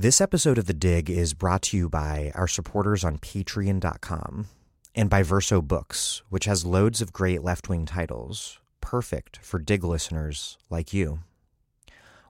This 0.00 0.20
episode 0.20 0.58
of 0.58 0.66
The 0.66 0.74
Dig 0.74 1.10
is 1.10 1.34
brought 1.34 1.62
to 1.62 1.76
you 1.76 1.88
by 1.88 2.30
our 2.36 2.46
supporters 2.46 3.02
on 3.02 3.18
patreon.com 3.18 4.46
and 4.94 5.10
by 5.10 5.24
Verso 5.24 5.60
Books, 5.60 6.22
which 6.28 6.44
has 6.44 6.64
loads 6.64 7.02
of 7.02 7.12
great 7.12 7.42
left 7.42 7.68
wing 7.68 7.84
titles, 7.84 8.60
perfect 8.80 9.38
for 9.38 9.58
Dig 9.58 9.82
listeners 9.82 10.56
like 10.70 10.94
you. 10.94 11.18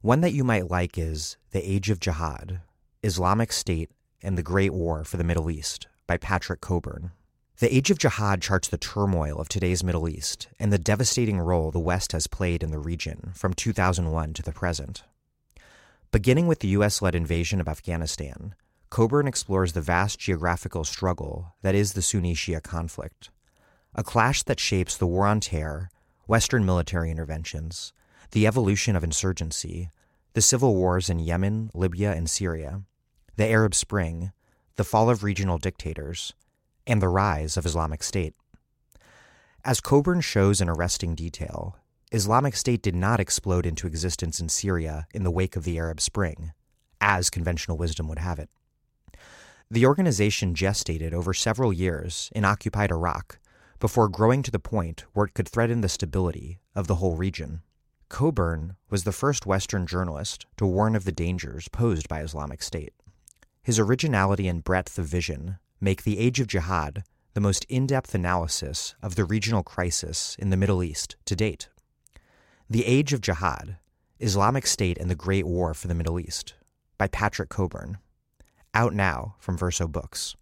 One 0.01 0.23
that 0.23 0.33
you 0.33 0.45
might 0.45 0.71
like 0.71 0.97
is 0.97 1.37
The 1.51 1.61
Age 1.61 1.91
of 1.91 2.01
Jihad 2.01 2.63
Islamic 3.03 3.53
State 3.53 3.91
and 4.23 4.39
the 4.39 4.43
Great 4.43 4.73
War 4.73 5.05
for 5.05 5.19
the 5.19 5.23
Middle 5.23 5.51
East 5.51 5.89
by 6.07 6.17
Patrick 6.17 6.63
Cockburn. 6.63 7.11
The 7.59 7.77
Age 7.77 7.91
of 7.91 7.99
Jihad 7.99 8.41
charts 8.41 8.69
the 8.69 8.79
turmoil 8.79 9.39
of 9.39 9.51
today's 9.51 9.85
Middle 9.85 10.09
East 10.09 10.49
and 10.59 10.73
the 10.73 10.79
devastating 10.79 11.39
role 11.39 11.71
the 11.71 11.79
West 11.79 12.13
has 12.13 12.29
played 12.29 12.63
in 12.63 12.71
the 12.71 12.79
region 12.79 13.33
from 13.35 13.53
2001 13.53 14.33
to 14.33 14.43
the 14.43 14.53
present. 14.53 15.03
Beginning 16.11 16.47
with 16.47 16.61
the 16.61 16.69
U.S. 16.69 17.03
led 17.03 17.15
invasion 17.15 17.61
of 17.61 17.69
Afghanistan, 17.69 18.55
Cockburn 18.89 19.29
explores 19.29 19.75
the 19.75 19.83
vast 19.83 20.19
geographical 20.19 20.83
struggle 20.83 21.55
that 21.61 21.75
is 21.75 21.93
the 21.93 22.01
Sunni 22.01 22.35
Shia 22.35 22.63
conflict, 22.63 23.29
a 23.95 24.03
clash 24.03 24.43
that 24.45 24.59
shapes 24.59 24.97
the 24.97 25.07
War 25.07 25.27
on 25.27 25.41
Terror, 25.41 25.91
Western 26.27 26.65
military 26.65 27.11
interventions, 27.11 27.93
the 28.31 28.47
evolution 28.47 28.97
of 28.97 29.05
insurgency, 29.05 29.91
the 30.33 30.41
civil 30.41 30.75
wars 30.75 31.11
in 31.11 31.19
Yemen, 31.19 31.71
Libya, 31.75 32.13
and 32.13 32.31
Syria, 32.31 32.85
the 33.37 33.47
Arab 33.47 33.75
Spring, 33.75 34.33
the 34.77 34.85
fall 34.85 35.11
of 35.11 35.23
regional 35.23 35.59
dictators, 35.59 36.33
and 36.87 37.03
the 37.03 37.09
rise 37.09 37.59
of 37.59 37.67
Islamic 37.67 38.03
State. 38.03 38.35
As 39.63 39.83
Cockburn 39.83 40.23
shows 40.23 40.63
in 40.63 40.71
arresting 40.71 41.15
detail, 41.15 41.77
Islamic 42.11 42.57
State 42.57 42.81
did 42.81 42.95
not 42.95 43.21
explode 43.21 43.67
into 43.67 43.87
existence 43.87 44.41
in 44.41 44.49
Syria 44.49 45.07
in 45.13 45.25
the 45.25 45.31
wake 45.31 45.57
of 45.57 45.65
the 45.65 45.77
Arab 45.77 46.01
Spring, 46.01 46.53
as 47.03 47.29
conventional 47.29 47.77
wisdom 47.77 48.09
would 48.09 48.19
have 48.19 48.39
it. 48.39 48.49
The 49.71 49.85
organization 49.85 50.55
gestated 50.55 51.13
over 51.13 51.35
several 51.35 51.71
years 51.71 52.31
in 52.35 52.47
occupied 52.47 52.91
Iraq 52.91 53.39
before 53.79 54.09
growing 54.09 54.43
to 54.43 54.51
the 54.51 54.59
point 54.59 55.05
where 55.13 55.27
it 55.27 55.35
could 55.35 55.47
threaten 55.47 55.83
the 55.83 55.89
stability 55.89 56.61
of 56.75 56.87
the 56.87 56.95
whole 56.95 57.15
region. 57.15 57.61
Cockburn 58.09 58.77
was 58.89 59.05
the 59.05 59.13
first 59.13 59.45
Western 59.45 59.87
journalist 59.87 60.47
to 60.57 60.65
warn 60.65 60.97
of 60.97 61.05
the 61.05 61.13
dangers 61.13 61.69
posed 61.69 62.09
by 62.09 62.23
Islamic 62.23 62.63
State. 62.63 62.95
His 63.63 63.79
originality 63.79 64.49
and 64.49 64.65
breadth 64.65 64.99
of 64.99 65.05
vision 65.05 65.59
make 65.79 66.05
The 66.05 66.19
Age 66.19 66.41
of 66.41 66.47
Jihad 66.47 67.05
the 67.35 67.43
most 67.43 67.67
in 67.69 67.87
depth 67.87 68.15
analysis 68.15 68.95
of 69.03 69.15
the 69.15 69.27
regional 69.27 69.63
crisis 69.63 70.35
in 70.39 70.49
the 70.49 70.57
Middle 70.57 70.83
East 70.83 71.17
to 71.27 71.37
date. 71.37 71.69
The 72.71 72.85
Age 72.85 73.15
of 73.15 73.23
Jihad 73.23 73.79
Islamic 74.21 74.67
State 74.67 74.99
and 74.99 75.11
the 75.11 75.15
Great 75.15 75.47
War 75.47 75.73
for 75.73 75.89
the 75.89 75.95
Middle 75.95 76.21
East 76.21 76.53
by 76.99 77.09
Patrick 77.09 77.49
Cockburn. 77.49 77.97
Out 78.75 78.93
now 78.93 79.37
from 79.39 79.57
Verso 79.57 79.89
Books. 79.89 80.37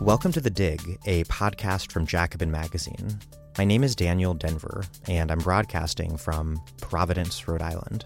Welcome 0.00 0.30
to 0.30 0.40
The 0.40 0.52
Dig, 0.54 1.00
a 1.06 1.24
podcast 1.24 1.90
from 1.90 2.06
Jacobin 2.06 2.52
Magazine. 2.52 3.18
My 3.58 3.64
name 3.64 3.82
is 3.82 3.96
Daniel 3.96 4.32
Denvir, 4.32 4.86
and 5.08 5.32
I'm 5.32 5.40
broadcasting 5.40 6.16
from 6.16 6.62
Providence, 6.80 7.48
Rhode 7.48 7.62
Island. 7.62 8.04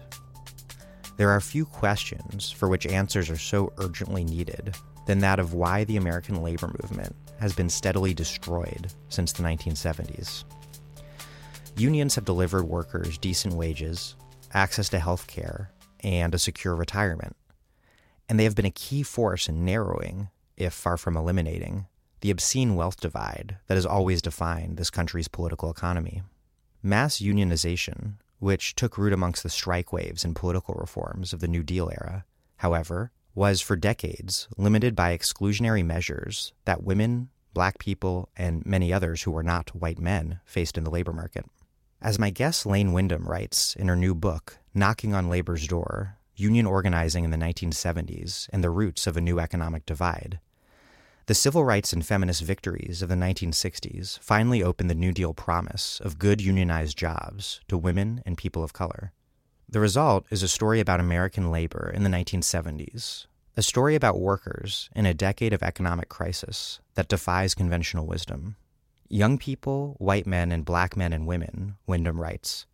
There 1.17 1.29
are 1.29 1.41
few 1.41 1.65
questions 1.65 2.51
for 2.51 2.67
which 2.67 2.85
answers 2.87 3.29
are 3.29 3.37
so 3.37 3.73
urgently 3.77 4.23
needed 4.23 4.75
than 5.05 5.19
that 5.19 5.39
of 5.39 5.53
why 5.53 5.83
the 5.83 5.97
American 5.97 6.41
labor 6.41 6.73
movement 6.81 7.15
has 7.39 7.53
been 7.53 7.69
steadily 7.69 8.13
destroyed 8.13 8.91
since 9.09 9.31
the 9.31 9.43
1970s. 9.43 10.43
Unions 11.75 12.15
have 12.15 12.25
delivered 12.25 12.63
workers 12.63 13.17
decent 13.17 13.53
wages, 13.53 14.15
access 14.53 14.89
to 14.89 14.99
health 14.99 15.27
care, 15.27 15.71
and 16.03 16.33
a 16.33 16.39
secure 16.39 16.75
retirement. 16.75 17.35
And 18.29 18.39
they 18.39 18.43
have 18.43 18.55
been 18.55 18.65
a 18.65 18.71
key 18.71 19.03
force 19.03 19.49
in 19.49 19.65
narrowing, 19.65 20.29
if 20.57 20.73
far 20.73 20.97
from 20.97 21.17
eliminating, 21.17 21.87
the 22.21 22.31
obscene 22.31 22.75
wealth 22.75 22.99
divide 22.99 23.57
that 23.67 23.75
has 23.75 23.85
always 23.85 24.21
defined 24.21 24.77
this 24.77 24.89
country's 24.89 25.27
political 25.27 25.71
economy. 25.71 26.21
Mass 26.83 27.17
unionization 27.19 28.13
which 28.41 28.73
took 28.73 28.97
root 28.97 29.13
amongst 29.13 29.43
the 29.43 29.49
strike 29.49 29.93
waves 29.93 30.25
and 30.25 30.35
political 30.35 30.73
reforms 30.73 31.31
of 31.31 31.41
the 31.41 31.47
New 31.47 31.61
Deal 31.61 31.91
era, 31.91 32.25
however, 32.57 33.11
was 33.35 33.61
for 33.61 33.75
decades 33.75 34.47
limited 34.57 34.95
by 34.95 35.15
exclusionary 35.15 35.85
measures 35.85 36.51
that 36.65 36.83
women, 36.83 37.29
black 37.53 37.77
people, 37.77 38.29
and 38.35 38.65
many 38.65 38.91
others 38.91 39.21
who 39.21 39.31
were 39.31 39.43
not 39.43 39.75
white 39.75 39.99
men 39.99 40.39
faced 40.43 40.75
in 40.75 40.83
the 40.83 40.89
labor 40.89 41.13
market. 41.13 41.45
As 42.01 42.17
my 42.17 42.31
guest 42.31 42.65
Lane 42.65 42.93
Windham 42.93 43.27
writes 43.27 43.75
in 43.75 43.87
her 43.87 43.95
new 43.95 44.15
book, 44.15 44.57
Knocking 44.73 45.13
on 45.13 45.29
Labor's 45.29 45.67
Door 45.67 46.17
Union 46.35 46.65
Organizing 46.65 47.23
in 47.23 47.29
the 47.29 47.37
1970s 47.37 48.49
and 48.51 48.63
the 48.63 48.71
Roots 48.71 49.05
of 49.05 49.15
a 49.15 49.21
New 49.21 49.39
Economic 49.39 49.85
Divide, 49.85 50.39
the 51.31 51.35
civil 51.35 51.63
rights 51.63 51.93
and 51.93 52.05
feminist 52.05 52.43
victories 52.43 53.01
of 53.01 53.07
the 53.07 53.15
1960s 53.15 54.19
finally 54.19 54.61
opened 54.61 54.89
the 54.89 54.93
New 54.93 55.13
Deal 55.13 55.33
promise 55.33 56.01
of 56.01 56.19
good 56.19 56.41
unionized 56.41 56.97
jobs 56.97 57.61
to 57.69 57.77
women 57.77 58.21
and 58.25 58.37
people 58.37 58.65
of 58.65 58.73
color. 58.73 59.13
The 59.69 59.79
result 59.79 60.25
is 60.29 60.43
a 60.43 60.49
story 60.49 60.81
about 60.81 60.99
American 60.99 61.49
labor 61.49 61.89
in 61.89 62.03
the 62.03 62.09
1970s, 62.09 63.27
a 63.55 63.61
story 63.61 63.95
about 63.95 64.19
workers 64.19 64.89
in 64.93 65.05
a 65.05 65.13
decade 65.13 65.53
of 65.53 65.63
economic 65.63 66.09
crisis 66.09 66.81
that 66.95 67.07
defies 67.07 67.55
conventional 67.55 68.05
wisdom. 68.05 68.57
Young 69.07 69.37
people, 69.37 69.95
white 69.99 70.27
men, 70.27 70.51
and 70.51 70.65
black 70.65 70.97
men 70.97 71.13
and 71.13 71.25
women, 71.25 71.77
Windham 71.87 72.19
writes, 72.19 72.65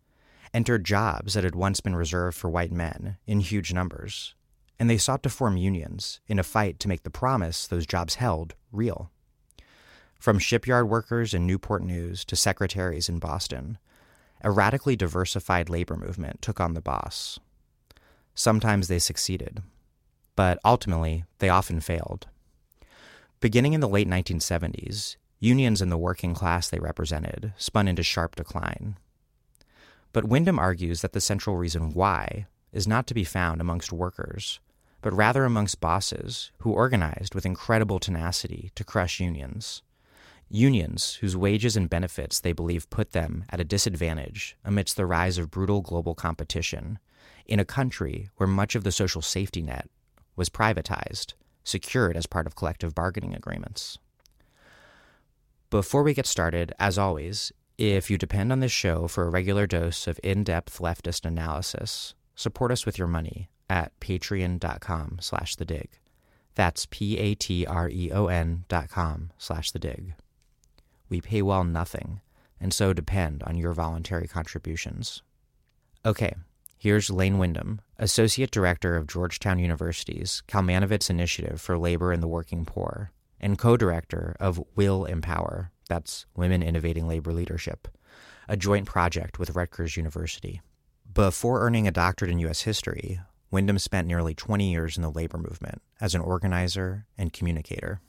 entered 0.52 0.82
jobs 0.82 1.34
that 1.34 1.44
had 1.44 1.54
once 1.54 1.78
been 1.78 1.94
reserved 1.94 2.36
for 2.36 2.50
white 2.50 2.72
men 2.72 3.18
in 3.24 3.38
huge 3.38 3.72
numbers 3.72 4.34
and 4.78 4.88
they 4.88 4.98
sought 4.98 5.22
to 5.24 5.30
form 5.30 5.56
unions 5.56 6.20
in 6.26 6.38
a 6.38 6.44
fight 6.44 6.78
to 6.80 6.88
make 6.88 7.02
the 7.02 7.10
promise 7.10 7.66
those 7.66 7.86
jobs 7.86 8.16
held 8.16 8.54
real. 8.70 9.10
From 10.18 10.38
shipyard 10.38 10.88
workers 10.88 11.34
in 11.34 11.46
Newport 11.46 11.82
News 11.82 12.24
to 12.26 12.36
secretaries 12.36 13.08
in 13.08 13.18
Boston, 13.18 13.78
a 14.42 14.50
radically 14.50 14.96
diversified 14.96 15.68
labor 15.68 15.96
movement 15.96 16.42
took 16.42 16.60
on 16.60 16.74
the 16.74 16.80
boss. 16.80 17.38
Sometimes 18.34 18.88
they 18.88 18.98
succeeded, 18.98 19.62
but 20.36 20.58
ultimately 20.64 21.24
they 21.38 21.48
often 21.48 21.80
failed. 21.80 22.26
Beginning 23.40 23.72
in 23.72 23.80
the 23.80 23.88
late 23.88 24.08
1970s, 24.08 25.16
unions 25.40 25.80
and 25.80 25.90
the 25.90 25.98
working 25.98 26.34
class 26.34 26.68
they 26.68 26.78
represented 26.78 27.52
spun 27.56 27.88
into 27.88 28.02
sharp 28.02 28.36
decline. 28.36 28.96
But 30.12 30.24
Windham 30.24 30.58
argues 30.58 31.02
that 31.02 31.12
the 31.12 31.20
central 31.20 31.56
reason 31.56 31.92
why 31.92 32.46
is 32.72 32.88
not 32.88 33.06
to 33.06 33.14
be 33.14 33.24
found 33.24 33.60
amongst 33.60 33.92
workers, 33.92 34.60
but 35.00 35.12
rather 35.12 35.44
amongst 35.44 35.80
bosses 35.80 36.50
who 36.58 36.72
organized 36.72 37.34
with 37.34 37.46
incredible 37.46 37.98
tenacity 37.98 38.70
to 38.74 38.84
crush 38.84 39.20
unions. 39.20 39.82
Unions 40.50 41.14
whose 41.20 41.36
wages 41.36 41.76
and 41.76 41.90
benefits 41.90 42.40
they 42.40 42.52
believe 42.52 42.90
put 42.90 43.12
them 43.12 43.44
at 43.50 43.60
a 43.60 43.64
disadvantage 43.64 44.56
amidst 44.64 44.96
the 44.96 45.06
rise 45.06 45.38
of 45.38 45.50
brutal 45.50 45.82
global 45.82 46.14
competition 46.14 46.98
in 47.46 47.60
a 47.60 47.64
country 47.64 48.28
where 48.36 48.46
much 48.46 48.74
of 48.74 48.84
the 48.84 48.92
social 48.92 49.22
safety 49.22 49.62
net 49.62 49.88
was 50.36 50.48
privatized, 50.48 51.34
secured 51.64 52.16
as 52.16 52.26
part 52.26 52.46
of 52.46 52.56
collective 52.56 52.94
bargaining 52.94 53.34
agreements. 53.34 53.98
Before 55.70 56.02
we 56.02 56.14
get 56.14 56.26
started, 56.26 56.72
as 56.78 56.96
always, 56.96 57.52
if 57.76 58.10
you 58.10 58.16
depend 58.16 58.50
on 58.52 58.60
this 58.60 58.72
show 58.72 59.06
for 59.06 59.24
a 59.24 59.30
regular 59.30 59.66
dose 59.66 60.06
of 60.06 60.18
in 60.22 60.44
depth 60.44 60.78
leftist 60.78 61.24
analysis, 61.24 62.14
support 62.38 62.70
us 62.70 62.86
with 62.86 62.96
your 62.98 63.08
money 63.08 63.50
at 63.68 63.98
patreon.com 63.98 65.18
slash 65.20 65.56
the 65.56 65.64
dig. 65.64 65.98
That's 66.54 66.86
P-A-T-R-E-O-N 66.86 68.64
dot 68.68 68.88
com 68.88 69.30
slash 69.38 69.72
the 69.72 69.78
dig. 69.78 70.14
We 71.08 71.20
pay 71.20 71.42
well 71.42 71.64
nothing, 71.64 72.20
and 72.60 72.72
so 72.72 72.92
depend 72.92 73.42
on 73.42 73.56
your 73.56 73.72
voluntary 73.72 74.28
contributions. 74.28 75.22
Okay, 76.06 76.34
here's 76.76 77.10
Lane 77.10 77.38
Windham, 77.38 77.80
Associate 77.98 78.50
Director 78.50 78.96
of 78.96 79.08
Georgetown 79.08 79.58
University's 79.58 80.42
Kalmanovitz 80.46 81.10
Initiative 81.10 81.60
for 81.60 81.76
Labor 81.76 82.12
and 82.12 82.22
the 82.22 82.28
Working 82.28 82.64
Poor, 82.64 83.10
and 83.40 83.58
co-director 83.58 84.36
of 84.38 84.62
Will 84.76 85.04
Empower, 85.04 85.72
that's 85.88 86.26
Women 86.36 86.62
Innovating 86.62 87.08
Labor 87.08 87.32
Leadership, 87.32 87.88
a 88.48 88.56
joint 88.56 88.86
project 88.86 89.38
with 89.38 89.56
Rutgers 89.56 89.96
University. 89.96 90.60
Before 91.18 91.62
earning 91.62 91.88
a 91.88 91.90
doctorate 91.90 92.30
in 92.30 92.38
U.S. 92.38 92.60
history, 92.60 93.18
Windham 93.50 93.80
spent 93.80 94.06
nearly 94.06 94.34
20 94.34 94.70
years 94.70 94.96
in 94.96 95.02
the 95.02 95.10
labor 95.10 95.36
movement 95.36 95.82
as 96.00 96.14
an 96.14 96.20
organizer 96.20 97.06
and 97.18 97.32
communicator. 97.32 98.00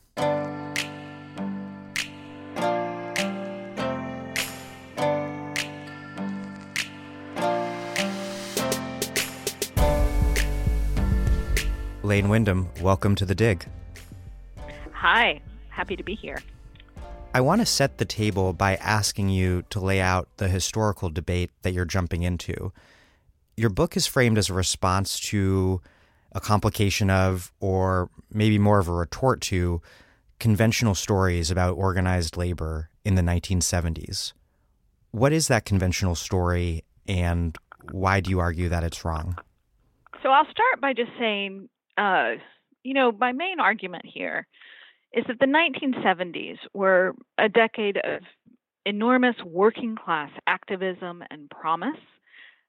Lane 12.04 12.30
Windham, 12.30 12.70
welcome 12.80 13.16
to 13.16 13.26
the 13.26 13.34
dig. 13.34 13.68
Hi, 14.92 15.42
happy 15.70 15.96
to 15.96 16.04
be 16.04 16.14
here. 16.14 16.44
I 17.34 17.42
want 17.42 17.62
to 17.62 17.66
set 17.66 17.98
the 17.98 18.06
table 18.06 18.54
by 18.54 18.76
asking 18.76 19.30
you 19.30 19.64
to 19.72 19.80
lay 19.80 20.00
out 20.00 20.30
the 20.38 20.48
historical 20.48 21.10
debate 21.10 21.50
that 21.64 21.74
you're 21.74 21.86
jumping 21.86 22.22
into. 22.22 22.72
Your 23.60 23.70
book 23.70 23.98
is 23.98 24.08
framed 24.08 24.38
as 24.38 24.50
a 24.50 24.54
response 24.54 25.20
to 25.32 25.82
a 26.32 26.40
complication 26.40 27.10
of, 27.10 27.52
or 27.60 28.10
maybe 28.32 28.58
more 28.58 28.80
of 28.80 28.88
a 28.88 28.94
retort 28.94 29.42
to, 29.42 29.82
conventional 30.40 30.96
stories 30.96 31.52
about 31.52 31.74
organized 31.74 32.38
labor 32.38 32.90
in 33.04 33.16
the 33.16 33.22
1970s. 33.22 34.32
What 35.12 35.34
is 35.34 35.50
that 35.50 35.66
conventional 35.66 36.16
story, 36.16 36.86
and 37.06 37.58
why 37.92 38.22
do 38.22 38.30
you 38.30 38.40
argue 38.40 38.70
that 38.70 38.86
it's 38.86 39.04
wrong? 39.04 39.38
So 40.24 40.30
I'll 40.30 40.50
start 40.50 40.80
by 40.80 40.94
just 40.94 41.12
saying, 41.20 41.68
uh, 41.98 42.36
you 42.84 42.94
know, 42.94 43.12
my 43.12 43.34
main 43.34 43.60
argument 43.60 44.06
here 44.06 44.48
is 45.12 45.26
that 45.28 45.40
the 45.42 45.46
1970s 45.46 46.60
were 46.74 47.14
a 47.38 47.50
decade 47.50 47.98
of 47.98 48.22
enormous 48.86 49.36
working 49.46 49.98
class 49.98 50.32
activism 50.48 51.26
and 51.30 51.50
promise. 51.50 52.00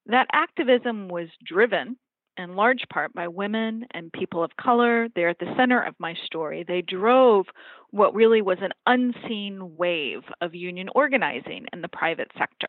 That 0.06 0.26
activism 0.32 1.08
was 1.08 1.28
driven 1.44 1.96
in 2.36 2.56
large 2.56 2.84
part 2.92 3.12
by 3.12 3.28
women 3.28 3.86
and 3.92 4.12
people 4.12 4.42
of 4.42 4.56
color. 4.56 5.08
They're 5.14 5.28
at 5.28 5.38
the 5.38 5.54
center 5.56 5.82
of 5.82 5.94
my 5.98 6.14
story. 6.24 6.64
They 6.66 6.82
drove 6.82 7.46
what 7.90 8.14
really 8.14 8.42
was 8.42 8.58
an 8.60 8.72
unseen 8.86 9.76
wave 9.76 10.22
of 10.40 10.54
union 10.54 10.88
organizing 10.94 11.66
in 11.72 11.82
the 11.82 11.88
private 11.88 12.30
sector. 12.38 12.68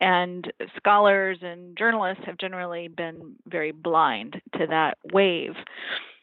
And 0.00 0.50
scholars 0.76 1.38
and 1.42 1.76
journalists 1.76 2.24
have 2.26 2.38
generally 2.38 2.88
been 2.88 3.36
very 3.46 3.72
blind 3.72 4.40
to 4.58 4.66
that 4.68 4.98
wave 5.12 5.54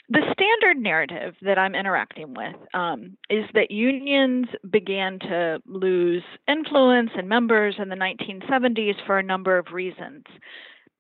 the 0.09 0.21
standard 0.33 0.81
narrative 0.81 1.35
that 1.43 1.59
I'm 1.59 1.75
interacting 1.75 2.33
with 2.33 2.55
um, 2.73 3.15
is 3.29 3.45
that 3.53 3.69
unions 3.69 4.47
began 4.69 5.19
to 5.19 5.61
lose 5.67 6.23
influence 6.47 7.11
and 7.15 7.29
members 7.29 7.75
in 7.77 7.89
the 7.89 7.95
1970s 7.95 8.95
for 9.05 9.19
a 9.19 9.23
number 9.23 9.57
of 9.57 9.67
reasons. 9.71 10.23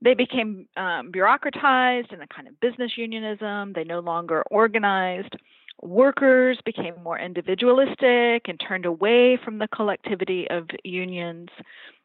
They 0.01 0.13
became 0.13 0.67
um, 0.77 1.11
bureaucratized 1.11 2.13
in 2.13 2.21
a 2.21 2.27
kind 2.27 2.47
of 2.47 2.59
business 2.59 2.91
unionism, 2.97 3.73
they 3.73 3.83
no 3.83 3.99
longer 3.99 4.43
organized. 4.51 5.35
Workers 5.81 6.59
became 6.63 6.93
more 7.03 7.17
individualistic 7.17 8.47
and 8.47 8.59
turned 8.59 8.85
away 8.85 9.39
from 9.43 9.57
the 9.57 9.67
collectivity 9.69 10.47
of 10.49 10.67
unions 10.83 11.49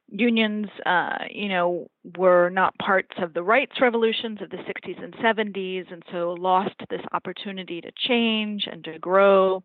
unions, 0.08 0.68
uh, 0.86 1.24
you 1.30 1.48
know, 1.48 1.88
were 2.16 2.50
not 2.50 2.76
parts 2.78 3.14
of 3.18 3.34
the 3.34 3.42
rights 3.42 3.80
revolutions 3.80 4.40
of 4.42 4.50
the 4.50 4.58
60s 4.58 5.02
and 5.02 5.14
70s, 5.14 5.92
and 5.92 6.02
so 6.12 6.34
lost 6.38 6.74
this 6.90 7.00
opportunity 7.12 7.80
to 7.80 7.90
change 7.96 8.66
and 8.70 8.84
to 8.84 8.98
grow. 8.98 9.62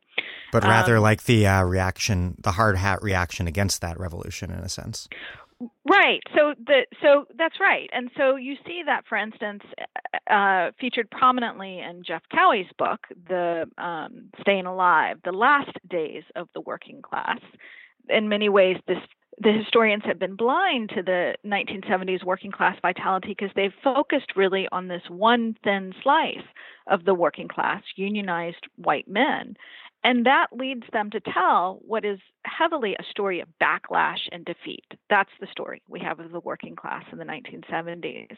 But 0.52 0.64
rather 0.64 0.98
um, 0.98 1.04
like 1.04 1.24
the 1.24 1.46
uh, 1.48 1.64
reaction, 1.64 2.36
the 2.40 2.54
hard 2.54 2.78
hat 2.78 3.02
reaction 3.02 3.48
against 3.48 3.82
that 3.82 4.00
revolution, 4.00 4.52
in 4.52 4.60
a 4.60 4.70
sense. 4.70 5.08
Right. 5.86 6.22
So 6.34 6.54
the 6.66 6.86
so 7.02 7.26
that's 7.38 7.60
right, 7.60 7.90
and 7.92 8.10
so 8.16 8.38
you 8.38 8.56
see 8.66 8.84
that, 8.86 9.04
for 9.10 9.18
instance, 9.18 9.62
uh, 10.30 10.72
featured 10.80 11.12
prominently 11.12 11.80
in 11.80 12.04
Jeff 12.08 12.22
Cowie's 12.34 12.72
book, 12.78 13.02
"The 13.28 13.66
um, 13.78 14.30
Staying 14.40 14.68
Alive: 14.68 15.18
The 15.26 15.34
Last 15.34 15.78
Days 15.90 16.24
of 16.38 16.48
the 16.54 16.62
Working 16.62 17.02
Class." 17.02 17.40
In 18.08 18.30
many 18.30 18.48
ways, 18.48 18.78
this 18.88 19.00
the 19.42 19.54
historians 19.54 20.04
have 20.06 20.20
been 20.20 20.36
blind 20.36 20.90
to 20.90 21.02
the 21.02 21.36
1970s 21.46 22.26
working 22.26 22.52
class 22.52 22.78
vitality 22.82 23.30
because 23.30 23.52
they've 23.56 23.74
focused 23.84 24.36
really 24.36 24.68
on 24.72 24.88
this 24.88 25.04
one 25.10 25.56
thin 25.64 25.94
slice 26.04 26.44
of 26.88 27.06
the 27.06 27.14
working 27.14 27.48
class, 27.48 27.82
unionized 27.96 28.68
white 28.76 29.08
men. 29.08 29.56
And 30.04 30.26
that 30.26 30.48
leads 30.54 30.84
them 30.94 31.10
to 31.12 31.20
tell 31.20 31.80
what 31.86 32.06
is 32.06 32.20
heavily 32.46 32.96
a 32.96 33.04
story 33.10 33.42
of 33.42 33.50
backlash 33.62 34.28
and 34.32 34.46
defeat. 34.46 34.86
That's 35.10 35.32
the 35.42 35.48
story 35.52 35.82
we 35.90 36.00
have 36.00 36.20
of 36.20 36.32
the 36.32 36.40
working 36.40 36.76
class 36.76 37.04
in 37.12 37.18
the 37.18 37.26
1970s. 37.26 38.38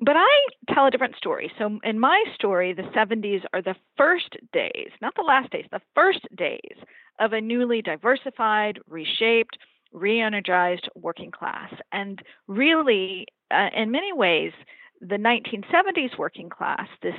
But 0.00 0.16
I 0.16 0.72
tell 0.72 0.86
a 0.86 0.90
different 0.90 1.16
story. 1.16 1.50
So 1.58 1.78
in 1.82 1.98
my 1.98 2.22
story, 2.34 2.72
the 2.72 2.82
70s 2.82 3.42
are 3.52 3.62
the 3.62 3.74
first 3.96 4.36
days, 4.52 4.90
not 5.00 5.14
the 5.16 5.22
last 5.22 5.50
days, 5.50 5.66
the 5.72 5.82
first 5.94 6.26
days 6.36 6.76
of 7.18 7.32
a 7.32 7.40
newly 7.40 7.82
diversified, 7.82 8.78
reshaped, 8.88 9.58
re 9.96 10.20
energized 10.20 10.88
working 10.94 11.30
class. 11.32 11.72
And 11.90 12.22
really, 12.46 13.26
uh, 13.50 13.70
in 13.74 13.90
many 13.90 14.12
ways, 14.12 14.52
the 15.00 15.16
1970s 15.16 16.16
working 16.18 16.48
class, 16.48 16.86
this 17.02 17.14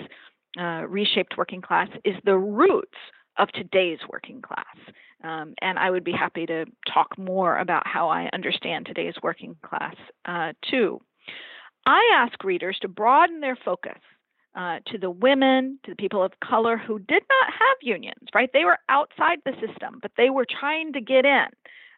uh, 0.59 0.85
reshaped 0.87 1.37
working 1.37 1.61
class, 1.61 1.89
is 2.05 2.15
the 2.23 2.37
roots 2.37 2.97
of 3.37 3.49
today's 3.49 3.99
working 4.09 4.41
class. 4.41 4.65
Um, 5.23 5.53
and 5.61 5.77
I 5.79 5.89
would 5.89 6.03
be 6.03 6.11
happy 6.11 6.45
to 6.45 6.65
talk 6.91 7.17
more 7.17 7.57
about 7.57 7.85
how 7.85 8.09
I 8.09 8.29
understand 8.33 8.85
today's 8.85 9.15
working 9.21 9.55
class 9.63 9.95
uh, 10.25 10.53
too. 10.69 11.01
I 11.85 12.01
ask 12.15 12.43
readers 12.43 12.77
to 12.81 12.87
broaden 12.87 13.39
their 13.39 13.57
focus 13.63 13.99
uh, 14.55 14.79
to 14.87 14.97
the 14.97 15.09
women, 15.09 15.79
to 15.85 15.91
the 15.91 15.95
people 15.95 16.23
of 16.23 16.31
color 16.43 16.77
who 16.77 16.99
did 16.99 17.23
not 17.29 17.53
have 17.53 17.77
unions, 17.81 18.27
right? 18.33 18.49
They 18.53 18.65
were 18.65 18.79
outside 18.89 19.39
the 19.45 19.53
system, 19.53 19.99
but 20.01 20.11
they 20.17 20.29
were 20.29 20.45
trying 20.59 20.93
to 20.93 21.01
get 21.01 21.25
in. 21.25 21.45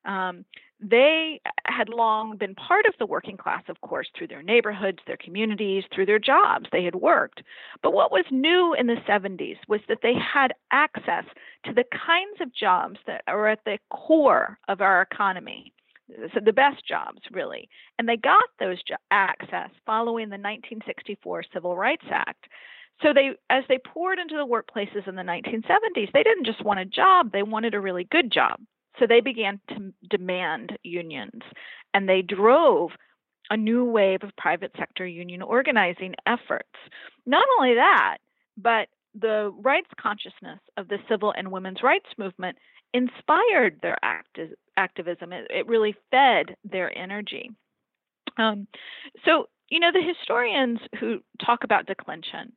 Um, 0.05 0.45
they 0.81 1.41
had 1.65 1.89
long 1.89 2.37
been 2.37 2.55
part 2.55 2.85
of 2.85 2.93
the 2.99 3.05
working 3.05 3.37
class, 3.37 3.63
of 3.67 3.79
course, 3.81 4.07
through 4.17 4.27
their 4.27 4.41
neighborhoods, 4.43 4.99
their 5.05 5.17
communities, 5.17 5.83
through 5.93 6.05
their 6.05 6.19
jobs. 6.19 6.67
They 6.71 6.83
had 6.85 6.95
worked. 6.95 7.43
But 7.83 7.93
what 7.93 8.11
was 8.11 8.25
new 8.31 8.73
in 8.73 8.87
the 8.87 8.97
70s 9.07 9.57
was 9.67 9.81
that 9.89 9.99
they 10.01 10.13
had 10.13 10.53
access 10.71 11.25
to 11.65 11.73
the 11.73 11.83
kinds 11.91 12.39
of 12.41 12.53
jobs 12.53 12.99
that 13.07 13.23
are 13.27 13.47
at 13.47 13.63
the 13.65 13.77
core 13.89 14.57
of 14.67 14.81
our 14.81 15.01
economy. 15.01 15.73
So 16.33 16.39
the 16.43 16.53
best 16.53 16.87
jobs, 16.87 17.21
really. 17.31 17.69
And 17.97 18.07
they 18.07 18.17
got 18.17 18.43
those 18.59 18.81
jo- 18.83 18.95
access 19.11 19.69
following 19.85 20.29
the 20.29 20.37
1964 20.37 21.43
Civil 21.53 21.75
Rights 21.75 22.05
Act. 22.09 22.47
So 23.01 23.13
they, 23.13 23.31
as 23.49 23.63
they 23.69 23.77
poured 23.77 24.17
into 24.19 24.35
the 24.35 24.45
workplaces 24.45 25.07
in 25.07 25.15
the 25.15 25.23
1970s, 25.23 26.11
they 26.13 26.23
didn't 26.23 26.45
just 26.45 26.63
want 26.65 26.79
a 26.79 26.85
job; 26.85 27.31
they 27.31 27.43
wanted 27.43 27.73
a 27.73 27.79
really 27.79 28.05
good 28.05 28.31
job. 28.31 28.59
So 29.00 29.07
they 29.07 29.22
began 29.22 29.60
to 29.69 29.94
demand 30.10 30.78
unions, 30.84 31.42
and 31.94 32.07
they 32.07 32.22
drove 32.22 32.92
a 33.50 33.57
new 33.57 33.84
wave 33.84 34.24
of 34.24 34.36
private 34.38 34.72
sector 34.78 35.07
union 35.07 35.42
organizing 35.42 36.13
efforts. 36.28 36.69
Not 37.25 37.48
only 37.57 37.75
that, 37.75 38.18
but 38.57 38.90
the 39.19 39.51
rights 39.62 39.90
consciousness 40.00 40.60
of 40.78 40.88
the 40.88 41.00
civil 41.10 41.34
and 41.36 41.51
women's 41.51 41.81
rights 41.81 42.10
movement 42.18 42.57
inspired 42.94 43.80
their 43.81 43.98
acti- 44.04 44.54
activism. 44.78 45.34
It, 45.34 45.48
it, 45.50 45.68
really 45.68 45.96
fed 46.12 46.56
their 46.63 46.96
energy. 46.96 47.50
Um, 48.38 48.68
so, 49.25 49.50
you 49.70 49.79
know, 49.79 49.91
the 49.91 50.01
historians 50.01 50.79
who 51.00 51.20
talk 51.44 51.63
about 51.63 51.88
declension, 51.88 52.53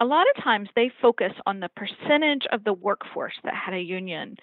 a 0.00 0.04
lot 0.04 0.26
of 0.34 0.42
times 0.42 0.68
they 0.74 0.90
focus 1.00 1.32
on 1.46 1.60
the 1.60 1.70
percentage 1.70 2.46
of 2.52 2.64
the 2.64 2.72
workforce 2.72 3.34
that 3.44 3.54
had 3.54 3.74
a 3.74 3.80
union 3.80 4.36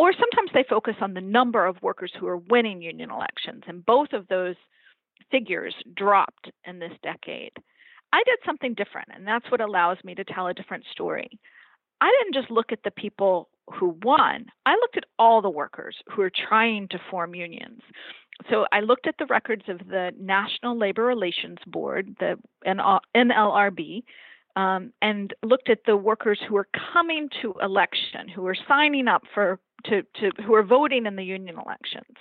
or 0.00 0.14
sometimes 0.14 0.50
they 0.54 0.64
focus 0.66 0.94
on 1.02 1.12
the 1.12 1.20
number 1.20 1.66
of 1.66 1.82
workers 1.82 2.10
who 2.18 2.26
are 2.26 2.38
winning 2.38 2.80
union 2.80 3.10
elections, 3.10 3.62
and 3.66 3.84
both 3.84 4.14
of 4.14 4.26
those 4.28 4.54
figures 5.30 5.74
dropped 5.94 6.50
in 6.64 6.78
this 6.78 6.94
decade. 7.02 7.52
I 8.10 8.22
did 8.24 8.38
something 8.46 8.72
different, 8.72 9.08
and 9.14 9.26
that's 9.26 9.50
what 9.50 9.60
allows 9.60 9.98
me 10.02 10.14
to 10.14 10.24
tell 10.24 10.46
a 10.46 10.54
different 10.54 10.84
story. 10.90 11.28
I 12.00 12.10
didn't 12.18 12.40
just 12.40 12.50
look 12.50 12.72
at 12.72 12.82
the 12.82 12.90
people 12.92 13.50
who 13.74 13.94
won, 14.02 14.46
I 14.64 14.72
looked 14.72 14.96
at 14.96 15.04
all 15.18 15.42
the 15.42 15.50
workers 15.50 15.96
who 16.08 16.22
are 16.22 16.32
trying 16.48 16.88
to 16.88 17.00
form 17.10 17.34
unions. 17.34 17.82
So 18.48 18.64
I 18.72 18.80
looked 18.80 19.06
at 19.06 19.16
the 19.18 19.26
records 19.26 19.64
of 19.68 19.80
the 19.86 20.12
National 20.18 20.78
Labor 20.78 21.04
Relations 21.04 21.58
Board, 21.66 22.16
the 22.18 22.38
NLRB, 22.66 24.02
um, 24.56 24.92
and 25.02 25.32
looked 25.42 25.68
at 25.68 25.80
the 25.86 25.96
workers 25.96 26.40
who 26.48 26.56
are 26.56 26.68
coming 26.92 27.28
to 27.42 27.54
election, 27.62 28.28
who 28.34 28.46
are 28.46 28.56
signing 28.66 29.06
up 29.06 29.22
for 29.34 29.60
to, 29.84 30.02
to 30.20 30.42
who 30.44 30.54
are 30.54 30.62
voting 30.62 31.06
in 31.06 31.16
the 31.16 31.24
union 31.24 31.56
elections. 31.64 32.16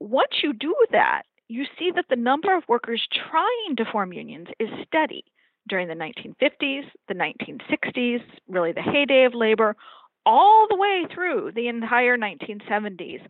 Once 0.00 0.42
you 0.42 0.52
do 0.52 0.74
that, 0.90 1.22
you 1.48 1.64
see 1.78 1.90
that 1.94 2.06
the 2.08 2.16
number 2.16 2.56
of 2.56 2.64
workers 2.68 3.06
trying 3.30 3.76
to 3.76 3.84
form 3.90 4.12
unions 4.12 4.48
is 4.58 4.68
steady 4.86 5.24
during 5.68 5.88
the 5.88 5.94
1950s, 5.94 6.84
the 7.08 7.14
1960s, 7.14 8.22
really 8.48 8.72
the 8.72 8.82
heyday 8.82 9.24
of 9.24 9.34
labor, 9.34 9.76
all 10.24 10.66
the 10.68 10.76
way 10.76 11.04
through 11.12 11.52
the 11.54 11.68
entire 11.68 12.16
1970s 12.16 13.20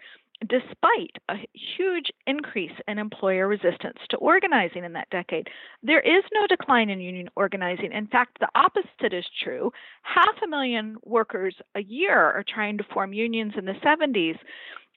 despite 0.49 1.17
a 1.29 1.37
huge 1.77 2.11
increase 2.27 2.73
in 2.89 2.99
employer 2.99 3.49
resistance 3.49 3.99
to 4.11 4.17
organizing 4.17 4.85
in 4.85 4.93
that 4.95 5.11
decade. 5.11 5.49
There 5.83 6.01
is 6.01 6.23
no 6.33 6.47
decline 6.47 6.91
in 6.91 7.01
union 7.01 7.29
organizing. 7.37 7.93
In 7.93 8.07
fact, 8.07 8.39
the 8.41 8.49
opposite 8.55 9.13
is 9.13 9.25
true. 9.43 9.73
Half 10.03 10.37
a 10.43 10.49
million 10.49 10.97
workers 11.05 11.55
a 11.75 11.83
year 11.83 12.17
are 12.17 12.45
trying 12.47 12.79
to 12.79 12.85
form 12.93 13.13
unions 13.13 13.55
in 13.57 13.65
the 13.65 13.75
70s. 13.85 14.39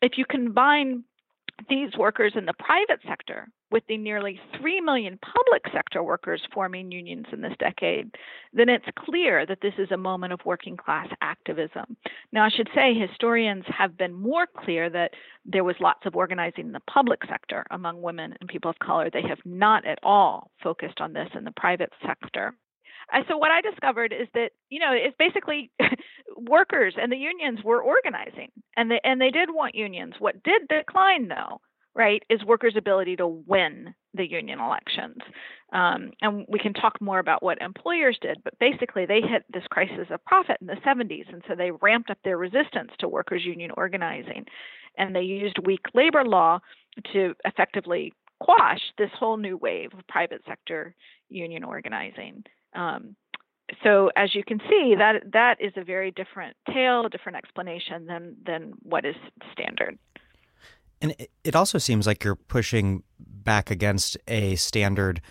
If 0.01 0.17
you 0.17 0.25
combine 0.25 1.03
these 1.69 1.89
workers 1.97 2.33
in 2.35 2.45
the 2.45 2.53
private 2.53 2.99
sector, 3.07 3.47
with 3.71 3.83
the 3.87 3.97
nearly 3.97 4.39
3 4.59 4.81
million 4.81 5.17
public 5.17 5.63
sector 5.73 6.03
workers 6.03 6.41
forming 6.53 6.91
unions 6.91 7.25
in 7.31 7.41
this 7.41 7.55
decade, 7.59 8.09
then 8.53 8.69
it's 8.69 8.85
clear 8.99 9.45
that 9.45 9.59
this 9.61 9.73
is 9.77 9.91
a 9.91 9.97
moment 9.97 10.33
of 10.33 10.39
working 10.45 10.77
class 10.77 11.07
activism. 11.21 11.97
Now, 12.31 12.45
I 12.45 12.49
should 12.49 12.69
say 12.75 12.93
historians 12.93 13.65
have 13.67 13.97
been 13.97 14.13
more 14.13 14.47
clear 14.47 14.89
that 14.91 15.11
there 15.45 15.63
was 15.63 15.75
lots 15.79 16.05
of 16.05 16.15
organizing 16.15 16.67
in 16.67 16.71
the 16.71 16.79
public 16.89 17.21
sector 17.27 17.65
among 17.71 18.01
women 18.01 18.35
and 18.39 18.49
people 18.49 18.69
of 18.69 18.79
color. 18.79 19.09
They 19.09 19.27
have 19.27 19.39
not 19.45 19.85
at 19.85 19.99
all 20.03 20.51
focused 20.61 21.01
on 21.01 21.13
this 21.13 21.29
in 21.35 21.43
the 21.43 21.51
private 21.51 21.91
sector. 22.05 22.53
So 23.27 23.37
what 23.37 23.51
I 23.51 23.61
discovered 23.61 24.13
is 24.13 24.27
that 24.33 24.51
you 24.69 24.79
know 24.79 24.91
it's 24.91 25.15
basically 25.17 25.71
workers 26.37 26.95
and 26.99 27.11
the 27.11 27.17
unions 27.17 27.59
were 27.63 27.81
organizing, 27.81 28.51
and 28.77 28.91
they 28.91 28.99
and 29.03 29.19
they 29.19 29.31
did 29.31 29.49
want 29.53 29.75
unions. 29.75 30.15
What 30.19 30.43
did 30.43 30.67
decline 30.67 31.27
though, 31.27 31.61
right, 31.95 32.23
is 32.29 32.43
workers' 32.43 32.75
ability 32.77 33.15
to 33.17 33.27
win 33.27 33.93
the 34.13 34.29
union 34.29 34.59
elections. 34.59 35.17
Um, 35.73 36.11
and 36.21 36.45
we 36.47 36.59
can 36.59 36.73
talk 36.73 36.99
more 37.01 37.19
about 37.19 37.43
what 37.43 37.61
employers 37.61 38.17
did, 38.21 38.37
but 38.43 38.57
basically 38.59 39.05
they 39.05 39.21
hit 39.21 39.43
this 39.51 39.65
crisis 39.69 40.07
of 40.09 40.23
profit 40.25 40.57
in 40.61 40.67
the 40.67 40.77
70s, 40.85 41.31
and 41.31 41.43
so 41.47 41.55
they 41.55 41.71
ramped 41.71 42.09
up 42.09 42.17
their 42.23 42.37
resistance 42.37 42.91
to 42.99 43.09
workers' 43.09 43.43
union 43.43 43.71
organizing, 43.75 44.45
and 44.97 45.15
they 45.15 45.21
used 45.21 45.57
weak 45.65 45.81
labor 45.93 46.23
law 46.23 46.59
to 47.11 47.33
effectively 47.43 48.13
quash 48.39 48.81
this 48.97 49.09
whole 49.17 49.37
new 49.37 49.57
wave 49.57 49.91
of 49.93 50.07
private 50.07 50.41
sector 50.47 50.95
union 51.29 51.63
organizing. 51.63 52.43
Um, 52.75 53.15
so 53.83 54.11
as 54.15 54.35
you 54.35 54.43
can 54.43 54.59
see, 54.69 54.95
that 54.97 55.31
that 55.33 55.57
is 55.59 55.73
a 55.75 55.83
very 55.83 56.11
different 56.11 56.55
tale, 56.71 57.07
different 57.09 57.37
explanation 57.37 58.05
than 58.05 58.35
than 58.45 58.73
what 58.83 59.05
is 59.05 59.15
standard. 59.51 59.97
And 61.01 61.15
it 61.43 61.55
also 61.55 61.77
seems 61.77 62.07
like 62.07 62.23
you're 62.23 62.35
pushing 62.35 63.03
back 63.19 63.69
against 63.69 64.17
a 64.27 64.55
standard 64.55 65.21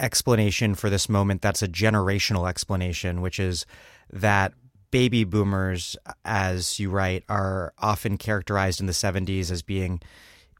explanation 0.00 0.74
for 0.74 0.90
this 0.90 1.08
moment 1.08 1.42
that's 1.42 1.62
a 1.62 1.68
generational 1.68 2.48
explanation, 2.48 3.20
which 3.20 3.38
is 3.38 3.66
that 4.10 4.52
baby 4.90 5.24
boomers, 5.24 5.96
as 6.24 6.78
you 6.78 6.90
write, 6.90 7.24
are 7.28 7.72
often 7.78 8.16
characterized 8.16 8.80
in 8.80 8.86
the 8.86 8.92
70s 8.92 9.50
as 9.50 9.62
being 9.62 10.00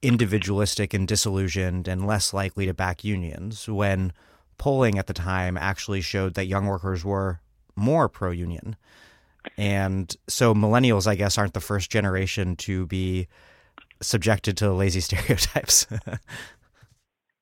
individualistic 0.02 0.92
and 0.92 1.08
disillusioned 1.08 1.88
and 1.88 2.06
less 2.06 2.34
likely 2.34 2.66
to 2.66 2.74
back 2.74 3.02
unions 3.02 3.68
when 3.68 4.12
polling 4.58 4.98
at 4.98 5.06
the 5.06 5.14
time 5.14 5.56
actually 5.56 6.00
showed 6.00 6.34
that 6.34 6.46
young 6.46 6.66
workers 6.66 7.04
were 7.04 7.40
more 7.74 8.08
pro 8.08 8.30
union. 8.30 8.76
And 9.56 10.14
so 10.28 10.54
millennials, 10.54 11.06
I 11.06 11.14
guess, 11.14 11.38
aren't 11.38 11.54
the 11.54 11.60
first 11.60 11.90
generation 11.90 12.56
to 12.56 12.86
be 12.86 13.28
subjected 14.02 14.56
to 14.58 14.72
lazy 14.72 15.00
stereotypes. 15.08 15.86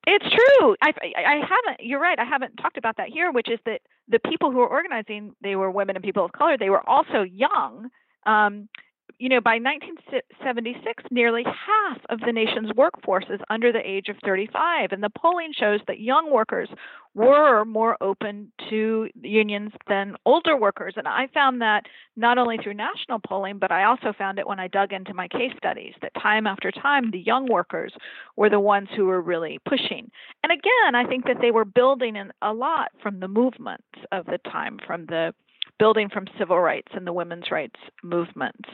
it's 0.07 0.25
true. 0.29 0.75
I, 0.81 0.91
I 1.17 1.35
haven't, 1.35 1.85
you're 1.85 1.99
right. 1.99 2.19
I 2.19 2.25
haven't 2.25 2.57
talked 2.57 2.77
about 2.77 2.97
that 2.97 3.09
here, 3.09 3.31
which 3.31 3.49
is 3.49 3.59
that 3.65 3.81
the 4.07 4.19
people 4.19 4.51
who 4.51 4.57
were 4.57 4.67
organizing, 4.67 5.35
they 5.41 5.55
were 5.55 5.71
women 5.71 5.95
and 5.95 6.03
people 6.03 6.25
of 6.25 6.31
color. 6.31 6.57
They 6.57 6.69
were 6.69 6.87
also 6.87 7.23
young. 7.23 7.89
Um, 8.25 8.69
you 9.17 9.29
know, 9.29 9.39
by 9.39 9.55
1976, 9.55 11.03
nearly 11.09 11.43
half 11.43 11.99
of 12.09 12.19
the 12.19 12.31
nation's 12.31 12.73
workforce 12.75 13.25
is 13.29 13.39
under 13.49 13.71
the 13.71 13.79
age 13.79 14.09
of 14.09 14.17
35. 14.25 14.91
And 14.91 15.01
the 15.01 15.09
polling 15.09 15.51
shows 15.57 15.79
that 15.87 15.99
young 15.99 16.31
workers 16.31 16.69
were 17.13 17.63
more 17.63 17.97
open 18.01 18.51
to 18.69 19.09
unions 19.21 19.71
than 19.87 20.17
older 20.25 20.57
workers. 20.57 20.95
And 20.97 21.07
I 21.07 21.27
found 21.33 21.61
that 21.61 21.83
not 22.17 22.37
only 22.37 22.57
through 22.57 22.73
national 22.73 23.19
polling, 23.25 23.57
but 23.57 23.71
I 23.71 23.85
also 23.85 24.11
found 24.17 24.37
it 24.37 24.47
when 24.47 24.59
I 24.59 24.67
dug 24.67 24.91
into 24.91 25.13
my 25.13 25.29
case 25.29 25.53
studies 25.57 25.93
that 26.01 26.11
time 26.21 26.45
after 26.45 26.71
time, 26.71 27.11
the 27.11 27.19
young 27.19 27.47
workers 27.49 27.93
were 28.35 28.49
the 28.49 28.59
ones 28.59 28.89
who 28.95 29.05
were 29.05 29.21
really 29.21 29.59
pushing. 29.67 30.11
And 30.43 30.51
again, 30.51 30.95
I 30.95 31.05
think 31.07 31.25
that 31.25 31.37
they 31.41 31.51
were 31.51 31.65
building 31.65 32.17
in 32.17 32.31
a 32.41 32.53
lot 32.53 32.91
from 33.01 33.21
the 33.21 33.29
movements 33.29 33.83
of 34.11 34.25
the 34.25 34.39
time, 34.39 34.77
from 34.85 35.05
the 35.05 35.33
building 35.79 36.09
from 36.09 36.25
civil 36.37 36.59
rights 36.59 36.91
and 36.93 37.05
the 37.05 37.13
women's 37.13 37.51
rights 37.51 37.79
movements. 38.03 38.69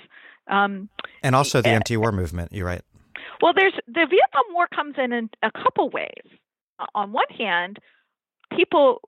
Um, 0.51 0.89
and 1.23 1.35
also 1.35 1.61
the 1.61 1.69
uh, 1.69 1.73
anti-war 1.73 2.11
movement. 2.11 2.51
You're 2.51 2.67
right. 2.67 2.83
Well, 3.41 3.53
there's 3.55 3.73
the 3.87 4.05
Vietnam 4.07 4.43
War 4.53 4.67
comes 4.67 4.95
in 4.97 5.11
in 5.11 5.29
a 5.41 5.51
couple 5.51 5.89
ways. 5.89 6.25
On 6.93 7.11
one 7.11 7.29
hand, 7.35 7.79
people 8.55 9.01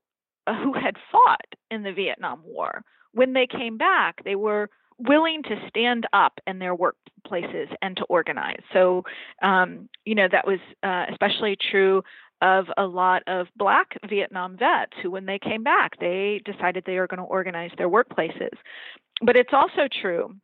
who 0.48 0.72
had 0.72 0.96
fought 1.10 1.54
in 1.70 1.82
the 1.82 1.92
Vietnam 1.92 2.40
War, 2.44 2.82
when 3.12 3.32
they 3.32 3.46
came 3.46 3.76
back, 3.76 4.24
they 4.24 4.34
were 4.34 4.70
willing 4.98 5.42
to 5.44 5.56
stand 5.68 6.06
up 6.12 6.40
in 6.46 6.58
their 6.58 6.76
workplaces 6.76 7.68
and 7.82 7.96
to 7.96 8.04
organize. 8.04 8.60
So, 8.72 9.04
um, 9.42 9.88
you 10.04 10.14
know, 10.14 10.28
that 10.30 10.46
was 10.46 10.60
uh, 10.82 11.06
especially 11.10 11.56
true 11.70 12.02
of 12.42 12.66
a 12.76 12.86
lot 12.86 13.22
of 13.26 13.46
black 13.56 13.96
Vietnam 14.08 14.56
vets 14.56 14.92
who, 15.02 15.10
when 15.10 15.26
they 15.26 15.38
came 15.38 15.62
back, 15.62 15.98
they 15.98 16.42
decided 16.44 16.84
they 16.84 16.98
were 16.98 17.06
going 17.06 17.18
to 17.18 17.24
organize 17.24 17.70
their 17.78 17.88
workplaces. 17.88 18.56
But 19.22 19.36
it's 19.36 19.52
also 19.52 19.88
true 20.00 20.34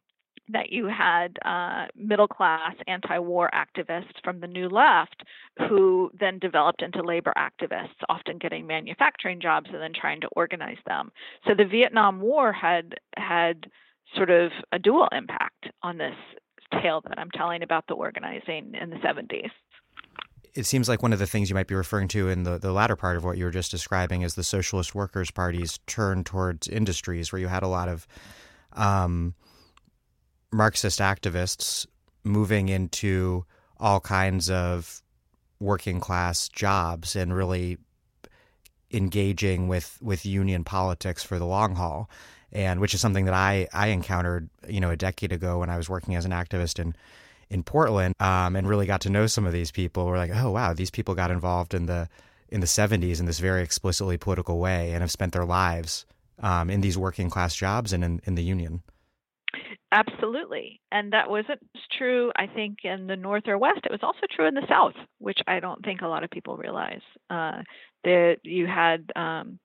that 0.52 0.70
you 0.70 0.86
had 0.86 1.38
uh, 1.44 1.86
middle 1.96 2.28
class 2.28 2.74
anti 2.86 3.18
war 3.18 3.50
activists 3.54 4.22
from 4.24 4.40
the 4.40 4.46
New 4.46 4.68
Left 4.68 5.24
who 5.68 6.10
then 6.18 6.38
developed 6.38 6.82
into 6.82 7.02
labor 7.02 7.32
activists, 7.36 7.88
often 8.08 8.38
getting 8.38 8.66
manufacturing 8.66 9.40
jobs 9.40 9.68
and 9.72 9.82
then 9.82 9.92
trying 9.98 10.20
to 10.20 10.28
organize 10.36 10.78
them. 10.86 11.10
So 11.46 11.54
the 11.54 11.64
Vietnam 11.64 12.20
War 12.20 12.52
had 12.52 12.94
had 13.16 13.66
sort 14.16 14.30
of 14.30 14.50
a 14.72 14.78
dual 14.78 15.08
impact 15.12 15.68
on 15.82 15.98
this 15.98 16.14
tale 16.82 17.02
that 17.08 17.18
I'm 17.18 17.30
telling 17.30 17.62
about 17.62 17.86
the 17.88 17.94
organizing 17.94 18.74
in 18.80 18.90
the 18.90 18.96
70s. 18.96 19.50
It 20.54 20.66
seems 20.66 20.88
like 20.88 21.02
one 21.02 21.12
of 21.12 21.20
the 21.20 21.26
things 21.26 21.48
you 21.48 21.54
might 21.54 21.68
be 21.68 21.76
referring 21.76 22.08
to 22.08 22.28
in 22.28 22.42
the, 22.42 22.58
the 22.58 22.72
latter 22.72 22.96
part 22.96 23.16
of 23.16 23.24
what 23.24 23.38
you 23.38 23.44
were 23.44 23.52
just 23.52 23.70
describing 23.70 24.22
is 24.22 24.34
the 24.34 24.42
Socialist 24.42 24.94
Workers' 24.94 25.30
Party's 25.30 25.78
turn 25.86 26.24
towards 26.24 26.66
industries, 26.66 27.30
where 27.30 27.40
you 27.40 27.46
had 27.46 27.62
a 27.62 27.68
lot 27.68 27.88
of 27.88 28.08
um, 28.72 29.34
Marxist 30.52 31.00
activists 31.00 31.86
moving 32.24 32.68
into 32.68 33.44
all 33.78 34.00
kinds 34.00 34.50
of 34.50 35.02
working 35.58 36.00
class 36.00 36.48
jobs 36.48 37.16
and 37.16 37.34
really 37.34 37.78
engaging 38.92 39.68
with 39.68 39.98
with 40.02 40.26
union 40.26 40.64
politics 40.64 41.22
for 41.22 41.38
the 41.38 41.46
long 41.46 41.76
haul. 41.76 42.10
And 42.52 42.80
which 42.80 42.94
is 42.94 43.00
something 43.00 43.26
that 43.26 43.34
I 43.34 43.68
I 43.72 43.88
encountered 43.88 44.48
you 44.68 44.80
know 44.80 44.90
a 44.90 44.96
decade 44.96 45.32
ago 45.32 45.60
when 45.60 45.70
I 45.70 45.76
was 45.76 45.88
working 45.88 46.16
as 46.16 46.24
an 46.24 46.32
activist 46.32 46.78
in 46.78 46.96
in 47.48 47.62
Portland 47.62 48.14
um, 48.20 48.56
and 48.56 48.68
really 48.68 48.86
got 48.86 49.00
to 49.02 49.10
know 49.10 49.26
some 49.26 49.46
of 49.46 49.52
these 49.52 49.70
people. 49.70 50.06
We're 50.06 50.18
like 50.18 50.34
oh 50.34 50.50
wow 50.50 50.74
these 50.74 50.90
people 50.90 51.14
got 51.14 51.30
involved 51.30 51.74
in 51.74 51.86
the 51.86 52.08
in 52.48 52.60
the 52.60 52.66
70s 52.66 53.20
in 53.20 53.26
this 53.26 53.38
very 53.38 53.62
explicitly 53.62 54.18
political 54.18 54.58
way 54.58 54.90
and 54.90 55.02
have 55.02 55.10
spent 55.12 55.32
their 55.32 55.44
lives 55.44 56.04
um, 56.40 56.68
in 56.68 56.80
these 56.80 56.98
working 56.98 57.30
class 57.30 57.54
jobs 57.54 57.92
and 57.92 58.02
in, 58.02 58.20
in 58.24 58.34
the 58.34 58.42
union 58.42 58.82
Absolutely. 59.92 60.80
And 60.92 61.12
that 61.12 61.28
wasn't 61.28 61.60
true, 61.98 62.30
I 62.36 62.46
think, 62.46 62.78
in 62.84 63.08
the 63.08 63.16
North 63.16 63.48
or 63.48 63.58
West. 63.58 63.80
It 63.84 63.90
was 63.90 64.02
also 64.02 64.20
true 64.30 64.46
in 64.46 64.54
the 64.54 64.66
South, 64.68 64.94
which 65.18 65.38
I 65.48 65.58
don't 65.58 65.84
think 65.84 66.00
a 66.00 66.06
lot 66.06 66.22
of 66.22 66.30
people 66.30 66.56
realize. 66.56 67.00
Uh, 67.28 67.62
that 68.04 68.36
you 68.44 68.66
had, 68.66 69.10
um, 69.16 69.58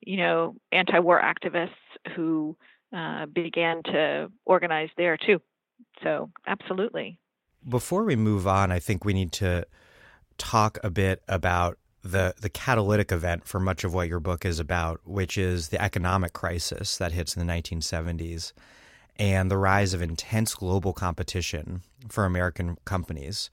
you 0.00 0.16
know, 0.16 0.56
anti 0.72 0.98
war 0.98 1.22
activists 1.22 1.70
who 2.16 2.56
uh, 2.94 3.26
began 3.26 3.82
to 3.84 4.30
organize 4.44 4.88
there 4.96 5.16
too. 5.16 5.40
So, 6.02 6.30
absolutely. 6.46 7.18
Before 7.68 8.04
we 8.04 8.16
move 8.16 8.46
on, 8.46 8.72
I 8.72 8.80
think 8.80 9.04
we 9.04 9.12
need 9.12 9.32
to 9.32 9.66
talk 10.36 10.78
a 10.82 10.90
bit 10.90 11.22
about 11.28 11.78
the 12.02 12.34
the 12.40 12.48
catalytic 12.48 13.12
event 13.12 13.46
for 13.46 13.60
much 13.60 13.84
of 13.84 13.94
what 13.94 14.08
your 14.08 14.20
book 14.20 14.44
is 14.44 14.58
about, 14.58 15.00
which 15.04 15.38
is 15.38 15.68
the 15.68 15.80
economic 15.80 16.32
crisis 16.32 16.96
that 16.96 17.12
hits 17.12 17.36
in 17.36 17.46
the 17.46 17.52
1970s 17.52 18.52
and 19.20 19.50
the 19.50 19.58
rise 19.58 19.92
of 19.92 20.00
intense 20.00 20.54
global 20.54 20.94
competition 20.94 21.82
for 22.08 22.24
American 22.24 22.78
companies, 22.86 23.50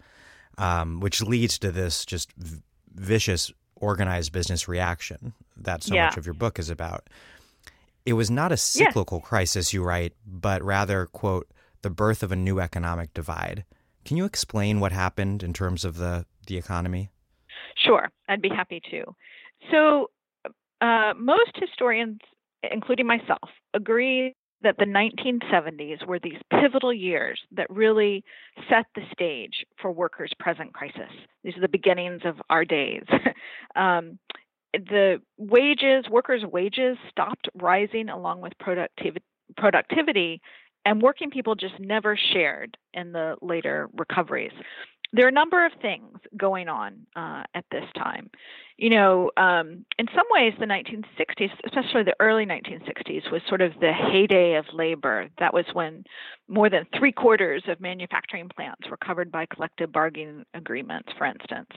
um, 0.58 1.02
which 1.02 1.22
leads 1.22 1.60
to 1.60 1.72
this 1.72 2.06
just 2.06 2.32
v- 2.38 2.62
vicious 2.96 3.52
organized 3.76 4.32
business 4.32 4.68
reaction 4.70 5.34
that 5.58 5.84
so 5.84 5.94
yeah. 5.94 6.06
much 6.06 6.18
of 6.18 6.26
your 6.26 6.34
book 6.34 6.58
is 6.58 6.70
about. 6.70 7.10
It 8.06 8.14
was 8.14 8.32
not 8.32 8.54
a 8.54 8.58
cyclical 8.58 9.20
yeah. 9.22 9.28
crisis, 9.28 9.74
you 9.74 9.84
write, 9.84 10.14
but 10.26 10.64
rather, 10.64 11.06
quote, 11.08 11.48
the 11.82 11.90
birth 11.90 12.24
of 12.24 12.32
a 12.32 12.38
new 12.38 12.62
economic 12.62 13.14
divide. 13.14 13.66
Can 14.06 14.16
you 14.16 14.24
explain 14.24 14.80
what 14.80 14.94
happened 14.94 15.44
in 15.44 15.52
terms 15.52 15.84
of 15.84 15.98
the, 15.98 16.26
the 16.48 16.58
economy? 16.58 17.10
Sure, 17.76 18.10
I'd 18.30 18.42
be 18.42 18.50
happy 18.50 18.82
to. 18.90 19.04
So, 19.70 20.10
uh, 20.80 21.14
most 21.18 21.52
historians, 21.60 22.20
including 22.72 23.06
myself, 23.06 23.50
agree 23.74 24.34
that 24.64 24.78
the 24.78 24.86
1970s 24.86 26.06
were 26.06 26.20
these 26.20 26.40
pivotal 26.52 26.94
years 26.94 27.40
that 27.52 27.70
really 27.70 28.24
set 28.70 28.86
the 28.96 29.02
stage 29.12 29.66
for 29.82 29.92
workers' 29.92 30.32
present 30.40 30.74
crisis. 30.74 31.12
These 31.44 31.56
are 31.58 31.62
the 31.62 31.68
beginnings 31.68 32.22
of 32.26 32.36
our 32.50 32.66
days. 32.66 33.04
um, 33.76 34.18
the 34.74 35.22
wages, 35.38 36.06
workers' 36.10 36.44
wages 36.44 36.98
stopped 37.10 37.50
rising 37.56 38.10
along 38.10 38.42
with 38.42 38.54
productivity, 38.60 39.26
productivity, 39.58 40.42
and 40.86 41.02
working 41.02 41.30
people 41.30 41.56
just 41.56 41.80
never 41.80 42.18
shared 42.34 42.78
in 42.94 43.12
the 43.12 43.36
later 43.42 43.90
recoveries. 43.94 44.54
There 45.14 45.26
are 45.26 45.30
a 45.30 45.34
number 45.34 45.66
of 45.66 45.72
things 45.82 46.18
going 46.36 46.68
on 46.68 47.06
uh, 47.16 47.44
at 47.56 47.66
this 47.72 47.86
time. 47.96 48.30
You 48.78 48.92
know, 48.92 49.32
um, 49.38 49.86
in 49.98 50.08
some 50.14 50.26
ways, 50.30 50.54
the 50.60 50.66
1960s, 50.66 51.50
especially 51.66 52.04
the 52.04 52.16
early 52.20 52.46
1960s, 52.46 53.32
was 53.32 53.42
sort 53.48 53.62
of 53.62 53.72
the 53.80 53.92
heyday 53.92 54.56
of 54.56 54.66
labor. 54.74 55.30
That 55.40 55.54
was 55.54 55.66
when 55.74 56.04
more 56.48 56.70
than 56.70 56.86
three 56.98 57.12
quarters 57.12 57.64
of 57.68 57.80
manufacturing 57.80 58.50
plants 58.50 58.88
were 58.90 58.98
covered 58.98 59.32
by 59.32 59.48
collective 59.48 59.92
bargaining 59.92 60.46
agreements, 60.54 61.10
for 61.18 61.26
instance. 61.26 61.70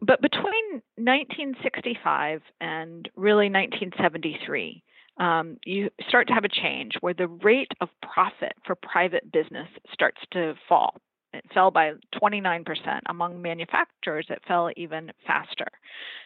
But 0.00 0.20
between 0.20 0.82
1965 0.96 2.42
and 2.60 3.08
really 3.16 3.48
1973, 3.48 4.82
um, 5.18 5.56
you 5.64 5.90
start 6.08 6.28
to 6.28 6.34
have 6.34 6.44
a 6.44 6.48
change 6.48 6.92
where 7.00 7.14
the 7.14 7.28
rate 7.28 7.72
of 7.80 7.88
profit 8.02 8.52
for 8.66 8.74
private 8.74 9.32
business 9.32 9.68
starts 9.92 10.20
to 10.32 10.54
fall. 10.68 10.94
It 11.36 11.44
fell 11.52 11.70
by 11.70 11.92
29%. 12.20 12.64
Among 13.08 13.40
manufacturers, 13.40 14.26
it 14.28 14.42
fell 14.46 14.70
even 14.76 15.12
faster. 15.26 15.68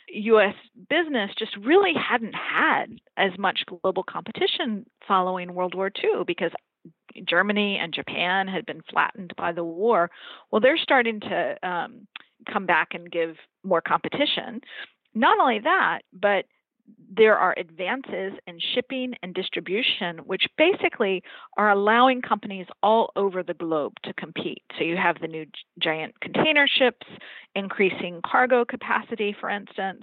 US 0.08 0.54
business 0.88 1.30
just 1.38 1.56
really 1.56 1.92
hadn't 1.94 2.34
had 2.34 2.86
as 3.16 3.32
much 3.38 3.64
global 3.66 4.02
competition 4.02 4.86
following 5.06 5.54
World 5.54 5.74
War 5.74 5.90
II 6.02 6.24
because 6.26 6.52
Germany 7.26 7.78
and 7.80 7.92
Japan 7.92 8.48
had 8.48 8.66
been 8.66 8.82
flattened 8.90 9.32
by 9.36 9.52
the 9.52 9.64
war. 9.64 10.10
Well, 10.50 10.60
they're 10.60 10.78
starting 10.78 11.20
to 11.20 11.68
um, 11.68 12.06
come 12.50 12.66
back 12.66 12.88
and 12.92 13.10
give 13.10 13.36
more 13.64 13.80
competition. 13.80 14.60
Not 15.14 15.38
only 15.40 15.58
that, 15.60 16.00
but 16.12 16.44
there 17.16 17.36
are 17.36 17.54
advances 17.58 18.32
in 18.46 18.58
shipping 18.74 19.14
and 19.22 19.34
distribution, 19.34 20.18
which 20.18 20.44
basically 20.56 21.22
are 21.56 21.70
allowing 21.70 22.22
companies 22.22 22.66
all 22.82 23.12
over 23.16 23.42
the 23.42 23.54
globe 23.54 23.94
to 24.04 24.12
compete. 24.14 24.62
So 24.78 24.84
you 24.84 24.96
have 24.96 25.20
the 25.20 25.28
new 25.28 25.46
giant 25.78 26.18
container 26.20 26.66
ships, 26.68 27.06
increasing 27.54 28.20
cargo 28.24 28.64
capacity, 28.64 29.34
for 29.38 29.50
instance, 29.50 30.02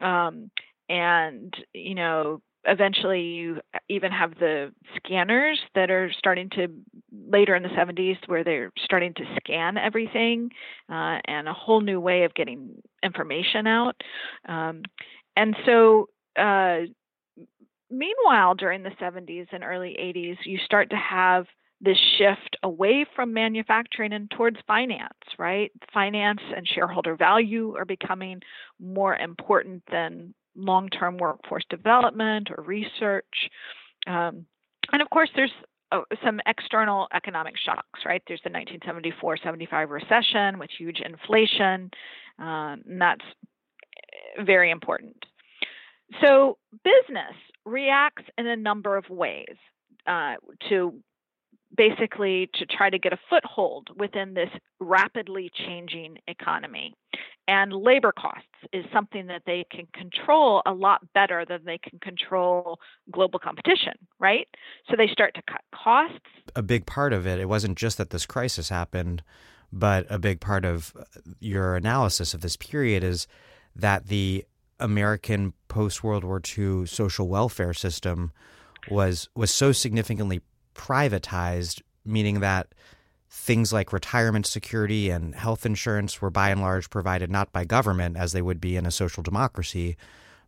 um, 0.00 0.50
and 0.88 1.54
you 1.72 1.94
know 1.94 2.40
eventually 2.66 3.20
you 3.20 3.60
even 3.88 4.10
have 4.10 4.38
the 4.38 4.72
scanners 4.96 5.60
that 5.74 5.90
are 5.90 6.10
starting 6.16 6.48
to 6.50 6.68
later 7.28 7.54
in 7.54 7.62
the 7.62 7.68
70s 7.70 8.16
where 8.26 8.42
they're 8.42 8.70
starting 8.82 9.12
to 9.14 9.24
scan 9.36 9.76
everything 9.76 10.50
uh, 10.90 11.18
and 11.26 11.46
a 11.48 11.52
whole 11.52 11.80
new 11.80 12.00
way 12.00 12.24
of 12.24 12.34
getting 12.34 12.70
information 13.02 13.66
out 13.66 14.00
um, 14.48 14.82
and 15.36 15.56
so 15.66 16.08
uh, 16.38 16.80
meanwhile, 17.90 18.54
during 18.54 18.82
the 18.82 18.90
70s 19.00 19.46
and 19.52 19.64
early 19.64 19.96
80s, 19.98 20.36
you 20.44 20.58
start 20.64 20.90
to 20.90 20.96
have 20.96 21.46
this 21.80 21.98
shift 22.18 22.56
away 22.62 23.04
from 23.14 23.32
manufacturing 23.32 24.12
and 24.12 24.30
towards 24.30 24.56
finance, 24.66 25.12
right? 25.38 25.70
Finance 25.92 26.40
and 26.56 26.66
shareholder 26.66 27.16
value 27.16 27.74
are 27.76 27.84
becoming 27.84 28.40
more 28.80 29.16
important 29.16 29.82
than 29.90 30.34
long 30.56 30.88
term 30.88 31.18
workforce 31.18 31.64
development 31.68 32.48
or 32.56 32.62
research. 32.64 33.50
Um, 34.06 34.46
and 34.92 35.02
of 35.02 35.10
course, 35.10 35.30
there's 35.34 35.52
uh, 35.92 36.00
some 36.24 36.40
external 36.46 37.08
economic 37.12 37.54
shocks, 37.56 38.00
right? 38.06 38.22
There's 38.26 38.40
the 38.44 38.50
1974 38.50 39.38
75 39.38 39.90
recession 39.90 40.58
with 40.58 40.70
huge 40.76 41.00
inflation, 41.04 41.90
um, 42.38 42.82
and 42.88 43.00
that's 43.00 43.24
eh, 44.38 44.42
very 44.44 44.70
important. 44.70 45.16
So 46.22 46.58
business 46.84 47.34
reacts 47.64 48.24
in 48.38 48.46
a 48.46 48.56
number 48.56 48.96
of 48.96 49.08
ways 49.08 49.56
uh, 50.06 50.34
to 50.68 50.94
basically 51.76 52.48
to 52.54 52.66
try 52.66 52.90
to 52.90 52.98
get 52.98 53.12
a 53.12 53.18
foothold 53.28 53.88
within 53.96 54.34
this 54.34 54.50
rapidly 54.80 55.50
changing 55.66 56.18
economy. 56.28 56.94
And 57.46 57.72
labor 57.72 58.12
costs 58.12 58.46
is 58.72 58.84
something 58.92 59.26
that 59.26 59.42
they 59.44 59.66
can 59.70 59.86
control 59.92 60.62
a 60.64 60.72
lot 60.72 61.00
better 61.12 61.44
than 61.46 61.64
they 61.66 61.78
can 61.78 61.98
control 61.98 62.78
global 63.10 63.38
competition, 63.38 63.92
right? 64.18 64.48
So 64.88 64.96
they 64.96 65.08
start 65.08 65.34
to 65.34 65.42
cut 65.42 65.60
costs. 65.74 66.20
A 66.56 66.62
big 66.62 66.86
part 66.86 67.12
of 67.12 67.26
it, 67.26 67.38
it 67.38 67.48
wasn't 67.48 67.76
just 67.76 67.98
that 67.98 68.10
this 68.10 68.24
crisis 68.24 68.70
happened, 68.70 69.22
but 69.72 70.06
a 70.08 70.18
big 70.18 70.40
part 70.40 70.64
of 70.64 70.94
your 71.38 71.76
analysis 71.76 72.32
of 72.32 72.40
this 72.40 72.56
period 72.56 73.02
is 73.04 73.26
that 73.76 74.06
the 74.06 74.44
American 74.84 75.54
post 75.68 76.04
World 76.04 76.24
War 76.24 76.40
II 76.58 76.84
social 76.86 77.26
welfare 77.26 77.72
system 77.72 78.32
was 78.90 79.30
was 79.34 79.50
so 79.50 79.72
significantly 79.72 80.42
privatized, 80.74 81.80
meaning 82.04 82.40
that 82.40 82.74
things 83.30 83.72
like 83.72 83.92
retirement 83.92 84.46
security 84.46 85.08
and 85.08 85.34
health 85.34 85.64
insurance 85.64 86.20
were 86.20 86.30
by 86.30 86.50
and 86.50 86.60
large 86.60 86.90
provided 86.90 87.30
not 87.30 87.50
by 87.50 87.64
government 87.64 88.16
as 88.16 88.32
they 88.32 88.42
would 88.42 88.60
be 88.60 88.76
in 88.76 88.84
a 88.84 88.90
social 88.90 89.22
democracy, 89.22 89.96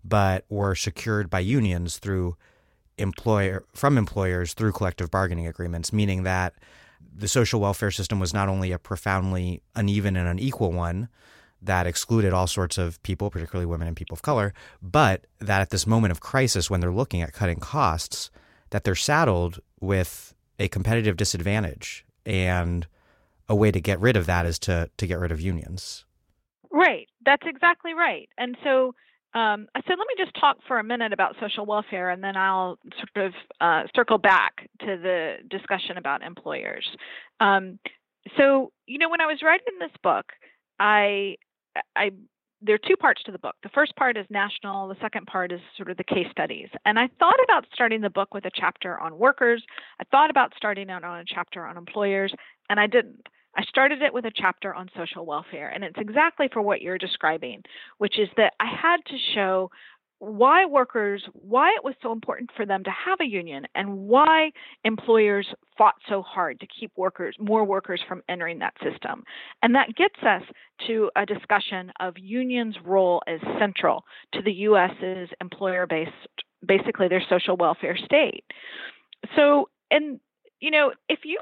but 0.04 0.44
were 0.50 0.74
secured 0.74 1.30
by 1.30 1.40
unions 1.40 1.98
through 1.98 2.36
employer 2.98 3.64
from 3.74 3.96
employers 3.96 4.52
through 4.52 4.72
collective 4.72 5.10
bargaining 5.10 5.46
agreements, 5.46 5.92
meaning 5.92 6.24
that 6.24 6.54
the 7.14 7.28
social 7.28 7.60
welfare 7.60 7.90
system 7.90 8.20
was 8.20 8.34
not 8.34 8.48
only 8.48 8.70
a 8.70 8.78
profoundly 8.78 9.62
uneven 9.74 10.14
and 10.14 10.28
unequal 10.28 10.72
one, 10.72 11.08
that 11.66 11.86
excluded 11.86 12.32
all 12.32 12.46
sorts 12.46 12.78
of 12.78 13.02
people, 13.02 13.30
particularly 13.30 13.66
women 13.66 13.86
and 13.86 13.96
people 13.96 14.14
of 14.14 14.22
color, 14.22 14.52
but 14.82 15.26
that 15.38 15.60
at 15.60 15.70
this 15.70 15.86
moment 15.86 16.12
of 16.12 16.20
crisis, 16.20 16.70
when 16.70 16.80
they're 16.80 16.90
looking 16.90 17.22
at 17.22 17.32
cutting 17.32 17.60
costs, 17.60 18.30
that 18.70 18.84
they're 18.84 18.94
saddled 18.94 19.60
with 19.80 20.34
a 20.58 20.68
competitive 20.68 21.16
disadvantage. 21.16 22.04
And 22.24 22.86
a 23.48 23.54
way 23.54 23.70
to 23.70 23.80
get 23.80 24.00
rid 24.00 24.16
of 24.16 24.26
that 24.26 24.46
is 24.46 24.58
to, 24.60 24.90
to 24.96 25.06
get 25.06 25.18
rid 25.18 25.30
of 25.30 25.40
unions. 25.40 26.04
Right. 26.70 27.08
That's 27.24 27.44
exactly 27.46 27.94
right. 27.94 28.28
And 28.36 28.56
so, 28.64 28.94
um, 29.34 29.68
so 29.74 29.90
let 29.90 29.98
me 29.98 30.14
just 30.18 30.32
talk 30.40 30.58
for 30.66 30.78
a 30.78 30.84
minute 30.84 31.12
about 31.12 31.36
social 31.40 31.66
welfare, 31.66 32.10
and 32.10 32.24
then 32.24 32.36
I'll 32.36 32.78
sort 32.96 33.26
of 33.26 33.32
uh, 33.60 33.82
circle 33.94 34.18
back 34.18 34.68
to 34.80 34.86
the 34.86 35.36
discussion 35.48 35.96
about 35.96 36.22
employers. 36.22 36.86
Um, 37.38 37.78
so, 38.36 38.72
you 38.86 38.98
know, 38.98 39.08
when 39.08 39.20
I 39.20 39.26
was 39.26 39.38
writing 39.42 39.78
this 39.78 39.90
book, 40.02 40.26
I 40.80 41.36
I 41.94 42.10
there 42.62 42.74
are 42.74 42.88
two 42.88 42.96
parts 42.96 43.22
to 43.24 43.32
the 43.32 43.38
book. 43.38 43.54
The 43.62 43.68
first 43.70 43.94
part 43.96 44.16
is 44.16 44.26
national, 44.30 44.88
the 44.88 44.96
second 45.00 45.26
part 45.26 45.52
is 45.52 45.60
sort 45.76 45.90
of 45.90 45.98
the 45.98 46.04
case 46.04 46.26
studies. 46.30 46.68
And 46.86 46.98
I 46.98 47.08
thought 47.18 47.38
about 47.44 47.66
starting 47.72 48.00
the 48.00 48.10
book 48.10 48.32
with 48.32 48.46
a 48.46 48.50
chapter 48.54 48.98
on 48.98 49.18
workers. 49.18 49.62
I 50.00 50.04
thought 50.10 50.30
about 50.30 50.52
starting 50.56 50.90
out 50.90 51.04
on 51.04 51.20
a 51.20 51.24
chapter 51.26 51.66
on 51.66 51.76
employers, 51.76 52.32
and 52.70 52.80
I 52.80 52.86
didn't. 52.86 53.26
I 53.58 53.62
started 53.62 54.02
it 54.02 54.12
with 54.12 54.26
a 54.26 54.32
chapter 54.34 54.74
on 54.74 54.88
social 54.96 55.24
welfare, 55.24 55.68
and 55.68 55.82
it's 55.82 55.98
exactly 55.98 56.48
for 56.52 56.60
what 56.60 56.82
you're 56.82 56.98
describing, 56.98 57.62
which 57.98 58.18
is 58.18 58.28
that 58.36 58.52
I 58.60 58.66
had 58.66 58.98
to 59.06 59.16
show 59.34 59.70
why 60.18 60.64
workers, 60.64 61.22
why 61.32 61.70
it 61.76 61.84
was 61.84 61.94
so 62.02 62.10
important 62.12 62.50
for 62.56 62.64
them 62.64 62.82
to 62.84 62.90
have 62.90 63.20
a 63.20 63.26
union, 63.26 63.66
and 63.74 64.08
why 64.08 64.50
employers 64.84 65.46
fought 65.76 65.96
so 66.08 66.22
hard 66.22 66.58
to 66.60 66.66
keep 66.66 66.90
workers, 66.96 67.36
more 67.38 67.64
workers 67.64 68.00
from 68.08 68.22
entering 68.28 68.58
that 68.60 68.74
system. 68.82 69.24
And 69.62 69.74
that 69.74 69.94
gets 69.94 70.16
us 70.22 70.42
to 70.86 71.10
a 71.16 71.26
discussion 71.26 71.92
of 72.00 72.14
unions' 72.16 72.76
role 72.84 73.22
as 73.26 73.40
central 73.58 74.04
to 74.32 74.42
the 74.42 74.52
U.S.'s 74.52 75.28
employer-based, 75.40 76.10
basically 76.66 77.08
their 77.08 77.22
social 77.28 77.56
welfare 77.56 77.96
state. 77.96 78.44
So, 79.34 79.68
and 79.90 80.18
you 80.60 80.70
know, 80.70 80.92
if 81.08 81.20
you 81.24 81.38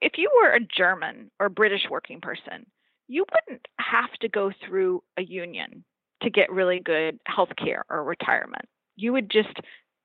if 0.00 0.12
you 0.18 0.30
were 0.36 0.50
a 0.50 0.60
German 0.60 1.30
or 1.40 1.48
British 1.48 1.86
working 1.88 2.20
person, 2.20 2.66
you 3.06 3.24
wouldn't 3.32 3.66
have 3.78 4.12
to 4.20 4.28
go 4.28 4.52
through 4.66 5.02
a 5.16 5.22
union 5.22 5.84
to 6.24 6.30
get 6.30 6.50
really 6.50 6.80
good 6.80 7.18
health 7.26 7.50
care 7.56 7.84
or 7.88 8.04
retirement. 8.04 8.64
You 8.96 9.12
would 9.12 9.30
just 9.30 9.54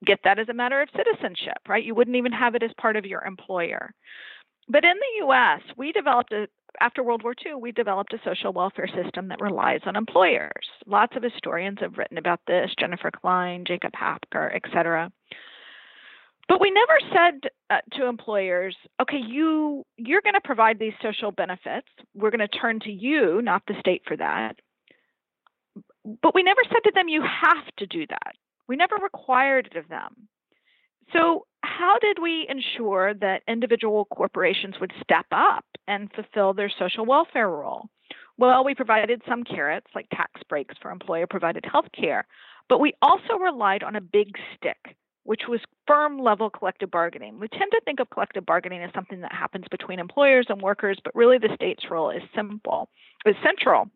get 0.05 0.19
that 0.23 0.39
as 0.39 0.49
a 0.49 0.53
matter 0.53 0.82
of 0.82 0.89
citizenship, 0.95 1.58
right? 1.67 1.84
You 1.84 1.95
wouldn't 1.95 2.17
even 2.17 2.32
have 2.32 2.55
it 2.55 2.63
as 2.63 2.71
part 2.79 2.95
of 2.95 3.05
your 3.05 3.23
employer. 3.23 3.93
But 4.67 4.86
in 4.86 4.93
the 4.95 5.25
US, 5.25 5.62
we 5.77 5.91
developed 5.91 6.32
a 6.32 6.47
after 6.79 7.03
World 7.03 7.23
War 7.23 7.34
II, 7.45 7.55
we 7.55 7.71
developed 7.71 8.13
a 8.13 8.19
social 8.23 8.53
welfare 8.53 8.88
system 8.88 9.27
that 9.29 9.41
relies 9.41 9.82
on 9.86 9.95
employers. 9.95 10.69
Lots 10.86 11.15
of 11.15 11.23
historians 11.23 11.79
have 11.82 11.97
written 11.97 12.17
about 12.17 12.41
this, 12.47 12.69
Jennifer 12.79 13.12
Klein, 13.12 13.65
Jacob 13.65 13.91
Hacker, 13.95 14.51
et 14.53 14.62
cetera. 14.71 15.12
But 16.47 16.62
we 16.62 16.71
never 16.71 16.99
said 17.13 17.49
uh, 17.69 17.77
to 17.97 18.08
employers, 18.08 18.75
okay, 19.01 19.19
you 19.19 19.84
you're 19.97 20.21
going 20.21 20.34
to 20.34 20.41
provide 20.41 20.79
these 20.79 20.93
social 21.01 21.32
benefits. 21.32 21.88
We're 22.15 22.32
going 22.32 22.39
to 22.39 22.47
turn 22.47 22.79
to 22.82 22.91
you, 22.91 23.41
not 23.41 23.63
the 23.67 23.75
state 23.79 24.01
for 24.08 24.17
that. 24.17 24.55
But 26.22 26.34
we 26.34 26.43
never 26.43 26.62
said 26.67 26.84
to 26.86 26.91
them, 26.93 27.08
you 27.08 27.22
have 27.22 27.65
to 27.78 27.86
do 27.86 28.08
that. 28.08 28.36
We 28.67 28.76
never 28.76 28.95
required 28.95 29.69
it 29.72 29.78
of 29.78 29.88
them. 29.89 30.28
So, 31.13 31.45
how 31.63 31.98
did 32.00 32.19
we 32.22 32.48
ensure 32.50 33.13
that 33.15 33.43
individual 33.48 34.06
corporations 34.06 34.76
would 34.80 34.93
step 35.04 35.26
up 35.32 35.65
and 35.88 36.12
fulfill 36.13 36.54
their 36.54 36.72
social 36.80 37.06
welfare 37.06 37.50
role? 37.50 37.89
Well, 38.38 38.63
we 38.63 38.76
provided 38.76 39.22
some 39.28 39.43
carrots 39.43 39.88
like 39.93 40.08
tax 40.12 40.41
breaks 40.48 40.76
for 40.82 40.91
employer 40.91 41.28
provided 41.28 41.65
health 41.65 41.88
care, 42.00 42.26
but 42.69 42.80
we 42.80 42.93
also 43.02 43.34
relied 43.39 43.84
on 43.84 43.95
a 43.95 44.02
big 44.02 44.30
stick, 44.56 44.95
which 45.24 45.41
was 45.50 45.60
firm 45.88 46.19
level 46.19 46.50
collective 46.50 46.89
bargaining. 46.89 47.39
We 47.39 47.50
tend 47.50 47.72
to 47.72 47.82
think 47.84 48.00
of 48.00 48.10
collective 48.12 48.45
bargaining 48.45 48.84
as 48.84 48.91
something 48.93 49.22
that 49.22 49.34
happens 49.34 49.65
between 49.69 50.00
employers 50.00 50.45
and 50.48 50.62
workers, 50.62 51.00
but 51.04 51.15
really 51.15 51.38
the 51.38 51.54
state's 51.56 51.89
role 51.91 52.12
is 52.12 52.22
simple, 52.34 52.89
is 53.26 53.36
central. 53.43 53.89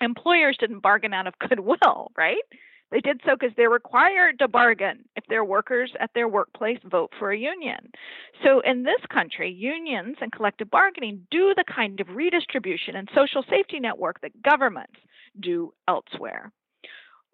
Employers 0.00 0.56
didn't 0.58 0.80
bargain 0.80 1.14
out 1.14 1.26
of 1.26 1.38
goodwill, 1.38 2.12
right? 2.16 2.42
They 2.90 3.00
did 3.00 3.20
so 3.26 3.36
because 3.38 3.54
they're 3.56 3.68
required 3.68 4.38
to 4.38 4.48
bargain 4.48 5.04
if 5.14 5.24
their 5.28 5.44
workers 5.44 5.92
at 6.00 6.10
their 6.14 6.28
workplace 6.28 6.78
vote 6.84 7.12
for 7.18 7.30
a 7.30 7.38
union. 7.38 7.90
So 8.42 8.60
in 8.60 8.82
this 8.82 9.00
country, 9.12 9.50
unions 9.52 10.16
and 10.20 10.32
collective 10.32 10.70
bargaining 10.70 11.26
do 11.30 11.52
the 11.54 11.64
kind 11.64 12.00
of 12.00 12.08
redistribution 12.08 12.96
and 12.96 13.08
social 13.14 13.44
safety 13.50 13.78
network 13.78 14.20
that 14.22 14.42
governments 14.42 14.98
do 15.38 15.74
elsewhere. 15.86 16.50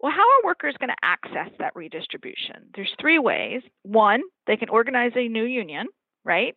Well, 0.01 0.11
how 0.11 0.21
are 0.21 0.45
workers 0.45 0.75
going 0.77 0.89
to 0.89 1.05
access 1.05 1.49
that 1.57 1.75
redistribution? 1.75 2.67
There's 2.75 2.93
three 2.99 3.17
ways. 3.17 3.61
One, 3.83 4.21
they 4.47 4.57
can 4.57 4.69
organize 4.69 5.13
a 5.15 5.29
new 5.29 5.45
union, 5.45 5.87
right? 6.25 6.53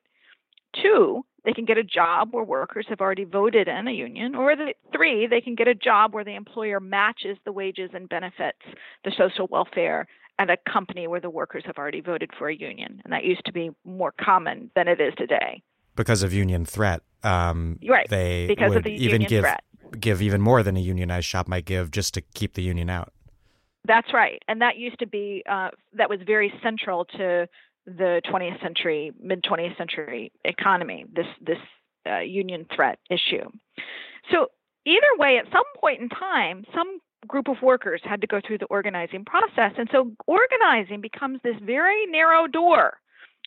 Two, 0.83 1.25
they 1.45 1.53
can 1.53 1.65
get 1.65 1.79
a 1.79 1.85
job 1.85 2.29
where 2.33 2.45
workers 2.45 2.87
have 2.89 3.01
already 3.01 3.25
voted 3.25 3.69
in 3.69 3.89
a 3.89 3.93
union. 3.93 4.35
Or 4.35 4.57
the, 4.57 4.75
three, 4.93 5.27
they 5.27 5.41
can 5.41 5.55
get 5.55 5.69
a 5.69 5.75
job 5.75 6.13
where 6.13 6.25
the 6.25 6.35
employer 6.35 6.81
matches 6.81 7.39
the 7.45 7.53
wages 7.53 7.91
and 7.95 8.09
benefits, 8.09 8.59
the 9.05 9.13
social 9.17 9.47
welfare 9.51 10.07
at 10.39 10.51
a 10.51 10.57
company 10.71 11.07
where 11.07 11.21
the 11.21 11.31
workers 11.31 11.65
have 11.67 11.79
already 11.79 12.01
voted 12.01 12.31
for 12.39 12.49
a 12.49 12.55
union. 12.55 13.01
And 13.05 13.13
that 13.13 13.25
used 13.25 13.45
to 13.47 13.53
be 13.53 13.71
more 13.85 14.13
common 14.21 14.71
than 14.75 14.89
it 14.89 15.01
is 15.01 15.13
today. 15.17 15.63
Because 15.97 16.23
of 16.23 16.33
union 16.33 16.65
threat, 16.65 17.03
um, 17.25 17.79
right? 17.89 18.09
They 18.09 18.47
because 18.47 18.71
would 18.71 18.79
of 18.79 18.85
the 18.85 18.93
even 18.93 19.23
union 19.23 19.29
give 19.29 19.43
threat. 19.43 19.65
give 19.99 20.23
even 20.23 20.41
more 20.41 20.63
than 20.63 20.77
a 20.77 20.81
unionized 20.81 21.27
shop 21.27 21.49
might 21.49 21.65
give 21.65 21.91
just 21.91 22.15
to 22.15 22.21
keep 22.21 22.55
the 22.55 22.63
union 22.63 22.89
out. 22.89 23.13
That's 23.85 24.13
right, 24.13 24.43
and 24.47 24.61
that 24.61 24.77
used 24.77 24.99
to 24.99 25.07
be 25.07 25.43
uh, 25.51 25.71
that 25.95 26.11
was 26.11 26.21
very 26.27 26.53
central 26.63 27.07
to 27.17 27.49
the 27.97 28.21
20th 28.31 28.61
century, 28.63 29.13
mid 29.21 29.43
20th 29.43 29.77
century 29.77 30.33
economy. 30.45 31.07
This 31.15 31.27
this 31.41 31.59
uh, 32.07 32.21
union 32.21 32.67
threat 32.75 32.99
issue. 33.11 33.49
So 34.31 34.49
either 34.85 35.07
way, 35.19 35.39
at 35.39 35.47
some 35.53 35.65
point 35.81 36.01
in 36.01 36.09
time, 36.09 36.65
some 36.75 37.01
group 37.27 37.49
of 37.49 37.57
workers 37.63 38.01
had 38.05 38.21
to 38.21 38.27
go 38.27 38.41
through 38.47 38.59
the 38.59 38.67
organizing 38.67 39.25
process, 39.25 39.73
and 39.77 39.89
so 39.91 40.13
organizing 40.27 41.01
becomes 41.01 41.41
this 41.43 41.57
very 41.65 42.07
narrow 42.07 42.47
door 42.47 42.99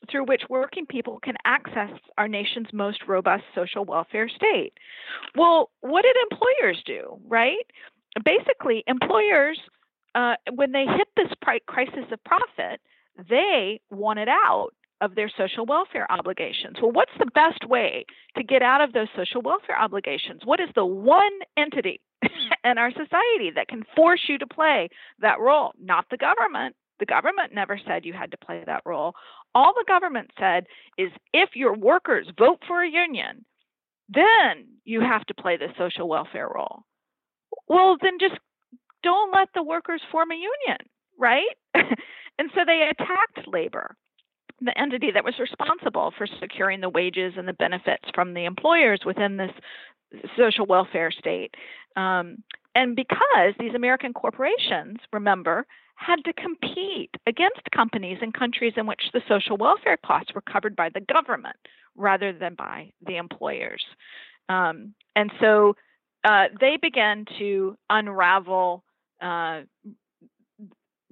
through 0.09 0.25
which 0.25 0.41
working 0.49 0.85
people 0.85 1.19
can 1.21 1.35
access 1.45 1.91
our 2.17 2.27
nation's 2.27 2.67
most 2.73 3.03
robust 3.07 3.43
social 3.53 3.85
welfare 3.85 4.27
state. 4.27 4.73
Well, 5.35 5.69
what 5.81 6.03
did 6.03 6.15
employers 6.31 6.81
do, 6.85 7.19
right? 7.27 7.65
Basically, 8.25 8.83
employers 8.87 9.59
uh, 10.15 10.35
when 10.53 10.71
they 10.71 10.85
hit 10.85 11.07
this 11.15 11.31
crisis 11.67 12.05
of 12.11 12.23
profit, 12.23 12.81
they 13.29 13.81
wanted 13.89 14.27
out 14.29 14.69
of 15.01 15.15
their 15.15 15.31
social 15.35 15.65
welfare 15.65 16.09
obligations. 16.11 16.77
Well, 16.81 16.91
what's 16.91 17.11
the 17.17 17.31
best 17.33 17.67
way 17.67 18.05
to 18.37 18.43
get 18.43 18.61
out 18.61 18.81
of 18.81 18.93
those 18.93 19.07
social 19.15 19.41
welfare 19.41 19.79
obligations? 19.79 20.41
What 20.45 20.59
is 20.59 20.69
the 20.75 20.85
one 20.85 21.31
entity 21.57 21.99
in 22.63 22.77
our 22.77 22.91
society 22.91 23.51
that 23.55 23.67
can 23.67 23.83
force 23.95 24.21
you 24.29 24.37
to 24.37 24.47
play 24.47 24.89
that 25.19 25.39
role? 25.39 25.71
Not 25.81 26.05
the 26.11 26.17
government. 26.17 26.75
The 26.99 27.07
government 27.07 27.53
never 27.53 27.79
said 27.87 28.05
you 28.05 28.13
had 28.13 28.29
to 28.31 28.37
play 28.37 28.63
that 28.67 28.83
role. 28.85 29.15
All 29.55 29.73
the 29.73 29.85
government 29.87 30.29
said 30.39 30.67
is 30.99 31.09
if 31.33 31.55
your 31.55 31.75
workers 31.75 32.27
vote 32.37 32.59
for 32.67 32.83
a 32.83 32.89
union, 32.89 33.43
then 34.07 34.67
you 34.85 35.01
have 35.01 35.25
to 35.25 35.33
play 35.33 35.57
the 35.57 35.69
social 35.79 36.07
welfare 36.07 36.47
role. 36.53 36.83
Well, 37.67 37.97
then 37.99 38.17
just 38.19 38.39
don't 39.01 39.33
let 39.33 39.49
the 39.55 39.63
workers 39.63 40.01
form 40.11 40.31
a 40.31 40.35
union, 40.35 40.77
right? 41.21 41.55
and 41.73 42.49
so 42.53 42.61
they 42.65 42.89
attacked 42.89 43.47
labor, 43.47 43.95
the 44.59 44.77
entity 44.77 45.11
that 45.13 45.23
was 45.23 45.35
responsible 45.39 46.11
for 46.17 46.27
securing 46.41 46.81
the 46.81 46.89
wages 46.89 47.33
and 47.37 47.47
the 47.47 47.53
benefits 47.53 48.09
from 48.13 48.33
the 48.33 48.43
employers 48.43 49.01
within 49.05 49.37
this 49.37 49.51
social 50.35 50.65
welfare 50.65 51.11
state. 51.11 51.55
Um, 51.95 52.43
and 52.75 52.95
because 52.95 53.53
these 53.59 53.75
American 53.75 54.13
corporations, 54.13 54.97
remember, 55.13 55.65
had 55.95 56.23
to 56.25 56.33
compete 56.33 57.11
against 57.27 57.61
companies 57.75 58.17
in 58.21 58.31
countries 58.31 58.73
in 58.75 58.87
which 58.87 59.01
the 59.13 59.21
social 59.27 59.55
welfare 59.55 59.97
costs 60.03 60.33
were 60.33 60.41
covered 60.41 60.75
by 60.75 60.89
the 60.89 61.01
government 61.01 61.57
rather 61.95 62.33
than 62.33 62.55
by 62.55 62.91
the 63.05 63.17
employers. 63.17 63.83
Um, 64.49 64.95
and 65.15 65.31
so 65.39 65.75
uh, 66.23 66.45
they 66.59 66.77
began 66.81 67.25
to 67.37 67.77
unravel 67.89 68.83
uh, 69.21 69.61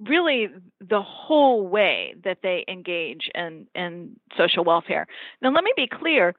really 0.06 0.48
the 0.80 1.02
whole 1.02 1.66
way 1.66 2.14
that 2.24 2.38
they 2.42 2.64
engage 2.68 3.30
in, 3.34 3.66
in 3.74 4.16
social 4.36 4.64
welfare. 4.64 5.06
Now, 5.42 5.52
let 5.52 5.64
me 5.64 5.72
be 5.76 5.86
clear. 5.86 6.34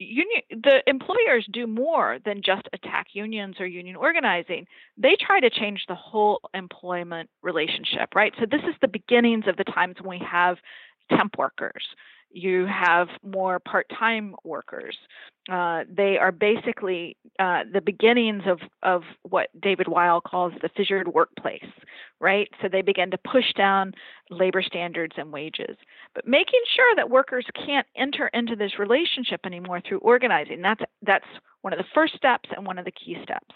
Union, 0.00 0.42
the 0.50 0.82
employers 0.88 1.46
do 1.52 1.68
more 1.68 2.18
than 2.24 2.42
just 2.42 2.68
attack 2.72 3.08
unions 3.12 3.56
or 3.60 3.66
union 3.66 3.94
organizing. 3.94 4.66
They 4.98 5.16
try 5.20 5.38
to 5.38 5.50
change 5.50 5.84
the 5.86 5.94
whole 5.94 6.40
employment 6.52 7.30
relationship, 7.42 8.14
right? 8.14 8.32
So 8.40 8.46
this 8.50 8.62
is 8.62 8.74
the 8.80 8.88
beginnings 8.88 9.44
of 9.46 9.56
the 9.56 9.64
times 9.64 9.96
when 10.00 10.18
we 10.18 10.26
have 10.26 10.56
temp 11.10 11.38
workers 11.38 11.84
you 12.34 12.66
have 12.66 13.08
more 13.22 13.58
part 13.60 13.86
time 13.98 14.34
workers. 14.44 14.96
Uh, 15.50 15.84
they 15.94 16.16
are 16.18 16.32
basically 16.32 17.16
uh, 17.38 17.64
the 17.72 17.80
beginnings 17.80 18.42
of, 18.46 18.58
of 18.82 19.02
what 19.22 19.48
David 19.60 19.88
Weil 19.88 20.20
calls 20.20 20.52
the 20.62 20.70
fissured 20.76 21.08
workplace, 21.08 21.64
right? 22.20 22.48
So 22.60 22.68
they 22.68 22.82
begin 22.82 23.10
to 23.10 23.18
push 23.18 23.52
down 23.56 23.92
labor 24.30 24.62
standards 24.62 25.14
and 25.16 25.32
wages. 25.32 25.76
But 26.14 26.26
making 26.26 26.60
sure 26.74 26.94
that 26.96 27.10
workers 27.10 27.46
can't 27.54 27.86
enter 27.96 28.28
into 28.28 28.56
this 28.56 28.78
relationship 28.78 29.40
anymore 29.44 29.82
through 29.86 29.98
organizing, 29.98 30.62
that's, 30.62 30.82
that's 31.02 31.26
one 31.60 31.72
of 31.72 31.78
the 31.78 31.84
first 31.94 32.16
steps 32.16 32.48
and 32.56 32.66
one 32.66 32.78
of 32.78 32.84
the 32.84 32.92
key 32.92 33.16
steps. 33.22 33.54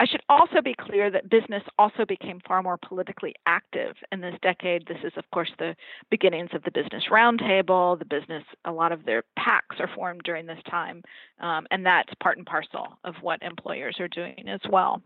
I 0.00 0.06
should 0.06 0.22
also 0.28 0.60
be 0.62 0.74
clear 0.78 1.10
that 1.10 1.28
business 1.28 1.62
also 1.76 2.04
became 2.06 2.40
far 2.46 2.62
more 2.62 2.78
politically 2.78 3.34
active 3.46 3.96
in 4.12 4.20
this 4.20 4.36
decade. 4.42 4.86
This 4.86 4.98
is, 5.02 5.12
of 5.16 5.24
course, 5.32 5.50
the 5.58 5.74
beginnings 6.08 6.50
of 6.52 6.62
the 6.62 6.70
Business 6.70 7.04
Roundtable. 7.10 7.98
The 7.98 8.04
business, 8.04 8.44
a 8.64 8.70
lot 8.70 8.92
of 8.92 9.04
their 9.04 9.24
PACs 9.36 9.80
are 9.80 9.90
formed 9.94 10.22
during 10.24 10.46
this 10.46 10.62
time, 10.70 11.02
um, 11.40 11.66
and 11.72 11.84
that's 11.84 12.12
part 12.22 12.38
and 12.38 12.46
parcel 12.46 12.98
of 13.02 13.16
what 13.22 13.42
employers 13.42 13.96
are 13.98 14.08
doing 14.08 14.48
as 14.48 14.60
well. 14.70 15.02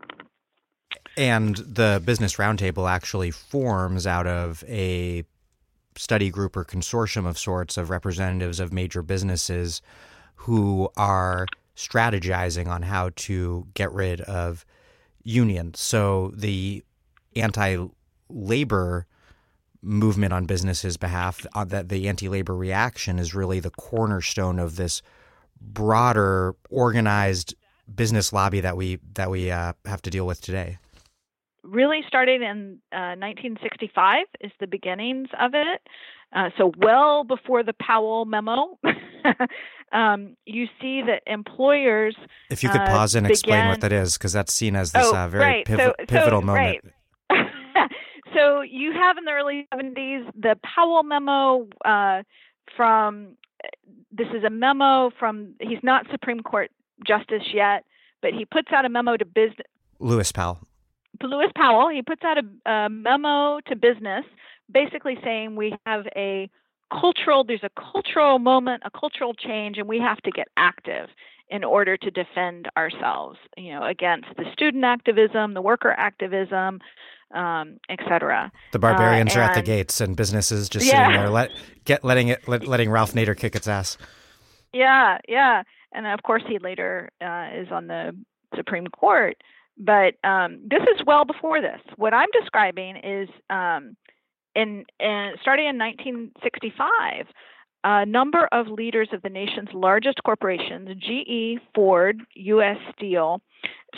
And 1.17 1.55
the 1.57 1.99
Business 2.05 2.35
Roundtable 2.35 2.87
actually 2.87 3.31
forms 3.31 4.05
out 4.05 4.27
of 4.27 4.63
a 4.67 5.23
study 5.97 6.29
group 6.29 6.55
or 6.55 6.65
consortium 6.65 7.27
of 7.27 7.39
sorts 7.39 7.77
of 7.77 7.89
representatives 7.89 8.59
of 8.59 8.71
major 8.71 9.01
businesses 9.01 9.81
who 10.35 10.89
are 10.97 11.47
strategizing 11.75 12.67
on 12.67 12.83
how 12.83 13.09
to 13.15 13.67
get 13.73 13.91
rid 13.91 14.21
of 14.21 14.65
union. 15.23 15.73
So 15.73 16.31
the 16.35 16.83
anti 17.35 17.85
labor 18.29 19.07
movement 19.81 20.33
on 20.33 20.45
businesses' 20.45 20.97
behalf, 20.97 21.45
uh, 21.53 21.65
that 21.65 21.89
the 21.89 22.07
anti 22.07 22.29
labor 22.29 22.55
reaction 22.55 23.19
is 23.19 23.35
really 23.35 23.59
the 23.59 23.71
cornerstone 23.71 24.59
of 24.59 24.75
this 24.75 25.01
broader 25.59 26.55
organized 26.69 27.55
business 27.93 28.33
lobby 28.33 28.61
that 28.61 28.77
we 28.77 28.99
that 29.13 29.29
we 29.29 29.51
uh, 29.51 29.73
have 29.85 30.01
to 30.03 30.09
deal 30.09 30.25
with 30.25 30.41
today. 30.41 30.77
Really, 31.63 32.01
starting 32.07 32.41
in 32.41 32.79
uh, 32.91 33.15
1965 33.15 34.25
is 34.41 34.51
the 34.59 34.67
beginnings 34.67 35.29
of 35.39 35.51
it. 35.53 35.81
Uh, 36.35 36.49
so 36.57 36.73
well 36.77 37.23
before 37.23 37.63
the 37.63 37.73
Powell 37.73 38.25
memo, 38.25 38.77
um, 39.93 40.35
you 40.45 40.67
see 40.81 41.01
that 41.03 41.21
employers. 41.27 42.15
If 42.49 42.63
you 42.63 42.69
could 42.69 42.81
uh, 42.81 42.87
pause 42.87 43.15
and 43.15 43.23
began... 43.23 43.31
explain 43.31 43.67
what 43.67 43.81
that 43.81 43.91
is, 43.91 44.17
because 44.17 44.33
that's 44.33 44.51
seen 44.51 44.75
as 44.75 44.91
this 44.91 45.05
oh, 45.05 45.15
uh, 45.15 45.27
very 45.27 45.43
right. 45.43 45.65
piv- 45.65 45.77
so, 45.77 45.93
pivotal 46.07 46.41
so, 46.41 46.45
moment. 46.45 46.93
Right. 47.29 47.47
so 48.33 48.61
you 48.61 48.91
have 48.93 49.17
in 49.17 49.25
the 49.25 49.31
early 49.31 49.67
70s 49.73 50.31
the 50.35 50.57
Powell 50.63 51.03
memo 51.03 51.67
uh, 51.85 52.23
from. 52.75 53.37
This 54.11 54.27
is 54.35 54.43
a 54.43 54.49
memo 54.49 55.11
from. 55.17 55.55
He's 55.59 55.79
not 55.83 56.05
Supreme 56.11 56.41
Court 56.41 56.71
justice 57.05 57.43
yet, 57.53 57.85
but 58.21 58.31
he 58.33 58.45
puts 58.45 58.71
out 58.71 58.85
a 58.85 58.89
memo 58.89 59.17
to 59.17 59.25
business. 59.25 59.67
Lewis 59.99 60.31
Powell. 60.31 60.59
Lewis 61.21 61.51
Powell. 61.55 61.89
He 61.89 62.01
puts 62.01 62.21
out 62.23 62.37
a, 62.37 62.69
a 62.69 62.89
memo 62.89 63.59
to 63.67 63.75
business 63.75 64.25
basically 64.71 65.17
saying 65.23 65.55
we 65.55 65.75
have 65.85 66.05
a 66.15 66.49
cultural 66.99 67.43
there's 67.43 67.63
a 67.63 67.69
cultural 67.91 68.39
moment 68.39 68.83
a 68.85 68.91
cultural 68.91 69.33
change 69.33 69.77
and 69.77 69.87
we 69.87 69.99
have 69.99 70.19
to 70.21 70.31
get 70.31 70.47
active 70.57 71.09
in 71.49 71.63
order 71.63 71.97
to 71.97 72.09
defend 72.11 72.69
ourselves 72.77 73.37
you 73.57 73.71
know 73.73 73.83
against 73.83 74.27
the 74.37 74.45
student 74.53 74.83
activism 74.83 75.53
the 75.53 75.61
worker 75.61 75.91
activism 75.91 76.79
um, 77.33 77.77
etc 77.89 78.51
the 78.71 78.79
barbarians 78.79 79.35
uh, 79.35 79.39
are 79.39 79.43
at 79.43 79.55
the 79.55 79.61
gates 79.61 79.99
and 80.01 80.15
businesses 80.15 80.69
just 80.69 80.85
yeah. 80.85 81.07
sitting 81.07 81.21
there 81.21 81.29
let 81.29 81.51
get 81.85 82.03
letting 82.03 82.29
it 82.29 82.47
let, 82.47 82.67
letting 82.67 82.89
ralph 82.89 83.13
nader 83.13 83.37
kick 83.37 83.55
its 83.55 83.67
ass. 83.67 83.97
Yeah 84.73 85.17
yeah. 85.27 85.63
And 85.93 86.07
of 86.07 86.23
course 86.23 86.43
he 86.47 86.59
later 86.59 87.09
uh, 87.21 87.49
is 87.53 87.67
on 87.71 87.87
the 87.87 88.15
supreme 88.55 88.87
court. 88.87 89.37
But 89.77 90.15
um, 90.23 90.59
this 90.67 90.83
is 90.83 91.05
well 91.05 91.25
before 91.25 91.61
this. 91.61 91.81
What 91.97 92.13
i'm 92.13 92.29
describing 92.39 92.97
is 92.97 93.29
um, 93.49 93.95
in, 94.55 94.85
in 94.99 95.33
starting 95.41 95.67
in 95.67 95.77
1965, 95.77 97.27
a 97.83 98.05
number 98.05 98.47
of 98.51 98.67
leaders 98.67 99.09
of 99.11 99.21
the 99.21 99.29
nation's 99.29 99.69
largest 99.73 100.23
corporations, 100.23 100.89
GE, 100.99 101.59
Ford, 101.75 102.21
U.S. 102.35 102.77
Steel, 102.95 103.41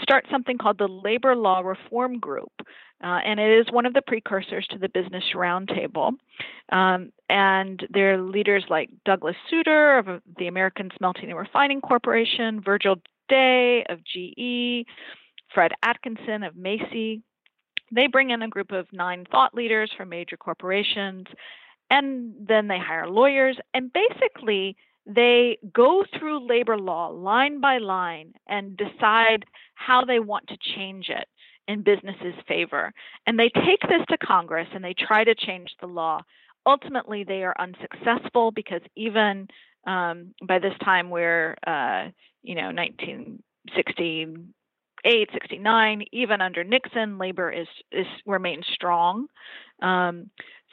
start 0.02 0.26
something 0.32 0.58
called 0.58 0.78
the 0.78 0.88
Labor 0.88 1.36
Law 1.36 1.60
Reform 1.62 2.20
Group. 2.20 2.52
Uh, 3.04 3.20
and 3.26 3.40
it 3.40 3.60
is 3.60 3.72
one 3.72 3.86
of 3.86 3.94
the 3.94 4.02
precursors 4.02 4.66
to 4.72 4.80
the 4.80 4.90
Business 4.90 5.24
Roundtable. 5.36 6.14
Um, 6.72 7.12
and 7.30 7.86
there 7.92 8.14
are 8.14 8.22
leaders 8.22 8.64
like 8.70 8.90
Douglas 9.04 9.36
Soutar 9.52 10.00
of 10.00 10.22
the 10.38 10.48
American 10.48 10.90
Smelting 10.98 11.30
and 11.30 11.38
Refining 11.38 11.82
Corporation, 11.82 12.62
Virgil 12.62 12.96
Day 13.28 13.86
of 13.90 14.00
GE, 14.04 14.88
Fred 15.54 15.72
Atkinson 15.84 16.44
of 16.44 16.56
Macy. 16.56 17.22
They 17.96 18.08
bring 18.08 18.30
in 18.30 18.42
a 18.42 18.50
group 18.50 18.72
of 18.72 18.92
nine 18.92 19.26
thought 19.32 19.56
leaders 19.56 19.92
from 19.96 20.10
major 20.10 20.38
corporations 20.38 21.26
and 21.90 22.34
then 22.40 22.68
they 22.68 22.80
hire 22.80 23.08
lawyers 23.08 23.58
and 23.74 23.92
basically 23.94 24.76
they 25.06 25.58
go 25.72 26.04
through 26.18 26.48
labor 26.48 26.78
law 26.78 27.08
line 27.08 27.62
by 27.62 27.78
line 27.78 28.34
and 28.48 28.78
decide 28.78 29.46
how 29.76 30.04
they 30.04 30.20
want 30.20 30.48
to 30.48 30.58
change 30.76 31.10
it 31.10 31.28
in 31.68 31.84
businesses' 31.84 32.36
favor. 32.48 32.92
And 33.28 33.40
they 33.40 33.50
take 33.50 33.82
this 33.82 34.02
to 34.10 34.18
Congress 34.18 34.68
and 34.74 34.84
they 34.84 34.94
try 34.94 35.24
to 35.24 35.36
change 35.36 35.70
the 35.80 35.88
law. 35.88 36.22
Ultimately, 36.66 37.24
they 37.24 37.44
are 37.44 37.56
unsuccessful 37.60 38.52
because 38.52 38.82
even 38.96 39.48
um, 39.86 40.34
by 40.48 40.60
this 40.60 40.74
time, 40.84 41.10
we're, 41.12 41.56
uh, 41.68 42.10
you 42.42 42.56
know, 42.56 42.72
1968, 45.06 45.30
69, 45.34 46.06
even 46.12 46.42
under 46.42 46.64
Nixon, 46.64 47.18
labor 47.18 47.52
is, 47.52 47.68
is 47.92 48.08
remains 48.26 48.66
strong. 48.74 49.28
Um, 49.82 50.30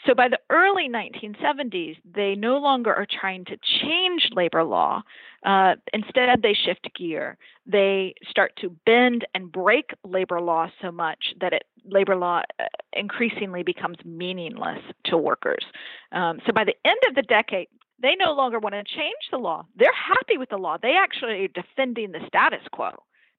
so 0.07 0.15
by 0.15 0.29
the 0.29 0.39
early 0.51 0.89
1970s, 0.89 1.97
they 2.05 2.35
no 2.35 2.59
longer 2.59 2.93
are 2.93 3.07
trying 3.07 3.45
to 3.45 3.57
change 3.81 4.31
labor 4.33 4.65
law. 4.65 5.03
Uh, 5.45 5.75
instead, 5.93 6.43
they 6.43 6.55
shift 6.55 6.89
gear. 6.97 7.37
They 7.67 8.15
start 8.29 8.53
to 8.63 8.71
bend 8.85 9.27
and 9.35 9.53
break 9.53 9.91
labor 10.03 10.41
law 10.41 10.69
so 10.81 10.91
much 10.91 11.35
that 11.41 11.53
it, 11.53 11.65
labor 11.85 12.17
law 12.17 12.43
uh, 12.59 12.65
increasingly 12.95 13.63
becomes 13.63 13.97
meaningless 14.05 14.81
to 15.05 15.17
workers. 15.17 15.65
Um, 16.11 16.41
so 16.47 16.53
by 16.53 16.65
the 16.65 16.75
end 16.85 16.99
of 17.09 17.15
the 17.15 17.23
decade, 17.23 17.69
they 18.01 18.17
no 18.19 18.33
longer 18.33 18.59
want 18.59 18.75
to 18.75 18.83
change 18.83 19.31
the 19.31 19.39
law. 19.39 19.65
They're 19.77 19.93
happy 19.93 20.37
with 20.37 20.49
the 20.49 20.57
law. 20.57 20.79
They 20.83 20.97
actually 21.01 21.45
are 21.45 21.49
defending 21.49 22.11
the 22.11 22.27
status 22.27 22.63
quo 22.73 22.91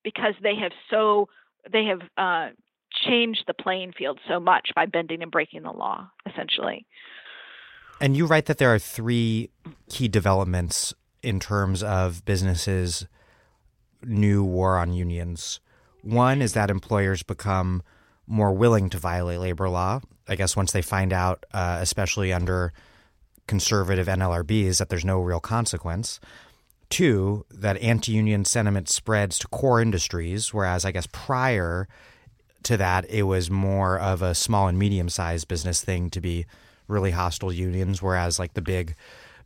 because 0.04 0.34
they 0.42 0.56
have 0.56 0.72
so 0.90 1.30
they 1.72 1.86
have 1.86 2.02
uh, 2.18 2.54
changed 3.06 3.44
the 3.48 3.54
playing 3.54 3.94
field 3.98 4.20
so 4.28 4.40
much 4.40 4.70
by 4.76 4.86
bending 4.86 5.22
and 5.22 5.32
breaking 5.32 5.64
the 5.64 5.72
law, 5.72 6.10
essentially. 6.30 6.86
And 8.02 8.18
you 8.18 8.26
write 8.26 8.46
that 8.48 8.58
there 8.58 8.74
are 8.74 8.80
three 8.80 9.50
key 9.90 10.08
developments 10.08 10.94
in 11.22 11.40
terms 11.40 11.82
of 11.82 12.26
businesses' 12.26 13.08
new 14.04 14.44
war 14.44 14.78
on 14.78 14.94
unions. 14.94 15.60
One 16.02 16.42
is 16.42 16.54
that 16.54 16.70
employers 16.70 17.24
become 17.24 17.82
more 18.28 18.52
willing 18.52 18.90
to 18.90 18.98
violate 18.98 19.40
labor 19.40 19.70
law. 19.70 20.02
I 20.28 20.36
guess 20.36 20.56
once 20.56 20.72
they 20.72 20.82
find 20.82 21.14
out, 21.14 21.46
uh, 21.54 21.80
especially 21.82 22.34
under 22.34 22.74
conservative 23.48 24.08
NLRBs, 24.08 24.80
that 24.80 24.90
there's 24.90 25.06
no 25.06 25.20
real 25.20 25.40
consequence. 25.40 26.20
Two, 26.94 27.44
that 27.50 27.82
anti 27.82 28.12
union 28.12 28.46
sentiment 28.46 28.88
spreads 28.88 29.40
to 29.40 29.48
core 29.48 29.82
industries, 29.82 30.54
whereas 30.54 30.86
I 30.86 30.92
guess 30.92 31.08
prior 31.12 31.88
to 32.62 32.78
that, 32.78 33.10
it 33.10 33.24
was 33.24 33.50
more 33.50 33.98
of 33.98 34.22
a 34.22 34.36
small 34.36 34.68
and 34.68 34.78
medium 34.78 35.10
sized 35.10 35.48
business 35.48 35.84
thing 35.84 36.12
to 36.12 36.22
be 36.22 36.46
really 36.88 37.10
hostile 37.10 37.52
unions, 37.52 38.04
whereas 38.04 38.38
like 38.38 38.54
the 38.54 38.62
big, 38.62 38.94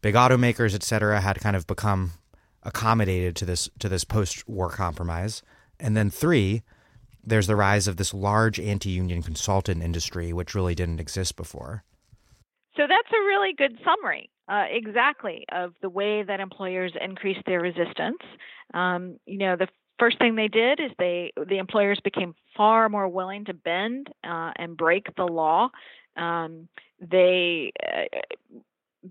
big 0.01 0.13
automakers, 0.13 0.75
et 0.75 0.83
cetera, 0.83 1.21
had 1.21 1.39
kind 1.39 1.55
of 1.55 1.65
become 1.67 2.11
accommodated 2.63 3.37
to 3.37 3.45
this 3.45 3.69
to 3.79 3.87
this 3.87 4.03
post 4.03 4.45
war 4.49 4.69
compromise. 4.69 5.41
And 5.79 5.95
then 5.95 6.09
three, 6.09 6.63
there's 7.23 7.47
the 7.47 7.55
rise 7.55 7.87
of 7.87 7.95
this 7.95 8.13
large 8.13 8.59
anti 8.59 8.89
union 8.89 9.21
consultant 9.21 9.81
industry, 9.81 10.33
which 10.33 10.53
really 10.53 10.75
didn't 10.75 10.99
exist 10.99 11.37
before. 11.37 11.85
So 12.75 12.83
that's 12.89 13.09
a 13.09 13.25
really 13.25 13.53
good 13.57 13.79
summary, 13.85 14.29
uh, 14.47 14.65
exactly, 14.69 15.45
of 15.51 15.73
the 15.81 15.89
way 15.89 16.23
that 16.23 16.39
employers 16.39 16.93
increase 16.99 17.37
their 17.45 17.61
resistance. 17.61 18.19
Um, 18.73 19.19
you 19.25 19.37
know, 19.37 19.55
the 19.55 19.67
first 19.99 20.17
thing 20.19 20.35
they 20.35 20.47
did 20.47 20.79
is 20.79 20.91
they 20.97 21.31
the 21.35 21.57
employers 21.57 21.99
became 22.03 22.35
far 22.55 22.89
more 22.89 23.07
willing 23.07 23.45
to 23.45 23.53
bend 23.53 24.07
uh, 24.23 24.51
and 24.55 24.77
break 24.77 25.15
the 25.15 25.25
law. 25.25 25.69
Um, 26.15 26.67
they 26.99 27.71
uh, 27.83 28.19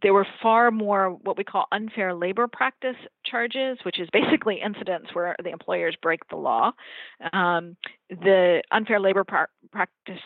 there 0.03 0.13
were 0.13 0.27
far 0.43 0.71
more 0.71 1.11
what 1.11 1.37
we 1.37 1.45
call 1.45 1.67
unfair 1.73 2.15
labor 2.15 2.47
practice 2.49 2.97
charges, 3.25 3.79
which 3.85 3.99
is 4.01 4.09
basically 4.13 4.61
incidents 4.65 5.15
where 5.15 5.37
the 5.43 5.51
employers 5.51 5.97
break 6.03 6.27
the 6.29 6.37
law. 6.37 6.73
Um, 7.33 7.77
the 8.11 8.63
unfair 8.71 9.01
labor 9.01 9.25
pra- 9.25 9.49
practice 9.71 10.21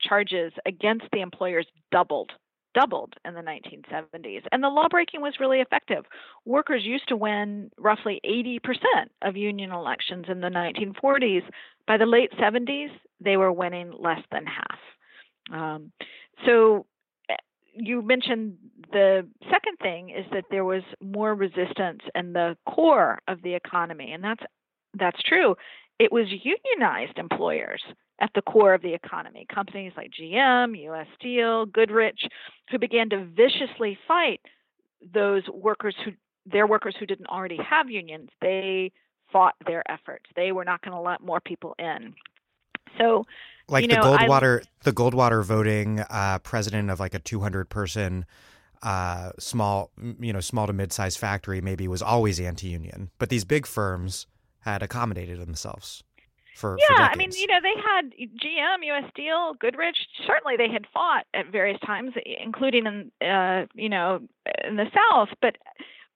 charges 0.00 0.52
against 0.66 1.04
the 1.12 1.20
employers 1.20 1.66
doubled 1.92 2.32
doubled 2.74 3.14
in 3.24 3.34
the 3.34 3.40
1970s. 3.40 4.42
And 4.52 4.62
the 4.62 4.68
lawbreaking 4.68 5.20
was 5.20 5.34
really 5.40 5.60
effective. 5.60 6.04
Workers 6.44 6.84
used 6.84 7.08
to 7.08 7.16
win 7.16 7.70
roughly 7.78 8.20
80% 8.24 8.60
of 9.22 9.36
union 9.36 9.72
elections 9.72 10.26
in 10.28 10.40
the 10.40 10.48
1940s. 10.48 11.42
By 11.86 11.96
the 11.96 12.06
late 12.06 12.32
70s, 12.32 12.90
they 13.20 13.36
were 13.36 13.52
winning 13.52 13.92
less 13.98 14.20
than 14.30 14.44
half. 14.46 14.78
Um, 15.52 15.92
so 16.46 16.86
eh, 17.28 17.36
you 17.74 18.02
mentioned 18.02 18.56
the 18.92 19.26
second 19.50 19.78
thing 19.80 20.10
is 20.10 20.24
that 20.32 20.44
there 20.50 20.64
was 20.64 20.82
more 21.02 21.34
resistance 21.34 22.00
in 22.14 22.32
the 22.32 22.56
core 22.68 23.18
of 23.28 23.42
the 23.42 23.54
economy, 23.54 24.12
and 24.12 24.22
that's 24.22 24.42
that's 24.96 25.20
true. 25.22 25.56
It 25.98 26.12
was 26.12 26.26
unionized 26.28 27.18
employers 27.18 27.82
at 28.20 28.30
the 28.34 28.42
core 28.42 28.74
of 28.74 28.82
the 28.82 28.94
economy. 28.94 29.46
Companies 29.52 29.92
like 29.96 30.10
GM, 30.10 30.78
US 30.90 31.06
Steel, 31.18 31.66
Goodrich, 31.66 32.20
who 32.70 32.78
began 32.78 33.08
to 33.10 33.24
viciously 33.24 33.98
fight 34.06 34.40
those 35.12 35.42
workers 35.52 35.94
who 36.04 36.12
their 36.46 36.66
workers 36.66 36.94
who 36.98 37.06
didn't 37.06 37.26
already 37.26 37.58
have 37.68 37.90
unions. 37.90 38.28
They 38.40 38.92
fought 39.32 39.54
their 39.66 39.82
efforts. 39.90 40.26
They 40.36 40.52
were 40.52 40.64
not 40.64 40.82
going 40.82 40.94
to 40.94 41.00
let 41.00 41.20
more 41.20 41.40
people 41.40 41.74
in. 41.78 42.14
So, 42.98 43.24
like 43.66 43.82
you 43.82 43.88
the 43.88 43.96
know, 43.96 44.16
Goldwater, 44.16 44.60
I, 44.62 44.64
the 44.82 44.92
Goldwater 44.92 45.42
voting 45.42 46.00
uh, 46.00 46.38
president 46.40 46.90
of 46.90 47.00
like 47.00 47.14
a 47.14 47.18
200 47.18 47.70
person 47.70 48.26
uh, 48.82 49.30
small, 49.38 49.90
you 50.20 50.32
know, 50.32 50.40
small 50.40 50.66
to 50.66 50.72
mid-sized 50.72 51.18
factory 51.18 51.60
maybe 51.60 51.88
was 51.88 52.02
always 52.02 52.38
anti-union, 52.38 53.10
but 53.18 53.30
these 53.30 53.44
big 53.44 53.66
firms 53.66 54.26
had 54.60 54.82
accommodated 54.82 55.40
themselves 55.40 56.04
for 56.54 56.76
yeah 56.78 56.96
for 56.96 57.02
i 57.02 57.16
mean 57.16 57.30
you 57.32 57.46
know 57.46 57.58
they 57.62 57.74
had 57.80 58.12
gm 58.42 59.04
us 59.04 59.10
steel 59.10 59.54
goodrich 59.60 59.96
certainly 60.26 60.56
they 60.56 60.72
had 60.72 60.86
fought 60.92 61.24
at 61.34 61.50
various 61.50 61.78
times 61.80 62.12
including 62.40 62.86
in 62.86 63.26
uh, 63.26 63.66
you 63.74 63.88
know 63.88 64.20
in 64.64 64.76
the 64.76 64.86
south 64.94 65.28
but 65.40 65.56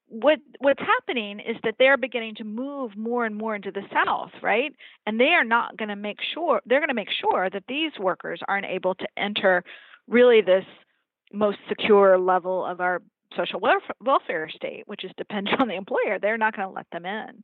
what 0.09 0.38
what's 0.61 0.81
happening 0.81 1.38
is 1.38 1.57
that 1.64 1.74
they're 1.79 1.98
beginning 1.98 2.35
to 2.35 2.44
move 2.44 2.96
more 2.96 3.27
and 3.27 3.37
more 3.37 3.55
into 3.55 3.70
the 3.70 3.83
south 3.92 4.31
right? 4.42 4.74
And 5.07 5.20
they 5.20 5.31
are 5.35 5.44
not 5.44 5.77
going 5.77 5.90
to 5.90 5.96
make 5.96 6.18
sure 6.35 6.61
they're 6.66 6.81
going 6.81 6.88
to 6.88 6.94
make 6.94 7.11
sure 7.11 7.51
that 7.51 7.64
these 7.68 7.92
workers 7.98 8.40
aren't 8.48 8.66
able 8.66 8.94
to 8.94 9.07
enter 9.16 9.64
really 10.07 10.40
this 10.40 10.64
most 11.33 11.59
secure 11.68 12.18
level 12.18 12.64
of 12.64 12.81
our 12.81 13.03
social 13.37 13.61
welfare 13.61 14.49
state, 14.49 14.85
which 14.87 15.05
is 15.05 15.11
dependent 15.17 15.61
on 15.61 15.69
the 15.69 15.75
employer, 15.75 16.19
they're 16.21 16.38
not 16.38 16.57
going 16.57 16.69
to 16.69 16.75
let 16.75 16.87
them 16.93 17.07
in. 17.07 17.41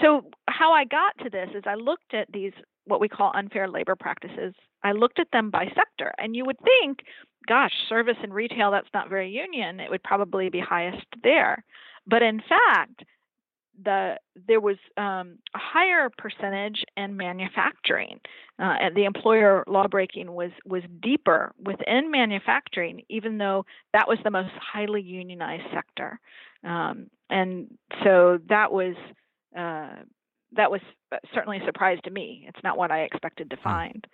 So, 0.00 0.22
how 0.48 0.72
I 0.72 0.84
got 0.84 1.16
to 1.24 1.30
this 1.30 1.48
is 1.54 1.62
I 1.66 1.74
looked 1.74 2.14
at 2.14 2.30
these, 2.32 2.52
what 2.84 3.00
we 3.00 3.08
call 3.08 3.32
unfair 3.34 3.68
labor 3.68 3.96
practices. 3.96 4.54
I 4.82 4.92
looked 4.92 5.18
at 5.18 5.30
them 5.32 5.50
by 5.50 5.66
sector, 5.74 6.12
and 6.18 6.34
you 6.34 6.44
would 6.44 6.58
think, 6.60 7.00
gosh, 7.46 7.72
service 7.88 8.16
and 8.22 8.32
retail, 8.32 8.70
that's 8.70 8.88
not 8.94 9.10
very 9.10 9.30
union. 9.30 9.80
It 9.80 9.90
would 9.90 10.02
probably 10.02 10.48
be 10.48 10.60
highest 10.60 11.06
there. 11.22 11.64
But 12.06 12.22
in 12.22 12.40
fact, 12.40 13.04
the 13.84 14.16
there 14.46 14.60
was 14.60 14.76
um, 14.96 15.38
a 15.54 15.58
higher 15.58 16.10
percentage 16.16 16.84
in 16.96 17.16
manufacturing. 17.16 18.20
Uh, 18.58 18.76
and 18.80 18.96
the 18.96 19.04
employer 19.04 19.64
law 19.66 19.86
breaking 19.88 20.32
was 20.32 20.50
was 20.64 20.82
deeper 21.02 21.52
within 21.62 22.10
manufacturing, 22.10 23.02
even 23.08 23.38
though 23.38 23.64
that 23.92 24.08
was 24.08 24.18
the 24.24 24.30
most 24.30 24.52
highly 24.60 25.02
unionized 25.02 25.64
sector. 25.72 26.20
Um, 26.64 27.06
and 27.30 27.68
so 28.04 28.38
that 28.48 28.72
was 28.72 28.96
uh, 29.56 30.02
that 30.52 30.70
was 30.70 30.80
certainly 31.34 31.58
a 31.58 31.64
surprise 31.64 31.98
to 32.04 32.10
me. 32.10 32.44
It's 32.48 32.62
not 32.62 32.76
what 32.76 32.90
I 32.90 33.02
expected 33.02 33.50
to 33.50 33.56
hmm. 33.56 33.62
find. 33.62 34.06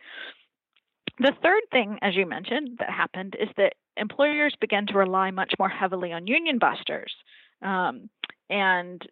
The 1.19 1.33
third 1.43 1.63
thing, 1.73 1.99
as 2.03 2.15
you 2.15 2.27
mentioned, 2.27 2.77
that 2.79 2.91
happened 2.91 3.37
is 3.41 3.49
that 3.57 3.75
employers 3.97 4.55
began 4.61 4.87
to 4.87 4.99
rely 4.99 5.31
much 5.31 5.55
more 5.59 5.69
heavily 5.69 6.13
on 6.13 6.27
union 6.27 6.59
busters. 6.59 7.15
Um, 7.63 8.11
and 8.51 9.03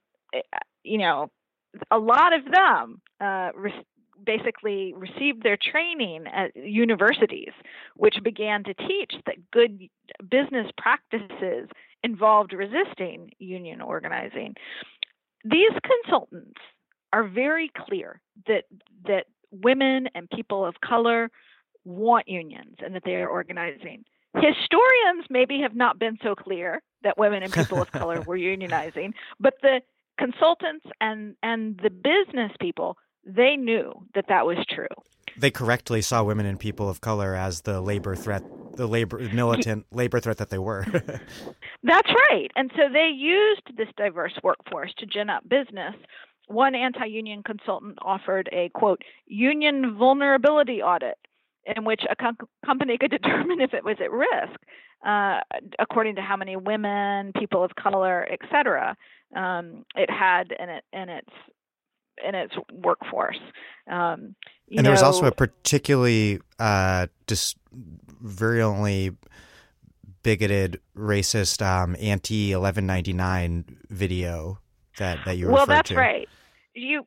you 0.83 0.99
know, 0.99 1.31
a 1.90 1.99
lot 1.99 2.33
of 2.33 2.44
them 2.51 3.01
uh, 3.20 3.51
basically 4.25 4.94
received 4.97 5.42
their 5.42 5.57
training 5.57 6.25
at 6.27 6.55
universities, 6.57 7.53
which 7.97 8.16
began 8.23 8.64
to 8.64 8.75
teach 8.75 9.14
that 9.27 9.51
good 9.51 9.88
business 10.31 10.70
practices 10.79 11.68
involved 12.03 12.53
resisting 12.53 13.31
union 13.38 13.81
organizing. 13.81 14.55
These 15.44 15.73
consultants 15.83 16.61
are 17.12 17.27
very 17.27 17.70
clear 17.87 18.20
that 18.47 18.64
that 19.07 19.27
women 19.51 20.09
and 20.14 20.29
people 20.31 20.64
of 20.64 20.75
color 20.81 21.31
want 21.85 22.29
unions 22.29 22.77
and 22.85 22.94
that 22.94 23.05
they 23.05 23.14
are 23.16 23.29
organizing. 23.29 24.05
Historians 24.35 25.27
maybe 25.31 25.61
have 25.61 25.77
not 25.77 25.99
been 25.99 26.18
so 26.23 26.35
clear 26.35 26.83
that 27.05 27.16
women 27.16 27.42
and 27.44 27.53
people 27.53 27.81
of 27.81 27.92
color 27.92 28.20
were 28.27 28.37
unionizing, 28.37 29.12
but 29.38 29.55
the 29.62 29.81
consultants 30.18 30.87
and 31.00 31.37
and 31.42 31.81
the 31.83 31.90
business 31.90 32.53
people 32.61 32.96
they 33.27 33.57
knew 33.57 33.92
that 34.14 34.27
that 34.29 34.46
was 34.46 34.59
true. 34.68 34.87
They 35.37 35.50
correctly 35.50 36.03
saw 36.03 36.22
women 36.22 36.46
and 36.46 36.61
people 36.61 36.88
of 36.88 37.00
color 37.00 37.35
as 37.35 37.62
the 37.62 37.81
labor 37.81 38.14
threat, 38.16 38.44
the 38.77 38.87
labor 38.87 39.18
militant 39.33 39.87
labor 39.92 40.20
threat 40.20 40.38
that 40.38 40.50
they 40.50 40.59
were. 40.59 40.85
That's 41.83 42.11
right. 42.31 42.50
And 42.57 42.70
so 42.77 42.83
they 42.92 43.11
used 43.14 43.77
this 43.77 43.88
diverse 43.96 44.38
workforce 44.42 44.92
to 44.98 45.07
gin 45.07 45.31
up 45.31 45.48
business. 45.48 45.94
One 46.46 46.74
anti 46.74 47.07
union 47.07 47.42
consultant 47.42 47.98
offered 48.03 48.48
a 48.53 48.70
quote, 48.74 49.03
union 49.27 49.96
vulnerability 49.98 50.83
audit 50.83 51.18
in 51.77 51.85
which 51.85 52.03
a 52.11 52.16
com- 52.16 52.37
company 52.64 52.98
could 52.98 53.11
determine 53.22 53.61
if 53.61 53.72
it 53.74 53.85
was 53.85 53.96
at 54.00 54.12
risk, 54.12 54.61
uh, 55.05 55.40
according 55.79 56.17
to 56.17 56.23
how 56.23 56.37
many 56.37 56.57
women, 56.57 57.33
people 57.38 57.62
of 57.62 57.75
color, 57.77 58.27
etc., 58.31 58.97
um, 59.37 59.85
it 59.97 60.11
had 60.11 60.53
in 60.59 60.69
it 60.69 60.85
in 60.93 61.09
its 61.09 61.31
in 62.25 62.35
its 62.35 62.55
workforce. 62.73 63.40
Um, 63.90 64.37
and 64.75 64.85
there 64.85 64.93
was 64.93 65.03
also 65.03 65.27
a 65.27 65.33
particularly 65.33 66.40
uh, 66.59 67.09
dis- 67.27 67.57
virulently 67.73 69.17
bigoted, 70.23 70.81
racist, 70.97 71.61
um, 71.64 71.97
anti 72.01 72.53
eleven 72.53 72.87
ninety 72.87 73.12
nine 73.12 73.64
video 73.90 74.59
that 74.99 75.19
that 75.27 75.37
you 75.37 75.51
well, 75.51 75.67
that's 75.67 75.90
to. 75.90 75.97
right 75.97 76.29
you 76.75 77.07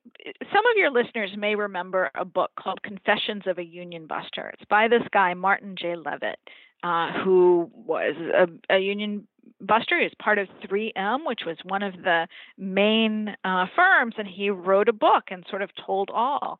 some 0.53 0.65
of 0.65 0.77
your 0.77 0.91
listeners 0.91 1.31
may 1.37 1.55
remember 1.55 2.09
a 2.15 2.25
book 2.25 2.51
called 2.57 2.81
Confessions 2.83 3.43
of 3.45 3.57
a 3.57 3.63
Union 3.63 4.07
Buster. 4.07 4.51
It's 4.53 4.67
by 4.69 4.87
this 4.87 5.03
guy 5.11 5.33
Martin 5.33 5.75
J. 5.79 5.95
Levitt, 5.95 6.39
uh, 6.83 7.11
who 7.23 7.69
was 7.73 8.15
a, 8.33 8.75
a 8.75 8.79
union 8.79 9.27
buster. 9.61 9.97
He 9.97 10.03
was 10.03 10.13
part 10.21 10.37
of 10.37 10.47
3M, 10.65 11.25
which 11.25 11.41
was 11.45 11.57
one 11.63 11.83
of 11.83 11.93
the 12.03 12.27
main 12.57 13.35
uh, 13.43 13.65
firms, 13.75 14.15
and 14.17 14.27
he 14.27 14.49
wrote 14.49 14.89
a 14.89 14.93
book 14.93 15.25
and 15.29 15.45
sort 15.49 15.61
of 15.61 15.69
told 15.85 16.09
all. 16.13 16.59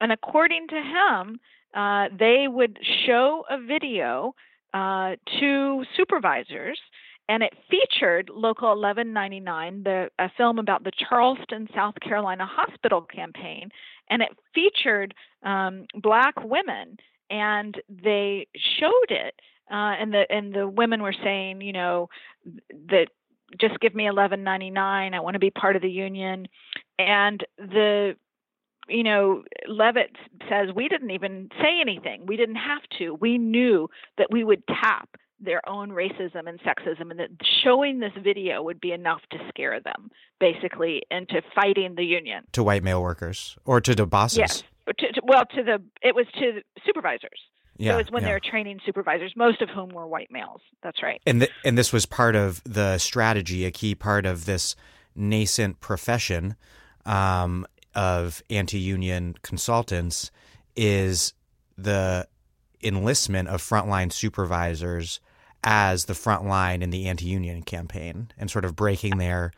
And 0.00 0.12
according 0.12 0.68
to 0.68 0.76
him, 0.76 1.40
uh, 1.74 2.08
they 2.18 2.46
would 2.48 2.78
show 3.06 3.44
a 3.50 3.58
video 3.60 4.34
uh, 4.72 5.16
to 5.40 5.84
supervisors 5.96 6.78
and 7.28 7.42
it 7.42 7.52
featured 7.70 8.30
Local 8.32 8.70
1199, 8.70 9.82
the 9.84 10.10
a 10.18 10.30
film 10.36 10.58
about 10.58 10.84
the 10.84 10.92
Charleston, 11.08 11.68
South 11.74 11.94
Carolina 12.00 12.46
hospital 12.46 13.02
campaign, 13.02 13.70
and 14.08 14.22
it 14.22 14.30
featured 14.54 15.14
um, 15.42 15.84
black 15.94 16.34
women, 16.42 16.96
and 17.30 17.80
they 17.88 18.46
showed 18.80 19.10
it, 19.10 19.34
uh, 19.70 19.94
and 20.00 20.12
the 20.12 20.24
and 20.30 20.54
the 20.54 20.68
women 20.68 21.02
were 21.02 21.14
saying, 21.24 21.60
you 21.60 21.72
know, 21.72 22.08
that 22.90 23.08
just 23.60 23.80
give 23.80 23.94
me 23.94 24.04
1199, 24.04 25.14
I 25.14 25.20
want 25.20 25.34
to 25.34 25.40
be 25.40 25.50
part 25.50 25.76
of 25.76 25.82
the 25.82 25.90
union, 25.90 26.48
and 26.98 27.44
the 27.58 28.14
you 28.88 29.02
know, 29.02 29.42
Levitt 29.68 30.16
says 30.48 30.68
we 30.74 30.88
didn't 30.88 31.10
even 31.10 31.50
say 31.60 31.80
anything. 31.80 32.24
We 32.26 32.36
didn't 32.36 32.56
have 32.56 32.82
to. 32.98 33.14
We 33.14 33.38
knew 33.38 33.88
that 34.16 34.28
we 34.30 34.44
would 34.44 34.62
tap 34.66 35.10
their 35.40 35.66
own 35.68 35.90
racism 35.90 36.48
and 36.48 36.58
sexism, 36.60 37.10
and 37.10 37.20
that 37.20 37.28
showing 37.62 38.00
this 38.00 38.12
video 38.22 38.62
would 38.62 38.80
be 38.80 38.92
enough 38.92 39.20
to 39.30 39.38
scare 39.48 39.80
them, 39.80 40.10
basically, 40.40 41.02
into 41.10 41.42
fighting 41.54 41.94
the 41.94 42.04
union. 42.04 42.44
To 42.52 42.62
white 42.64 42.82
male 42.82 43.00
workers 43.00 43.56
or 43.64 43.80
to 43.80 43.94
the 43.94 44.06
bosses? 44.06 44.38
Yes. 44.38 44.62
To, 44.98 45.12
to, 45.12 45.20
well, 45.22 45.44
to 45.54 45.62
the 45.62 45.82
it 46.02 46.14
was 46.14 46.26
to 46.38 46.62
supervisors. 46.84 47.40
Yeah, 47.78 47.92
so 47.92 47.94
it 47.94 48.04
was 48.04 48.10
when 48.10 48.22
yeah. 48.22 48.28
they 48.28 48.32
were 48.34 48.40
training 48.40 48.80
supervisors, 48.84 49.32
most 49.36 49.62
of 49.62 49.70
whom 49.70 49.90
were 49.90 50.06
white 50.06 50.30
males. 50.30 50.60
That's 50.82 51.02
right. 51.02 51.20
And 51.26 51.40
th- 51.40 51.52
and 51.64 51.78
this 51.78 51.92
was 51.92 52.06
part 52.06 52.34
of 52.34 52.62
the 52.64 52.98
strategy, 52.98 53.64
a 53.64 53.70
key 53.70 53.94
part 53.94 54.26
of 54.26 54.44
this 54.44 54.74
nascent 55.14 55.80
profession 55.80 56.56
um, 57.06 57.66
of 57.94 58.42
anti-union 58.50 59.36
consultants 59.42 60.30
is 60.76 61.32
the 61.76 62.26
enlistment 62.82 63.48
of 63.48 63.62
frontline 63.62 64.12
supervisors 64.12 65.20
as 65.64 66.04
the 66.04 66.14
front 66.14 66.44
line 66.44 66.82
in 66.82 66.90
the 66.90 67.08
anti-union 67.08 67.62
campaign 67.62 68.30
and 68.38 68.50
sort 68.50 68.64
of 68.64 68.76
breaking 68.76 69.18
their 69.18 69.52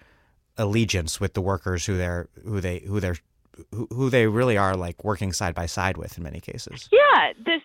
allegiance 0.56 1.20
with 1.20 1.34
the 1.34 1.40
workers 1.40 1.86
who 1.86 1.96
they're 1.96 2.28
who 2.44 2.60
they 2.60 2.80
who 2.80 3.00
they're 3.00 3.16
who, 3.72 3.86
who 3.90 4.10
they 4.10 4.26
really 4.26 4.56
are 4.56 4.76
like 4.76 5.04
working 5.04 5.32
side 5.32 5.54
by 5.54 5.66
side 5.66 5.96
with 5.96 6.16
in 6.16 6.24
many 6.24 6.40
cases. 6.40 6.88
Yeah, 6.90 7.32
the 7.44 7.58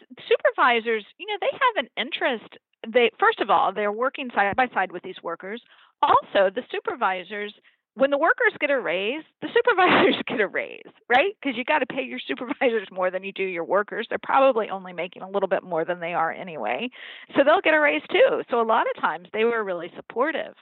supervisors, 0.56 1.06
you 1.18 1.28
know, 1.28 1.38
they 1.42 1.52
have 1.52 1.86
an 1.86 1.90
interest. 1.98 2.58
They 2.92 3.12
first 3.20 3.40
of 3.40 3.50
all, 3.50 3.74
they're 3.74 3.92
working 3.92 4.30
side 4.34 4.56
by 4.56 4.68
side 4.74 4.92
with 4.92 5.04
these 5.04 5.22
workers. 5.24 5.62
Also, 6.02 6.50
the 6.54 6.64
supervisors 6.72 7.54
when 7.98 8.10
the 8.10 8.18
workers 8.18 8.52
get 8.60 8.70
a 8.70 8.80
raise, 8.80 9.24
the 9.42 9.48
supervisors 9.54 10.22
get 10.28 10.42
a 10.42 10.48
raise, 10.48 10.82
right? 11.10 11.34
Because 11.42 11.58
you 11.58 11.64
got 11.64 11.80
to 11.80 11.86
pay 11.86 12.04
your 12.04 12.20
supervisors 12.20 12.88
more 12.92 13.10
than 13.10 13.24
you 13.24 13.32
do 13.32 13.44
your 13.44 13.64
workers. 13.64 14.06
They're 14.10 14.20
probably 14.22 14.70
only 14.70 14.92
making 14.92 15.22
a 15.22 15.30
little 15.30 15.48
bit 15.48 15.64
more 15.64 15.86
than 15.86 16.02
they 16.02 16.14
are 16.14 16.32
anyway. 16.32 16.90
So 17.36 17.44
they'll 17.44 17.62
get 17.62 17.74
a 17.74 17.80
raise 17.80 18.04
too. 18.12 18.42
So 18.52 18.62
a 18.62 18.64
lot 18.64 18.86
of 18.94 19.02
times 19.02 19.30
they 19.34 19.46
were 19.46 19.64
really 19.64 19.92
supportive. 19.96 20.54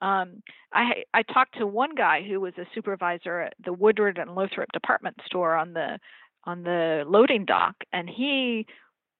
Um, 0.00 0.42
I 0.72 1.02
I 1.12 1.22
talked 1.22 1.58
to 1.58 1.66
one 1.66 1.94
guy 1.94 2.22
who 2.22 2.40
was 2.40 2.54
a 2.56 2.66
supervisor 2.74 3.40
at 3.40 3.54
the 3.64 3.72
Woodward 3.72 4.18
and 4.18 4.34
Lothrop 4.34 4.70
department 4.72 5.16
store 5.26 5.56
on 5.56 5.72
the 5.72 5.98
on 6.44 6.62
the 6.62 7.04
loading 7.06 7.44
dock, 7.44 7.74
and 7.92 8.08
he 8.08 8.64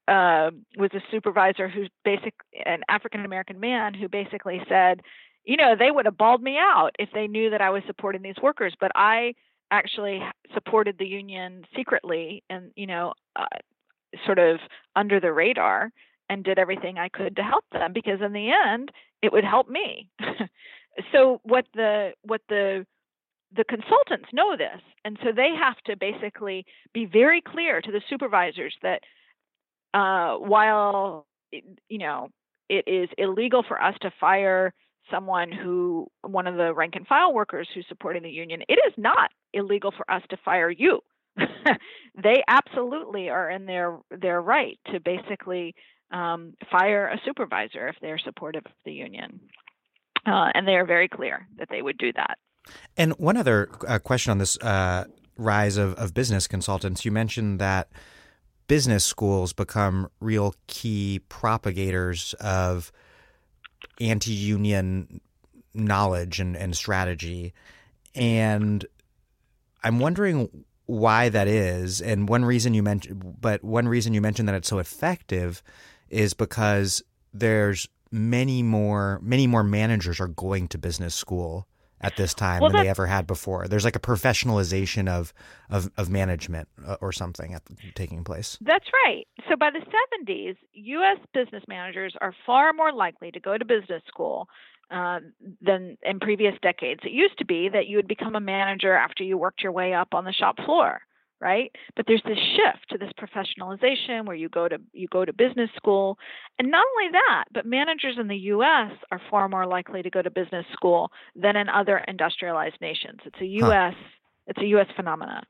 uh, 0.09 0.51
was 0.77 0.91
a 0.95 1.01
supervisor 1.11 1.69
who's 1.69 1.91
basic 2.05 2.35
an 2.65 2.83
African 2.89 3.25
American 3.25 3.61
man 3.61 3.95
who 3.95 4.09
basically 4.09 4.61
said, 4.69 5.03
you 5.45 5.57
know, 5.57 5.75
they 5.79 5.91
would 5.91 6.07
have 6.07 6.17
bawled 6.17 6.43
me 6.43 6.57
out 6.59 6.91
if 6.99 7.11
they 7.13 7.27
knew 7.27 7.51
that 7.51 7.61
I 7.61 7.71
was 7.71 7.83
supporting 7.87 8.23
these 8.23 8.43
workers. 8.43 8.75
But 8.81 8.93
I 8.95 9.35
actually 9.71 10.21
supported 10.55 10.97
the 10.99 11.07
union 11.07 11.65
secretly 11.77 12.43
and, 12.49 12.71
you 12.75 12.87
know, 12.87 13.13
uh, 13.37 13.47
sort 14.25 14.39
of 14.39 14.59
under 14.97 15.21
the 15.21 15.33
radar 15.33 15.91
and 16.31 16.45
did 16.45 16.59
everything 16.59 16.99
I 16.99 17.09
could 17.09 17.37
to 17.37 17.43
help 17.43 17.65
them 17.73 17.93
because 17.93 18.21
in 18.25 18.33
the 18.33 18.51
end 18.51 18.91
it 19.23 19.33
would 19.33 19.45
help 19.45 19.69
me. 19.69 20.09
so 21.13 21.41
what 21.43 21.67
the 21.75 22.13
what 22.23 22.41
the 22.49 22.87
the 23.57 23.65
consultants 23.65 24.29
know 24.33 24.57
this 24.57 24.81
and 25.05 25.19
so 25.23 25.33
they 25.35 25.51
have 25.59 25.77
to 25.87 25.97
basically 25.97 26.67
be 26.93 27.07
very 27.07 27.41
clear 27.41 27.81
to 27.81 27.91
the 27.91 28.03
supervisors 28.09 28.75
that 28.83 29.01
uh, 29.95 30.37
while 30.37 31.27
you 31.53 31.99
know 31.99 32.29
it 32.69 32.85
is 32.87 33.09
illegal 33.17 33.65
for 33.67 33.81
us 33.81 33.95
to 34.03 34.11
fire 34.21 34.73
someone 35.11 35.51
who, 35.51 36.07
one 36.23 36.47
of 36.47 36.57
the 36.57 36.75
rank 36.75 36.95
and 36.97 37.07
file 37.07 37.33
workers 37.33 37.69
who's 37.75 37.87
supporting 37.89 38.23
the 38.23 38.31
union, 38.31 38.63
it 38.69 38.79
is 38.87 38.93
not 38.97 39.31
illegal 39.53 39.93
for 39.97 40.11
us 40.11 40.23
to 40.31 40.37
fire 40.45 40.71
you. 40.71 41.01
they 42.23 42.43
absolutely 42.49 43.29
are 43.29 43.49
in 43.49 43.65
their 43.65 43.97
their 44.11 44.41
right 44.43 44.79
to 44.93 44.99
basically 45.01 45.75
um, 46.11 46.55
fire 46.71 47.07
a 47.07 47.21
supervisor 47.25 47.89
if 47.89 47.97
they're 48.01 48.19
supportive 48.19 48.65
of 48.67 48.73
the 48.85 48.93
union, 48.93 49.41
uh, 50.27 50.51
and 50.55 50.67
they 50.67 50.75
are 50.75 50.87
very 50.87 51.09
clear 51.09 51.47
that 51.59 51.69
they 51.71 51.81
would 51.81 51.97
do 51.97 52.13
that. 52.15 52.39
And 52.97 53.13
one 53.19 53.37
other 53.37 53.71
uh, 53.87 53.99
question 53.99 54.33
on 54.33 54.39
this 54.39 54.59
uh, 54.59 55.05
rise 55.37 55.77
of, 55.77 55.95
of 55.95 56.13
business 56.13 56.47
consultants, 56.47 57.05
you 57.05 57.13
mentioned 57.13 57.61
that 57.61 57.89
business 58.69 59.05
schools 59.05 59.53
become 59.53 60.09
real 60.21 60.55
key 60.67 61.21
propagators 61.29 62.35
of 62.35 62.93
anti-union 64.01 65.21
knowledge 65.75 66.39
and, 66.39 66.57
and 66.57 66.77
strategy. 66.77 67.53
And 68.15 68.87
i'm 69.83 69.99
wondering 69.99 70.65
why 70.87 71.29
that 71.29 71.47
is. 71.47 72.01
And 72.01 72.29
one 72.29 72.45
reason 72.45 72.73
you 72.75 72.83
mentioned 72.83 73.41
but 73.41 73.63
one 73.63 73.89
reason 73.89 74.15
you 74.15 74.21
mentioned 74.21 74.49
that 74.49 74.55
it's 74.55 74.69
so 74.69 74.79
effective 74.79 75.63
is 76.09 76.35
because 76.35 77.03
there's 77.33 77.89
many 78.11 78.63
more 78.63 79.21
many 79.23 79.47
more 79.47 79.63
managers 79.63 80.19
are 80.21 80.29
going 80.29 80.69
to 80.69 80.79
business 80.79 81.15
school 81.15 81.67
at 82.01 82.17
this 82.17 82.35
time 82.35 82.61
well, 82.61 82.71
than 82.71 82.83
they 82.83 82.89
ever 82.89 83.07
had 83.07 83.27
before. 83.27 83.67
There's 83.67 83.85
like 83.85 83.97
a 83.97 84.01
professionalization 84.01 85.09
of 85.09 85.33
of, 85.71 85.91
of 85.97 86.09
management 86.09 86.69
uh, 86.87 86.97
or 87.01 87.13
something 87.13 87.55
at, 87.55 87.63
taking 87.95 88.25
place. 88.25 88.59
That's 88.61 88.87
right. 89.05 89.27
So 89.49 89.57
by 89.57 89.71
the 89.71 89.81
70s, 89.81 90.57
U.S. 90.73 91.19
business 91.35 91.65
managers 91.69 92.15
are 92.21 92.35
far 92.47 92.73
more 92.73 92.93
likely 92.93 93.31
to 93.33 93.41
go 93.41 93.59
to 93.59 93.65
business 93.65 94.03
school 94.07 94.49
uh, 94.91 95.21
than 95.61 95.99
in 96.03 96.21
previous 96.21 96.55
decades. 96.63 97.01
It 97.05 97.13
used 97.13 97.39
to 97.39 97.45
be 97.45 97.69
that 97.69 97.87
you 97.87 97.97
would 97.97 98.09
become 98.09 98.37
a 98.37 98.41
manager 98.41 98.95
after 98.95 99.23
you 99.23 99.37
worked 99.37 99.63
your 99.63 99.73
way 99.73 99.93
up 99.93 100.15
on 100.15 100.25
the 100.25 100.33
shop 100.33 100.57
floor. 100.65 101.01
Right? 101.41 101.71
But 101.97 102.07
there's 102.07 102.23
this 102.25 102.39
shift 102.39 102.91
to 102.91 102.99
this 102.99 103.13
professionalization 103.19 104.27
where 104.27 104.37
you 104.37 104.49
go 104.49 104.69
to 104.69 104.79
you 104.93 105.09
go 105.09 105.25
to 105.25 105.33
business 105.33 105.71
school, 105.77 106.19
and 106.59 106.71
not 106.71 106.85
only 106.97 107.13
that, 107.13 107.45
but 107.53 107.67
managers 107.67 108.17
in 108.19 108.29
the 108.29 108.37
U.S. 108.37 108.93
are 109.11 109.21
far 109.31 109.49
more 109.49 109.67
likely 109.67 110.03
to 110.03 110.11
go 110.11 110.23
to 110.23 110.31
business 110.31 110.67
school 110.73 111.11
than 111.37 111.57
in 111.57 111.69
other 111.69 111.99
industrialized 112.09 112.81
nations. 112.81 113.21
It's 113.25 113.41
a 113.41 113.47
U.S. 113.47 113.95
Huh. 113.97 114.09
It's 114.49 114.63
a 114.63 114.67
U.S. 114.67 114.87
phenomenon. 114.97 115.45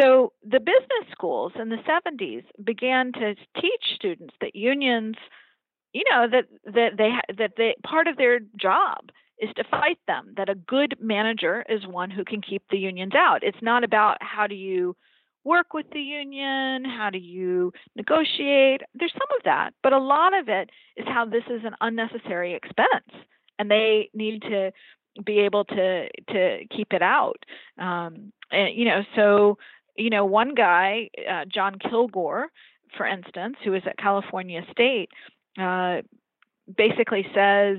So 0.00 0.32
the 0.42 0.58
business 0.58 1.12
schools 1.12 1.52
in 1.60 1.68
the 1.68 1.76
70s 1.76 2.44
began 2.64 3.12
to 3.12 3.34
teach 3.60 3.94
students 3.94 4.34
that 4.40 4.56
unions, 4.56 5.14
you 5.92 6.02
know, 6.10 6.26
that 6.30 6.46
that 6.64 6.96
they 6.98 7.10
that 7.36 7.52
they 7.56 7.76
part 7.84 8.08
of 8.08 8.16
their 8.16 8.40
job 8.60 9.10
is 9.38 9.50
to 9.56 9.64
fight 9.70 9.98
them. 10.06 10.32
That 10.36 10.48
a 10.48 10.54
good 10.54 10.96
manager 11.00 11.64
is 11.68 11.86
one 11.86 12.10
who 12.10 12.24
can 12.24 12.40
keep 12.40 12.62
the 12.70 12.78
unions 12.78 13.12
out. 13.14 13.42
It's 13.42 13.62
not 13.62 13.84
about 13.84 14.18
how 14.20 14.46
do 14.46 14.54
you 14.54 14.96
work 15.46 15.72
with 15.72 15.86
the 15.92 16.00
union, 16.00 16.84
how 16.84 17.08
do 17.10 17.18
you 17.18 17.72
negotiate. 17.94 18.82
There's 18.94 19.12
some 19.12 19.28
of 19.38 19.44
that, 19.44 19.70
but 19.82 19.92
a 19.92 19.98
lot 19.98 20.36
of 20.38 20.48
it 20.48 20.70
is 20.96 21.06
how 21.06 21.24
this 21.24 21.44
is 21.48 21.62
an 21.64 21.74
unnecessary 21.80 22.54
expense, 22.54 23.24
and 23.58 23.70
they 23.70 24.10
need 24.12 24.42
to 24.42 24.72
be 25.24 25.38
able 25.40 25.64
to 25.64 26.08
to 26.28 26.58
keep 26.74 26.92
it 26.92 27.02
out. 27.02 27.38
Um, 27.78 28.32
and 28.50 28.74
you 28.74 28.84
know, 28.84 29.02
so 29.14 29.58
you 29.96 30.10
know, 30.10 30.24
one 30.24 30.54
guy, 30.54 31.08
uh, 31.30 31.44
John 31.46 31.76
Kilgour, 31.78 32.46
for 32.96 33.06
instance, 33.06 33.56
who 33.64 33.74
is 33.74 33.82
at 33.86 33.96
California 33.96 34.62
State, 34.70 35.08
uh, 35.58 36.02
basically 36.76 37.26
says 37.34 37.78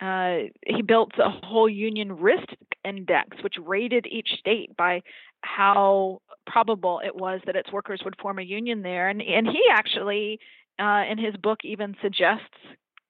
uh, 0.00 0.50
he 0.66 0.82
built 0.82 1.12
a 1.18 1.30
whole 1.30 1.68
union 1.68 2.12
risk 2.16 2.48
index, 2.84 3.36
which 3.42 3.54
rated 3.64 4.06
each 4.06 4.30
state 4.38 4.76
by 4.76 5.02
how 5.46 6.20
probable 6.46 7.00
it 7.04 7.14
was 7.14 7.40
that 7.46 7.56
its 7.56 7.72
workers 7.72 8.02
would 8.04 8.16
form 8.20 8.38
a 8.38 8.42
union 8.42 8.82
there. 8.82 9.08
And, 9.08 9.22
and 9.22 9.46
he 9.46 9.62
actually, 9.70 10.38
uh, 10.78 11.04
in 11.10 11.18
his 11.18 11.36
book, 11.36 11.60
even 11.64 11.96
suggests 12.02 12.44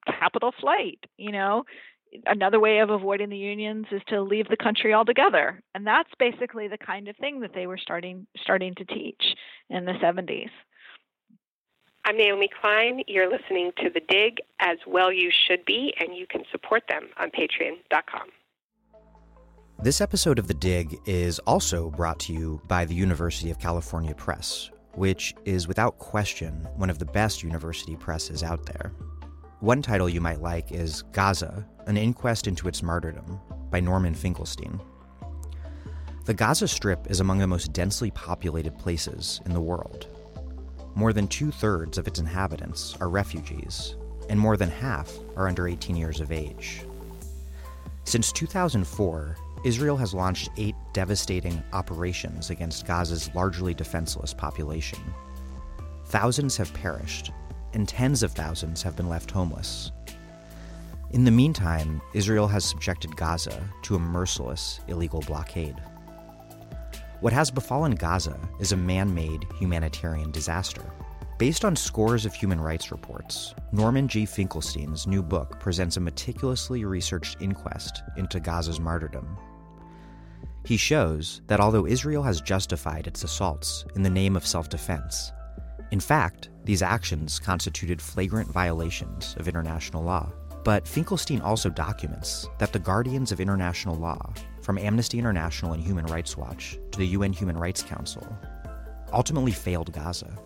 capital 0.07 0.53
flight. 0.61 1.01
You 1.17 1.33
know, 1.33 1.65
another 2.27 2.61
way 2.61 2.79
of 2.79 2.91
avoiding 2.91 3.31
the 3.31 3.37
unions 3.37 3.87
is 3.91 4.03
to 4.09 4.21
leave 4.23 4.49
the 4.49 4.57
country 4.57 4.95
altogether, 4.95 5.63
and 5.75 5.87
that's 5.87 6.11
basically 6.19 6.69
the 6.69 6.79
kind 6.79 7.09
of 7.09 7.17
thing 7.17 7.41
that 7.41 7.55
they 7.55 7.67
were 7.67 7.79
starting 7.79 8.27
starting 8.41 8.75
to 8.77 8.85
teach 8.85 9.23
in 9.71 9.85
the 9.85 9.93
70s. 9.93 10.51
I'm 12.05 12.17
Naomi 12.17 12.49
Klein. 12.61 13.03
You're 13.09 13.29
listening 13.29 13.73
to 13.83 13.91
The 13.91 14.01
Dig 14.09 14.39
as 14.61 14.79
well 14.87 15.13
you 15.13 15.31
should 15.49 15.65
be, 15.65 15.93
and 15.99 16.17
you 16.17 16.27
can 16.29 16.45
support 16.53 16.85
them 16.89 17.09
on 17.19 17.31
patreon.com. 17.31 18.29
This 19.83 20.01
episode 20.01 20.39
of 20.39 20.49
The 20.49 20.55
Dig 20.55 20.99
is 21.07 21.39
also 21.41 21.91
brought 21.91 22.19
to 22.21 22.33
you 22.33 22.61
by 22.67 22.85
the 22.85 22.95
University 22.95 23.51
of 23.51 23.59
California 23.59 24.15
Press, 24.15 24.71
which 24.95 25.35
is 25.45 25.69
without 25.69 25.99
question 25.99 26.67
one 26.77 26.91
of 26.91 26.99
the 26.99 27.05
best 27.05 27.43
university 27.43 27.97
presses 27.97 28.43
out 28.43 28.67
there. 28.67 28.93
One 29.61 29.83
title 29.83 30.09
you 30.09 30.21
might 30.21 30.41
like 30.41 30.73
is 30.73 31.03
Gaza 31.13 31.67
An 31.87 31.97
Inquest 31.97 32.47
into 32.47 32.69
Its 32.69 32.83
Martyrdom 32.83 33.41
by 33.71 33.81
Norman 33.81 34.15
Finkelstein. 34.15 34.81
The 36.25 36.35
Gaza 36.35 36.69
Strip 36.69 37.11
is 37.11 37.21
among 37.21 37.39
the 37.39 37.47
most 37.47 37.73
densely 37.73 38.11
populated 38.11 38.77
places 38.79 39.41
in 39.45 39.53
the 39.53 39.61
world 39.61 40.09
more 40.97 41.13
than 41.13 41.29
two 41.29 41.51
thirds 41.51 41.99
of 41.99 42.09
its 42.09 42.19
inhabitants 42.19 42.97
are 43.03 43.11
refugees, 43.11 43.97
and 44.31 44.41
more 44.41 44.57
than 44.57 44.71
half 44.71 45.13
are 45.37 45.47
under 45.47 45.69
18 45.69 45.95
years 45.95 46.21
of 46.21 46.33
age. 46.33 46.87
Since 48.05 48.33
2004, 48.33 49.37
Israel 49.67 49.97
has 49.97 50.15
launched 50.15 50.49
eight 50.59 50.77
devastating 50.93 51.61
operations 51.73 52.51
against 52.51 52.87
Gaza's 52.87 53.35
largely 53.35 53.75
defenseless 53.75 54.33
population. 54.33 55.01
Thousands 56.05 56.57
have 56.57 56.73
perished, 56.73 57.33
and 57.73 57.89
tens 57.89 58.23
of 58.23 58.31
thousands 58.31 58.81
have 58.85 58.95
been 58.95 59.09
left 59.09 59.29
homeless. 59.29 59.91
In 61.11 61.25
the 61.25 61.33
meantime, 61.33 62.01
Israel 62.15 62.47
has 62.47 62.65
subjected 62.65 63.17
Gaza 63.17 63.61
to 63.83 63.97
a 63.97 63.99
merciless 63.99 64.79
illegal 64.87 65.19
blockade. 65.23 65.75
What 67.19 67.33
has 67.33 67.51
befallen 67.51 67.97
Gaza 67.97 68.39
is 68.61 68.71
a 68.71 68.77
man 68.77 69.13
made 69.13 69.49
humanitarian 69.59 70.31
disaster. 70.31 70.85
Based 71.39 71.65
on 71.65 71.75
scores 71.75 72.25
of 72.25 72.33
human 72.33 72.61
rights 72.61 72.93
reports, 72.93 73.53
Norman 73.73 74.07
G. 74.07 74.27
Finkelstein's 74.27 75.09
new 75.09 75.25
book 75.25 75.59
presents 75.59 75.97
a 75.97 76.01
meticulously 76.01 76.85
researched 76.85 77.39
inquest 77.41 78.05
into 78.17 78.39
Gaza's 78.39 78.79
martyrdom. 78.79 79.37
He 80.67 80.77
shows 80.77 81.43
that 81.47 81.61
although 81.61 81.87
Israel 81.87 82.25
has 82.25 82.41
justified 82.41 83.07
its 83.07 83.23
assaults 83.23 83.85
in 83.95 84.03
the 84.03 84.11
name 84.11 84.35
of 84.35 84.45
self 84.45 84.69
defense, 84.69 85.31
in 85.93 86.01
fact, 86.01 86.49
these 86.65 86.83
actions 86.83 87.39
constituted 87.39 88.03
flagrant 88.03 88.51
violations 88.51 89.37
of 89.39 89.47
international 89.47 90.03
law. 90.03 90.29
But 90.65 90.89
Finkelstein 90.89 91.41
also 91.41 91.71
documents 91.71 92.49
that 92.59 92.73
the 92.73 92.81
guardians 92.81 93.31
of 93.31 93.39
international 93.39 93.95
law 93.95 94.35
from 94.61 94.77
Amnesty 94.77 95.21
International 95.21 95.73
and 95.73 95.81
Human 95.81 96.07
Rights 96.07 96.37
Watch 96.37 96.81
to 96.91 96.99
the 96.99 97.07
UN 97.07 97.33
Human 97.33 97.57
Rights 97.57 97.83
Council, 97.85 98.27
ultimately 99.13 99.53
failed 99.53 99.93
Gaza. 99.93 100.37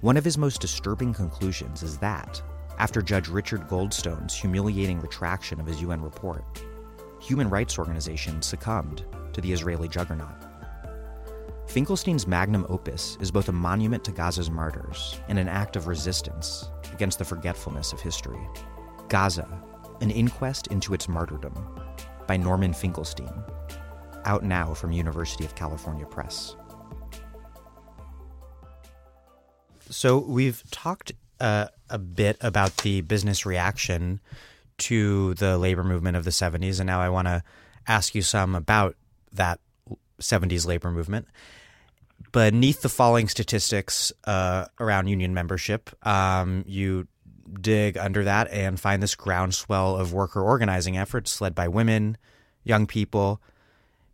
One 0.00 0.16
of 0.16 0.24
his 0.24 0.36
most 0.36 0.60
disturbing 0.60 1.14
conclusions 1.14 1.84
is 1.84 1.98
that, 1.98 2.42
after 2.80 3.00
Judge 3.00 3.28
Richard 3.28 3.68
Goldstone's 3.68 4.34
humiliating 4.34 4.98
retraction 4.98 5.60
of 5.60 5.66
his 5.66 5.80
UN 5.80 6.02
report, 6.02 6.60
human 7.24 7.48
rights 7.48 7.78
organizations 7.78 8.44
succumbed 8.44 9.04
to 9.32 9.40
the 9.40 9.50
Israeli 9.50 9.88
juggernaut. 9.88 10.34
Finkelstein's 11.66 12.26
magnum 12.26 12.66
opus 12.68 13.16
is 13.20 13.30
both 13.30 13.48
a 13.48 13.52
monument 13.52 14.04
to 14.04 14.12
Gaza's 14.12 14.50
martyrs 14.50 15.18
and 15.28 15.38
an 15.38 15.48
act 15.48 15.74
of 15.76 15.86
resistance 15.86 16.68
against 16.92 17.18
the 17.18 17.24
forgetfulness 17.24 17.94
of 17.94 18.00
history. 18.00 18.46
Gaza, 19.08 19.48
an 20.02 20.10
inquest 20.10 20.66
into 20.66 20.92
its 20.92 21.08
martyrdom, 21.08 21.54
by 22.26 22.36
Norman 22.36 22.74
Finkelstein, 22.74 23.32
out 24.26 24.44
now 24.44 24.74
from 24.74 24.92
University 24.92 25.46
of 25.46 25.54
California 25.54 26.04
Press. 26.04 26.56
So 29.88 30.18
we've 30.18 30.62
talked 30.70 31.12
uh, 31.40 31.68
a 31.88 31.98
bit 31.98 32.36
about 32.42 32.76
the 32.78 33.00
business 33.00 33.46
reaction 33.46 34.20
to 34.78 35.34
the 35.34 35.58
labor 35.58 35.84
movement 35.84 36.16
of 36.16 36.24
the 36.24 36.30
70s, 36.30 36.80
and 36.80 36.86
now 36.86 37.00
I 37.00 37.08
want 37.08 37.28
to 37.28 37.42
ask 37.86 38.14
you 38.14 38.22
some 38.22 38.54
about 38.54 38.96
that 39.32 39.60
70s 40.20 40.66
labor 40.66 40.90
movement. 40.90 41.28
Beneath 42.32 42.82
the 42.82 42.88
falling 42.88 43.28
statistics 43.28 44.12
uh, 44.24 44.66
around 44.80 45.08
union 45.08 45.34
membership, 45.34 45.90
um, 46.06 46.64
you 46.66 47.06
dig 47.60 47.96
under 47.98 48.24
that 48.24 48.48
and 48.50 48.80
find 48.80 49.02
this 49.02 49.14
groundswell 49.14 49.96
of 49.96 50.12
worker 50.12 50.42
organizing 50.42 50.96
efforts 50.96 51.40
led 51.40 51.54
by 51.54 51.68
women, 51.68 52.16
young 52.64 52.86
people, 52.86 53.40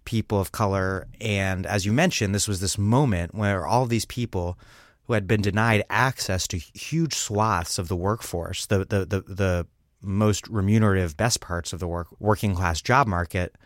people 0.04 0.40
of 0.40 0.52
color. 0.52 1.06
And 1.20 1.66
as 1.66 1.86
you 1.86 1.92
mentioned, 1.92 2.34
this 2.34 2.48
was 2.48 2.60
this 2.60 2.76
moment 2.76 3.34
where 3.34 3.66
all 3.66 3.86
these 3.86 4.04
people 4.04 4.58
who 5.06 5.14
had 5.14 5.26
been 5.26 5.42
denied 5.42 5.84
access 5.88 6.46
to 6.48 6.56
huge 6.56 7.14
swaths 7.14 7.78
of 7.78 7.88
the 7.88 7.96
workforce, 7.96 8.66
the, 8.66 8.78
the, 8.84 9.04
the, 9.04 9.20
the 9.22 9.66
most 10.02 10.48
remunerative, 10.48 11.16
best 11.16 11.40
parts 11.40 11.72
of 11.72 11.80
the 11.80 11.88
work, 11.88 12.08
working 12.18 12.54
class 12.54 12.80
job 12.80 13.06
market, 13.06 13.56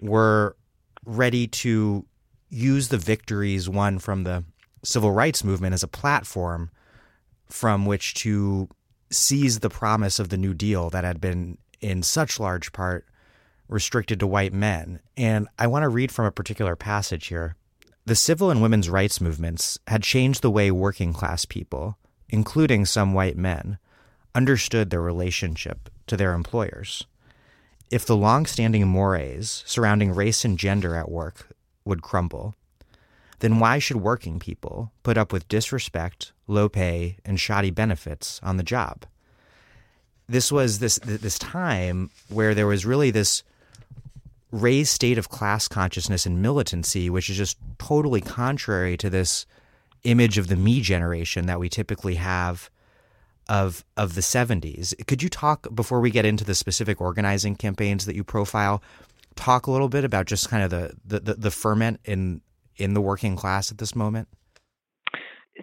were 0.00 0.56
ready 1.04 1.46
to 1.46 2.04
use 2.50 2.88
the 2.88 2.98
victories 2.98 3.68
won 3.68 3.98
from 3.98 4.24
the 4.24 4.44
civil 4.82 5.12
rights 5.12 5.44
movement 5.44 5.74
as 5.74 5.82
a 5.82 5.88
platform 5.88 6.70
from 7.46 7.86
which 7.86 8.14
to 8.14 8.68
seize 9.10 9.60
the 9.60 9.70
promise 9.70 10.18
of 10.18 10.28
the 10.28 10.36
New 10.36 10.54
Deal 10.54 10.90
that 10.90 11.04
had 11.04 11.20
been 11.20 11.58
in 11.80 12.02
such 12.02 12.38
large 12.38 12.72
part 12.72 13.06
restricted 13.68 14.20
to 14.20 14.26
white 14.26 14.52
men. 14.52 15.00
And 15.16 15.48
I 15.58 15.66
want 15.66 15.82
to 15.82 15.88
read 15.88 16.12
from 16.12 16.26
a 16.26 16.32
particular 16.32 16.76
passage 16.76 17.26
here. 17.26 17.56
The 18.06 18.14
civil 18.14 18.50
and 18.50 18.62
women's 18.62 18.88
rights 18.88 19.20
movements 19.20 19.78
had 19.86 20.02
changed 20.02 20.42
the 20.42 20.50
way 20.50 20.70
working 20.70 21.12
class 21.12 21.44
people, 21.44 21.98
including 22.28 22.86
some 22.86 23.12
white 23.12 23.36
men, 23.36 23.78
understood 24.34 24.90
their 24.90 25.02
relationship 25.02 25.88
to 26.06 26.16
their 26.16 26.34
employers. 26.34 27.06
If 27.90 28.04
the 28.04 28.16
long 28.16 28.46
standing 28.46 28.86
mores 28.86 29.62
surrounding 29.66 30.12
race 30.12 30.44
and 30.44 30.58
gender 30.58 30.94
at 30.96 31.10
work 31.10 31.48
would 31.84 32.02
crumble, 32.02 32.54
then 33.40 33.58
why 33.60 33.78
should 33.78 33.98
working 33.98 34.38
people 34.38 34.92
put 35.02 35.16
up 35.16 35.32
with 35.32 35.48
disrespect, 35.48 36.32
low 36.46 36.68
pay, 36.68 37.16
and 37.24 37.38
shoddy 37.40 37.70
benefits 37.70 38.40
on 38.42 38.56
the 38.56 38.62
job? 38.62 39.06
This 40.28 40.52
was 40.52 40.80
this 40.80 40.98
this 41.02 41.38
time 41.38 42.10
where 42.28 42.54
there 42.54 42.66
was 42.66 42.84
really 42.84 43.10
this 43.10 43.42
raised 44.50 44.90
state 44.90 45.18
of 45.18 45.28
class 45.28 45.68
consciousness 45.68 46.26
and 46.26 46.42
militancy, 46.42 47.08
which 47.08 47.30
is 47.30 47.36
just 47.36 47.56
totally 47.78 48.20
contrary 48.20 48.96
to 48.96 49.08
this 49.08 49.46
image 50.04 50.38
of 50.38 50.48
the 50.48 50.56
me 50.56 50.80
generation 50.80 51.46
that 51.46 51.60
we 51.60 51.68
typically 51.68 52.16
have 52.16 52.70
of 53.48 53.84
of 53.96 54.14
the 54.14 54.20
70s. 54.20 54.94
Could 55.06 55.22
you 55.22 55.28
talk 55.28 55.66
before 55.74 56.00
we 56.00 56.10
get 56.10 56.24
into 56.24 56.44
the 56.44 56.54
specific 56.54 57.00
organizing 57.00 57.56
campaigns 57.56 58.06
that 58.06 58.14
you 58.14 58.24
profile? 58.24 58.82
Talk 59.36 59.66
a 59.66 59.70
little 59.70 59.88
bit 59.88 60.04
about 60.04 60.26
just 60.26 60.48
kind 60.48 60.62
of 60.62 60.70
the 60.70 60.92
the, 61.04 61.20
the, 61.20 61.34
the 61.34 61.50
ferment 61.50 62.00
in 62.04 62.40
in 62.76 62.94
the 62.94 63.00
working 63.00 63.36
class 63.36 63.70
at 63.70 63.78
this 63.78 63.94
moment? 63.94 64.28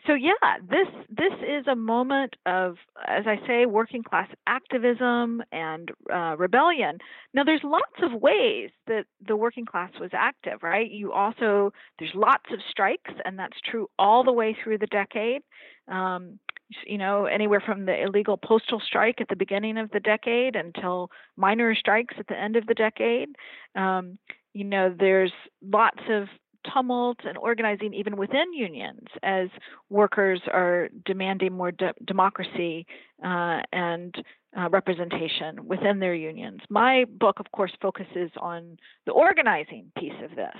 So 0.05 0.13
yeah, 0.13 0.33
this 0.61 0.87
this 1.09 1.33
is 1.41 1.67
a 1.67 1.75
moment 1.75 2.35
of, 2.45 2.75
as 3.07 3.25
I 3.27 3.37
say, 3.47 3.65
working 3.65 4.03
class 4.03 4.27
activism 4.45 5.41
and 5.51 5.91
uh, 6.13 6.35
rebellion. 6.37 6.97
Now, 7.33 7.43
there's 7.43 7.61
lots 7.63 7.95
of 8.01 8.21
ways 8.21 8.71
that 8.87 9.05
the 9.25 9.35
working 9.35 9.65
class 9.65 9.91
was 9.99 10.11
active, 10.13 10.63
right? 10.63 10.89
You 10.89 11.13
also 11.13 11.71
there's 11.99 12.11
lots 12.13 12.45
of 12.51 12.59
strikes, 12.69 13.11
and 13.23 13.39
that's 13.39 13.57
true 13.69 13.87
all 13.97 14.23
the 14.23 14.33
way 14.33 14.55
through 14.61 14.79
the 14.79 14.87
decade. 14.87 15.41
Um, 15.87 16.39
you 16.85 16.97
know, 16.97 17.25
anywhere 17.25 17.61
from 17.63 17.85
the 17.85 18.01
illegal 18.01 18.37
postal 18.37 18.81
strike 18.85 19.21
at 19.21 19.29
the 19.29 19.35
beginning 19.35 19.77
of 19.77 19.91
the 19.91 19.99
decade 19.99 20.55
until 20.55 21.09
minor 21.37 21.75
strikes 21.75 22.15
at 22.17 22.27
the 22.27 22.37
end 22.37 22.55
of 22.55 22.65
the 22.65 22.73
decade. 22.73 23.29
Um, 23.75 24.17
you 24.53 24.63
know, 24.63 24.93
there's 24.97 25.33
lots 25.61 26.01
of 26.09 26.27
tumult 26.73 27.19
and 27.23 27.37
organizing 27.37 27.93
even 27.93 28.17
within 28.17 28.53
unions 28.53 29.07
as 29.23 29.49
workers 29.89 30.41
are 30.51 30.89
demanding 31.05 31.53
more 31.53 31.71
de- 31.71 31.93
democracy 32.05 32.85
uh, 33.23 33.61
and 33.71 34.15
uh, 34.57 34.69
representation 34.69 35.67
within 35.67 35.99
their 35.99 36.15
unions. 36.15 36.61
My 36.69 37.05
book, 37.05 37.39
of 37.39 37.51
course, 37.51 37.71
focuses 37.81 38.31
on 38.37 38.77
the 39.05 39.11
organizing 39.11 39.91
piece 39.97 40.13
of 40.23 40.35
this. 40.35 40.57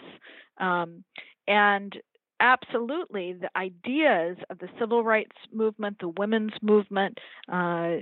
Um, 0.59 1.03
and 1.47 1.95
absolutely, 2.39 3.33
the 3.33 3.49
ideas 3.57 4.37
of 4.49 4.59
the 4.59 4.69
civil 4.79 5.03
rights 5.03 5.35
movement, 5.53 5.97
the 5.99 6.09
women's 6.09 6.53
movement, 6.61 7.17
uh, 7.51 7.97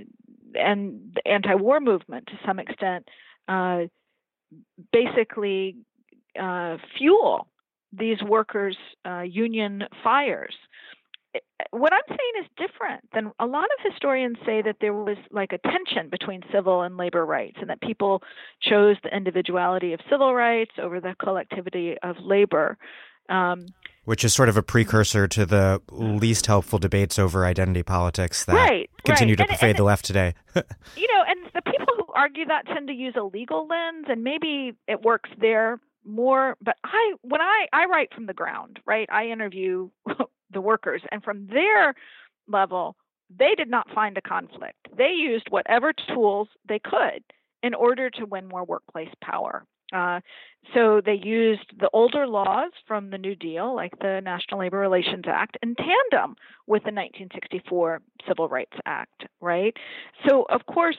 and 0.54 1.12
the 1.14 1.22
anti 1.26 1.54
war 1.54 1.80
movement 1.80 2.26
to 2.26 2.38
some 2.46 2.58
extent 2.58 3.08
uh, 3.48 3.82
basically 4.92 5.76
uh, 6.40 6.76
fuel 6.96 7.48
these 7.98 8.22
workers' 8.22 8.76
uh, 9.04 9.20
union 9.20 9.84
fires. 10.02 10.54
What 11.70 11.92
I'm 11.92 12.02
saying 12.08 12.44
is 12.44 12.46
different 12.56 13.08
than 13.12 13.32
a 13.40 13.46
lot 13.46 13.64
of 13.64 13.92
historians 13.92 14.36
say 14.46 14.62
that 14.62 14.76
there 14.80 14.92
was 14.92 15.16
like 15.32 15.52
a 15.52 15.58
tension 15.58 16.08
between 16.08 16.42
civil 16.52 16.82
and 16.82 16.96
labor 16.96 17.26
rights, 17.26 17.56
and 17.60 17.70
that 17.70 17.80
people 17.80 18.22
chose 18.62 18.96
the 19.02 19.14
individuality 19.14 19.92
of 19.92 20.00
civil 20.08 20.34
rights 20.34 20.72
over 20.80 21.00
the 21.00 21.14
collectivity 21.20 21.96
of 22.02 22.16
labor. 22.20 22.78
Um, 23.28 23.66
which 24.04 24.22
is 24.22 24.34
sort 24.34 24.48
of 24.48 24.56
a 24.56 24.62
precursor 24.62 25.26
to 25.26 25.46
the 25.46 25.80
least 25.90 26.46
helpful 26.46 26.78
debates 26.78 27.18
over 27.18 27.46
identity 27.46 27.82
politics 27.82 28.44
that 28.44 28.54
right, 28.54 28.90
continue 29.04 29.34
right. 29.38 29.48
to 29.48 29.54
pervade 29.54 29.76
the 29.76 29.82
left 29.82 30.04
today. 30.04 30.34
you 30.54 31.08
know, 31.08 31.24
and 31.26 31.50
the 31.54 31.62
people 31.62 31.94
who 31.96 32.04
argue 32.14 32.44
that 32.44 32.66
tend 32.66 32.86
to 32.88 32.94
use 32.94 33.14
a 33.16 33.24
legal 33.24 33.66
lens, 33.66 34.06
and 34.08 34.22
maybe 34.22 34.74
it 34.86 35.02
works 35.02 35.30
there 35.40 35.80
more 36.06 36.56
but 36.62 36.76
i 36.84 37.14
when 37.22 37.40
i 37.40 37.66
i 37.72 37.86
write 37.86 38.12
from 38.14 38.26
the 38.26 38.34
ground 38.34 38.78
right? 38.86 39.08
I 39.10 39.26
interview 39.28 39.90
the 40.50 40.60
workers 40.60 41.02
and 41.10 41.22
from 41.22 41.46
their 41.46 41.94
level 42.48 42.96
they 43.36 43.54
did 43.56 43.70
not 43.70 43.88
find 43.94 44.16
a 44.16 44.22
conflict. 44.22 44.88
They 44.96 45.10
used 45.10 45.46
whatever 45.48 45.92
tools 46.14 46.48
they 46.68 46.78
could 46.78 47.22
in 47.62 47.74
order 47.74 48.10
to 48.10 48.26
win 48.26 48.46
more 48.46 48.64
workplace 48.64 49.08
power. 49.22 49.64
Uh, 49.92 50.20
so 50.74 51.00
they 51.04 51.14
used 51.14 51.72
the 51.78 51.90
older 51.92 52.26
laws 52.26 52.72
from 52.86 53.10
the 53.10 53.18
New 53.18 53.34
Deal, 53.34 53.74
like 53.74 53.92
the 54.00 54.20
National 54.22 54.60
Labor 54.60 54.78
Relations 54.78 55.24
Act, 55.26 55.56
in 55.62 55.74
tandem 55.74 56.36
with 56.66 56.82
the 56.82 56.92
1964 56.92 58.02
Civil 58.26 58.48
Rights 58.48 58.76
Act, 58.86 59.24
right? 59.40 59.74
So, 60.28 60.46
of 60.48 60.66
course, 60.66 60.96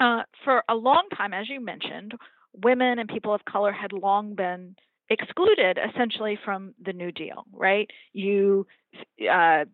uh, 0.00 0.22
for 0.44 0.64
a 0.68 0.74
long 0.74 1.06
time, 1.16 1.32
as 1.32 1.48
you 1.48 1.60
mentioned, 1.60 2.14
women 2.54 2.98
and 2.98 3.08
people 3.08 3.34
of 3.34 3.44
color 3.44 3.72
had 3.72 3.92
long 3.92 4.34
been 4.34 4.76
excluded 5.08 5.78
essentially 5.78 6.38
from 6.44 6.74
the 6.82 6.92
New 6.92 7.12
Deal, 7.12 7.44
right? 7.52 7.90
You, 8.12 8.66
uh, 9.30 9.64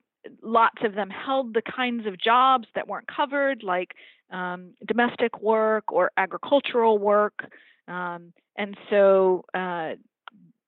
lots 0.42 0.78
of 0.84 0.94
them 0.94 1.10
held 1.10 1.54
the 1.54 1.62
kinds 1.62 2.06
of 2.06 2.20
jobs 2.20 2.66
that 2.74 2.88
weren't 2.88 3.08
covered, 3.08 3.62
like 3.62 3.94
um, 4.30 4.74
domestic 4.86 5.40
work 5.40 5.92
or 5.92 6.10
agricultural 6.16 6.98
work, 6.98 7.46
um, 7.86 8.32
and 8.56 8.76
so. 8.90 9.44
Uh, 9.54 9.92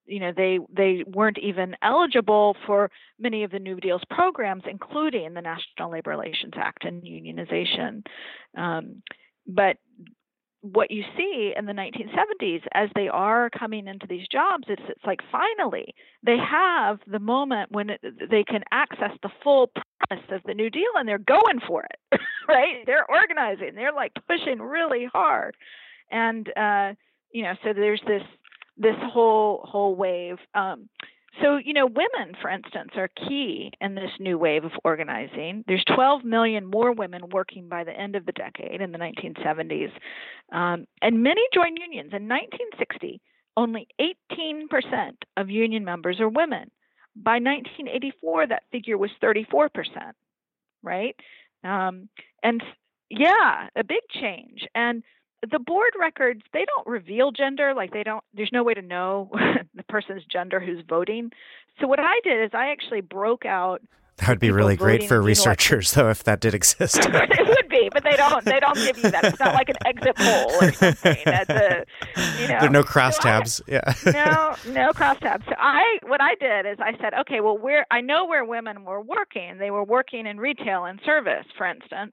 you 0.07 0.19
know 0.19 0.33
they 0.37 0.59
they 0.75 1.05
weren't 1.07 1.39
even 1.39 1.77
eligible 1.83 2.57
for 2.67 2.91
many 3.21 3.45
of 3.45 3.53
the 3.53 3.61
New 3.61 3.77
Deal's 3.77 4.03
programs, 4.11 4.65
including 4.69 5.35
the 5.35 5.41
National 5.41 5.93
Labor 5.93 6.11
Relations 6.11 6.55
Act 6.57 6.85
and 6.85 7.05
unionization. 7.05 8.05
Um, 8.57 9.03
but 9.47 9.77
what 10.63 10.91
you 10.91 11.05
see 11.17 11.55
in 11.57 11.67
the 11.67 11.73
1970s 11.73 12.63
as 12.75 12.91
they 12.95 13.09
are 13.09 13.49
coming 13.51 13.87
into 13.89 14.07
these 14.07 14.27
jobs 14.31 14.65
it's 14.69 14.83
it's 14.89 15.05
like 15.07 15.21
finally 15.33 15.95
they 16.23 16.37
have 16.37 16.99
the 17.07 17.19
moment 17.19 17.73
when 17.73 17.91
it, 17.91 18.01
they 18.31 18.45
can 18.45 18.63
access 18.71 19.13
the 19.23 19.31
full 19.43 19.71
promise 20.09 20.25
of 20.31 20.43
the 20.45 20.55
new 20.55 20.69
deal 20.69 20.91
and 20.97 21.09
they're 21.09 21.19
going 21.19 21.61
for 21.67 21.83
it 21.85 22.21
right? 22.49 22.85
They're 22.87 23.09
organizing 23.11 23.75
they're 23.75 23.93
like 23.93 24.13
pushing 24.29 24.61
really 24.61 25.07
hard. 25.13 25.57
And 26.11 26.49
uh 26.57 26.95
you 27.33 27.43
know 27.45 27.55
so 27.63 27.73
there's 27.73 28.03
this 28.07 28.23
this 28.77 28.97
whole 29.13 29.65
whole 29.65 29.95
wave. 29.95 30.39
Um 30.55 30.89
so, 31.41 31.57
you 31.57 31.73
know, 31.73 31.87
women, 31.87 32.35
for 32.41 32.51
instance, 32.51 32.91
are 32.97 33.09
key 33.09 33.73
in 33.81 33.95
this 33.95 34.11
new 34.19 34.37
wave 34.37 34.65
of 34.65 34.73
organizing. 34.85 35.65
There's 35.67 35.85
12 35.85 36.25
million 36.25 36.67
more 36.67 36.93
women 36.93 37.23
working 37.31 37.69
by 37.69 37.85
the 37.85 37.93
end 37.93 38.17
of 38.17 38.27
the 38.27 38.33
decade 38.33 38.81
in 38.81 38.91
the 38.91 38.99
1970s. 38.99 39.93
Um, 40.53 40.87
and 41.01 41.23
many 41.23 41.43
join 41.55 41.77
unions. 41.77 42.13
In 42.13 42.29
1960, 42.29 43.21
only 43.57 43.87
18% 44.01 45.13
of 45.37 45.51
union 45.51 45.85
members 45.85 46.19
are 46.21 46.29
women. 46.29 46.71
By 47.15 47.35
1984, 47.35 48.49
that 48.49 48.65
figure 48.73 48.99
was 48.99 49.11
34%, 49.23 49.69
right? 50.83 51.15
Um, 51.63 52.09
and 52.43 52.63
yeah, 53.09 53.69
a 53.77 53.85
big 53.85 54.03
change. 54.11 54.67
And 54.75 55.03
the 55.49 55.59
board 55.59 55.93
records 55.99 56.43
they 56.53 56.65
don't 56.65 56.87
reveal 56.87 57.31
gender 57.31 57.73
like 57.75 57.93
they 57.93 58.03
don't 58.03 58.23
there's 58.35 58.51
no 58.53 58.63
way 58.63 58.75
to 58.75 58.83
know 58.83 59.31
the 59.75 59.83
person's 59.85 60.25
gender 60.31 60.61
who's 60.61 60.85
voting. 60.89 61.31
So 61.81 61.87
what 61.87 62.01
i 62.01 62.21
did 62.25 62.45
is 62.45 62.51
i 62.53 62.71
actually 62.71 63.01
broke 63.01 63.47
out 63.47 63.81
that 64.19 64.29
would 64.29 64.39
be 64.39 64.51
really 64.51 64.77
great 64.77 65.09
for 65.09 65.23
researchers 65.23 65.93
though 65.93 66.11
if 66.11 66.25
that 66.25 66.41
did 66.41 66.55
exist. 66.55 66.99
It 67.11 67.49
would 67.49 67.69
be 67.71 67.89
but 67.93 68.05
they 68.05 68.17
don't 68.17 68.45
they 68.45 68.61
don't 68.61 68.77
give 68.77 68.99
you 68.99 69.11
that. 69.11 69.25
It's 69.25 69.41
not 69.41 69.55
like 69.55 69.71
an 69.71 69.77
exit 69.87 70.15
poll 70.17 70.53
or 70.61 70.73
something. 70.73 71.17
That's 71.25 71.49
a 71.49 71.87
you 72.39 72.43
know 72.43 72.47
there 72.61 72.65
are 72.65 72.69
no 72.69 72.83
crosstabs 72.83 73.49
so 73.49 73.65
yeah. 73.67 73.95
No 74.05 74.73
no 74.73 74.93
crosstabs 74.93 75.45
so 75.47 75.55
i 75.59 75.99
what 76.07 76.21
i 76.21 76.35
did 76.35 76.67
is 76.67 76.79
i 76.81 76.93
said 77.01 77.15
okay 77.21 77.41
well 77.41 77.57
where 77.57 77.87
i 77.91 78.01
know 78.01 78.27
where 78.27 78.45
women 78.45 78.85
were 78.85 79.01
working. 79.01 79.57
They 79.59 79.71
were 79.71 79.85
working 79.85 80.27
in 80.27 80.39
retail 80.39 80.85
and 80.85 81.01
service 81.05 81.47
for 81.57 81.67
instance. 81.67 82.13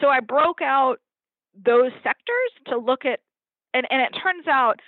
So 0.00 0.08
i 0.08 0.20
broke 0.20 0.62
out 0.62 0.98
those 1.64 1.92
sectors 2.02 2.50
to 2.68 2.78
look 2.78 3.04
at 3.04 3.20
and, 3.74 3.86
and 3.90 4.00
it 4.00 4.16
turns 4.22 4.46
out 4.46 4.80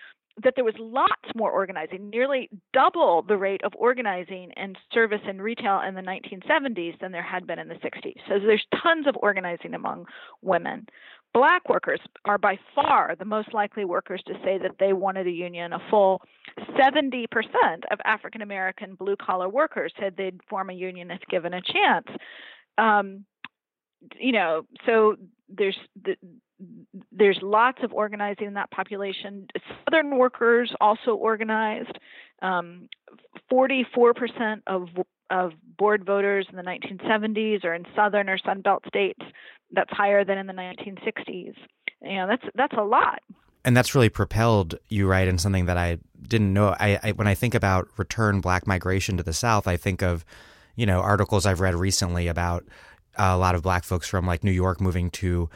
that 0.43 0.53
there 0.55 0.65
was 0.65 0.75
lots 0.79 1.35
more 1.35 1.51
organizing, 1.51 2.11
nearly 2.11 2.51
double 2.73 3.23
the 3.23 3.37
rate 3.37 3.63
of 3.65 3.73
organizing 3.75 4.53
in 4.57 4.75
service 4.93 5.21
and 5.27 5.43
retail 5.43 5.81
in 5.81 5.95
the 5.95 6.03
1970s 6.03 6.99
than 7.01 7.11
there 7.11 7.23
had 7.23 7.47
been 7.47 7.59
in 7.59 7.69
the 7.69 7.75
60s. 7.77 8.17
So 8.29 8.39
there's 8.39 8.67
tons 8.83 9.07
of 9.07 9.17
organizing 9.23 9.75
among 9.75 10.05
women. 10.43 10.87
Black 11.33 11.69
workers 11.69 12.01
are 12.27 12.39
by 12.39 12.59
far 12.75 13.15
the 13.19 13.25
most 13.25 13.53
likely 13.55 13.85
workers 13.85 14.23
to 14.27 14.35
say 14.45 14.59
that 14.59 14.77
they 14.79 14.93
wanted 14.93 15.27
a 15.27 15.31
union. 15.31 15.73
A 15.73 15.79
full 15.91 16.21
70% 16.79 17.27
of 17.91 17.99
African 18.05 18.43
American 18.43 18.95
blue 18.95 19.17
collar 19.17 19.49
workers 19.49 19.93
said 19.99 20.15
they'd 20.17 20.41
form 20.49 20.71
a 20.71 20.75
union 20.75 21.11
if 21.11 21.21
given 21.31 21.55
a 21.55 21.63
chance. 21.63 22.07
Um, 22.79 23.25
you 24.19 24.33
know, 24.33 24.67
so 24.85 25.17
there's 25.49 25.77
the, 26.03 26.17
there's 27.17 27.39
lots 27.43 27.79
of 27.83 27.93
organizing 27.93 28.47
in 28.47 28.55
that 28.55 28.71
population. 28.71 29.49
Southern 29.85 30.19
workers 30.19 30.73
also 30.81 31.13
organized. 31.15 31.99
Um, 32.43 32.89
44% 33.51 34.63
of 34.67 34.89
of 35.29 35.53
board 35.77 36.07
voters 36.07 36.47
in 36.51 36.57
the 36.57 36.63
1970s 36.63 37.65
are 37.65 37.75
in 37.75 37.85
southern 37.97 38.29
or 38.29 38.39
sunbelt 38.39 38.87
states. 38.87 39.21
That's 39.73 39.91
higher 39.91 40.25
than 40.25 40.39
in 40.39 40.47
the 40.47 40.53
1960s. 40.53 41.55
You 42.03 42.17
know, 42.17 42.27
that's 42.29 42.45
that's 42.55 42.77
a 42.79 42.85
lot. 42.85 43.21
And 43.65 43.77
that's 43.77 43.97
really 43.97 44.09
propelled 44.09 44.77
you 44.89 45.09
right 45.09 45.27
in 45.27 45.39
something 45.39 45.67
that 45.67 45.77
I 45.77 45.99
didn't 46.23 46.53
know. 46.53 46.77
I, 46.79 47.01
I 47.03 47.13
when 47.13 47.27
I 47.27 47.35
think 47.35 47.55
about 47.55 47.89
return 47.97 48.41
black 48.41 48.67
migration 48.67 49.17
to 49.17 49.23
the 49.23 49.33
South, 49.33 49.67
I 49.67 49.77
think 49.77 50.03
of 50.03 50.25
you 50.77 50.87
know 50.87 51.01
articles 51.01 51.47
I've 51.47 51.61
read 51.61 51.75
recently 51.75 52.29
about 52.29 52.65
a 53.17 53.37
lot 53.37 53.55
of 53.55 53.63
black 53.63 53.83
folks 53.83 54.07
from 54.07 54.27
like 54.27 54.45
New 54.45 54.53
York 54.53 54.81
moving 54.81 55.11
to 55.11 55.49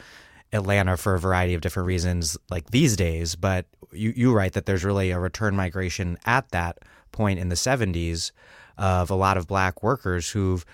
Atlanta 0.53 0.97
for 0.97 1.15
a 1.15 1.19
variety 1.19 1.53
of 1.53 1.61
different 1.61 1.87
reasons, 1.87 2.37
like 2.49 2.71
these 2.71 2.95
days. 2.95 3.35
But 3.35 3.65
you, 3.91 4.13
you 4.15 4.33
write 4.33 4.53
that 4.53 4.65
there's 4.65 4.83
really 4.83 5.11
a 5.11 5.19
return 5.19 5.55
migration 5.55 6.17
at 6.25 6.49
that 6.49 6.79
point 7.11 7.39
in 7.39 7.49
the 7.49 7.55
70s 7.55 8.31
of 8.77 9.09
a 9.09 9.15
lot 9.15 9.37
of 9.37 9.47
black 9.47 9.83
workers 9.83 10.29
who've 10.29 10.65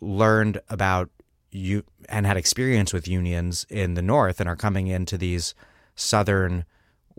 learned 0.00 0.60
about 0.68 1.10
you 1.50 1.82
and 2.08 2.26
had 2.26 2.36
experience 2.36 2.92
with 2.92 3.08
unions 3.08 3.66
in 3.70 3.94
the 3.94 4.02
North 4.02 4.40
and 4.40 4.48
are 4.48 4.56
coming 4.56 4.86
into 4.88 5.16
these 5.16 5.54
Southern 5.94 6.64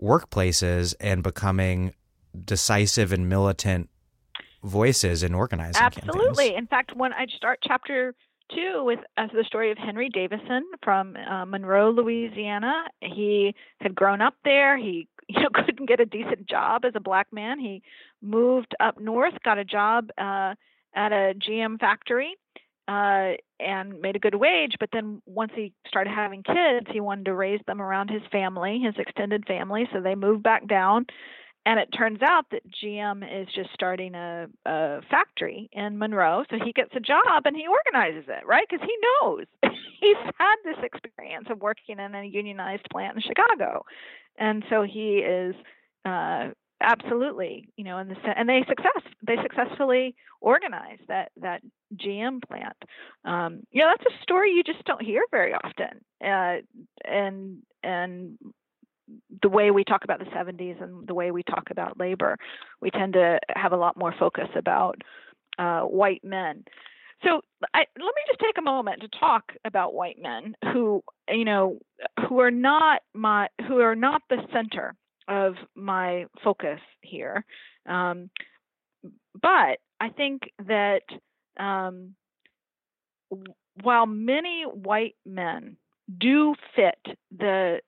workplaces 0.00 0.94
and 1.00 1.22
becoming 1.22 1.92
decisive 2.44 3.12
and 3.12 3.28
militant 3.28 3.90
voices 4.62 5.22
in 5.22 5.34
organizing. 5.34 5.82
Absolutely. 5.82 6.50
Campaigns. 6.50 6.58
In 6.58 6.66
fact, 6.66 6.96
when 6.96 7.12
I 7.12 7.26
start 7.26 7.58
chapter 7.66 8.14
two 8.54 8.82
with 8.84 9.00
uh, 9.16 9.26
the 9.32 9.44
story 9.44 9.70
of 9.70 9.78
Henry 9.78 10.08
Davison 10.08 10.64
from 10.82 11.16
uh, 11.16 11.44
Monroe, 11.44 11.90
Louisiana. 11.90 12.84
He 13.00 13.54
had 13.80 13.94
grown 13.94 14.20
up 14.20 14.34
there. 14.44 14.76
He 14.78 15.08
you 15.28 15.42
know 15.42 15.48
couldn't 15.52 15.86
get 15.86 16.00
a 16.00 16.06
decent 16.06 16.46
job 16.46 16.84
as 16.84 16.92
a 16.94 17.00
black 17.00 17.28
man. 17.32 17.58
He 17.58 17.82
moved 18.22 18.74
up 18.80 19.00
north, 19.00 19.34
got 19.44 19.58
a 19.58 19.64
job 19.64 20.10
uh, 20.18 20.54
at 20.94 21.12
a 21.12 21.34
GM 21.34 21.78
factory, 21.78 22.34
uh, 22.88 23.32
and 23.60 24.00
made 24.00 24.16
a 24.16 24.20
good 24.20 24.34
wage. 24.34 24.76
But 24.80 24.90
then 24.92 25.20
once 25.26 25.52
he 25.54 25.72
started 25.86 26.10
having 26.10 26.42
kids, 26.42 26.86
he 26.90 27.00
wanted 27.00 27.26
to 27.26 27.34
raise 27.34 27.60
them 27.66 27.82
around 27.82 28.08
his 28.08 28.22
family, 28.32 28.80
his 28.80 28.94
extended 28.98 29.46
family. 29.46 29.88
So 29.92 30.00
they 30.00 30.14
moved 30.14 30.42
back 30.42 30.66
down 30.66 31.06
and 31.68 31.78
it 31.78 31.90
turns 31.90 32.22
out 32.22 32.46
that 32.50 32.62
GM 32.82 33.22
is 33.22 33.46
just 33.54 33.68
starting 33.74 34.14
a, 34.14 34.46
a 34.64 35.02
factory 35.10 35.68
in 35.70 35.98
Monroe. 35.98 36.42
So 36.48 36.56
he 36.64 36.72
gets 36.72 36.92
a 36.96 37.00
job 37.00 37.42
and 37.44 37.54
he 37.54 37.66
organizes 37.68 38.26
it, 38.26 38.46
right? 38.46 38.66
Because 38.68 38.86
he 38.86 38.96
knows 39.20 39.44
he's 40.00 40.16
had 40.38 40.54
this 40.64 40.82
experience 40.82 41.48
of 41.50 41.60
working 41.60 41.98
in 41.98 42.14
a 42.14 42.24
unionized 42.24 42.86
plant 42.90 43.16
in 43.16 43.22
Chicago. 43.22 43.84
And 44.38 44.64
so 44.70 44.82
he 44.82 45.18
is 45.18 45.54
uh, 46.06 46.52
absolutely, 46.80 47.68
you 47.76 47.84
know, 47.84 47.98
in 47.98 48.08
the 48.08 48.16
and 48.34 48.48
they 48.48 48.64
success 48.66 49.02
they 49.26 49.36
successfully 49.42 50.14
organized 50.40 51.02
that 51.08 51.32
that 51.42 51.60
GM 51.94 52.40
plant. 52.48 52.76
Um, 53.26 53.60
you 53.72 53.82
know, 53.82 53.92
that's 53.94 54.10
a 54.10 54.22
story 54.22 54.52
you 54.52 54.62
just 54.62 54.84
don't 54.86 55.02
hear 55.02 55.22
very 55.30 55.52
often. 55.52 56.00
Uh, 56.24 56.62
and 57.04 57.58
and 57.82 58.38
the 59.42 59.48
way 59.48 59.70
we 59.70 59.84
talk 59.84 60.04
about 60.04 60.18
the 60.18 60.26
70s 60.26 60.82
and 60.82 61.06
the 61.06 61.14
way 61.14 61.30
we 61.30 61.42
talk 61.42 61.70
about 61.70 61.98
labor, 61.98 62.36
we 62.80 62.90
tend 62.90 63.14
to 63.14 63.38
have 63.54 63.72
a 63.72 63.76
lot 63.76 63.96
more 63.96 64.14
focus 64.18 64.48
about 64.56 65.00
uh, 65.58 65.82
white 65.82 66.22
men. 66.24 66.64
So 67.24 67.40
I, 67.74 67.80
let 67.80 67.98
me 67.98 68.22
just 68.28 68.40
take 68.40 68.58
a 68.58 68.62
moment 68.62 69.02
to 69.02 69.08
talk 69.18 69.52
about 69.64 69.94
white 69.94 70.18
men 70.20 70.54
who, 70.72 71.02
you 71.28 71.44
know, 71.44 71.78
who 72.28 72.40
are 72.40 72.50
not 72.50 73.02
my, 73.12 73.48
who 73.66 73.80
are 73.80 73.96
not 73.96 74.22
the 74.30 74.38
center 74.52 74.94
of 75.26 75.54
my 75.74 76.26
focus 76.44 76.80
here. 77.02 77.44
Um, 77.86 78.30
but 79.40 79.78
I 80.00 80.10
think 80.16 80.42
that 80.66 81.02
um, 81.58 82.14
while 83.82 84.06
many 84.06 84.62
white 84.62 85.16
men 85.26 85.76
do 86.18 86.54
fit 86.74 86.98
the 87.36 87.80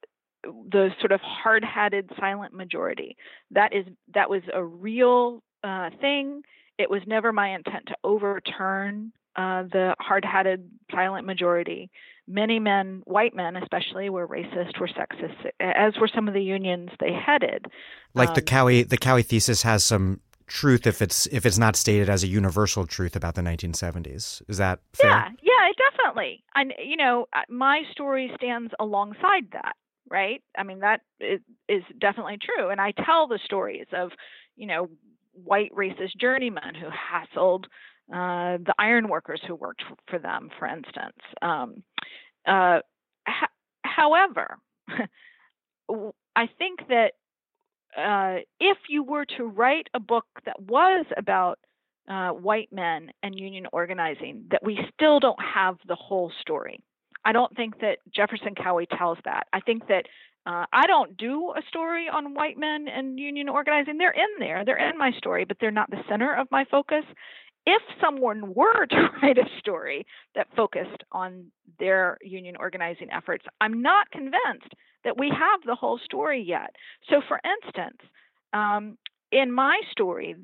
the 0.44 0.90
sort 1.00 1.12
of 1.12 1.20
hard-hatted 1.20 2.10
silent 2.18 2.54
majority. 2.54 3.16
That 3.50 3.74
is 3.74 3.86
that 4.14 4.30
was 4.30 4.42
a 4.52 4.62
real 4.62 5.42
uh, 5.62 5.90
thing. 6.00 6.42
It 6.78 6.90
was 6.90 7.02
never 7.06 7.32
my 7.32 7.54
intent 7.54 7.86
to 7.88 7.96
overturn 8.04 9.12
uh, 9.36 9.64
the 9.64 9.94
hard-hatted 10.00 10.68
silent 10.90 11.26
majority. 11.26 11.90
Many 12.26 12.58
men, 12.58 13.02
white 13.04 13.34
men 13.34 13.56
especially, 13.56 14.08
were 14.08 14.26
racist, 14.26 14.78
were 14.78 14.88
sexist, 14.88 15.50
as 15.60 15.94
were 16.00 16.08
some 16.12 16.28
of 16.28 16.34
the 16.34 16.42
unions 16.42 16.90
they 17.00 17.12
headed. 17.12 17.66
Like 18.14 18.30
um, 18.30 18.34
the 18.34 18.42
Cowie, 18.42 18.82
the 18.82 18.98
Cowie 18.98 19.22
thesis 19.22 19.62
has 19.62 19.84
some 19.84 20.20
truth 20.46 20.86
if 20.86 21.00
it's 21.00 21.26
if 21.28 21.46
it's 21.46 21.58
not 21.58 21.76
stated 21.76 22.10
as 22.10 22.22
a 22.22 22.26
universal 22.26 22.86
truth 22.86 23.16
about 23.16 23.34
the 23.34 23.40
1970s. 23.42 24.42
Is 24.48 24.58
that 24.58 24.80
fair? 24.92 25.10
Yeah, 25.10 25.28
yeah, 25.42 25.72
definitely. 25.90 26.42
And 26.54 26.74
you 26.84 26.96
know, 26.96 27.26
uh, 27.32 27.42
my 27.48 27.82
story 27.92 28.30
stands 28.36 28.72
alongside 28.78 29.50
that 29.52 29.74
right? 30.10 30.42
I 30.56 30.64
mean, 30.64 30.80
that 30.80 31.00
is, 31.20 31.40
is 31.68 31.82
definitely 31.98 32.38
true. 32.42 32.70
And 32.70 32.80
I 32.80 32.92
tell 32.92 33.28
the 33.28 33.38
stories 33.44 33.86
of, 33.92 34.10
you 34.56 34.66
know, 34.66 34.88
white 35.32 35.72
racist 35.74 36.16
journeymen 36.20 36.74
who 36.74 36.88
hassled 36.88 37.64
uh, 38.12 38.58
the 38.64 38.74
iron 38.78 39.08
workers 39.08 39.40
who 39.46 39.54
worked 39.54 39.82
for 40.08 40.18
them, 40.18 40.50
for 40.58 40.66
instance. 40.66 41.16
Um, 41.40 41.82
uh, 42.46 42.80
ha- 43.26 43.48
however, 43.82 44.58
I 46.36 46.48
think 46.58 46.80
that 46.88 47.12
uh, 47.96 48.40
if 48.58 48.78
you 48.88 49.02
were 49.02 49.24
to 49.36 49.44
write 49.44 49.88
a 49.94 50.00
book 50.00 50.26
that 50.46 50.60
was 50.60 51.06
about 51.16 51.58
uh, 52.08 52.30
white 52.30 52.68
men 52.72 53.10
and 53.22 53.38
union 53.38 53.66
organizing, 53.72 54.46
that 54.50 54.64
we 54.64 54.78
still 54.94 55.20
don't 55.20 55.38
have 55.42 55.76
the 55.86 55.94
whole 55.96 56.32
story. 56.40 56.80
I 57.24 57.32
don't 57.32 57.54
think 57.56 57.80
that 57.80 57.98
Jefferson 58.14 58.54
Cowie 58.54 58.86
tells 58.86 59.18
that. 59.24 59.46
I 59.52 59.60
think 59.60 59.86
that 59.88 60.06
uh, 60.46 60.64
I 60.72 60.86
don't 60.86 61.16
do 61.16 61.52
a 61.56 61.62
story 61.68 62.06
on 62.12 62.34
white 62.34 62.58
men 62.58 62.86
and 62.88 63.18
union 63.18 63.48
organizing. 63.48 63.98
They're 63.98 64.10
in 64.10 64.38
there, 64.38 64.64
they're 64.64 64.88
in 64.90 64.96
my 64.96 65.12
story, 65.12 65.44
but 65.44 65.58
they're 65.60 65.70
not 65.70 65.90
the 65.90 66.02
center 66.08 66.34
of 66.34 66.48
my 66.50 66.64
focus. 66.70 67.04
If 67.66 67.82
someone 68.00 68.54
were 68.54 68.86
to 68.90 69.08
write 69.22 69.38
a 69.38 69.44
story 69.58 70.06
that 70.34 70.46
focused 70.56 71.04
on 71.12 71.46
their 71.78 72.16
union 72.22 72.56
organizing 72.58 73.08
efforts, 73.12 73.44
I'm 73.60 73.82
not 73.82 74.10
convinced 74.10 74.74
that 75.04 75.18
we 75.18 75.28
have 75.28 75.60
the 75.66 75.74
whole 75.74 75.98
story 76.04 76.42
yet. 76.46 76.74
So, 77.08 77.20
for 77.26 77.40
instance, 77.44 77.98
um, 78.52 78.96
in 79.32 79.52
my 79.52 79.80
story, 79.90 80.36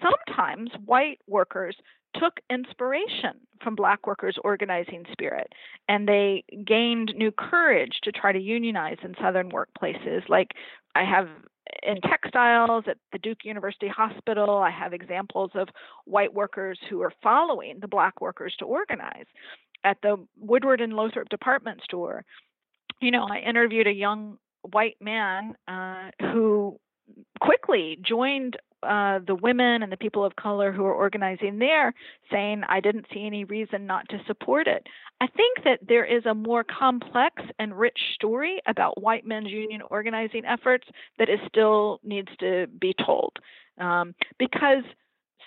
sometimes 0.00 0.70
white 0.84 1.18
workers 1.26 1.76
took 2.14 2.40
inspiration 2.50 3.40
from 3.62 3.74
black 3.74 4.06
workers' 4.06 4.38
organizing 4.44 5.04
spirit 5.12 5.52
and 5.88 6.06
they 6.06 6.44
gained 6.66 7.14
new 7.16 7.30
courage 7.30 7.98
to 8.02 8.12
try 8.12 8.32
to 8.32 8.38
unionize 8.38 8.98
in 9.02 9.14
southern 9.20 9.50
workplaces. 9.50 10.28
Like 10.28 10.48
I 10.94 11.04
have 11.04 11.28
in 11.82 12.00
textiles 12.02 12.84
at 12.88 12.98
the 13.12 13.18
Duke 13.18 13.44
University 13.44 13.88
Hospital, 13.88 14.58
I 14.58 14.70
have 14.70 14.92
examples 14.92 15.52
of 15.54 15.68
white 16.04 16.34
workers 16.34 16.78
who 16.90 17.02
are 17.02 17.12
following 17.22 17.78
the 17.80 17.88
black 17.88 18.20
workers 18.20 18.54
to 18.58 18.64
organize. 18.64 19.26
At 19.84 19.98
the 20.02 20.16
Woodward 20.38 20.80
and 20.80 20.92
Lothrop 20.92 21.28
department 21.28 21.80
store, 21.82 22.24
you 23.00 23.10
know, 23.10 23.26
I 23.28 23.38
interviewed 23.38 23.86
a 23.86 23.92
young 23.92 24.38
white 24.70 24.96
man 25.00 25.56
uh, 25.66 26.10
who 26.20 26.78
quickly 27.40 27.98
joined 28.02 28.56
uh, 28.82 29.20
the 29.26 29.34
women 29.34 29.82
and 29.82 29.92
the 29.92 29.96
people 29.96 30.24
of 30.24 30.34
color 30.36 30.72
who 30.72 30.84
are 30.84 30.94
organizing 30.94 31.58
there 31.58 31.94
saying, 32.30 32.62
I 32.68 32.80
didn't 32.80 33.06
see 33.12 33.24
any 33.26 33.44
reason 33.44 33.86
not 33.86 34.08
to 34.08 34.20
support 34.26 34.66
it. 34.66 34.86
I 35.20 35.28
think 35.28 35.62
that 35.64 35.78
there 35.86 36.04
is 36.04 36.26
a 36.26 36.34
more 36.34 36.64
complex 36.64 37.42
and 37.60 37.78
rich 37.78 37.98
story 38.14 38.60
about 38.66 39.00
white 39.00 39.24
men's 39.24 39.50
union 39.50 39.82
organizing 39.88 40.44
efforts 40.44 40.88
that 41.18 41.28
is 41.28 41.38
still 41.46 42.00
needs 42.02 42.28
to 42.40 42.66
be 42.80 42.92
told. 43.06 43.36
Um, 43.78 44.14
because 44.38 44.82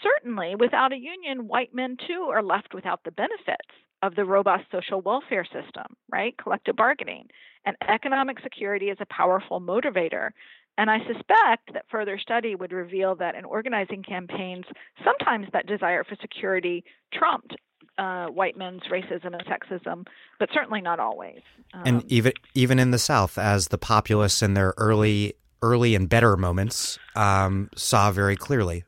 certainly 0.02 0.56
without 0.56 0.94
a 0.94 0.98
union, 0.98 1.48
white 1.48 1.74
men 1.74 1.98
too 2.08 2.30
are 2.32 2.44
left 2.44 2.74
without 2.74 3.04
the 3.04 3.12
benefits 3.12 3.68
of 4.02 4.16
the 4.16 4.24
robust 4.24 4.64
social 4.72 5.02
welfare 5.02 5.46
system, 5.46 5.86
right? 6.10 6.38
Collective 6.38 6.76
bargaining. 6.76 7.28
And 7.66 7.76
economic 7.90 8.40
security 8.42 8.90
is 8.90 8.98
a 9.02 9.14
powerful 9.14 9.60
motivator. 9.60 10.30
And 10.78 10.90
I 10.90 10.98
suspect 11.00 11.74
that 11.74 11.86
further 11.90 12.20
study 12.20 12.56
would 12.56 12.72
reveal 12.72 13.16
that 13.16 13.36
in 13.36 13.46
organizing 13.46 14.04
campaigns, 14.04 14.66
sometimes 15.04 15.48
that 15.54 15.68
desire 15.68 16.04
for 16.04 16.18
security 16.22 16.84
trumped 17.14 17.56
uh, 17.98 18.28
white 18.28 18.58
men's 18.58 18.82
racism 18.92 19.34
and 19.34 19.44
sexism, 19.46 20.06
but 20.40 20.50
certainly 20.54 20.82
not 20.82 21.00
always. 21.00 21.40
Um, 21.74 21.84
and 21.86 22.12
even 22.12 22.34
even 22.54 22.78
in 22.80 22.92
the 22.92 23.00
South, 23.00 23.38
as 23.38 23.70
the 23.70 23.78
populace 23.78 24.42
in 24.42 24.54
their 24.54 24.74
early 24.78 25.36
early 25.62 25.96
and 25.96 26.10
better 26.10 26.36
moments 26.36 27.00
um, 27.16 27.70
saw 27.76 28.12
very 28.12 28.36
clearly. 28.36 28.84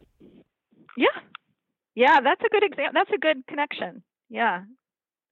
Yeah, 0.97 1.07
yeah, 1.95 2.19
that's 2.21 2.41
a 2.45 2.49
good 2.49 2.63
example. 2.63 2.91
That's 2.93 3.11
a 3.13 3.17
good 3.17 3.47
connection. 3.47 4.03
Yeah, 4.29 4.63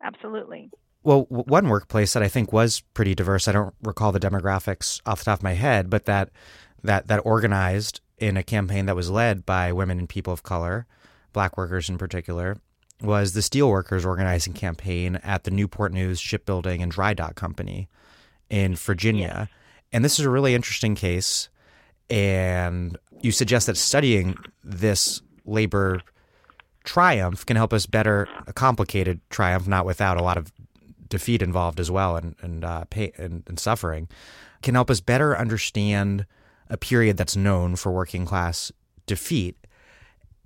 absolutely. 0.01 0.70
Well, 1.06 1.28
one 1.30 1.70
workplace 1.70 2.14
that 2.14 2.24
I 2.24 2.28
think 2.28 2.51
was 2.51 2.82
pretty 2.95 3.14
diverse. 3.14 3.47
I 3.47 3.51
don't 3.51 3.76
recall 3.84 4.12
the 4.12 4.20
demographics 4.20 5.01
off 5.06 5.20
the 5.20 5.26
top 5.26 5.39
of 5.39 5.43
my 5.43 5.53
head, 5.53 5.88
but 5.88 6.06
that 6.06 6.32
that 6.84 7.08
that 7.10 7.20
organized 7.24 8.01
in 8.18 8.38
a 8.38 8.43
campaign 8.43 8.88
that 8.88 8.95
was 8.95 9.12
led 9.12 9.45
by 9.45 9.72
women 9.72 9.99
and 9.99 10.10
people 10.10 10.34
of 10.34 10.41
color, 10.41 10.88
black 11.32 11.58
workers 11.58 11.89
in 11.89 11.99
particular, 11.99 12.58
was 13.01 13.34
the 13.34 13.41
Steelworkers 13.41 14.03
Organizing 14.03 14.53
Campaign 14.53 15.18
at 15.18 15.43
the 15.43 15.51
Newport 15.51 15.93
News 15.93 16.20
Shipbuilding 16.20 16.82
and 16.82 16.91
Dry 16.91 17.14
Dock 17.14 17.36
Company 17.36 17.88
in 18.49 18.76
Virginia. 18.76 19.47
And 19.93 20.03
this 20.03 20.18
is 20.18 20.26
a 20.26 20.30
really 20.32 20.56
interesting 20.56 20.95
case. 20.95 21.49
And 22.10 22.97
you 23.22 23.32
suggest 23.32 23.68
that 23.68 23.78
studying 23.78 24.38
this 24.64 25.22
labor 25.45 26.01
triumph 26.84 27.45
can 27.45 27.58
help 27.58 27.74
us 27.74 27.86
better 27.86 28.28
a 28.47 28.53
complicated 28.53 29.20
triumph, 29.30 29.68
not 29.68 29.86
without 29.86 30.18
a 30.18 30.24
lot 30.24 30.38
of 30.38 30.51
defeat 31.16 31.41
involved 31.41 31.80
as 31.80 31.89
well 31.89 32.16
and 32.16 32.36
and 32.41 32.63
uh, 32.63 32.84
pain 32.89 33.11
and, 33.18 33.43
and 33.47 33.59
suffering 33.59 34.07
can 34.61 34.76
help 34.76 34.89
us 34.89 34.99
better 34.99 35.38
understand 35.38 36.26
a 36.70 36.78
period 36.78 37.18
that's 37.18 37.36
known 37.36 37.76
for 37.76 37.91
working 37.91 38.26
class 38.26 38.72
defeat. 39.05 39.55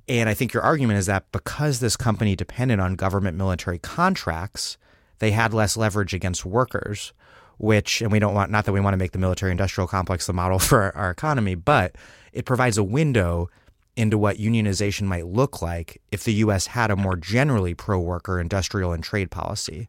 And 0.08 0.28
I 0.28 0.34
think 0.34 0.54
your 0.54 0.64
argument 0.64 1.00
is 1.00 1.06
that 1.06 1.32
because 1.32 1.80
this 1.80 1.96
company 1.96 2.36
depended 2.36 2.80
on 2.80 2.96
government 2.96 3.38
military 3.38 3.80
contracts, 3.80 4.78
they 5.20 5.32
had 5.32 5.54
less 5.54 5.78
leverage 5.78 6.14
against 6.14 6.46
workers, 6.46 7.14
which, 7.58 8.02
and 8.02 8.12
we 8.12 8.20
don't 8.20 8.34
want, 8.34 8.52
not 8.52 8.66
that 8.66 8.72
we 8.72 8.80
want 8.80 8.94
to 8.94 8.98
make 8.98 9.12
the 9.12 9.20
military 9.20 9.52
industrial 9.52 9.88
complex 9.88 10.28
the 10.28 10.34
model 10.34 10.60
for 10.70 10.96
our 10.98 11.12
economy, 11.12 11.56
but 11.56 11.96
it 12.34 12.46
provides 12.46 12.78
a 12.78 12.84
window 12.84 13.50
into 13.96 14.18
what 14.18 14.38
unionization 14.38 15.04
might 15.04 15.28
look 15.28 15.62
like 15.62 16.02
if 16.12 16.24
the 16.24 16.34
U.S. 16.36 16.68
had 16.68 16.90
a 16.90 16.96
more 16.96 17.16
generally 17.16 17.74
pro 17.74 18.00
worker 18.00 18.40
industrial 18.40 18.94
and 18.94 19.04
trade 19.04 19.30
policy. 19.30 19.88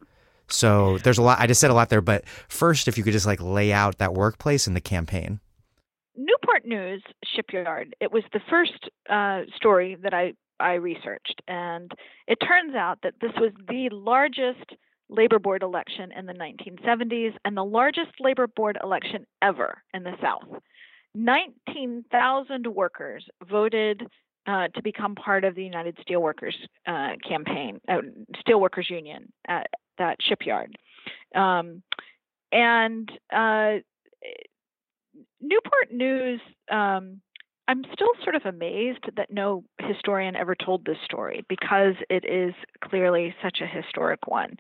So 0.53 0.99
there's 0.99 1.19
a 1.19 1.23
lot. 1.23 1.41
I 1.41 1.47
just 1.47 1.61
said 1.61 1.71
a 1.71 1.75
lot 1.75 1.89
there, 1.89 2.01
but 2.01 2.27
first, 2.49 2.89
if 2.89 2.99
you 2.99 3.05
could 3.05 3.13
just 3.13 3.27
like 3.27 3.41
lay 3.41 3.73
out 3.73 3.99
that 3.99 4.15
workplace 4.15 4.67
and 4.67 4.75
the 4.75 4.81
campaign. 4.81 5.41
Newport 6.17 6.67
News 6.67 7.03
shipyard. 7.35 7.95
It 8.01 8.13
was 8.13 8.25
the 8.33 8.41
first 8.51 8.91
uh, 9.09 9.43
story 9.57 9.97
that 10.03 10.15
I 10.15 10.35
I 10.59 10.75
researched, 10.75 11.41
and 11.49 11.91
it 12.27 12.37
turns 12.37 12.75
out 12.75 12.99
that 13.03 13.15
this 13.21 13.33
was 13.37 13.53
the 13.69 13.89
largest 13.91 14.65
labor 15.09 15.39
board 15.39 15.63
election 15.63 16.13
in 16.17 16.27
the 16.27 16.35
1970s 16.35 17.33
and 17.45 17.57
the 17.57 17.65
largest 17.65 18.13
labor 18.21 18.47
board 18.47 18.79
election 18.83 19.27
ever 19.43 19.83
in 19.93 20.05
the 20.05 20.13
South. 20.23 20.61
19,000 21.15 22.67
workers 22.69 23.25
voted 23.49 24.07
uh, 24.47 24.69
to 24.69 24.83
become 24.83 25.15
part 25.15 25.45
of 25.45 25.55
the 25.55 25.65
United 25.65 25.99
Steelworkers 25.99 26.55
uh, 26.87 27.17
campaign, 27.29 27.81
uh, 27.89 27.99
Steelworkers 28.37 28.89
Union 28.89 29.33
at 29.49 29.67
that 30.01 30.17
shipyard. 30.21 30.77
Um, 31.35 31.83
and 32.53 33.09
uh, 33.33 33.77
Newport 35.41 35.93
News 35.93 36.41
um, 36.71 37.21
I'm 37.71 37.85
still 37.93 38.11
sort 38.25 38.35
of 38.35 38.47
amazed 38.47 39.05
that 39.17 39.31
no 39.31 39.63
historian 39.81 40.35
ever 40.35 40.57
told 40.57 40.85
this 40.85 40.97
story 41.05 41.45
because 41.49 41.95
it 42.09 42.25
is 42.25 42.53
clearly 42.83 43.33
such 43.41 43.61
a 43.61 43.67
historic 43.67 44.27
one. 44.27 44.57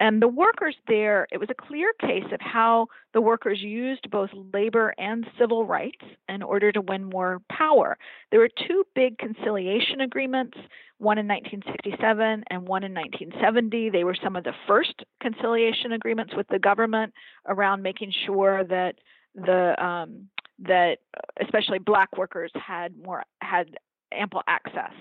And 0.00 0.20
the 0.20 0.26
workers 0.26 0.74
there, 0.88 1.28
it 1.30 1.38
was 1.38 1.50
a 1.50 1.54
clear 1.54 1.92
case 2.00 2.24
of 2.32 2.40
how 2.40 2.88
the 3.14 3.20
workers 3.20 3.62
used 3.62 4.10
both 4.10 4.30
labor 4.52 4.92
and 4.98 5.24
civil 5.38 5.66
rights 5.66 6.04
in 6.28 6.42
order 6.42 6.72
to 6.72 6.80
win 6.80 7.04
more 7.04 7.40
power. 7.48 7.96
There 8.32 8.40
were 8.40 8.50
two 8.66 8.82
big 8.92 9.18
conciliation 9.18 10.00
agreements, 10.00 10.58
one 10.98 11.18
in 11.18 11.28
1967 11.28 12.42
and 12.50 12.66
one 12.66 12.82
in 12.82 12.92
1970. 12.92 13.90
They 13.90 14.02
were 14.02 14.16
some 14.20 14.34
of 14.34 14.42
the 14.42 14.54
first 14.66 15.04
conciliation 15.20 15.92
agreements 15.92 16.34
with 16.34 16.48
the 16.48 16.58
government 16.58 17.14
around 17.46 17.82
making 17.82 18.12
sure 18.26 18.64
that 18.64 18.96
the 19.36 19.80
um, 19.80 20.28
that 20.60 20.98
especially 21.40 21.78
black 21.78 22.16
workers 22.16 22.50
had 22.54 22.96
more 22.96 23.24
had 23.40 23.76
ample 24.12 24.42
access 24.48 24.92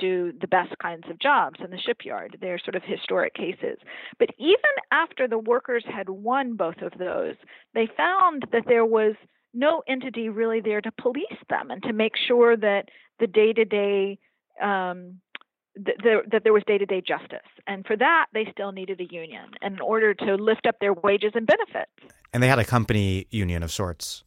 to 0.00 0.32
the 0.40 0.46
best 0.46 0.72
kinds 0.80 1.04
of 1.10 1.18
jobs 1.18 1.58
in 1.64 1.70
the 1.70 1.78
shipyard. 1.78 2.38
They're 2.40 2.60
sort 2.60 2.76
of 2.76 2.82
historic 2.84 3.34
cases. 3.34 3.78
But 4.18 4.30
even 4.38 4.58
after 4.92 5.26
the 5.26 5.38
workers 5.38 5.84
had 5.84 6.08
won 6.08 6.54
both 6.54 6.80
of 6.80 6.92
those, 6.98 7.34
they 7.74 7.88
found 7.96 8.46
that 8.52 8.64
there 8.68 8.84
was 8.84 9.16
no 9.52 9.82
entity 9.88 10.28
really 10.28 10.60
there 10.60 10.80
to 10.80 10.92
police 10.92 11.24
them 11.48 11.70
and 11.70 11.82
to 11.82 11.92
make 11.92 12.12
sure 12.28 12.56
that 12.56 12.88
the 13.18 13.26
day 13.26 13.52
to 13.52 13.64
day 13.64 14.18
that 14.60 16.40
there 16.44 16.52
was 16.52 16.62
day-to-day 16.66 17.00
justice 17.00 17.38
and 17.66 17.86
for 17.86 17.96
that 17.96 18.26
they 18.34 18.46
still 18.52 18.72
needed 18.72 19.00
a 19.00 19.12
union 19.12 19.50
in 19.62 19.80
order 19.80 20.12
to 20.14 20.34
lift 20.34 20.66
up 20.66 20.76
their 20.80 20.92
wages 20.92 21.32
and 21.34 21.46
benefits 21.46 21.90
and 22.32 22.42
they 22.42 22.48
had 22.48 22.58
a 22.58 22.64
company 22.64 23.26
union 23.30 23.62
of 23.62 23.70
sorts 23.72 24.24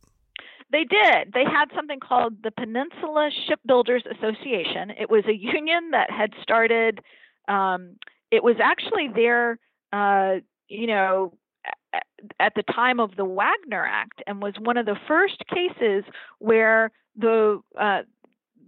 they 0.74 0.84
did. 0.84 1.34
They 1.34 1.46
had 1.46 1.66
something 1.76 2.00
called 2.00 2.42
the 2.44 2.52
Peninsula 2.52 3.30
Shipbuilders 3.48 4.04
Association. 4.10 4.90
It 5.00 5.10
was 5.10 5.24
a 5.28 5.34
union 5.34 5.92
that 5.92 6.10
had 6.10 6.34
started. 6.42 7.00
Um, 7.48 7.98
it 8.32 8.44
was 8.44 8.56
actually 8.62 9.08
there, 9.14 9.60
uh, 9.94 10.38
you 10.68 10.88
know, 10.88 11.34
at 12.40 12.54
the 12.56 12.64
time 12.64 13.00
of 13.00 13.16
the 13.16 13.26
Wagner 13.26 13.86
Act, 13.86 14.24
and 14.26 14.42
was 14.42 14.56
one 14.60 14.78
of 14.78 14.88
the 14.88 14.98
first 15.08 15.44
cases 15.54 16.04
where 16.40 16.92
the 17.16 17.62
uh, 17.80 18.02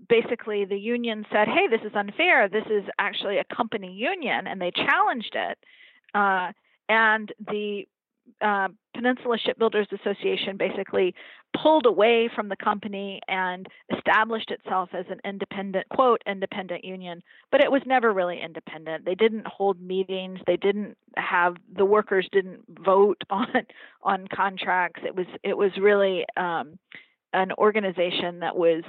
basically 0.08 0.66
the 0.66 0.78
union 0.78 1.26
said, 1.32 1.48
"Hey, 1.48 1.68
this 1.68 1.82
is 1.82 1.96
unfair. 1.96 2.48
This 2.48 2.68
is 2.70 2.84
actually 3.00 3.40
a 3.40 3.56
company 3.56 3.92
union," 3.92 4.46
and 4.46 4.62
they 4.62 4.72
challenged 4.72 5.36
it. 5.36 5.58
Uh, 6.14 6.52
and 6.88 7.32
the 7.40 7.88
uh, 8.42 8.68
Peninsula 8.94 9.38
Shipbuilders 9.38 9.88
Association 9.92 10.58
basically 10.58 11.14
pulled 11.62 11.86
away 11.86 12.30
from 12.36 12.50
the 12.50 12.56
company 12.56 13.22
and 13.28 13.68
established 13.96 14.52
itself 14.52 14.90
as 14.94 15.06
an 15.10 15.20
independent, 15.24 15.88
quote, 15.90 16.22
independent 16.28 16.84
union. 16.84 17.22
But 17.52 17.62
it 17.62 17.72
was 17.72 17.82
never 17.86 18.14
really 18.14 18.42
independent. 18.42 19.06
They 19.06 19.16
didn't 19.16 19.48
hold 19.48 19.80
meetings. 19.82 20.40
They 20.48 20.58
didn't 20.58 20.98
have 21.18 21.56
the 21.76 21.86
workers 21.86 22.28
didn't 22.32 22.64
vote 22.84 23.22
on 23.30 23.48
on 24.04 24.28
contracts. 24.34 25.02
It 25.06 25.16
was 25.16 25.28
it 25.44 25.58
was 25.58 25.72
really 25.80 26.26
um, 26.38 26.78
an 27.34 27.52
organization 27.58 28.40
that 28.40 28.56
was 28.56 28.84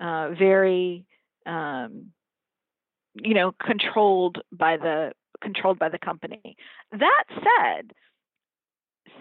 uh, 0.00 0.30
very 0.38 1.04
um, 1.46 2.06
you 3.14 3.34
know 3.34 3.52
controlled 3.64 4.38
by 4.52 4.76
the 4.76 5.12
controlled 5.40 5.78
by 5.78 5.88
the 5.88 5.98
company. 5.98 6.56
That 6.92 7.24
said, 7.28 7.92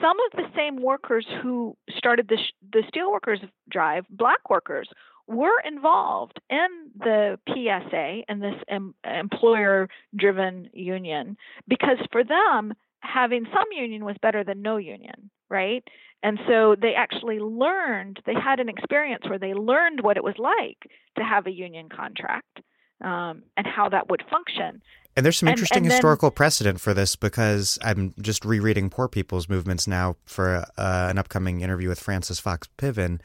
some 0.02 0.18
of 0.20 0.32
the 0.38 0.50
same 0.56 0.78
workers 0.78 1.26
who 1.42 1.76
started 1.98 2.28
the, 2.28 2.38
the 2.72 2.84
steelworkers 2.94 3.48
drive, 3.70 4.06
black 4.10 4.50
workers, 4.50 4.90
were 5.28 5.60
involved 5.66 6.40
in 6.50 6.68
the 6.98 7.38
PSA 7.50 8.22
and 8.30 8.42
this 8.42 8.56
em- 8.70 8.96
employer 9.04 9.90
driven 10.16 10.70
union 10.74 11.38
because 11.68 11.98
for 12.12 12.24
them, 12.24 12.74
having 13.02 13.46
some 13.54 13.66
union 13.72 14.06
was 14.06 14.16
better 14.22 14.44
than 14.44 14.62
no 14.62 14.78
union, 14.78 15.30
right? 15.50 15.84
And 16.24 16.40
so 16.48 16.76
they 16.82 16.94
actually 16.96 17.40
learned, 17.40 18.22
they 18.26 18.34
had 18.34 18.60
an 18.60 18.70
experience 18.70 19.24
where 19.28 19.38
they 19.38 19.54
learned 19.54 20.02
what 20.02 20.18
it 20.18 20.24
was 20.24 20.36
like 20.38 20.90
to 21.18 21.24
have 21.24 21.46
a 21.46 21.52
union 21.52 21.90
contract 21.90 22.62
um, 23.04 23.44
and 23.56 23.68
how 23.68 23.90
that 23.90 24.10
would 24.10 24.24
function. 24.30 24.82
And 25.18 25.26
there's 25.26 25.38
some 25.38 25.50
interesting 25.50 25.78
and, 25.78 25.86
and 25.88 25.94
historical 25.94 26.30
then, 26.30 26.36
precedent 26.36 26.80
for 26.80 26.94
this 26.94 27.16
because 27.16 27.80
I'm 27.82 28.14
just 28.22 28.46
rereading 28.46 28.92
Poor 28.92 29.08
People's 29.08 29.50
Movements 29.50 29.88
now 29.88 30.16
for 30.26 30.64
uh, 30.78 31.08
an 31.10 31.18
upcoming 31.18 31.62
interview 31.62 31.90
with 31.90 32.00
Frances 32.00 32.40
Fox 32.40 32.70
Piven, 32.78 33.20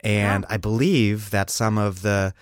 and 0.00 0.44
yeah. 0.44 0.54
I 0.54 0.58
believe 0.58 1.30
that 1.30 1.48
some 1.48 1.78
of 1.78 2.02
the 2.02 2.34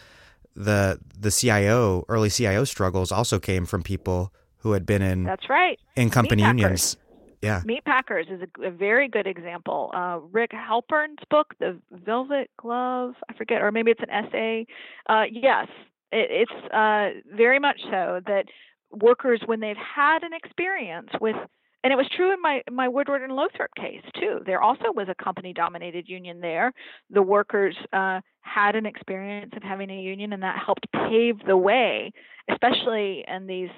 the 0.57 0.99
the 1.17 1.31
CIO 1.31 2.05
early 2.09 2.31
CIO 2.31 2.65
struggles 2.65 3.13
also 3.13 3.39
came 3.39 3.65
from 3.65 3.85
people 3.85 4.33
who 4.59 4.73
had 4.73 4.85
been 4.85 5.03
in 5.03 5.23
that's 5.23 5.49
right 5.49 5.79
in 5.95 6.11
company 6.11 6.43
unions. 6.43 6.97
Yeah, 7.43 7.63
Meat 7.65 7.85
Packers 7.85 8.27
is 8.29 8.41
a, 8.43 8.67
a 8.67 8.71
very 8.73 9.09
good 9.09 9.29
example. 9.29 9.93
Uh, 9.95 10.19
Rick 10.33 10.51
Halpern's 10.51 11.21
book, 11.31 11.55
The 11.61 11.79
Velvet 11.93 12.51
Glove, 12.57 13.15
I 13.29 13.35
forget, 13.35 13.63
or 13.63 13.71
maybe 13.71 13.93
it's 13.93 14.03
an 14.03 14.11
essay. 14.11 14.67
Uh, 15.09 15.25
yes, 15.31 15.69
it, 16.11 16.49
it's 16.51 16.75
uh, 16.75 17.21
very 17.37 17.61
much 17.61 17.79
so 17.85 18.21
that 18.27 18.47
workers 18.91 19.41
when 19.47 19.61
they've 19.61 19.77
had 19.77 20.23
an 20.23 20.33
experience 20.33 21.11
with 21.21 21.37
and 21.85 21.93
it 21.93 21.97
was 21.97 22.09
true 22.17 22.33
in 22.33 22.43
my 22.43 22.63
my 22.71 22.89
Woodward 22.89 23.23
and 23.23 23.33
Lothrop 23.33 23.71
case 23.77 24.03
too. 24.19 24.41
There 24.45 24.61
also 24.61 24.91
was 24.93 25.09
a 25.09 25.23
company 25.23 25.53
dominated 25.53 26.09
union 26.09 26.41
there. 26.41 26.73
The 27.11 27.23
workers 27.23 27.77
uh, 27.93 28.21
had 28.41 28.75
an 28.75 28.87
experience 28.87 29.53
of 29.57 29.63
having 29.63 29.91
a 29.91 30.01
union, 30.01 30.33
and 30.33 30.43
that 30.43 30.59
helped 30.65 30.87
pave 30.93 31.37
the 31.47 31.57
way, 31.57 32.11
especially 32.51 33.25
in 33.29 33.47
these 33.47 33.71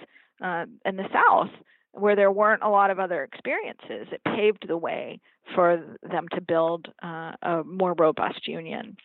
uh, 0.42 0.64
in 0.86 0.96
the 0.96 1.06
South 1.12 1.50
where 1.92 2.16
there 2.16 2.30
weren't 2.30 2.62
a 2.62 2.68
lot 2.68 2.90
of 2.90 2.98
other 2.98 3.24
experiences. 3.24 4.08
It 4.12 4.22
paved 4.24 4.66
the 4.68 4.76
way 4.76 5.20
for 5.54 5.82
them 6.02 6.26
to 6.34 6.40
build 6.40 6.86
uh, 7.02 7.32
a 7.42 7.62
more 7.64 7.94
robust 7.94 8.46
union. 8.46 8.96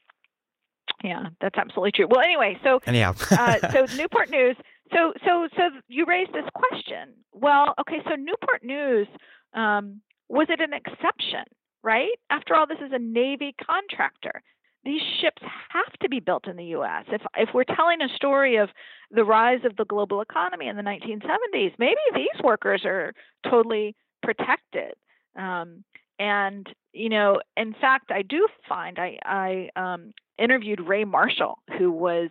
Yeah, 1.03 1.27
that's 1.41 1.57
absolutely 1.57 1.91
true. 1.91 2.07
Well, 2.09 2.21
anyway, 2.21 2.57
so 2.63 2.79
anyhow, 2.85 3.15
uh, 3.31 3.71
so 3.71 3.85
Newport 3.97 4.29
News 4.29 4.55
so, 4.93 5.13
so, 5.25 5.47
so 5.55 5.63
you 5.87 6.05
raised 6.05 6.33
this 6.33 6.49
question. 6.53 7.13
Well, 7.33 7.73
okay, 7.79 7.99
so 8.07 8.15
Newport 8.15 8.63
News 8.63 9.07
um, 9.53 10.01
was 10.29 10.47
it 10.49 10.59
an 10.59 10.73
exception, 10.73 11.43
right? 11.83 12.17
After 12.29 12.55
all, 12.55 12.67
this 12.67 12.79
is 12.85 12.91
a 12.93 12.99
Navy 12.99 13.55
contractor. 13.63 14.41
These 14.85 15.01
ships 15.21 15.41
have 15.69 15.93
to 16.01 16.09
be 16.09 16.19
built 16.19 16.47
in 16.47 16.57
the 16.57 16.65
U.S. 16.65 17.05
If 17.07 17.21
if 17.37 17.49
we're 17.53 17.63
telling 17.63 18.01
a 18.01 18.13
story 18.15 18.57
of 18.57 18.69
the 19.11 19.23
rise 19.23 19.61
of 19.63 19.77
the 19.77 19.85
global 19.85 20.19
economy 20.19 20.67
in 20.67 20.75
the 20.75 20.81
1970s, 20.81 21.73
maybe 21.79 21.95
these 22.13 22.43
workers 22.43 22.83
are 22.83 23.13
totally 23.49 23.95
protected. 24.21 24.93
Um, 25.37 25.85
and 26.19 26.67
you 26.91 27.09
know, 27.09 27.39
in 27.55 27.73
fact, 27.79 28.11
I 28.11 28.23
do 28.23 28.47
find 28.67 28.99
I 28.99 29.19
I 29.25 29.69
um, 29.77 30.13
interviewed 30.37 30.81
Ray 30.81 31.05
Marshall, 31.05 31.59
who 31.77 31.89
was 31.91 32.29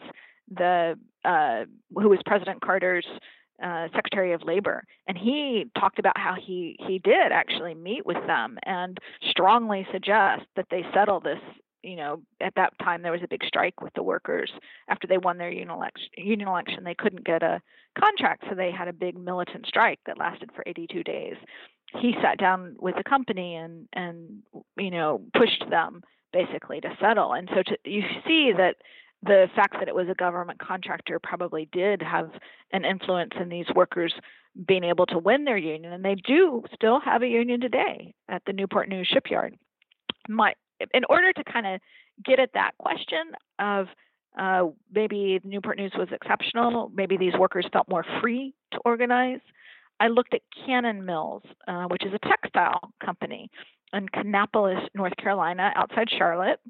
the 0.50 0.98
uh, 1.24 1.64
who 1.94 2.08
was 2.08 2.18
President 2.26 2.60
Carter's 2.60 3.06
uh, 3.62 3.86
Secretary 3.94 4.32
of 4.32 4.42
Labor, 4.42 4.84
and 5.06 5.16
he 5.16 5.66
talked 5.78 5.98
about 5.98 6.18
how 6.18 6.34
he 6.34 6.76
he 6.86 6.98
did 6.98 7.32
actually 7.32 7.74
meet 7.74 8.04
with 8.04 8.24
them 8.26 8.58
and 8.64 8.98
strongly 9.30 9.86
suggest 9.92 10.42
that 10.56 10.66
they 10.70 10.84
settle 10.92 11.20
this. 11.20 11.38
You 11.82 11.96
know, 11.96 12.22
at 12.40 12.54
that 12.54 12.72
time 12.78 13.02
there 13.02 13.10
was 13.12 13.22
a 13.24 13.28
big 13.28 13.44
strike 13.44 13.80
with 13.80 13.92
the 13.94 14.04
workers 14.04 14.50
after 14.88 15.06
they 15.06 15.18
won 15.18 15.38
their 15.38 15.50
union 15.50 15.70
election. 15.70 16.08
Union 16.16 16.48
election, 16.48 16.84
they 16.84 16.94
couldn't 16.94 17.24
get 17.24 17.42
a 17.42 17.60
contract, 17.98 18.44
so 18.48 18.54
they 18.54 18.70
had 18.70 18.88
a 18.88 18.92
big 18.92 19.18
militant 19.18 19.66
strike 19.66 19.98
that 20.06 20.18
lasted 20.18 20.50
for 20.54 20.62
82 20.66 21.02
days. 21.02 21.34
He 22.00 22.14
sat 22.22 22.38
down 22.38 22.76
with 22.78 22.94
the 22.96 23.04
company 23.04 23.56
and 23.56 23.88
and 23.92 24.42
you 24.76 24.90
know 24.90 25.22
pushed 25.36 25.64
them 25.70 26.02
basically 26.32 26.80
to 26.80 26.96
settle. 27.00 27.32
And 27.32 27.48
so 27.54 27.62
to, 27.62 27.76
you 27.84 28.02
see 28.26 28.52
that 28.56 28.76
the 29.24 29.48
fact 29.54 29.76
that 29.78 29.88
it 29.88 29.94
was 29.94 30.08
a 30.08 30.14
government 30.14 30.58
contractor 30.58 31.20
probably 31.22 31.68
did 31.72 32.02
have 32.02 32.30
an 32.72 32.84
influence 32.84 33.32
in 33.40 33.48
these 33.48 33.66
workers 33.74 34.12
being 34.66 34.84
able 34.84 35.06
to 35.06 35.18
win 35.18 35.44
their 35.44 35.56
union, 35.56 35.92
and 35.92 36.04
they 36.04 36.14
do 36.14 36.62
still 36.74 37.00
have 37.00 37.22
a 37.22 37.26
union 37.26 37.60
today 37.60 38.14
at 38.28 38.42
the 38.46 38.52
Newport 38.52 38.88
News 38.88 39.08
shipyard. 39.10 39.56
My, 40.28 40.54
in 40.92 41.04
order 41.08 41.32
to 41.32 41.44
kind 41.44 41.66
of 41.66 41.80
get 42.24 42.40
at 42.40 42.52
that 42.54 42.72
question 42.78 43.32
of 43.58 43.86
uh, 44.38 44.66
maybe 44.92 45.40
Newport 45.44 45.78
News 45.78 45.92
was 45.96 46.08
exceptional, 46.12 46.90
maybe 46.94 47.16
these 47.16 47.34
workers 47.38 47.66
felt 47.72 47.88
more 47.88 48.04
free 48.20 48.54
to 48.72 48.78
organize. 48.84 49.40
I 50.00 50.08
looked 50.08 50.34
at 50.34 50.40
Cannon 50.66 51.04
Mills, 51.04 51.42
uh, 51.68 51.84
which 51.84 52.04
is 52.04 52.12
a 52.12 52.28
textile 52.28 52.92
company 53.04 53.50
in 53.92 54.08
Kannapolis, 54.08 54.80
North 54.94 55.16
Carolina, 55.16 55.72
outside 55.76 56.08
Charlotte 56.10 56.60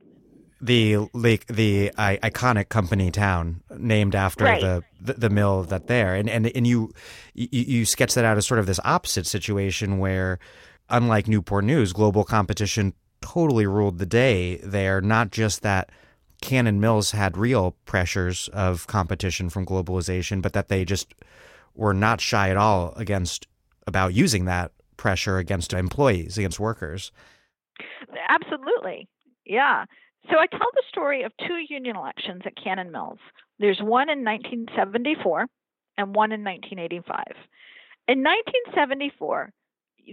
the 0.62 0.96
like 1.12 1.46
the 1.48 1.90
uh, 1.98 2.16
iconic 2.22 2.68
company 2.68 3.10
town 3.10 3.62
named 3.76 4.14
after 4.14 4.44
right. 4.44 4.60
the, 4.60 4.84
the, 5.00 5.14
the 5.14 5.30
mill 5.30 5.64
that 5.64 5.88
there. 5.88 6.14
And 6.14 6.30
and 6.30 6.46
and 6.46 6.66
you, 6.66 6.92
you 7.34 7.48
you 7.50 7.84
sketch 7.84 8.14
that 8.14 8.24
out 8.24 8.36
as 8.36 8.46
sort 8.46 8.60
of 8.60 8.66
this 8.66 8.80
opposite 8.84 9.26
situation 9.26 9.98
where 9.98 10.38
unlike 10.88 11.26
Newport 11.26 11.64
News 11.64 11.92
global 11.92 12.24
competition 12.24 12.94
totally 13.20 13.66
ruled 13.66 13.98
the 13.98 14.06
day 14.06 14.58
there. 14.58 15.00
Not 15.00 15.32
just 15.32 15.62
that 15.62 15.90
Cannon 16.40 16.80
Mills 16.80 17.10
had 17.10 17.36
real 17.36 17.76
pressures 17.84 18.48
of 18.52 18.86
competition 18.86 19.50
from 19.50 19.66
globalization 19.66 20.40
but 20.40 20.52
that 20.52 20.68
they 20.68 20.84
just 20.84 21.12
were 21.74 21.94
not 21.94 22.20
shy 22.20 22.50
at 22.50 22.56
all 22.56 22.92
against 22.96 23.48
about 23.88 24.14
using 24.14 24.44
that 24.44 24.70
pressure 24.96 25.38
against 25.38 25.72
employees 25.72 26.38
against 26.38 26.60
workers. 26.60 27.10
Absolutely. 28.28 29.08
Yeah 29.44 29.86
so 30.30 30.38
I 30.38 30.46
tell 30.46 30.60
the 30.74 30.82
story 30.88 31.22
of 31.22 31.32
two 31.46 31.58
union 31.68 31.96
elections 31.96 32.42
at 32.44 32.56
Cannon 32.62 32.92
Mills. 32.92 33.18
There's 33.58 33.80
one 33.80 34.08
in 34.08 34.24
1974 34.24 35.46
and 35.98 36.14
one 36.14 36.32
in 36.32 36.44
1985. 36.44 37.24
In 38.08 38.22
1974, 38.22 39.52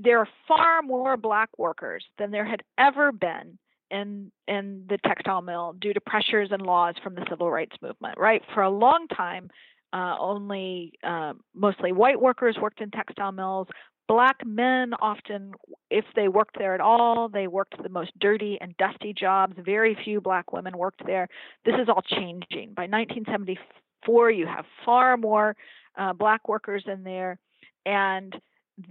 there 0.03 0.19
are 0.19 0.27
far 0.47 0.81
more 0.81 1.17
black 1.17 1.49
workers 1.57 2.05
than 2.17 2.31
there 2.31 2.45
had 2.45 2.61
ever 2.77 3.11
been 3.11 3.57
in 3.91 4.31
in 4.47 4.85
the 4.87 4.99
textile 4.99 5.41
mill 5.41 5.73
due 5.79 5.93
to 5.93 6.01
pressures 6.01 6.49
and 6.51 6.61
laws 6.61 6.95
from 7.03 7.15
the 7.15 7.25
civil 7.29 7.49
rights 7.49 7.75
movement. 7.81 8.17
Right, 8.17 8.41
for 8.53 8.61
a 8.63 8.69
long 8.69 9.07
time, 9.07 9.49
uh, 9.93 10.15
only 10.19 10.93
uh, 11.03 11.33
mostly 11.55 11.91
white 11.91 12.21
workers 12.21 12.57
worked 12.61 12.81
in 12.81 12.91
textile 12.91 13.31
mills 13.31 13.67
black 14.09 14.43
men 14.43 14.93
often 14.99 15.53
if 15.91 16.03
they 16.15 16.27
worked 16.27 16.57
there 16.57 16.73
at 16.73 16.81
all 16.81 17.29
they 17.29 17.47
worked 17.47 17.81
the 17.81 17.89
most 17.89 18.11
dirty 18.19 18.57
and 18.59 18.75
dusty 18.77 19.13
jobs. 19.13 19.53
Very 19.57 19.95
few 20.03 20.19
black 20.19 20.51
women 20.51 20.75
worked 20.75 21.05
there. 21.05 21.29
This 21.63 21.75
is 21.75 21.87
all 21.87 22.01
changing. 22.01 22.73
By 22.73 22.87
1974 22.87 24.31
you 24.31 24.47
have 24.47 24.65
far 24.83 25.15
more 25.15 25.55
uh, 25.97 26.13
black 26.13 26.49
workers 26.49 26.83
in 26.87 27.03
there. 27.03 27.37
And 27.85 28.35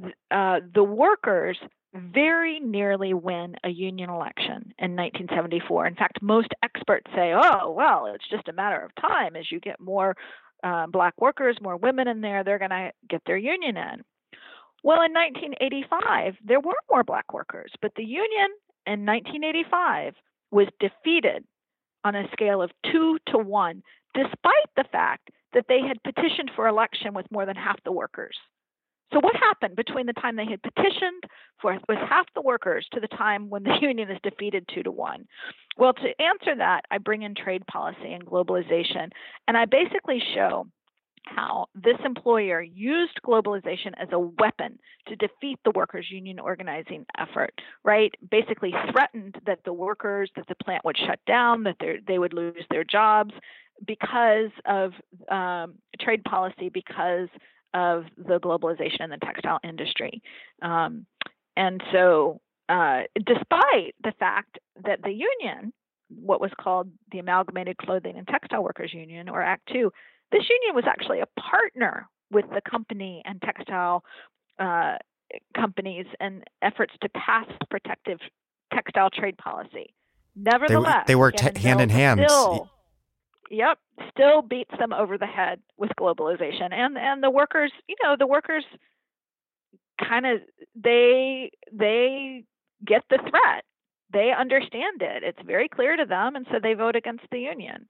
th- 0.00 0.14
uh, 0.30 0.60
the 0.72 0.84
workers 0.84 1.58
very 1.92 2.60
nearly 2.60 3.12
win 3.12 3.56
a 3.64 3.70
union 3.70 4.10
election 4.10 4.72
in 4.78 4.94
1974 4.94 5.86
in 5.86 5.94
fact 5.94 6.20
most 6.20 6.48
experts 6.62 7.10
say 7.16 7.32
oh 7.34 7.72
well 7.72 8.06
it's 8.14 8.28
just 8.30 8.46
a 8.46 8.52
matter 8.52 8.78
of 8.84 8.94
time 9.00 9.34
as 9.34 9.50
you 9.50 9.58
get 9.58 9.80
more 9.80 10.14
uh, 10.62 10.86
black 10.86 11.14
workers 11.18 11.56
more 11.62 11.78
women 11.78 12.06
in 12.06 12.20
there 12.20 12.44
they're 12.44 12.58
going 12.58 12.70
to 12.70 12.90
get 13.08 13.22
their 13.24 13.38
union 13.38 13.78
in 13.78 14.04
well, 14.82 15.02
in 15.02 15.12
1985, 15.12 16.36
there 16.44 16.60
were 16.60 16.74
more 16.90 17.04
black 17.04 17.32
workers, 17.32 17.72
but 17.82 17.92
the 17.96 18.04
union 18.04 18.50
in 18.86 19.04
1985 19.04 20.14
was 20.50 20.68
defeated 20.80 21.44
on 22.04 22.14
a 22.14 22.28
scale 22.32 22.62
of 22.62 22.70
two 22.90 23.18
to 23.26 23.38
one, 23.38 23.82
despite 24.14 24.70
the 24.76 24.84
fact 24.90 25.30
that 25.52 25.66
they 25.68 25.80
had 25.80 26.02
petitioned 26.02 26.50
for 26.54 26.68
election 26.68 27.14
with 27.14 27.26
more 27.30 27.46
than 27.46 27.56
half 27.56 27.82
the 27.84 27.92
workers. 27.92 28.36
So, 29.12 29.20
what 29.20 29.36
happened 29.36 29.74
between 29.74 30.06
the 30.06 30.12
time 30.12 30.36
they 30.36 30.44
had 30.44 30.62
petitioned 30.62 31.24
for 31.60 31.78
with 31.88 31.98
half 31.98 32.26
the 32.34 32.42
workers 32.42 32.86
to 32.92 33.00
the 33.00 33.08
time 33.08 33.48
when 33.48 33.62
the 33.62 33.76
union 33.80 34.10
is 34.10 34.18
defeated 34.22 34.68
two 34.72 34.82
to 34.82 34.90
one? 34.90 35.26
Well, 35.76 35.94
to 35.94 36.22
answer 36.22 36.54
that, 36.56 36.82
I 36.90 36.98
bring 36.98 37.22
in 37.22 37.34
trade 37.34 37.66
policy 37.66 38.12
and 38.12 38.24
globalization, 38.24 39.10
and 39.46 39.56
I 39.56 39.64
basically 39.64 40.22
show 40.34 40.66
how 41.24 41.66
this 41.74 41.96
employer 42.04 42.62
used 42.62 43.20
globalization 43.24 43.92
as 43.98 44.08
a 44.12 44.18
weapon 44.18 44.78
to 45.06 45.16
defeat 45.16 45.58
the 45.64 45.72
workers' 45.74 46.10
union 46.10 46.38
organizing 46.38 47.04
effort, 47.18 47.52
right? 47.84 48.12
Basically 48.30 48.72
threatened 48.92 49.36
that 49.46 49.60
the 49.64 49.72
workers, 49.72 50.30
that 50.36 50.46
the 50.48 50.54
plant 50.56 50.84
would 50.84 50.96
shut 50.96 51.20
down, 51.26 51.64
that 51.64 51.76
they 52.06 52.18
would 52.18 52.32
lose 52.32 52.64
their 52.70 52.84
jobs 52.84 53.32
because 53.86 54.50
of 54.66 54.92
um, 55.30 55.74
trade 56.00 56.24
policy, 56.24 56.68
because 56.68 57.28
of 57.74 58.04
the 58.16 58.40
globalization 58.40 59.02
in 59.02 59.10
the 59.10 59.18
textile 59.18 59.60
industry. 59.62 60.22
Um, 60.62 61.06
and 61.56 61.82
so, 61.92 62.40
uh, 62.68 63.02
despite 63.14 63.94
the 64.02 64.12
fact 64.18 64.58
that 64.84 65.02
the 65.02 65.10
union, 65.10 65.72
what 66.08 66.40
was 66.40 66.50
called 66.60 66.90
the 67.12 67.18
Amalgamated 67.18 67.76
Clothing 67.78 68.16
and 68.16 68.26
Textile 68.26 68.62
Workers 68.62 68.92
Union, 68.92 69.28
or 69.28 69.40
ACTWU, 69.40 69.90
this 70.32 70.42
union 70.48 70.74
was 70.74 70.84
actually 70.86 71.20
a 71.20 71.26
partner 71.40 72.08
with 72.30 72.44
the 72.54 72.60
company 72.68 73.22
and 73.24 73.40
textile 73.42 74.04
uh, 74.58 74.96
companies 75.54 76.06
and 76.20 76.44
efforts 76.62 76.94
to 77.00 77.08
pass 77.10 77.46
protective 77.70 78.18
textile 78.72 79.10
trade 79.10 79.36
policy. 79.38 79.94
Nevertheless, 80.36 81.04
they, 81.06 81.12
they 81.12 81.16
worked 81.16 81.40
hand 81.40 81.80
in 81.80 81.88
hand. 81.88 82.20
Still, 82.24 82.70
yep, 83.50 83.78
still 84.10 84.42
beats 84.42 84.70
them 84.78 84.92
over 84.92 85.18
the 85.18 85.26
head 85.26 85.60
with 85.76 85.90
globalization, 85.98 86.72
and 86.72 86.96
and 86.96 87.22
the 87.22 87.30
workers, 87.30 87.72
you 87.88 87.96
know, 88.02 88.16
the 88.18 88.26
workers 88.26 88.64
kind 89.98 90.26
of 90.26 90.40
they 90.76 91.50
they 91.72 92.44
get 92.86 93.02
the 93.10 93.18
threat. 93.18 93.64
They 94.10 94.32
understand 94.38 95.02
it. 95.02 95.22
It's 95.22 95.40
very 95.44 95.68
clear 95.68 95.96
to 95.96 96.04
them, 96.04 96.36
and 96.36 96.46
so 96.50 96.58
they 96.62 96.74
vote 96.74 96.96
against 96.96 97.24
the 97.30 97.40
union 97.40 97.86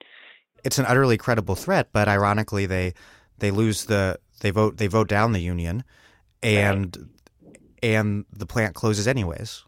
it's 0.64 0.78
an 0.78 0.86
utterly 0.86 1.16
credible 1.16 1.54
threat, 1.54 1.88
but 1.92 2.08
ironically 2.08 2.66
they 2.66 2.94
they 3.38 3.50
lose 3.50 3.84
the 3.86 4.18
they 4.40 4.50
vote 4.50 4.76
they 4.76 4.86
vote 4.86 5.08
down 5.08 5.32
the 5.32 5.40
union 5.40 5.84
and 6.42 6.96
right. 7.42 7.58
and 7.82 8.24
the 8.32 8.46
plant 8.46 8.74
closes 8.74 9.06
anyways. 9.06 9.64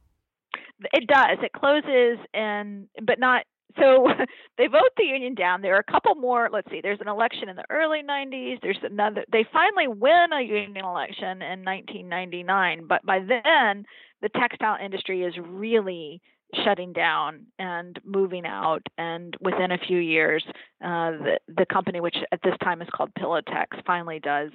It 0.92 1.06
does. 1.06 1.38
It 1.42 1.52
closes 1.52 2.18
and 2.32 2.88
but 3.02 3.18
not 3.18 3.44
so 3.78 4.08
they 4.58 4.66
vote 4.66 4.90
the 4.96 5.04
union 5.04 5.34
down. 5.34 5.62
There 5.62 5.76
are 5.76 5.84
a 5.86 5.92
couple 5.92 6.14
more. 6.14 6.48
Let's 6.52 6.70
see. 6.70 6.80
There's 6.82 7.00
an 7.00 7.08
election 7.08 7.48
in 7.48 7.56
the 7.56 7.64
early 7.70 8.00
90s. 8.02 8.60
There's 8.62 8.78
another. 8.82 9.24
They 9.30 9.44
finally 9.52 9.88
win 9.88 10.32
a 10.32 10.42
union 10.42 10.84
election 10.84 11.42
in 11.42 11.64
1999. 11.64 12.86
But 12.88 13.04
by 13.04 13.20
then, 13.20 13.84
the 14.22 14.28
textile 14.28 14.78
industry 14.82 15.22
is 15.22 15.34
really 15.42 16.20
shutting 16.64 16.92
down 16.92 17.46
and 17.58 17.98
moving 18.04 18.46
out. 18.46 18.82
And 18.98 19.36
within 19.40 19.72
a 19.72 19.78
few 19.78 19.98
years, 19.98 20.44
uh, 20.82 21.12
the, 21.12 21.40
the 21.48 21.66
company, 21.66 22.00
which 22.00 22.16
at 22.32 22.40
this 22.42 22.54
time 22.62 22.82
is 22.82 22.88
called 22.94 23.10
Pillowtex, 23.18 23.84
finally 23.86 24.20
does 24.20 24.50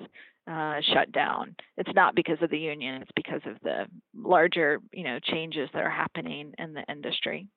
uh, 0.47 0.75
shut 0.93 1.11
down. 1.11 1.55
It's 1.77 1.93
not 1.95 2.15
because 2.15 2.37
of 2.41 2.49
the 2.49 2.57
union; 2.57 3.01
it's 3.01 3.11
because 3.15 3.41
of 3.45 3.57
the 3.63 3.85
larger, 4.15 4.79
you 4.91 5.03
know, 5.03 5.19
changes 5.19 5.69
that 5.73 5.81
are 5.81 5.89
happening 5.89 6.53
in 6.57 6.73
the 6.73 6.83
industry. 6.89 7.47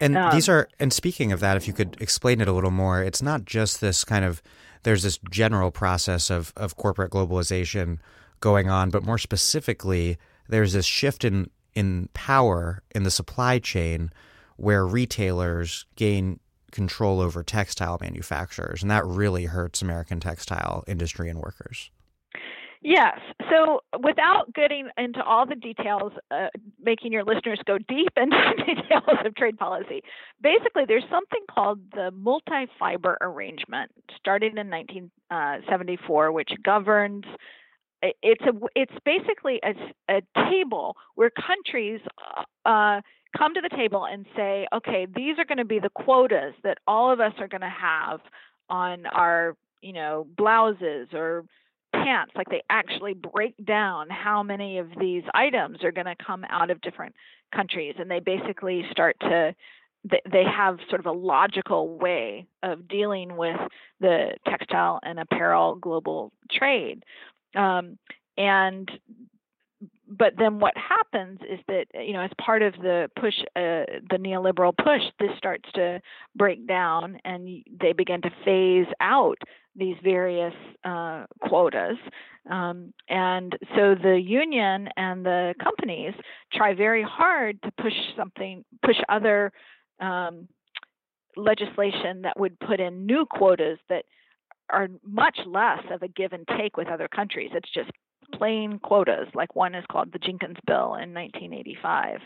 And 0.00 0.16
um, 0.16 0.32
these 0.32 0.48
are, 0.48 0.68
and 0.78 0.92
speaking 0.92 1.32
of 1.32 1.40
that, 1.40 1.56
if 1.56 1.66
you 1.66 1.72
could 1.72 1.96
explain 2.00 2.40
it 2.40 2.48
a 2.48 2.52
little 2.52 2.70
more, 2.70 3.02
it's 3.02 3.22
not 3.22 3.44
just 3.44 3.80
this 3.80 4.04
kind 4.04 4.24
of, 4.24 4.42
there's 4.82 5.02
this 5.02 5.18
general 5.30 5.70
process 5.70 6.30
of, 6.30 6.52
of 6.56 6.76
corporate 6.76 7.12
globalization 7.12 7.98
going 8.40 8.68
on, 8.70 8.90
but 8.90 9.04
more 9.04 9.18
specifically, 9.18 10.18
there's 10.48 10.72
this 10.72 10.86
shift 10.86 11.24
in 11.24 11.50
in 11.74 12.08
power 12.14 12.82
in 12.94 13.02
the 13.02 13.10
supply 13.10 13.58
chain 13.58 14.10
where 14.56 14.86
retailers 14.86 15.86
gain 15.96 16.40
control 16.70 17.20
over 17.20 17.42
textile 17.42 17.98
manufacturers 18.00 18.82
and 18.82 18.90
that 18.90 19.04
really 19.04 19.46
hurts 19.46 19.82
American 19.82 20.20
textile 20.20 20.84
industry 20.86 21.28
and 21.28 21.38
workers. 21.38 21.90
Yes. 22.82 23.18
So, 23.50 23.80
without 24.02 24.54
getting 24.54 24.88
into 24.96 25.22
all 25.22 25.44
the 25.44 25.54
details, 25.54 26.12
uh, 26.30 26.46
making 26.82 27.12
your 27.12 27.24
listeners 27.24 27.60
go 27.66 27.76
deep 27.76 28.12
into 28.16 28.36
the 28.56 28.64
details 28.64 29.18
of 29.24 29.34
trade 29.34 29.58
policy, 29.58 30.02
basically, 30.40 30.84
there's 30.86 31.04
something 31.10 31.40
called 31.50 31.80
the 31.92 32.10
multi 32.12 32.66
fiber 32.78 33.18
arrangement, 33.20 33.90
starting 34.16 34.56
in 34.56 34.70
1974, 34.70 36.32
which 36.32 36.52
governs 36.64 37.24
it's 38.02 38.42
a 38.42 38.52
it's 38.74 38.92
basically 39.04 39.60
a, 39.62 39.74
a 40.12 40.22
table 40.50 40.96
where 41.14 41.30
countries 41.30 42.00
uh, 42.36 42.68
uh, 42.68 43.00
come 43.36 43.54
to 43.54 43.60
the 43.60 43.74
table 43.76 44.06
and 44.06 44.26
say, 44.36 44.66
okay, 44.74 45.06
these 45.14 45.38
are 45.38 45.44
going 45.44 45.58
to 45.58 45.64
be 45.64 45.78
the 45.78 45.90
quotas 45.90 46.54
that 46.64 46.78
all 46.86 47.12
of 47.12 47.20
us 47.20 47.32
are 47.38 47.48
going 47.48 47.60
to 47.60 47.68
have 47.68 48.20
on 48.68 49.06
our 49.06 49.56
you 49.82 49.92
know 49.92 50.26
blouses 50.36 51.08
or 51.12 51.44
pants. 51.92 52.32
Like 52.34 52.48
they 52.50 52.62
actually 52.70 53.14
break 53.14 53.54
down 53.64 54.08
how 54.10 54.42
many 54.42 54.78
of 54.78 54.88
these 54.98 55.24
items 55.34 55.84
are 55.84 55.92
going 55.92 56.06
to 56.06 56.16
come 56.24 56.44
out 56.48 56.70
of 56.70 56.80
different 56.80 57.14
countries, 57.54 57.94
and 57.98 58.10
they 58.10 58.20
basically 58.20 58.84
start 58.90 59.16
to 59.20 59.54
they, 60.08 60.20
they 60.30 60.44
have 60.44 60.78
sort 60.88 61.00
of 61.00 61.06
a 61.06 61.12
logical 61.12 61.98
way 61.98 62.46
of 62.62 62.88
dealing 62.88 63.36
with 63.36 63.56
the 64.00 64.30
textile 64.48 65.00
and 65.02 65.18
apparel 65.18 65.74
global 65.74 66.32
trade. 66.50 67.04
Um, 67.54 67.98
and 68.36 68.90
but 70.10 70.34
then 70.36 70.58
what 70.58 70.74
happens 70.76 71.38
is 71.48 71.60
that 71.68 71.86
you 71.94 72.12
know 72.12 72.20
as 72.20 72.30
part 72.40 72.62
of 72.62 72.74
the 72.74 73.08
push 73.18 73.34
uh, 73.56 73.86
the 74.10 74.18
neoliberal 74.18 74.76
push 74.76 75.02
this 75.18 75.30
starts 75.38 75.70
to 75.74 76.00
break 76.34 76.66
down 76.66 77.18
and 77.24 77.62
they 77.80 77.92
begin 77.92 78.20
to 78.22 78.30
phase 78.44 78.92
out 79.00 79.38
these 79.76 79.96
various 80.02 80.54
uh, 80.84 81.24
quotas. 81.42 81.96
Um, 82.50 82.92
and 83.08 83.56
so 83.76 83.94
the 83.94 84.20
union 84.20 84.88
and 84.96 85.24
the 85.24 85.54
companies 85.62 86.14
try 86.52 86.74
very 86.74 87.02
hard 87.02 87.62
to 87.62 87.70
push 87.80 87.94
something 88.16 88.64
push 88.84 88.96
other 89.08 89.52
um, 90.00 90.48
legislation 91.36 92.22
that 92.22 92.38
would 92.38 92.58
put 92.58 92.80
in 92.80 93.06
new 93.06 93.26
quotas 93.26 93.78
that 93.88 94.04
are 94.72 94.88
much 95.04 95.38
less 95.46 95.82
of 95.90 96.02
a 96.02 96.08
give 96.08 96.32
and 96.32 96.46
take 96.58 96.76
with 96.76 96.88
other 96.88 97.08
countries. 97.08 97.50
It's 97.54 97.72
just 97.72 97.90
plain 98.34 98.78
quotas. 98.82 99.28
Like 99.34 99.54
one 99.54 99.74
is 99.74 99.84
called 99.90 100.12
the 100.12 100.18
Jenkins 100.18 100.58
Bill 100.66 100.94
in 100.94 101.14
1985, 101.14 102.16
uh, 102.16 102.20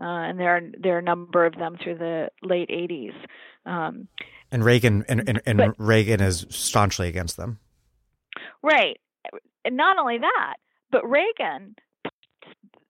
and 0.00 0.38
there 0.38 0.56
are 0.56 0.60
there 0.78 0.96
are 0.96 1.00
a 1.00 1.02
number 1.02 1.44
of 1.44 1.54
them 1.54 1.76
through 1.82 1.98
the 1.98 2.28
late 2.42 2.68
80s. 2.68 3.14
Um, 3.66 4.08
and 4.50 4.64
Reagan 4.64 5.04
and, 5.08 5.28
and, 5.28 5.42
and 5.44 5.58
but, 5.58 5.74
Reagan 5.78 6.20
is 6.20 6.46
staunchly 6.48 7.08
against 7.08 7.36
them. 7.36 7.58
Right. 8.62 8.98
And 9.64 9.76
not 9.76 9.98
only 9.98 10.18
that, 10.18 10.54
but 10.90 11.08
Reagan 11.08 11.74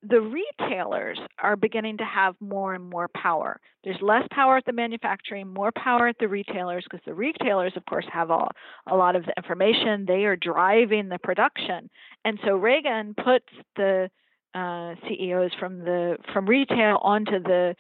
the 0.09 0.21
retailers 0.21 1.19
are 1.43 1.57
beginning 1.57 1.99
to 1.99 2.05
have 2.05 2.35
more 2.41 2.75
and 2.75 2.89
more 2.89 3.09
power. 3.15 3.61
There's 3.85 4.01
less 4.01 4.27
power 4.31 4.57
at 4.57 4.65
the 4.65 4.73
manufacturing, 4.73 5.49
more 5.49 5.73
power 5.73 6.09
at 6.09 6.17
the 6.19 6.29
retailers 6.29 6.85
because 6.85 7.05
the 7.05 7.15
retailers, 7.15 7.73
of 7.77 7.85
course, 7.87 8.07
have 8.13 8.31
all, 8.31 8.49
a 8.87 8.97
lot 8.97 9.17
of 9.17 9.27
the 9.27 9.35
information. 9.37 10.05
They 10.07 10.25
are 10.25 10.37
driving 10.37 11.09
the 11.09 11.19
production, 11.19 11.91
and 12.25 12.39
so 12.45 12.55
Reagan 12.55 13.15
puts 13.15 13.47
the 13.77 14.11
uh, 14.55 14.95
CEOs 15.07 15.51
from 15.59 15.81
the 15.81 16.17
from 16.33 16.47
retail 16.47 16.99
onto 17.03 17.43
the 17.43 17.75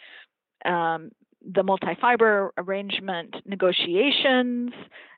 um, 0.65 1.11
the 1.55 1.63
multi-fiber 1.63 2.53
arrangement 2.59 3.35
negotiations, 3.47 4.73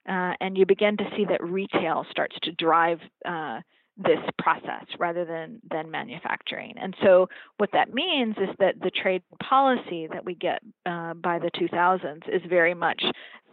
uh, 0.08 0.34
and 0.40 0.56
you 0.56 0.66
begin 0.66 0.96
to 0.98 1.04
see 1.16 1.24
that 1.24 1.42
retail 1.42 2.06
starts 2.10 2.36
to 2.42 2.52
drive. 2.52 3.00
Uh, 3.24 3.60
this 4.02 4.18
process 4.38 4.86
rather 4.98 5.24
than 5.24 5.60
than 5.70 5.90
manufacturing. 5.90 6.74
And 6.80 6.96
so 7.02 7.28
what 7.58 7.70
that 7.72 7.92
means 7.92 8.36
is 8.38 8.48
that 8.58 8.80
the 8.80 8.90
trade 8.90 9.22
policy 9.42 10.08
that 10.12 10.24
we 10.24 10.34
get 10.34 10.62
uh, 10.86 11.14
by 11.14 11.38
the 11.38 11.50
2000s 11.50 12.28
is 12.28 12.40
very 12.48 12.74
much 12.74 13.02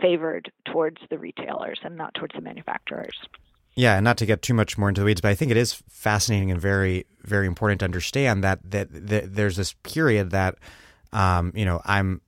favored 0.02 0.52
towards 0.72 0.98
the 1.10 1.18
retailers 1.18 1.80
and 1.84 1.98
not 1.98 2.14
towards 2.14 2.34
the 2.34 2.42
manufacturers. 2.42 3.18
Yeah, 3.76 3.96
and 3.96 4.04
not 4.04 4.18
to 4.18 4.26
get 4.26 4.42
too 4.42 4.54
much 4.54 4.78
more 4.78 4.90
into 4.90 5.02
the 5.02 5.06
weeds, 5.06 5.22
but 5.22 5.30
I 5.30 5.36
think 5.36 5.52
it 5.52 5.58
is 5.58 5.84
fascinating 5.88 6.50
and 6.50 6.60
very, 6.60 7.06
very 7.24 7.46
important 7.46 7.80
to 7.82 7.86
understand 7.86 8.44
that 8.44 8.60
that, 8.72 8.88
that 8.92 9.36
there's 9.36 9.58
this 9.58 9.74
period 9.84 10.32
that, 10.32 10.56
um, 11.12 11.52
you 11.56 11.66
know, 11.66 11.82
I'm 11.86 12.22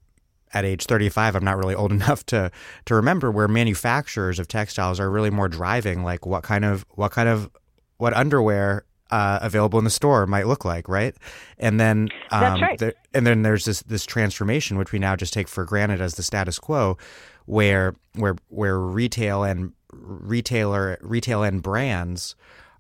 at 0.51 0.65
age 0.65 0.85
35 0.85 1.35
i'm 1.35 1.45
not 1.45 1.57
really 1.57 1.75
old 1.75 1.91
enough 1.99 2.25
to 2.25 2.49
to 2.85 2.95
remember 2.95 3.29
where 3.29 3.47
manufacturers 3.47 4.39
of 4.39 4.47
textiles 4.47 4.99
are 4.99 5.07
really 5.11 5.29
more 5.29 5.47
driving 5.47 6.03
like 6.03 6.25
what 6.25 6.41
kind 6.41 6.65
of 6.65 6.83
what 6.95 7.11
kind 7.11 7.29
of 7.29 7.51
what 7.99 8.15
underwear 8.15 8.85
uh, 9.11 9.39
available 9.41 9.79
in 9.79 9.85
the 9.85 9.91
store 9.91 10.25
might 10.25 10.47
look 10.47 10.65
like, 10.65 10.87
right? 10.87 11.15
And 11.57 11.79
then, 11.79 12.09
um, 12.31 12.41
That's 12.41 12.81
right. 12.81 12.95
And 13.13 13.25
then 13.25 13.43
there's 13.43 13.65
this 13.65 13.81
this 13.83 14.05
transformation, 14.05 14.77
which 14.77 14.91
we 14.91 14.99
now 14.99 15.15
just 15.15 15.33
take 15.33 15.47
for 15.47 15.65
granted 15.65 16.01
as 16.01 16.15
the 16.15 16.23
status 16.23 16.59
quo, 16.59 16.97
where 17.45 17.95
where 18.15 18.35
where 18.49 18.79
retail 18.79 19.43
and 19.43 19.73
retailer 19.91 20.97
retail 21.01 21.43
and 21.43 21.61
brands 21.61 22.35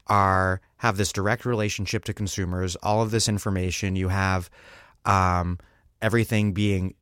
are 0.07 0.61
have 0.77 0.97
this 0.97 1.11
direct 1.11 1.45
relationship 1.45 2.05
to 2.05 2.13
consumers. 2.13 2.75
All 2.77 3.01
of 3.01 3.11
this 3.11 3.27
information 3.27 3.95
you 3.95 4.09
have, 4.09 4.49
um, 5.05 5.57
everything 6.01 6.53
being 6.53 6.93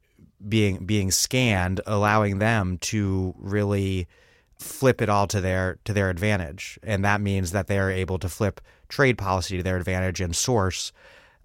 being 0.47 0.85
being 0.85 1.11
scanned, 1.11 1.81
allowing 1.85 2.39
them 2.39 2.77
to 2.79 3.35
really 3.37 4.07
flip 4.59 5.01
it 5.01 5.09
all 5.09 5.27
to 5.27 5.41
their 5.41 5.79
to 5.85 5.93
their 5.93 6.09
advantage, 6.09 6.79
and 6.83 7.03
that 7.05 7.21
means 7.21 7.51
that 7.51 7.67
they 7.67 7.79
are 7.79 7.91
able 7.91 8.19
to 8.19 8.29
flip 8.29 8.61
trade 8.89 9.17
policy 9.17 9.57
to 9.57 9.63
their 9.63 9.77
advantage 9.77 10.21
and 10.21 10.35
source 10.35 10.91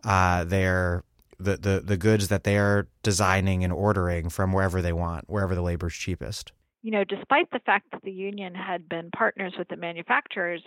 uh, 0.04 0.44
their 0.44 1.04
the, 1.38 1.56
the 1.56 1.82
the 1.84 1.96
goods 1.96 2.28
that 2.28 2.44
they 2.44 2.56
are 2.56 2.88
designing 3.02 3.64
and 3.64 3.72
ordering 3.72 4.28
from 4.28 4.52
wherever 4.52 4.80
they 4.80 4.92
want, 4.92 5.28
wherever 5.28 5.54
the 5.54 5.62
labor 5.62 5.88
is 5.88 5.94
cheapest. 5.94 6.52
You 6.82 6.90
know, 6.90 7.04
despite 7.04 7.50
the 7.50 7.60
fact 7.60 7.90
that 7.92 8.02
the 8.02 8.12
union 8.12 8.54
had 8.54 8.88
been 8.88 9.10
partners 9.10 9.54
with 9.56 9.68
the 9.68 9.76
manufacturers, 9.76 10.62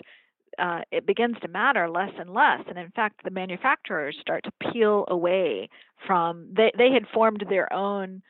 uh, 0.58 0.82
it 0.92 1.06
begins 1.06 1.36
to 1.42 1.48
matter 1.50 1.90
less 1.90 2.12
and 2.18 2.34
less. 2.34 2.62
And 2.70 2.78
in 2.78 2.92
fact, 2.92 3.22
the 3.24 3.32
manufacturers 3.32 4.16
start 4.22 4.46
to 4.46 4.72
peel 4.72 5.06
away 5.08 5.70
from 6.08 6.50
they 6.56 6.72
they 6.78 6.92
had 6.92 7.08
formed 7.14 7.44
their 7.50 7.72
own 7.74 8.22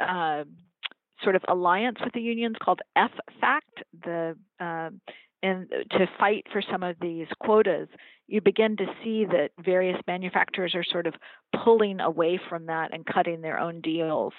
uh, 0.00 0.44
sort 1.22 1.36
of 1.36 1.42
alliance 1.48 1.98
with 2.02 2.12
the 2.12 2.20
unions 2.20 2.56
called 2.62 2.80
F-FACT, 2.96 3.82
the 4.04 4.36
uh, 4.60 4.90
and 5.42 5.68
to 5.90 6.06
fight 6.18 6.46
for 6.50 6.62
some 6.72 6.82
of 6.82 6.96
these 7.02 7.26
quotas, 7.38 7.88
you 8.26 8.40
begin 8.40 8.76
to 8.78 8.86
see 9.02 9.26
that 9.26 9.50
various 9.62 9.98
manufacturers 10.06 10.74
are 10.74 10.84
sort 10.84 11.06
of 11.06 11.14
pulling 11.62 12.00
away 12.00 12.40
from 12.48 12.66
that 12.66 12.94
and 12.94 13.04
cutting 13.04 13.42
their 13.42 13.60
own 13.60 13.82
deals 13.82 14.32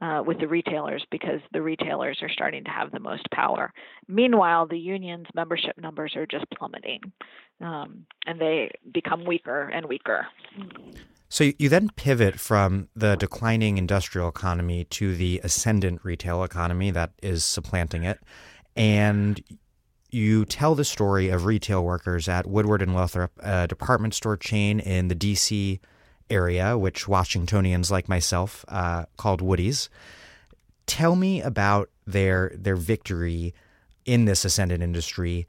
uh, 0.00 0.22
with 0.24 0.38
the 0.38 0.46
retailers 0.46 1.04
because 1.10 1.40
the 1.52 1.60
retailers 1.62 2.18
are 2.22 2.28
starting 2.28 2.62
to 2.64 2.70
have 2.70 2.92
the 2.92 3.00
most 3.00 3.28
power. 3.32 3.72
Meanwhile, 4.06 4.66
the 4.66 4.78
union's 4.78 5.26
membership 5.34 5.76
numbers 5.78 6.14
are 6.16 6.26
just 6.26 6.44
plummeting, 6.56 7.00
um, 7.60 8.06
and 8.26 8.40
they 8.40 8.70
become 8.92 9.24
weaker 9.24 9.68
and 9.68 9.86
weaker. 9.86 10.26
So 11.32 11.50
you 11.58 11.70
then 11.70 11.88
pivot 11.96 12.38
from 12.38 12.90
the 12.94 13.16
declining 13.16 13.78
industrial 13.78 14.28
economy 14.28 14.84
to 14.90 15.16
the 15.16 15.40
ascendant 15.42 16.04
retail 16.04 16.44
economy 16.44 16.90
that 16.90 17.12
is 17.22 17.42
supplanting 17.42 18.04
it. 18.04 18.18
And 18.76 19.42
you 20.10 20.44
tell 20.44 20.74
the 20.74 20.84
story 20.84 21.30
of 21.30 21.46
retail 21.46 21.82
workers 21.82 22.28
at 22.28 22.46
Woodward 22.46 22.82
and 22.82 22.94
Lothrop, 22.94 23.32
a 23.38 23.66
department 23.66 24.12
store 24.12 24.36
chain 24.36 24.78
in 24.78 25.08
the 25.08 25.14
DC 25.14 25.80
area, 26.28 26.76
which 26.76 27.08
Washingtonians 27.08 27.90
like 27.90 28.10
myself 28.10 28.62
uh, 28.68 29.06
called 29.16 29.40
Woody's. 29.40 29.88
Tell 30.84 31.16
me 31.16 31.40
about 31.40 31.88
their 32.06 32.52
their 32.54 32.76
victory 32.76 33.54
in 34.04 34.26
this 34.26 34.44
ascendant 34.44 34.82
industry, 34.82 35.46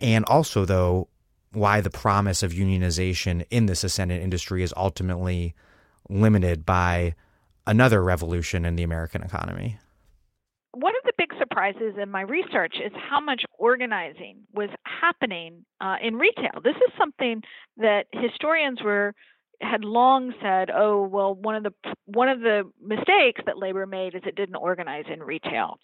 and 0.00 0.24
also 0.24 0.64
though 0.64 1.09
why 1.52 1.80
the 1.80 1.90
promise 1.90 2.42
of 2.42 2.52
unionization 2.52 3.44
in 3.50 3.66
this 3.66 3.84
ascendant 3.84 4.22
industry 4.22 4.62
is 4.62 4.72
ultimately 4.76 5.54
limited 6.08 6.64
by 6.64 7.14
another 7.66 8.02
revolution 8.02 8.64
in 8.64 8.76
the 8.76 8.82
American 8.82 9.22
economy. 9.22 9.78
One 10.72 10.94
of 10.96 11.02
the 11.04 11.12
big 11.18 11.30
surprises 11.38 11.94
in 12.00 12.10
my 12.10 12.22
research 12.22 12.76
is 12.84 12.92
how 13.08 13.20
much 13.20 13.42
organizing 13.58 14.38
was 14.54 14.70
happening 14.84 15.64
uh, 15.80 15.96
in 16.02 16.14
retail. 16.14 16.60
This 16.62 16.76
is 16.76 16.92
something 16.96 17.42
that 17.78 18.06
historians 18.12 18.80
were 18.82 19.14
had 19.60 19.84
long 19.84 20.32
said, 20.40 20.70
"Oh, 20.70 21.02
well, 21.02 21.34
one 21.34 21.56
of 21.56 21.64
the 21.64 21.72
one 22.06 22.28
of 22.28 22.40
the 22.40 22.70
mistakes 22.80 23.42
that 23.46 23.58
labor 23.58 23.84
made 23.84 24.14
is 24.14 24.22
it 24.24 24.36
didn't 24.36 24.56
organize 24.56 25.04
in 25.12 25.22
retail." 25.22 25.78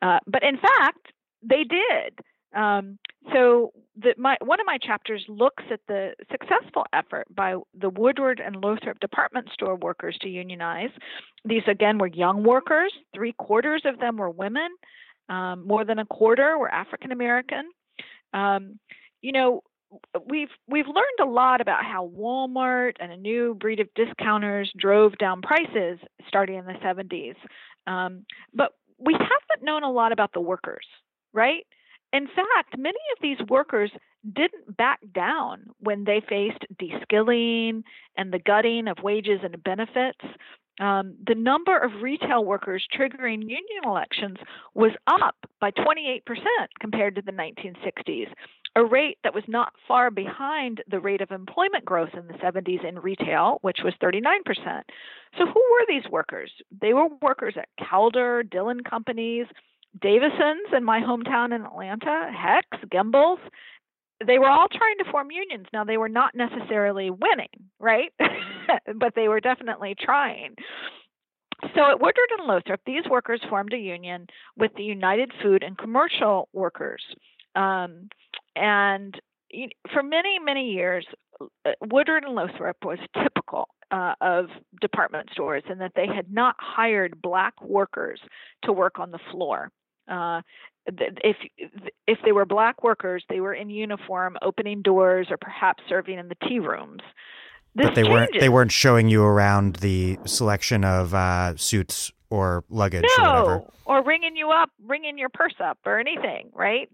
Uh, 0.00 0.18
but 0.26 0.42
in 0.42 0.56
fact, 0.56 1.12
they 1.42 1.64
did. 1.64 2.18
Um, 2.54 2.98
so 3.32 3.72
the, 3.96 4.14
my, 4.16 4.36
one 4.42 4.60
of 4.60 4.66
my 4.66 4.78
chapters 4.78 5.24
looks 5.28 5.64
at 5.70 5.80
the 5.88 6.12
successful 6.30 6.84
effort 6.92 7.26
by 7.34 7.56
the 7.78 7.90
Woodward 7.90 8.40
and 8.44 8.56
Lothrop 8.56 9.00
department 9.00 9.48
store 9.52 9.76
workers 9.76 10.16
to 10.22 10.28
unionize. 10.28 10.90
These 11.44 11.62
again 11.68 11.98
were 11.98 12.08
young 12.08 12.42
workers. 12.42 12.92
Three 13.14 13.32
quarters 13.32 13.82
of 13.84 13.98
them 13.98 14.16
were 14.16 14.30
women. 14.30 14.68
Um, 15.28 15.66
more 15.66 15.84
than 15.84 15.98
a 15.98 16.06
quarter 16.06 16.58
were 16.58 16.70
African 16.70 17.12
American. 17.12 17.70
Um, 18.34 18.78
you 19.20 19.32
know, 19.32 19.62
we've 20.26 20.48
we've 20.66 20.86
learned 20.86 21.20
a 21.22 21.26
lot 21.30 21.60
about 21.60 21.84
how 21.84 22.10
Walmart 22.16 22.94
and 22.98 23.12
a 23.12 23.16
new 23.16 23.54
breed 23.54 23.80
of 23.80 23.88
discounters 23.94 24.72
drove 24.76 25.16
down 25.18 25.42
prices 25.42 25.98
starting 26.28 26.56
in 26.56 26.64
the 26.64 26.72
70s, 26.84 27.34
um, 27.86 28.24
but 28.54 28.72
we 28.98 29.12
haven't 29.12 29.64
known 29.64 29.82
a 29.82 29.90
lot 29.90 30.12
about 30.12 30.32
the 30.32 30.40
workers, 30.40 30.86
right? 31.32 31.66
In 32.12 32.26
fact, 32.26 32.76
many 32.76 32.98
of 33.16 33.22
these 33.22 33.38
workers 33.48 33.90
didn't 34.34 34.76
back 34.76 35.00
down 35.14 35.66
when 35.78 36.04
they 36.04 36.20
faced 36.28 36.64
deskilling 36.80 37.82
and 38.16 38.32
the 38.32 38.38
gutting 38.38 38.86
of 38.88 38.98
wages 39.02 39.40
and 39.42 39.62
benefits. 39.64 40.20
Um, 40.80 41.16
the 41.26 41.34
number 41.34 41.76
of 41.76 42.02
retail 42.02 42.44
workers 42.44 42.86
triggering 42.96 43.42
union 43.42 43.84
elections 43.84 44.38
was 44.74 44.92
up 45.06 45.36
by 45.60 45.70
28% 45.70 46.22
compared 46.80 47.14
to 47.16 47.22
the 47.22 47.32
1960s. 47.32 48.28
a 48.74 48.82
rate 48.82 49.18
that 49.22 49.34
was 49.34 49.44
not 49.48 49.74
far 49.86 50.10
behind 50.10 50.82
the 50.88 50.98
rate 50.98 51.20
of 51.20 51.30
employment 51.30 51.84
growth 51.84 52.08
in 52.14 52.26
the 52.26 52.32
70s 52.34 52.82
in 52.88 52.98
retail, 53.00 53.58
which 53.60 53.80
was 53.84 53.92
39%. 54.02 54.82
So, 55.38 55.44
who 55.46 55.62
were 55.72 55.86
these 55.86 56.10
workers? 56.10 56.50
They 56.80 56.94
were 56.94 57.08
workers 57.20 57.54
at 57.58 57.68
Caldor, 57.78 58.48
Dillon 58.48 58.80
Companies, 58.82 59.46
Davison's 60.00 60.72
in 60.74 60.84
my 60.84 61.00
hometown 61.00 61.54
in 61.54 61.62
Atlanta, 61.62 62.30
Hecht's, 62.34 62.84
Gimbels. 62.90 63.38
They 64.26 64.38
were 64.38 64.48
all 64.48 64.68
trying 64.68 64.98
to 64.98 65.10
form 65.10 65.30
unions. 65.30 65.66
Now, 65.72 65.84
they 65.84 65.96
were 65.96 66.08
not 66.08 66.34
necessarily 66.34 67.10
winning, 67.10 67.70
right? 67.80 68.12
but 68.96 69.14
they 69.14 69.28
were 69.28 69.40
definitely 69.40 69.94
trying. 69.98 70.54
So 71.74 71.90
at 71.90 72.00
Woodward 72.00 72.30
and 72.38 72.46
Lothrop, 72.46 72.80
these 72.86 73.04
workers 73.08 73.40
formed 73.48 73.72
a 73.72 73.78
union 73.78 74.26
with 74.56 74.72
the 74.76 74.82
United 74.82 75.32
Food 75.42 75.62
and 75.62 75.78
Commercial 75.78 76.48
Workers. 76.52 77.02
Um, 77.54 78.08
and 78.56 79.20
for 79.92 80.02
many, 80.02 80.38
many 80.38 80.70
years, 80.70 81.06
uh, 81.40 81.72
Woodward 81.80 82.24
and 82.24 82.34
Lothrop 82.34 82.76
was 82.84 82.98
typical 83.22 83.68
uh, 83.90 84.14
of 84.20 84.46
department 84.80 85.28
stores 85.32 85.62
in 85.70 85.78
that 85.78 85.92
they 85.94 86.06
had 86.06 86.32
not 86.32 86.56
hired 86.58 87.20
black 87.22 87.54
workers 87.62 88.20
to 88.64 88.72
work 88.72 88.98
on 88.98 89.10
the 89.10 89.20
floor. 89.30 89.70
Uh, 90.08 90.42
if 90.86 91.36
if 92.06 92.18
they 92.24 92.32
were 92.32 92.44
black 92.44 92.82
workers, 92.82 93.24
they 93.28 93.40
were 93.40 93.54
in 93.54 93.70
uniform, 93.70 94.36
opening 94.42 94.82
doors, 94.82 95.28
or 95.30 95.36
perhaps 95.36 95.82
serving 95.88 96.18
in 96.18 96.28
the 96.28 96.36
tea 96.48 96.58
rooms. 96.58 97.02
This 97.74 97.86
but 97.86 97.94
they 97.94 98.02
changes. 98.02 98.12
weren't 98.12 98.30
they 98.40 98.48
weren't 98.48 98.72
showing 98.72 99.08
you 99.08 99.22
around 99.24 99.76
the 99.76 100.18
selection 100.26 100.84
of 100.84 101.14
uh, 101.14 101.56
suits 101.56 102.10
or 102.30 102.64
luggage 102.68 103.04
no, 103.18 103.24
or 103.24 103.42
whatever. 103.42 103.62
or 103.84 104.04
ringing 104.04 104.36
you 104.36 104.50
up, 104.50 104.70
ringing 104.86 105.18
your 105.18 105.28
purse 105.28 105.54
up, 105.62 105.78
or 105.84 105.98
anything, 105.98 106.50
right? 106.54 106.88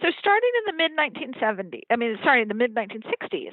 So 0.00 0.08
starting 0.18 0.50
in 0.58 0.76
the 0.76 0.82
mid 0.82 0.92
1970s, 0.96 1.82
I 1.90 1.96
mean, 1.96 2.16
sorry, 2.24 2.42
in 2.42 2.48
the 2.48 2.54
mid 2.54 2.74
1960s, 2.74 3.52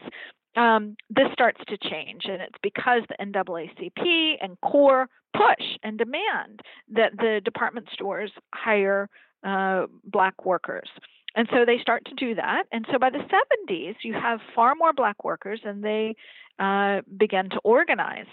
um, 0.56 0.96
this 1.10 1.28
starts 1.32 1.62
to 1.68 1.78
change, 1.78 2.24
and 2.26 2.42
it's 2.42 2.58
because 2.64 3.04
the 3.08 3.24
NAACP 3.24 4.36
and 4.42 4.60
CORE 4.62 5.08
push 5.34 5.66
and 5.84 5.98
demand 5.98 6.62
that 6.94 7.16
the 7.18 7.42
department 7.46 7.88
stores 7.94 8.32
hire 8.54 9.10
uh, 9.44 9.86
black 10.06 10.46
workers. 10.46 10.90
And 11.36 11.48
so 11.52 11.64
they 11.66 11.78
start 11.80 12.04
to 12.06 12.16
do 12.16 12.36
that. 12.36 12.64
And 12.72 12.86
so 12.92 12.98
by 12.98 13.12
the 13.12 13.20
70s, 13.20 13.96
you 14.04 14.14
have 14.14 14.40
far 14.56 14.74
more 14.76 14.94
black 14.94 15.24
workers, 15.24 15.62
and 15.64 15.84
they 15.84 16.16
uh, 16.58 17.02
begin 17.18 17.50
to 17.52 17.60
organize. 17.64 18.26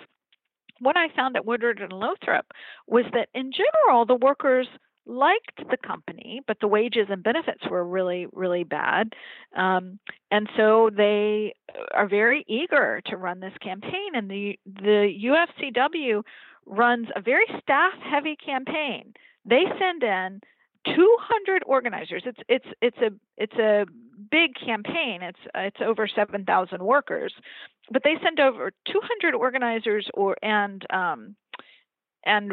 What 0.81 0.97
I 0.97 1.09
found 1.15 1.37
at 1.37 1.45
Woodward 1.45 1.81
and 1.81 1.93
Lothrop 1.93 2.47
was 2.87 3.05
that 3.13 3.29
in 3.35 3.53
general, 3.53 4.07
the 4.07 4.15
workers 4.15 4.67
liked 5.07 5.69
the 5.71 5.77
company, 5.77 6.41
but 6.47 6.59
the 6.61 6.69
wages 6.69 7.07
and 7.09 7.23
benefits 7.23 7.63
were 7.71 7.85
really, 7.85 8.27
really 8.33 8.65
bad. 8.65 9.13
Um, 9.57 9.99
and 10.31 10.49
so 10.57 10.91
they 10.95 11.55
are 11.95 12.09
very 12.09 12.45
eager 12.49 13.01
to 13.07 13.17
run 13.17 13.41
this 13.41 13.57
campaign. 13.63 14.15
And 14.15 14.31
the 14.31 14.59
the 14.65 15.13
UFCW 15.25 16.23
runs 16.67 17.07
a 17.15 17.21
very 17.21 17.47
staff-heavy 17.63 18.37
campaign. 18.45 19.15
They 19.45 19.63
send 19.79 20.03
in 20.03 20.41
200 20.85 21.63
organizers. 21.67 22.23
It's 22.27 22.41
it's 22.49 22.67
it's 22.81 22.99
a 22.99 23.11
it's 23.37 23.57
a 23.57 23.87
big 24.31 24.55
campaign. 24.65 25.23
It's 25.23 25.39
it's 25.55 25.81
over 25.81 26.09
7,000 26.09 26.83
workers, 26.83 27.33
but 27.91 28.03
they 28.05 28.15
send 28.23 28.41
over 28.41 28.73
200 28.91 29.35
organizers 29.35 30.09
or 30.15 30.37
and 30.43 30.85
um, 30.91 31.37
and 32.27 32.53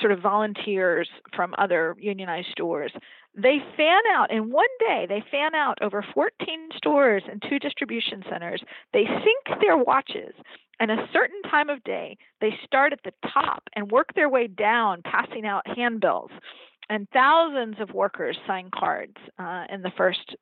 sort 0.00 0.12
of 0.12 0.20
volunteers 0.20 1.08
from 1.34 1.54
other 1.58 1.96
unionized 1.98 2.48
stores. 2.50 2.92
They 3.34 3.58
fan 3.76 4.00
out 4.14 4.30
in 4.30 4.50
one 4.50 4.66
day, 4.80 5.06
they 5.08 5.22
fan 5.30 5.54
out 5.54 5.78
over 5.82 6.04
14 6.14 6.68
stores 6.76 7.22
and 7.30 7.42
two 7.48 7.58
distribution 7.58 8.22
centers. 8.30 8.62
They 8.92 9.04
sync 9.04 9.60
their 9.60 9.76
watches 9.76 10.34
and 10.80 10.90
a 10.90 11.08
certain 11.12 11.42
time 11.42 11.70
of 11.70 11.82
day. 11.84 12.16
They 12.40 12.54
start 12.64 12.92
at 12.92 13.00
the 13.04 13.12
top 13.32 13.62
and 13.74 13.90
work 13.90 14.14
their 14.14 14.28
way 14.28 14.46
down, 14.46 15.02
passing 15.02 15.46
out 15.46 15.66
handbills. 15.76 16.30
And 16.88 17.08
thousands 17.12 17.76
of 17.80 17.90
workers 17.90 18.36
sign 18.46 18.70
cards 18.74 19.16
uh, 19.38 19.64
in 19.70 19.82
the 19.82 19.92
first 19.96 20.36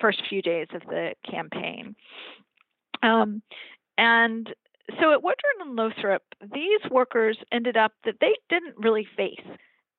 first 0.00 0.22
few 0.28 0.42
days 0.42 0.66
of 0.74 0.82
the 0.82 1.14
campaign. 1.30 1.94
Um, 3.02 3.42
and 3.96 4.52
so 5.00 5.12
at 5.12 5.22
Woodward 5.22 5.36
and 5.60 5.76
Lothrop, 5.76 6.22
these 6.52 6.90
workers 6.90 7.38
ended 7.52 7.76
up 7.76 7.92
that 8.04 8.16
they 8.20 8.34
didn't 8.48 8.74
really 8.76 9.06
face 9.16 9.40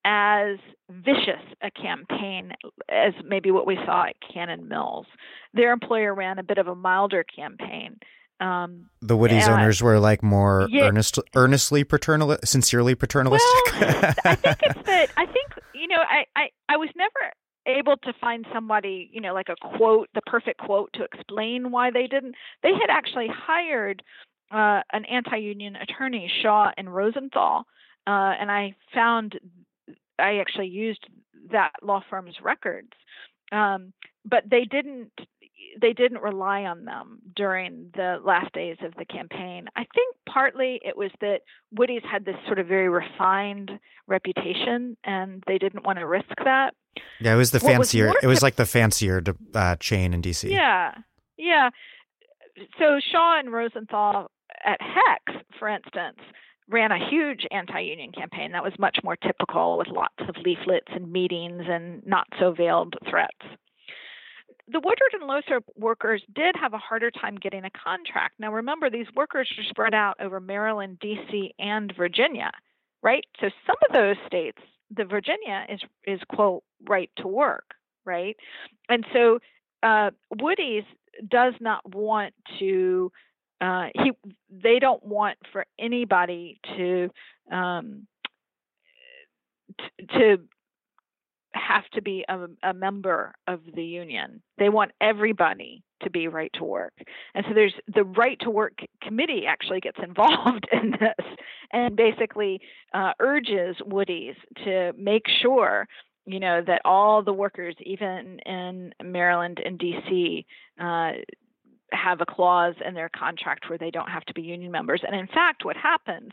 as 0.04 0.58
vicious 0.88 1.42
a 1.62 1.70
campaign 1.70 2.52
as 2.88 3.12
maybe 3.24 3.50
what 3.50 3.66
we 3.66 3.76
saw 3.84 4.04
at 4.04 4.14
Cannon 4.32 4.68
Mills. 4.68 5.06
Their 5.52 5.72
employer 5.72 6.14
ran 6.14 6.38
a 6.38 6.44
bit 6.44 6.58
of 6.58 6.68
a 6.68 6.76
milder 6.76 7.24
campaign. 7.24 7.98
Um, 8.38 8.90
the 9.00 9.16
Woody's 9.16 9.48
owners 9.48 9.82
were 9.82 9.98
like 9.98 10.22
more 10.22 10.68
yeah, 10.70 10.84
earnest, 10.84 11.18
earnestly 11.34 11.84
paternal, 11.84 12.36
sincerely 12.44 12.94
paternalistic. 12.94 13.80
Well, 13.80 14.14
I 14.24 14.34
think 14.34 14.58
it's 14.62 14.86
that 14.86 15.10
I 15.16 15.24
think 15.24 15.52
you 15.74 15.88
know 15.88 16.02
I, 16.08 16.26
I 16.36 16.48
I 16.68 16.76
was 16.76 16.90
never 16.94 17.32
able 17.66 17.96
to 17.96 18.12
find 18.20 18.46
somebody 18.52 19.08
you 19.10 19.22
know 19.22 19.32
like 19.32 19.48
a 19.48 19.56
quote, 19.78 20.10
the 20.14 20.20
perfect 20.26 20.60
quote 20.60 20.90
to 20.94 21.04
explain 21.04 21.70
why 21.70 21.90
they 21.90 22.06
didn't. 22.06 22.34
They 22.62 22.72
had 22.72 22.90
actually 22.90 23.28
hired 23.28 24.02
uh, 24.50 24.82
an 24.92 25.04
anti-union 25.04 25.76
attorney, 25.76 26.30
Shawe 26.42 26.72
and 26.76 26.94
Rosenthal, 26.94 27.66
uh, 28.06 28.34
and 28.40 28.50
I 28.50 28.74
found 28.94 29.38
I 30.18 30.38
actually 30.38 30.68
used 30.68 31.06
that 31.52 31.72
law 31.82 32.02
firm's 32.08 32.36
records, 32.42 32.92
um, 33.52 33.92
but 34.24 34.44
they 34.50 34.64
didn't 34.64 35.12
they 35.80 35.92
didn't 35.92 36.22
rely 36.22 36.62
on 36.62 36.84
them 36.84 37.20
during 37.34 37.90
the 37.94 38.18
last 38.24 38.52
days 38.52 38.76
of 38.82 38.94
the 38.94 39.04
campaign. 39.04 39.66
I 39.76 39.84
think 39.94 40.16
partly 40.28 40.80
it 40.84 40.96
was 40.96 41.10
that 41.20 41.42
Woody's 41.72 42.02
had 42.10 42.24
this 42.24 42.36
sort 42.46 42.58
of 42.58 42.66
very 42.66 42.88
refined 42.88 43.70
reputation, 44.06 44.96
and 45.04 45.42
they 45.46 45.58
didn't 45.58 45.84
want 45.84 45.98
to 45.98 46.06
risk 46.06 46.34
that. 46.44 46.74
Yeah, 47.20 47.34
it 47.34 47.36
was 47.36 47.50
the 47.50 47.60
fancier. 47.60 48.06
Was 48.06 48.16
it 48.22 48.26
was 48.26 48.42
like 48.42 48.56
the 48.56 48.66
fancier 48.66 49.22
uh, 49.54 49.76
chain 49.76 50.14
in 50.14 50.22
DC. 50.22 50.50
Yeah, 50.50 50.94
yeah. 51.36 51.70
So 52.78 52.98
Shawe 53.12 53.38
and 53.38 53.52
Rosenthal 53.52 54.30
at 54.66 54.80
Hecht's, 54.80 55.44
for 55.58 55.68
instance, 55.68 56.18
ran 56.68 56.90
a 56.90 57.08
huge 57.08 57.46
anti-union 57.50 58.12
campaign 58.12 58.52
that 58.52 58.64
was 58.64 58.72
much 58.78 58.98
more 59.04 59.16
typical 59.16 59.78
with 59.78 59.88
lots 59.88 60.14
of 60.28 60.36
leaflets 60.44 60.88
and 60.88 61.10
meetings 61.10 61.62
and 61.68 62.04
not 62.04 62.26
so 62.38 62.52
veiled 62.52 62.94
threats 63.08 63.46
the 64.68 64.80
Woodward 64.80 65.12
and 65.12 65.24
Lothrop 65.24 65.64
workers 65.76 66.22
did 66.34 66.56
have 66.60 66.74
a 66.74 66.78
harder 66.78 67.10
time 67.10 67.36
getting 67.36 67.64
a 67.64 67.70
contract. 67.70 68.34
Now, 68.38 68.52
remember, 68.52 68.90
these 68.90 69.06
workers 69.14 69.50
are 69.58 69.64
spread 69.64 69.94
out 69.94 70.16
over 70.20 70.40
Maryland, 70.40 70.98
D.C., 71.00 71.54
and 71.58 71.92
Virginia, 71.96 72.50
right? 73.02 73.24
So 73.40 73.48
some 73.66 73.76
of 73.88 73.92
those 73.92 74.16
states, 74.26 74.58
the 74.94 75.04
Virginia 75.04 75.66
is 75.68 75.80
is 76.04 76.20
quote 76.28 76.62
right 76.88 77.10
to 77.18 77.28
work, 77.28 77.74
right? 78.04 78.36
And 78.88 79.04
so 79.12 79.38
uh, 79.82 80.10
Woody's 80.40 80.84
does 81.28 81.54
not 81.60 81.94
want 81.94 82.34
to. 82.58 83.12
Uh, 83.60 83.86
he 83.94 84.12
they 84.50 84.78
don't 84.78 85.02
want 85.04 85.38
for 85.52 85.64
anybody 85.78 86.60
to 86.76 87.08
um, 87.50 88.06
t- 89.78 90.06
to 90.18 90.38
have 91.52 91.88
to 91.94 92.02
be 92.02 92.24
a, 92.28 92.46
a, 92.62 92.74
member 92.74 93.34
of 93.46 93.60
the 93.74 93.84
union. 93.84 94.42
They 94.58 94.68
want 94.68 94.92
everybody 95.00 95.82
to 96.02 96.10
be 96.10 96.28
right 96.28 96.50
to 96.54 96.64
work. 96.64 96.92
And 97.34 97.44
so 97.48 97.54
there's 97.54 97.72
the 97.94 98.04
right 98.04 98.38
to 98.40 98.50
work 98.50 98.74
committee 99.02 99.44
actually 99.46 99.80
gets 99.80 99.98
involved 100.02 100.68
in 100.72 100.92
this 100.92 101.26
and 101.72 101.96
basically 101.96 102.60
uh, 102.94 103.12
urges 103.18 103.76
Woody's 103.84 104.36
to 104.64 104.92
make 104.98 105.24
sure 105.42 105.88
you 106.26 106.40
know 106.40 106.60
that 106.66 106.82
all 106.84 107.22
the 107.22 107.32
workers 107.32 107.74
even 107.80 108.40
in 108.44 108.92
Maryland 109.02 109.60
and 109.64 109.78
DC 109.78 110.44
uh, 110.80 111.12
have 111.96 112.20
a 112.20 112.26
clause 112.26 112.74
in 112.86 112.94
their 112.94 113.08
contract 113.08 113.68
where 113.68 113.78
they 113.78 113.90
don't 113.90 114.10
have 114.10 114.24
to 114.26 114.34
be 114.34 114.42
union 114.42 114.70
members. 114.70 115.02
And 115.06 115.18
in 115.18 115.26
fact, 115.26 115.64
what 115.64 115.76
happens 115.76 116.32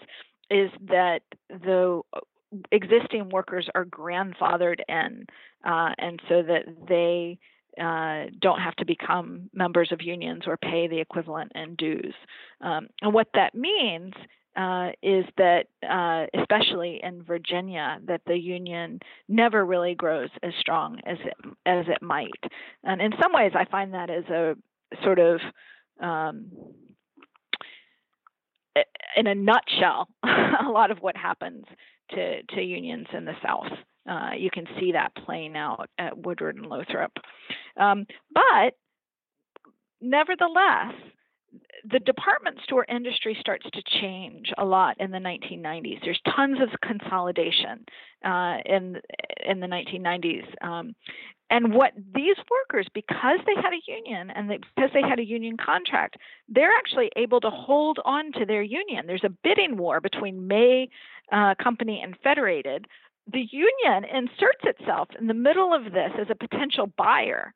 is 0.50 0.70
that 0.88 1.22
the 1.50 2.02
existing 2.72 3.30
workers 3.30 3.68
are 3.74 3.86
grandfathered 3.86 4.82
in, 4.88 5.26
uh, 5.66 5.92
and 5.98 6.22
so 6.30 6.44
that 6.44 6.66
they 6.88 7.40
uh, 7.82 8.30
don't 8.40 8.60
have 8.60 8.76
to 8.76 8.86
become 8.86 9.50
members 9.54 9.92
of 9.92 10.02
unions 10.02 10.44
or 10.46 10.58
pay 10.58 10.88
the 10.88 11.00
equivalent 11.00 11.52
in 11.56 11.76
dues. 11.76 12.14
Um, 12.62 12.88
and 13.02 13.14
what 13.14 13.28
that 13.34 13.56
means 13.56 14.14
uh, 14.56 14.90
is 15.02 15.26
that, 15.38 15.66
uh, 15.90 16.28
especially 16.40 17.00
in 17.02 17.24
Virginia, 17.24 18.00
that 18.06 18.22
the 18.28 18.38
union 18.38 19.00
never 19.28 19.66
really 19.66 19.96
grows 19.96 20.30
as 20.44 20.54
strong 20.60 21.00
as 21.06 21.18
it 21.26 21.34
as 21.66 21.86
it 21.88 22.04
might. 22.04 22.30
And 22.84 23.02
in 23.02 23.14
some 23.22 23.34
ways, 23.34 23.54
I 23.56 23.66
find 23.66 23.96
that 23.96 24.12
as 24.12 24.26
a 24.26 24.56
sort 25.04 25.20
of 25.20 25.40
um, 26.02 26.52
in 29.16 29.28
a 29.28 29.36
nutshell, 29.36 30.08
a 30.24 30.70
lot 30.70 30.92
of 30.92 31.00
what 31.00 31.16
happens 31.16 31.66
to, 32.12 32.44
to 32.44 32.62
unions 32.62 33.08
in 33.14 33.26
the 33.26 33.34
South. 33.44 33.72
Uh, 34.10 34.32
you 34.38 34.50
can 34.52 34.66
see 34.80 34.92
that 34.92 35.16
playing 35.26 35.56
out 35.56 35.90
at 35.98 36.18
Woodward 36.18 36.58
and 36.58 36.66
Lothrop. 36.66 37.12
Um, 37.78 38.06
but 38.34 38.74
nevertheless, 40.02 40.94
the 41.90 42.00
department 42.00 42.58
store 42.64 42.86
industry 42.90 43.36
starts 43.40 43.66
to 43.74 43.82
change 44.02 44.52
a 44.58 44.66
lot 44.66 44.96
in 45.00 45.12
the 45.12 45.18
1990s. 45.18 46.00
There's 46.04 46.22
tons 46.36 46.60
of 46.62 46.70
consolidation 46.82 47.86
uh, 48.26 48.58
in 48.66 49.00
in 49.46 49.60
the 49.60 49.68
1990s, 49.68 50.46
um, 50.62 50.96
and 51.50 51.74
what 51.74 51.94
these 52.16 52.38
workers, 52.50 52.88
because 52.94 53.40
they 53.46 53.62
had 53.62 53.74
a 53.74 53.92
union 53.92 54.32
and 54.32 54.50
they, 54.50 54.58
because 54.76 54.90
they 54.94 55.08
had 55.08 55.20
a 55.20 55.26
union 55.26 55.58
contract, 55.58 56.18
they're 56.50 56.76
actually 56.78 57.12
able 57.16 57.40
to 57.42 57.50
hold 57.50 58.00
on 58.06 58.32
to 58.34 58.46
their 58.46 58.64
union. 58.64 59.06
There's 59.06 59.24
a 59.24 59.38
bidding 59.44 59.78
war 59.78 60.02
between 60.02 60.48
May 60.48 60.90
uh, 61.32 61.56
Company 61.62 62.02
and 62.04 62.16
Federated. 62.24 62.88
The 63.32 63.48
union 63.52 64.04
inserts 64.04 64.64
itself 64.64 65.10
in 65.20 65.28
the 65.28 65.34
middle 65.34 65.74
of 65.74 65.94
this 65.94 66.12
as 66.20 66.28
a 66.30 66.36
potential 66.36 66.88
buyer 66.98 67.54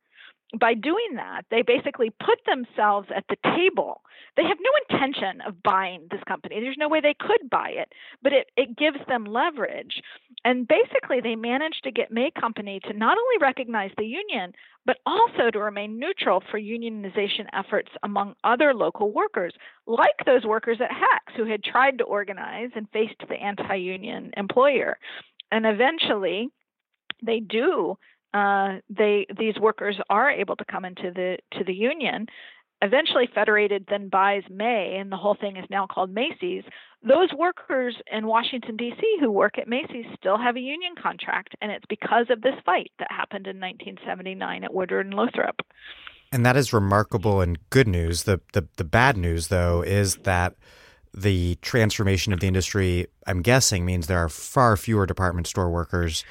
by 0.58 0.74
doing 0.74 1.16
that, 1.16 1.42
they 1.52 1.62
basically 1.62 2.10
put 2.10 2.40
themselves 2.46 3.10
at 3.14 3.26
the 3.28 3.36
table. 3.56 4.02
They 4.38 4.44
have 4.44 4.58
no 4.62 4.72
intention 4.90 5.42
of 5.42 5.62
buying 5.62 6.08
this 6.10 6.24
company. 6.26 6.60
There's 6.62 6.78
no 6.78 6.88
way 6.88 7.02
they 7.02 7.16
could 7.20 7.50
buy 7.50 7.70
it, 7.72 7.92
but 8.22 8.32
it, 8.32 8.48
it 8.56 8.78
gives 8.78 9.00
them 9.08 9.26
leverage. 9.26 10.02
And 10.46 10.68
basically, 10.68 11.20
they 11.20 11.36
managed 11.36 11.84
to 11.84 11.92
get 11.92 12.12
May 12.12 12.32
Company 12.32 12.80
to 12.86 12.94
not 12.94 13.18
only 13.18 13.38
recognize 13.42 13.92
the 13.98 14.06
union, 14.06 14.54
but 14.86 15.00
also 15.06 15.52
to 15.52 15.60
remain 15.60 16.00
neutral 16.00 16.42
for 16.50 16.60
unionization 16.60 17.48
efforts 17.52 17.90
among 18.04 18.36
other 18.46 18.74
local 18.74 19.12
workers, 19.12 19.54
like 19.86 20.16
those 20.26 20.46
workers 20.46 20.78
at 20.80 20.92
Hecht's 20.92 21.36
who 21.36 21.46
had 21.46 21.62
tried 21.62 21.98
to 21.98 22.06
organize 22.06 22.70
and 22.74 22.88
faced 22.94 23.22
the 23.28 23.36
anti 23.36 23.76
union 23.76 24.32
employer. 24.38 24.98
And 25.52 25.66
eventually, 25.66 26.50
they 27.22 27.42
do 27.42 27.98
uh, 28.38 28.80
they 28.90 29.26
these 29.38 29.56
workers 29.60 29.98
are 30.10 30.30
able 30.30 30.56
to 30.56 30.66
come 30.66 30.86
into 30.86 31.12
the 31.14 31.38
to 31.54 31.64
the 31.64 31.74
union. 31.74 32.28
Eventually, 32.82 33.28
Federated 33.34 33.86
then 33.90 34.08
buys 34.08 34.44
May, 34.52 34.98
and 35.00 35.12
the 35.12 35.18
whole 35.18 35.36
thing 35.40 35.58
is 35.58 35.66
now 35.72 35.88
called 35.88 36.12
Macy's. 36.12 36.64
Those 37.02 37.30
workers 37.36 37.96
in 38.12 38.28
Washington 38.28 38.78
D.C. 38.78 39.02
who 39.20 39.32
work 39.32 39.58
at 39.58 39.68
Macy's 39.68 40.06
still 40.16 40.38
have 40.38 40.56
a 40.56 40.60
union 40.60 40.94
contract, 41.02 41.56
and 41.60 41.72
it's 41.72 41.86
because 41.90 42.28
of 42.30 42.42
this 42.42 42.54
fight 42.66 42.92
that 43.00 43.12
happened 43.12 43.48
in 43.48 43.60
1979 43.60 44.64
at 44.64 44.74
Woodward 44.74 45.08
and 45.08 45.16
Lothrop. 45.16 45.56
And 46.32 46.46
that 46.46 46.56
is 46.56 46.72
remarkable 46.72 47.42
and 47.42 47.58
good 47.72 47.88
news. 47.88 48.24
The, 48.24 48.42
the 48.54 48.68
the 48.76 48.84
bad 48.84 49.18
news, 49.18 49.48
though, 49.48 49.82
is 49.82 50.18
that 50.18 50.54
the 51.16 51.56
transformation 51.64 52.32
of 52.32 52.42
the 52.42 52.48
industry, 52.48 53.08
I'm 53.26 53.42
guessing, 53.42 53.86
means 53.86 54.06
there 54.06 54.24
are 54.24 54.30
far 54.30 54.78
fewer 54.78 55.08
department 55.08 55.48
store 55.48 55.72
workers 55.72 56.24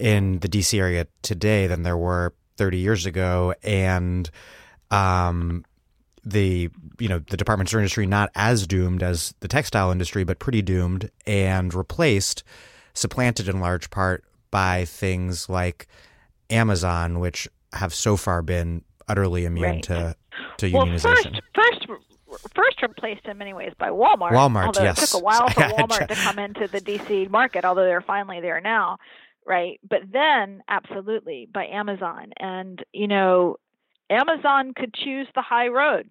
in 0.00 0.38
the 0.38 0.48
DC 0.48 0.78
area 0.78 1.06
today 1.22 1.66
than 1.66 1.82
there 1.82 1.96
were 1.96 2.34
30 2.56 2.78
years 2.78 3.06
ago, 3.06 3.54
and 3.62 4.28
um, 4.90 5.64
the 6.24 6.70
you 6.98 7.08
know 7.08 7.18
the 7.18 7.36
department 7.36 7.68
store 7.68 7.80
industry 7.80 8.06
not 8.06 8.30
as 8.34 8.66
doomed 8.66 9.02
as 9.02 9.34
the 9.40 9.48
textile 9.48 9.90
industry, 9.90 10.24
but 10.24 10.38
pretty 10.38 10.62
doomed, 10.62 11.10
and 11.26 11.72
replaced, 11.74 12.42
supplanted 12.94 13.48
in 13.48 13.60
large 13.60 13.90
part 13.90 14.24
by 14.50 14.84
things 14.86 15.48
like 15.48 15.86
Amazon, 16.48 17.20
which 17.20 17.46
have 17.74 17.94
so 17.94 18.16
far 18.16 18.42
been 18.42 18.82
utterly 19.06 19.44
immune 19.44 19.64
right. 19.64 19.82
to 19.84 20.16
to 20.58 20.72
well, 20.72 20.86
unionization. 20.86 21.40
First, 21.54 21.86
first 21.86 22.00
first 22.54 22.82
replaced 22.82 23.26
in 23.26 23.36
many 23.38 23.52
ways 23.52 23.72
by 23.78 23.90
Walmart. 23.90 24.30
Walmart, 24.30 24.66
although 24.66 24.82
yes. 24.82 25.02
it 25.02 25.06
took 25.06 25.20
a 25.20 25.24
while 25.24 25.48
for 25.50 25.60
Walmart 25.60 26.08
to 26.08 26.14
come 26.24 26.38
into 26.38 26.68
the 26.68 26.80
DC 26.80 27.28
market, 27.28 27.64
although 27.64 27.84
they're 27.84 28.00
finally 28.00 28.40
there 28.40 28.60
now 28.60 28.98
right? 29.46 29.80
But 29.88 30.00
then, 30.12 30.62
absolutely, 30.68 31.48
by 31.52 31.66
Amazon. 31.66 32.32
And, 32.38 32.84
you 32.92 33.08
know, 33.08 33.56
Amazon 34.10 34.72
could 34.74 34.94
choose 34.94 35.28
the 35.34 35.42
high 35.42 35.68
road. 35.68 36.10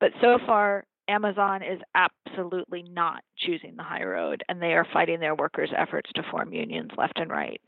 But 0.00 0.12
so 0.20 0.38
far, 0.46 0.84
Amazon 1.08 1.62
is 1.62 1.80
absolutely 1.94 2.82
not 2.82 3.22
choosing 3.38 3.74
the 3.76 3.82
high 3.82 4.04
road, 4.04 4.42
and 4.48 4.60
they 4.60 4.74
are 4.74 4.86
fighting 4.92 5.20
their 5.20 5.34
workers' 5.34 5.72
efforts 5.76 6.10
to 6.14 6.22
form 6.30 6.52
unions 6.52 6.90
left 6.96 7.18
and 7.18 7.30
right. 7.30 7.60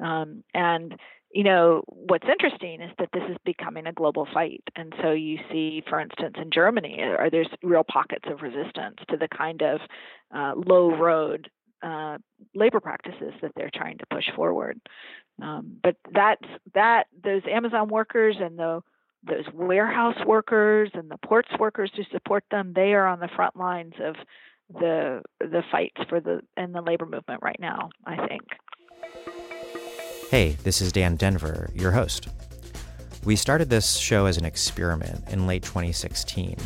Um, 0.00 0.42
and 0.54 0.98
you 1.32 1.44
know 1.44 1.82
what's 1.86 2.26
interesting 2.28 2.80
is 2.80 2.90
that 2.98 3.10
this 3.12 3.22
is 3.28 3.36
becoming 3.44 3.86
a 3.86 3.92
global 3.92 4.26
fight, 4.32 4.62
and 4.76 4.92
so 5.02 5.12
you 5.12 5.38
see, 5.50 5.82
for 5.88 6.00
instance, 6.00 6.34
in 6.40 6.50
Germany, 6.50 7.00
are 7.00 7.30
there's 7.30 7.48
real 7.62 7.84
pockets 7.84 8.24
of 8.26 8.42
resistance 8.42 8.96
to 9.08 9.16
the 9.16 9.28
kind 9.28 9.62
of 9.62 9.80
uh, 10.34 10.54
low 10.56 10.96
road 10.96 11.50
uh, 11.82 12.18
labor 12.54 12.80
practices 12.80 13.34
that 13.42 13.52
they're 13.56 13.70
trying 13.72 13.98
to 13.98 14.06
push 14.10 14.24
forward. 14.34 14.80
Um, 15.40 15.76
but 15.82 15.96
that's 16.12 16.44
that 16.74 17.06
those 17.22 17.42
Amazon 17.48 17.88
workers 17.88 18.36
and 18.40 18.58
the 18.58 18.82
those 19.24 19.44
warehouse 19.52 20.16
workers 20.26 20.90
and 20.94 21.10
the 21.10 21.18
ports 21.18 21.50
workers 21.58 21.90
who 21.96 22.02
support 22.12 22.44
them, 22.50 22.72
they 22.74 22.94
are 22.94 23.06
on 23.06 23.20
the 23.20 23.28
front 23.34 23.56
lines 23.56 23.94
of 24.00 24.16
the 24.72 25.22
the 25.40 25.62
fights 25.70 26.00
for 26.08 26.20
the 26.20 26.40
and 26.56 26.74
the 26.74 26.82
labor 26.82 27.06
movement 27.06 27.42
right 27.42 27.58
now. 27.60 27.90
I 28.04 28.26
think. 28.26 28.42
Hey, 30.30 30.56
this 30.62 30.80
is 30.80 30.92
Dan 30.92 31.16
Denvir, 31.16 31.74
your 31.80 31.92
host. 31.92 32.28
We 33.24 33.34
started 33.34 33.70
this 33.70 33.96
show 33.96 34.26
as 34.26 34.36
an 34.36 34.44
experiment 34.44 35.28
in 35.28 35.46
late 35.46 35.62
2016 35.62 36.56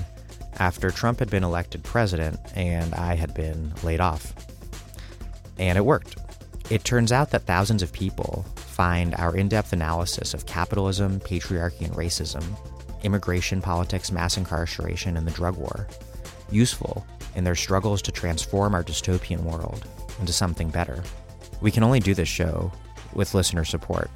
after 0.58 0.90
Trump 0.90 1.18
had 1.18 1.30
been 1.30 1.44
elected 1.44 1.82
president 1.82 2.38
and 2.54 2.94
I 2.94 3.14
had 3.14 3.34
been 3.34 3.72
laid 3.82 4.00
off. 4.00 4.34
And 5.58 5.76
it 5.78 5.84
worked. 5.84 6.16
It 6.70 6.84
turns 6.84 7.12
out 7.12 7.30
that 7.30 7.42
thousands 7.42 7.82
of 7.82 7.92
people 7.92 8.44
find 8.56 9.14
our 9.16 9.36
in 9.36 9.48
depth 9.48 9.72
analysis 9.72 10.34
of 10.34 10.46
capitalism, 10.46 11.20
patriarchy, 11.20 11.82
and 11.82 11.94
racism, 11.94 12.44
immigration, 13.02 13.60
politics, 13.60 14.12
mass 14.12 14.36
incarceration, 14.36 15.16
and 15.16 15.26
the 15.26 15.32
drug 15.32 15.56
war 15.56 15.86
useful 16.50 17.06
in 17.34 17.44
their 17.44 17.54
struggles 17.54 18.02
to 18.02 18.12
transform 18.12 18.74
our 18.74 18.84
dystopian 18.84 19.40
world 19.40 19.86
into 20.20 20.32
something 20.32 20.70
better. 20.70 21.02
We 21.60 21.70
can 21.70 21.82
only 21.82 22.00
do 22.00 22.14
this 22.14 22.28
show 22.28 22.72
with 23.14 23.34
listener 23.34 23.64
support, 23.64 24.10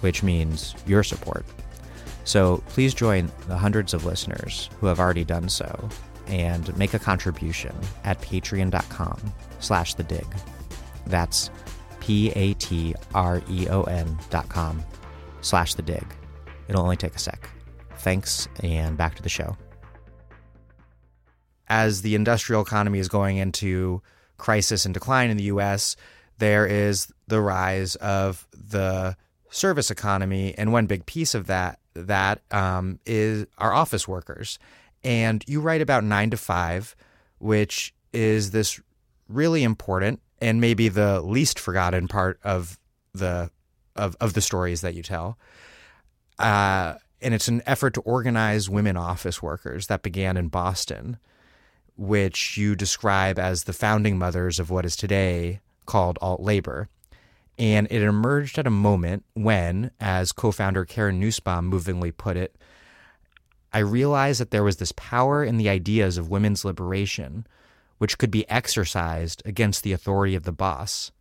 which 0.00 0.22
means 0.22 0.74
your 0.86 1.02
support. 1.02 1.44
So 2.24 2.62
please 2.68 2.92
join 2.94 3.30
the 3.46 3.56
hundreds 3.56 3.94
of 3.94 4.04
listeners 4.04 4.68
who 4.80 4.86
have 4.86 5.00
already 5.00 5.24
done 5.24 5.48
so 5.48 5.88
and 6.26 6.76
make 6.76 6.92
a 6.94 6.98
contribution 6.98 7.74
at 8.04 8.20
patreon.com 8.20 9.32
slash 9.60 9.94
the 9.94 10.02
dig. 10.02 10.26
That's 11.08 11.50
P-A-T-R-E-O-N 12.00 12.98
dot 14.30 14.48
com 14.48 14.82
slash 15.40 15.74
the 15.74 15.82
dig. 15.82 16.06
It'll 16.68 16.82
only 16.82 16.96
take 16.96 17.14
a 17.14 17.18
sec. 17.18 17.50
Thanks, 17.98 18.48
and 18.62 18.96
back 18.96 19.16
to 19.16 19.22
the 19.22 19.28
show. 19.28 19.56
As 21.68 22.02
the 22.02 22.14
industrial 22.14 22.62
economy 22.62 22.98
is 22.98 23.08
going 23.08 23.36
into 23.36 24.00
crisis 24.38 24.84
and 24.84 24.94
decline 24.94 25.30
in 25.30 25.36
the 25.36 25.44
U.S., 25.44 25.96
there 26.38 26.66
is 26.66 27.12
the 27.26 27.40
rise 27.40 27.96
of 27.96 28.46
the 28.52 29.16
service 29.50 29.90
economy, 29.90 30.54
and 30.56 30.72
one 30.72 30.86
big 30.86 31.04
piece 31.06 31.34
of 31.34 31.46
that 31.48 31.78
that 31.94 32.40
um, 32.52 33.00
is 33.04 33.46
our 33.58 33.72
office 33.72 34.06
workers. 34.06 34.58
And 35.02 35.44
you 35.46 35.60
write 35.60 35.80
about 35.80 36.04
nine 36.04 36.30
to 36.30 36.36
five, 36.36 36.94
which 37.38 37.92
is 38.12 38.52
this 38.52 38.80
really 39.28 39.62
important 39.62 40.20
and 40.40 40.60
maybe 40.60 40.88
the 40.88 41.20
least 41.20 41.58
forgotten 41.58 42.08
part 42.08 42.38
of 42.44 42.78
the 43.14 43.50
of, 43.96 44.16
of 44.20 44.34
the 44.34 44.40
stories 44.40 44.80
that 44.80 44.94
you 44.94 45.02
tell. 45.02 45.36
Uh, 46.38 46.94
and 47.20 47.34
it's 47.34 47.48
an 47.48 47.62
effort 47.66 47.94
to 47.94 48.00
organize 48.02 48.70
women 48.70 48.96
office 48.96 49.42
workers 49.42 49.88
that 49.88 50.02
began 50.02 50.36
in 50.36 50.48
Boston, 50.48 51.18
which 51.96 52.56
you 52.56 52.76
describe 52.76 53.38
as 53.38 53.64
the 53.64 53.72
founding 53.72 54.18
mothers 54.18 54.60
of 54.60 54.70
what 54.70 54.84
is 54.84 54.94
today 54.94 55.60
called 55.84 56.18
alt 56.22 56.40
labor. 56.40 56.88
And 57.58 57.88
it 57.90 58.02
emerged 58.02 58.56
at 58.56 58.68
a 58.68 58.70
moment 58.70 59.24
when, 59.34 59.90
as 59.98 60.30
co 60.30 60.52
founder 60.52 60.84
Karen 60.84 61.18
Nussbaum 61.18 61.66
movingly 61.66 62.12
put 62.12 62.36
it, 62.36 62.54
I 63.72 63.80
realized 63.80 64.40
that 64.40 64.52
there 64.52 64.62
was 64.62 64.76
this 64.76 64.92
power 64.92 65.42
in 65.42 65.56
the 65.56 65.68
ideas 65.68 66.18
of 66.18 66.30
women's 66.30 66.64
liberation 66.64 67.46
which 67.98 68.18
could 68.18 68.30
be 68.30 68.48
exercised 68.48 69.42
against 69.44 69.82
the 69.82 69.92
authority 69.92 70.34
of 70.34 70.44
the 70.44 70.52
boss. 70.52 71.12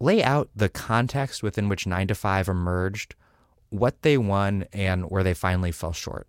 Lay 0.00 0.22
out 0.22 0.48
the 0.54 0.68
context 0.68 1.42
within 1.42 1.68
which 1.68 1.86
9 1.86 2.08
to 2.08 2.14
5 2.14 2.48
emerged, 2.48 3.14
what 3.70 4.02
they 4.02 4.16
won, 4.16 4.64
and 4.72 5.10
where 5.10 5.24
they 5.24 5.34
finally 5.34 5.72
fell 5.72 5.92
short. 5.92 6.26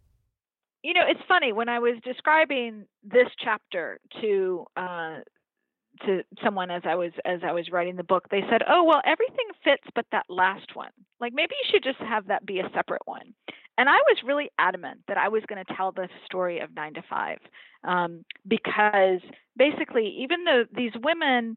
You 0.84 0.94
know, 0.94 1.04
it's 1.08 1.20
funny 1.28 1.54
when 1.54 1.70
I 1.70 1.80
was 1.80 1.96
describing 2.04 2.86
this 3.04 3.28
chapter 3.44 4.00
to 4.22 4.66
uh, 4.76 5.18
to 6.06 6.24
someone 6.44 6.72
as 6.72 6.84
I 6.86 6.96
was 6.96 7.12
as 7.26 7.40
I 7.44 7.52
was 7.52 7.70
writing 7.72 7.96
the 7.96 8.04
book, 8.04 8.28
they 8.30 8.42
said, 8.50 8.62
"Oh, 8.68 8.84
well, 8.84 9.02
everything 9.06 9.48
fits 9.64 9.84
but 9.96 10.06
that 10.12 10.26
last 10.30 10.76
one. 10.76 10.92
Like 11.20 11.34
maybe 11.34 11.56
you 11.64 11.70
should 11.72 11.84
just 11.84 12.00
have 12.00 12.28
that 12.28 12.46
be 12.46 12.60
a 12.60 12.70
separate 12.74 13.02
one." 13.06 13.34
And 13.78 13.88
I 13.88 13.96
was 14.08 14.18
really 14.26 14.50
adamant 14.60 15.02
that 15.08 15.18
I 15.18 15.30
was 15.30 15.44
going 15.48 15.64
to 15.64 15.74
tell 15.74 15.94
the 15.94 16.10
story 16.26 16.60
of 16.60 16.76
nine 16.76 16.94
to 16.96 17.02
five 17.10 17.40
um, 17.86 18.26
because 18.48 19.22
basically, 19.56 20.18
even 20.20 20.44
though 20.44 20.66
these 20.76 20.92
women 21.02 21.56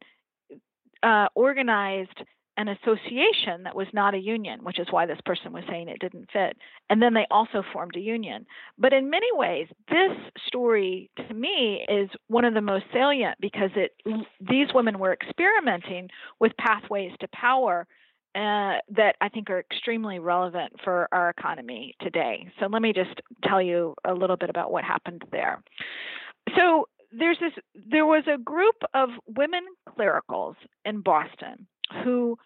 uh, 1.03 1.27
organized 1.35 2.23
an 2.57 2.69
association 2.69 3.63
that 3.65 3.75
was 3.75 3.87
not 3.93 4.15
a 4.15 4.19
union, 4.19 4.63
which 4.63 4.79
is 4.79 4.87
why 4.91 5.07
this 5.07 5.21
person 5.25 5.53
was 5.53 5.65
saying 5.69 5.89
it 5.89 6.01
didn't 6.01 6.31
fit. 6.33 6.57
And 6.91 7.01
then 7.01 7.15
they 7.15 7.27
also 7.31 7.63
formed 7.73 7.97
a 7.97 8.01
union. 8.01 8.47
But 8.79 8.93
in 8.93 9.09
many 9.09 9.27
ways, 9.33 9.69
this 9.89 10.13
story 10.47 11.11
to 11.17 11.35
me 11.35 11.85
is 11.89 12.11
one 12.29 12.45
of 12.45 12.55
the 12.55 12.61
most 12.61 12.85
salient 12.93 13.39
because 13.41 13.71
it 13.75 13.93
these 14.41 14.69
women 14.75 14.99
were 14.99 15.13
experimenting 15.13 16.09
with 16.41 16.53
pathways 16.59 17.13
to 17.21 17.29
power 17.29 17.87
uh, 18.35 18.81
that 18.91 19.15
I 19.21 19.29
think 19.29 19.51
are 19.51 19.61
extremely 19.61 20.19
relevant 20.19 20.73
for 20.83 21.09
our 21.13 21.31
economy 21.31 21.95
today. 22.01 22.49
So 22.61 22.67
let 22.67 22.83
me 22.83 22.93
just 22.93 23.21
tell 23.45 23.61
you 23.61 23.95
a 24.07 24.15
little 24.15 24.37
bit 24.37 24.51
about 24.51 24.73
what 24.73 24.85
happened 24.85 25.23
there. 25.31 25.63
So 26.57 26.89
there's 27.13 27.39
this 27.41 27.53
there 27.91 28.07
was 28.07 28.25
a 28.27 28.39
group 28.39 28.77
of 28.95 29.11
women 29.27 29.63
clericals 29.95 30.57
in 30.85 31.03
Boston 31.03 31.67
who 32.05 32.37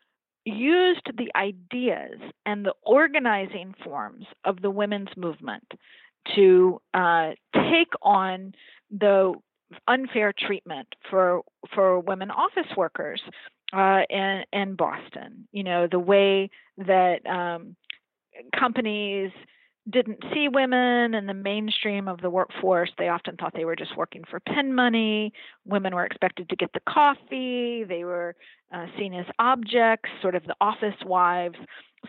used 0.44 1.10
the 1.16 1.28
ideas 1.36 2.20
and 2.44 2.64
the 2.64 2.74
organizing 2.82 3.74
forms 3.82 4.24
of 4.44 4.62
the 4.62 4.70
women's 4.70 5.08
movement 5.16 5.64
to 6.34 6.80
uh, 6.94 7.30
take 7.54 7.92
on 8.02 8.52
the 8.90 9.34
unfair 9.88 10.32
treatment 10.38 10.86
for 11.10 11.42
for 11.74 11.98
women 11.98 12.30
office 12.30 12.70
workers 12.76 13.20
uh, 13.72 14.02
in 14.08 14.44
in 14.52 14.76
Boston. 14.76 15.48
You 15.52 15.64
know 15.64 15.88
the 15.90 15.98
way 15.98 16.50
that 16.78 17.26
um, 17.26 17.76
companies 18.58 19.32
didn't 19.88 20.22
see 20.34 20.48
women 20.48 21.14
in 21.14 21.26
the 21.26 21.34
mainstream 21.34 22.08
of 22.08 22.20
the 22.20 22.30
workforce. 22.30 22.90
They 22.98 23.08
often 23.08 23.36
thought 23.36 23.52
they 23.54 23.64
were 23.64 23.76
just 23.76 23.96
working 23.96 24.24
for 24.28 24.40
pin 24.40 24.74
money. 24.74 25.32
Women 25.64 25.94
were 25.94 26.04
expected 26.04 26.48
to 26.48 26.56
get 26.56 26.72
the 26.72 26.80
coffee. 26.88 27.84
They 27.84 28.04
were 28.04 28.34
uh, 28.72 28.86
seen 28.98 29.14
as 29.14 29.26
objects, 29.38 30.10
sort 30.20 30.34
of 30.34 30.44
the 30.44 30.56
office 30.60 30.96
wives. 31.04 31.56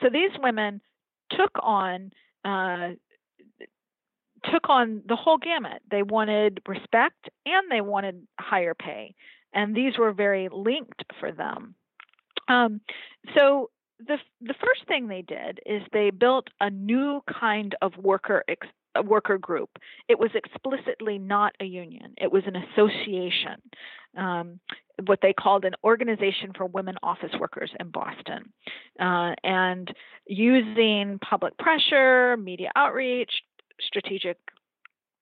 So 0.02 0.10
these 0.10 0.32
women 0.42 0.82
took 1.32 1.52
on 1.62 2.12
uh, 2.44 2.90
took 4.52 4.70
on 4.70 5.02
the 5.08 5.16
whole 5.16 5.38
gamut. 5.38 5.82
They 5.90 6.04
wanted 6.04 6.62
respect 6.68 7.30
and 7.46 7.70
they 7.70 7.82
wanted 7.82 8.26
higher 8.40 8.74
pay, 8.74 9.14
and 9.54 9.76
these 9.76 9.98
were 9.98 10.14
very 10.14 10.50
linked 10.52 11.04
for 11.20 11.32
them. 11.32 11.76
Um, 12.48 12.82
so 13.36 13.70
the 14.00 14.18
the 14.42 14.54
first 14.54 14.88
thing 14.88 15.08
they 15.08 15.22
did 15.22 15.60
is 15.66 15.82
they 15.92 16.10
built 16.10 16.48
a 16.60 16.70
new 16.70 17.22
kind 17.40 17.76
of 17.82 17.96
worker 17.98 18.44
ex, 18.48 18.68
worker 19.06 19.38
group. 19.38 19.70
It 20.08 20.20
was 20.20 20.30
explicitly 20.36 21.18
not 21.18 21.54
a 21.60 21.66
union; 21.66 22.14
it 22.18 22.32
was 22.32 22.44
an 22.46 22.56
association, 22.56 23.62
um, 24.16 24.60
what 25.06 25.20
they 25.22 25.34
called 25.34 25.66
an 25.66 25.74
organization 25.84 26.52
for 26.56 26.66
women 26.66 26.96
office 27.04 27.34
workers 27.40 27.72
in 27.80 27.90
Boston, 27.90 28.54
uh, 29.00 29.34
and 29.44 29.94
using 30.28 31.20
public 31.20 31.58
pressure, 31.58 32.38
media 32.38 32.72
outreach, 32.76 33.32
strategic 33.80 34.38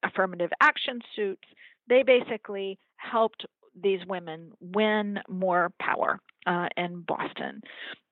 affirmative 0.03 0.51
action 0.61 1.01
suits, 1.15 1.43
they 1.87 2.03
basically 2.03 2.77
helped 2.97 3.45
these 3.81 3.99
women 4.07 4.51
win 4.59 5.19
more 5.27 5.71
power 5.79 6.19
uh, 6.45 6.67
in 6.77 7.01
Boston 7.01 7.61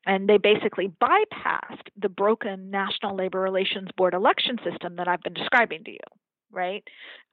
and 0.06 0.28
they 0.28 0.38
basically 0.38 0.92
bypassed 1.02 1.88
the 1.98 2.10
broken 2.10 2.70
National 2.70 3.16
Labor 3.16 3.40
Relations 3.40 3.90
Board 3.96 4.14
election 4.14 4.58
system 4.70 4.98
that 4.98 5.08
I've 5.08 5.22
been 5.22 5.34
describing 5.34 5.84
to 5.86 5.92
you 5.92 5.98
right? 6.54 6.84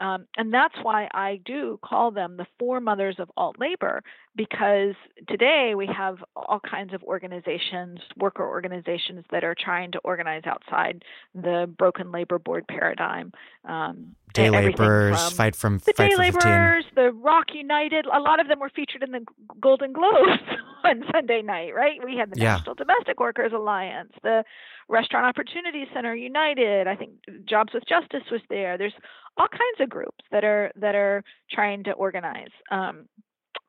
Um, 0.01 0.27
and 0.37 0.53
that's 0.53 0.75
why 0.83 1.09
I 1.13 1.41
do 1.45 1.79
call 1.85 2.11
them 2.11 2.37
the 2.37 2.47
foremothers 2.59 3.17
of 3.19 3.31
alt 3.37 3.57
labor, 3.61 4.03
because 4.37 4.95
today 5.29 5.73
we 5.77 5.87
have 5.87 6.19
all 6.37 6.61
kinds 6.61 6.95
of 6.95 7.03
organizations, 7.03 7.99
worker 8.17 8.47
organizations 8.47 9.25
that 9.31 9.43
are 9.43 9.57
trying 9.59 9.91
to 9.93 9.99
organize 10.05 10.43
outside 10.47 11.03
the 11.35 11.73
broken 11.79 12.13
labor 12.13 12.39
board 12.39 12.67
paradigm. 12.69 13.33
Um, 13.69 14.15
day 14.33 14.49
laborers 14.49 15.21
from 15.21 15.37
fight 15.37 15.57
from 15.57 15.79
the 15.79 15.93
fight 15.93 16.11
day 16.11 16.17
laborers, 16.17 16.85
15. 16.85 17.05
the 17.05 17.13
ROC 17.13 17.47
United. 17.55 18.07
A 18.07 18.21
lot 18.21 18.41
of 18.41 18.47
them 18.47 18.61
were 18.61 18.71
featured 18.71 19.03
in 19.03 19.11
the 19.11 19.25
Golden 19.61 19.93
Globes 19.93 20.41
on 20.85 21.03
Sunday 21.13 21.43
night, 21.43 21.75
right? 21.75 21.99
We 22.05 22.17
had 22.17 22.31
the 22.31 22.41
yeah. 22.41 22.57
National 22.57 22.77
Domestic 22.77 23.19
Workers 23.19 23.53
Alliance, 23.53 24.13
the 24.23 24.45
Restaurant 24.89 25.27
Opportunity 25.27 25.87
Center 25.93 26.15
United. 26.15 26.87
I 26.87 26.95
think 26.95 27.13
Jobs 27.49 27.75
with 27.75 27.83
Justice 27.89 28.31
was 28.31 28.41
there. 28.49 28.79
There's 28.79 28.95
all 29.37 29.49
kinds 29.49 29.81
of 29.81 29.89
groups 29.89 30.25
that 30.31 30.45
are 30.45 30.71
that 30.77 30.95
are 30.95 31.25
trying 31.51 31.85
to 31.85 31.93
organize. 31.93 32.51
Um, 32.71 33.07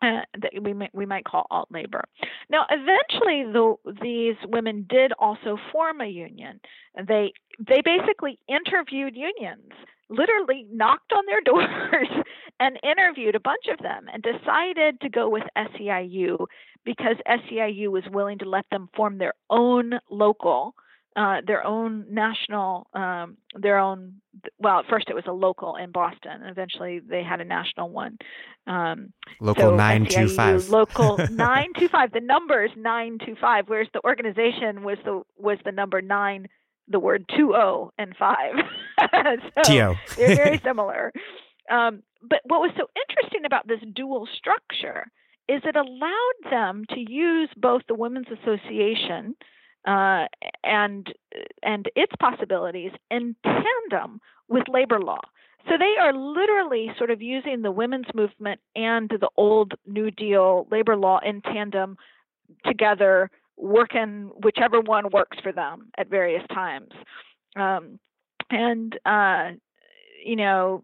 uh, 0.01 0.21
that 0.41 0.51
we 0.61 0.73
might, 0.73 0.93
we 0.93 1.05
might 1.05 1.25
call 1.25 1.45
alt 1.51 1.69
labor. 1.71 2.03
Now, 2.49 2.65
eventually, 2.69 3.43
the, 3.51 3.75
these 4.01 4.35
women 4.47 4.85
did 4.89 5.11
also 5.19 5.57
form 5.71 6.01
a 6.01 6.07
union. 6.07 6.59
They 7.07 7.33
they 7.59 7.81
basically 7.83 8.39
interviewed 8.47 9.15
unions, 9.15 9.71
literally 10.09 10.65
knocked 10.71 11.13
on 11.13 11.25
their 11.27 11.41
doors 11.45 12.07
and 12.59 12.79
interviewed 12.83 13.35
a 13.35 13.39
bunch 13.39 13.65
of 13.71 13.77
them, 13.79 14.07
and 14.11 14.23
decided 14.23 14.99
to 15.01 15.09
go 15.09 15.29
with 15.29 15.43
SEIU 15.55 16.45
because 16.83 17.17
SEIU 17.27 17.89
was 17.89 18.03
willing 18.11 18.39
to 18.39 18.49
let 18.49 18.65
them 18.71 18.89
form 18.95 19.17
their 19.17 19.33
own 19.49 19.93
local 20.09 20.73
uh, 21.15 21.41
their 21.45 21.65
own 21.65 22.05
national, 22.09 22.87
um, 22.93 23.37
their 23.55 23.79
own. 23.79 24.13
Well, 24.59 24.79
at 24.79 24.85
first 24.87 25.09
it 25.09 25.13
was 25.13 25.25
a 25.27 25.33
local 25.33 25.75
in 25.75 25.91
Boston, 25.91 26.31
and 26.31 26.49
eventually 26.49 26.99
they 26.99 27.21
had 27.21 27.41
a 27.41 27.45
national 27.45 27.89
one. 27.89 28.17
Um, 28.65 29.11
local 29.41 29.71
so 29.71 29.75
nine 29.75 30.05
two 30.05 30.29
five. 30.29 30.69
Local 30.69 31.17
nine 31.31 31.73
two 31.77 31.89
five. 31.89 32.13
The 32.13 32.21
number 32.21 32.63
is 32.63 32.71
nine 32.77 33.17
two 33.25 33.35
five, 33.39 33.65
whereas 33.67 33.89
the 33.93 34.03
organization 34.05 34.83
was 34.83 34.97
the 35.03 35.21
was 35.37 35.57
the 35.65 35.73
number 35.73 36.01
nine, 36.01 36.47
the 36.87 36.99
word 36.99 37.25
two 37.35 37.55
o 37.55 37.91
and 37.97 38.15
five. 38.17 38.55
so 39.01 39.61
T-O. 39.63 39.95
they're 40.15 40.35
very 40.35 40.57
similar. 40.63 41.11
Um, 41.69 42.03
but 42.21 42.39
what 42.45 42.61
was 42.61 42.71
so 42.77 42.87
interesting 43.09 43.45
about 43.45 43.67
this 43.67 43.79
dual 43.93 44.27
structure 44.37 45.07
is 45.49 45.61
it 45.65 45.75
allowed 45.75 46.51
them 46.51 46.85
to 46.91 46.99
use 46.99 47.49
both 47.57 47.81
the 47.87 47.95
Women's 47.95 48.27
Association 48.27 49.35
uh, 49.87 50.25
and 50.63 51.13
and 51.63 51.89
its 51.95 52.13
possibilities 52.19 52.91
in 53.09 53.35
tandem 53.43 54.19
with 54.47 54.67
labor 54.67 54.99
law. 54.99 55.21
So 55.67 55.77
they 55.77 55.95
are 55.99 56.13
literally 56.13 56.91
sort 56.97 57.11
of 57.11 57.21
using 57.21 57.61
the 57.61 57.71
women's 57.71 58.07
movement 58.15 58.59
and 58.75 59.09
the 59.09 59.29
old 59.37 59.73
New 59.85 60.09
Deal 60.11 60.67
labor 60.71 60.95
law 60.95 61.19
in 61.23 61.41
tandem 61.41 61.97
together, 62.65 63.29
working 63.57 64.31
whichever 64.43 64.81
one 64.81 65.09
works 65.11 65.37
for 65.41 65.51
them 65.51 65.91
at 65.97 66.09
various 66.09 66.43
times. 66.51 66.89
Um, 67.55 67.99
and 68.49 68.97
uh, 69.05 69.51
you 70.23 70.35
know, 70.35 70.83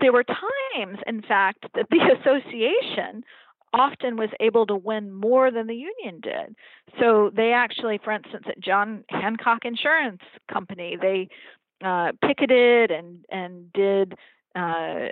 there 0.00 0.12
were 0.12 0.24
times, 0.24 0.98
in 1.06 1.22
fact, 1.22 1.66
that 1.74 1.86
the 1.90 2.16
association 2.20 3.24
often 3.72 4.16
was 4.16 4.30
able 4.40 4.66
to 4.66 4.74
win 4.74 5.12
more 5.12 5.50
than 5.50 5.66
the 5.66 5.74
union 5.74 6.20
did. 6.20 6.56
So 6.98 7.30
they 7.34 7.52
actually, 7.52 8.00
for 8.02 8.12
instance, 8.12 8.44
at 8.48 8.60
John 8.60 9.04
Hancock 9.08 9.64
Insurance 9.64 10.22
Company, 10.52 10.96
they 11.00 11.28
uh, 11.84 12.12
picketed 12.22 12.90
and 12.90 13.24
and 13.30 13.72
did 13.72 14.14
uh, 14.54 15.08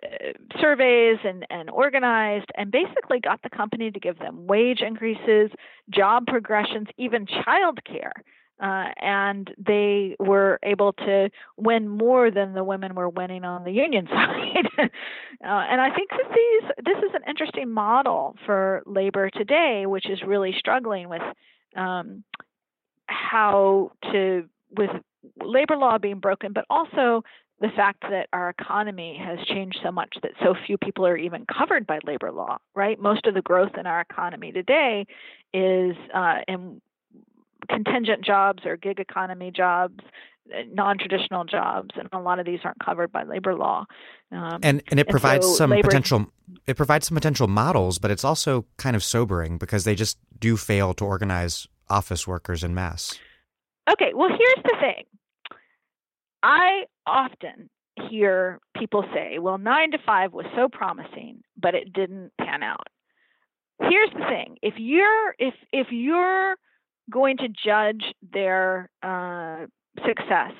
surveys 0.60 1.18
and, 1.24 1.46
and 1.48 1.70
organized 1.70 2.50
and 2.56 2.70
basically 2.72 3.20
got 3.20 3.40
the 3.42 3.50
company 3.50 3.90
to 3.90 4.00
give 4.00 4.18
them 4.18 4.46
wage 4.46 4.80
increases, 4.80 5.50
job 5.90 6.26
progressions, 6.26 6.88
even 6.96 7.24
child 7.26 7.78
care 7.84 8.12
uh, 8.60 8.86
and 9.00 9.52
they 9.58 10.16
were 10.18 10.58
able 10.62 10.92
to 10.92 11.30
win 11.56 11.88
more 11.88 12.30
than 12.30 12.54
the 12.54 12.64
women 12.64 12.94
were 12.94 13.08
winning 13.08 13.44
on 13.44 13.64
the 13.64 13.70
union 13.70 14.06
side. 14.10 14.68
uh, 14.78 14.86
and 15.40 15.80
I 15.80 15.94
think 15.94 16.10
that 16.10 16.34
these 16.34 16.70
this 16.84 16.98
is 16.98 17.14
an 17.14 17.22
interesting 17.28 17.70
model 17.70 18.36
for 18.46 18.82
labor 18.86 19.30
today, 19.30 19.84
which 19.86 20.08
is 20.08 20.22
really 20.26 20.54
struggling 20.58 21.08
with 21.08 21.22
um, 21.76 22.24
how 23.06 23.92
to 24.12 24.48
with 24.76 24.90
labor 25.42 25.76
law 25.76 25.98
being 25.98 26.18
broken, 26.20 26.52
but 26.52 26.64
also 26.70 27.22
the 27.60 27.68
fact 27.74 28.02
that 28.02 28.28
our 28.32 28.50
economy 28.50 29.20
has 29.20 29.38
changed 29.46 29.78
so 29.82 29.90
much 29.90 30.16
that 30.22 30.30
so 30.42 30.54
few 30.66 30.78
people 30.78 31.04
are 31.06 31.16
even 31.16 31.44
covered 31.46 31.86
by 31.86 31.98
labor 32.04 32.30
law, 32.30 32.58
right? 32.74 33.00
Most 33.00 33.26
of 33.26 33.34
the 33.34 33.42
growth 33.42 33.72
in 33.76 33.86
our 33.86 34.00
economy 34.00 34.52
today 34.52 35.06
is 35.52 35.96
uh, 36.14 36.38
in 36.46 36.80
contingent 37.68 38.24
jobs 38.24 38.64
or 38.64 38.76
gig 38.76 39.00
economy 39.00 39.50
jobs 39.54 40.00
uh, 40.54 40.62
non-traditional 40.72 41.44
jobs 41.44 41.90
and 41.96 42.08
a 42.12 42.18
lot 42.18 42.38
of 42.38 42.46
these 42.46 42.60
aren't 42.64 42.78
covered 42.82 43.12
by 43.12 43.22
labor 43.22 43.54
law. 43.54 43.84
Um, 44.32 44.60
and 44.62 44.82
and 44.90 44.98
it 44.98 45.08
provides 45.08 45.46
so 45.46 45.52
some 45.54 45.70
labor... 45.70 45.88
potential 45.88 46.32
it 46.66 46.76
provides 46.76 47.06
some 47.06 47.16
potential 47.16 47.48
models 47.48 47.98
but 47.98 48.10
it's 48.10 48.24
also 48.24 48.64
kind 48.76 48.96
of 48.96 49.04
sobering 49.04 49.58
because 49.58 49.84
they 49.84 49.94
just 49.94 50.18
do 50.38 50.56
fail 50.56 50.94
to 50.94 51.04
organize 51.04 51.66
office 51.90 52.26
workers 52.26 52.64
in 52.64 52.74
mass 52.74 53.18
okay 53.90 54.12
well 54.14 54.28
here's 54.28 54.64
the 54.64 54.76
thing. 54.80 55.04
I 56.42 56.84
often 57.06 57.68
hear 58.08 58.60
people 58.76 59.04
say 59.12 59.38
well 59.38 59.58
9 59.58 59.90
to 59.92 59.98
5 60.04 60.32
was 60.32 60.46
so 60.56 60.68
promising 60.68 61.42
but 61.60 61.74
it 61.74 61.92
didn't 61.92 62.32
pan 62.38 62.62
out. 62.62 62.88
Here's 63.80 64.10
the 64.12 64.24
thing. 64.28 64.56
If 64.62 64.74
you're 64.76 65.34
if 65.38 65.54
if 65.72 65.88
you're 65.90 66.56
going 67.10 67.36
to 67.38 67.48
judge 67.48 68.04
their 68.32 68.90
uh, 69.02 69.66
success 70.06 70.52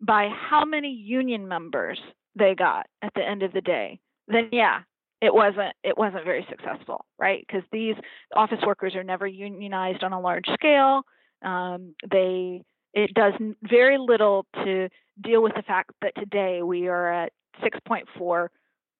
by 0.00 0.28
how 0.28 0.64
many 0.64 0.88
union 0.88 1.46
members 1.46 1.98
they 2.36 2.54
got 2.54 2.86
at 3.02 3.12
the 3.14 3.22
end 3.22 3.42
of 3.42 3.52
the 3.52 3.60
day, 3.60 4.00
then 4.28 4.48
yeah, 4.52 4.80
it 5.20 5.34
wasn't 5.34 5.74
it 5.84 5.98
wasn't 5.98 6.24
very 6.24 6.46
successful, 6.48 7.04
right? 7.18 7.44
Because 7.46 7.62
these 7.72 7.94
office 8.34 8.60
workers 8.66 8.94
are 8.94 9.04
never 9.04 9.26
unionized 9.26 10.02
on 10.02 10.12
a 10.12 10.20
large 10.20 10.46
scale. 10.54 11.02
Um, 11.42 11.94
they 12.10 12.62
it 12.94 13.12
does 13.14 13.34
very 13.62 13.98
little 13.98 14.46
to 14.64 14.88
deal 15.22 15.42
with 15.42 15.54
the 15.54 15.62
fact 15.62 15.90
that 16.02 16.14
today 16.16 16.62
we 16.62 16.88
are 16.88 17.12
at 17.12 17.32
6.4 17.62 18.48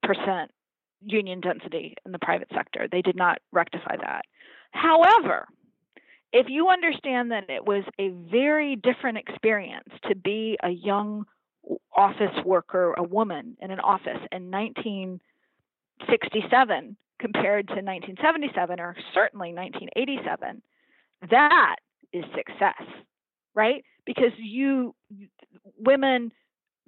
percent 0.03 0.51
union 1.03 1.41
density 1.41 1.95
in 2.05 2.13
the 2.13 2.19
private 2.19 2.49
sector. 2.55 2.87
They 2.91 3.03
did 3.03 3.17
not 3.17 3.39
rectify 3.53 3.97
that. 3.97 4.23
However, 4.73 5.47
if 6.33 6.47
you 6.49 6.69
understand 6.69 7.33
that 7.33 7.51
it 7.51 7.67
was 7.67 7.83
a 7.99 8.11
very 8.31 8.77
different 8.77 9.19
experience 9.19 9.89
to 10.09 10.15
be 10.15 10.57
a 10.63 10.71
young 10.71 11.27
office 11.97 12.45
worker, 12.45 12.95
a 12.97 13.03
woman 13.03 13.57
in 13.61 13.73
an 13.73 13.81
office 13.81 14.21
in 14.33 14.51
1967 14.51 16.97
compared 17.19 17.69
to 17.69 17.75
1977 17.75 18.81
or 18.81 18.97
certainly 19.13 19.53
1987, 19.53 20.63
that 21.31 21.77
is 22.13 22.25
success, 22.35 22.83
right? 23.55 23.85
Because 24.07 24.33
you 24.39 24.95
women 25.79 26.33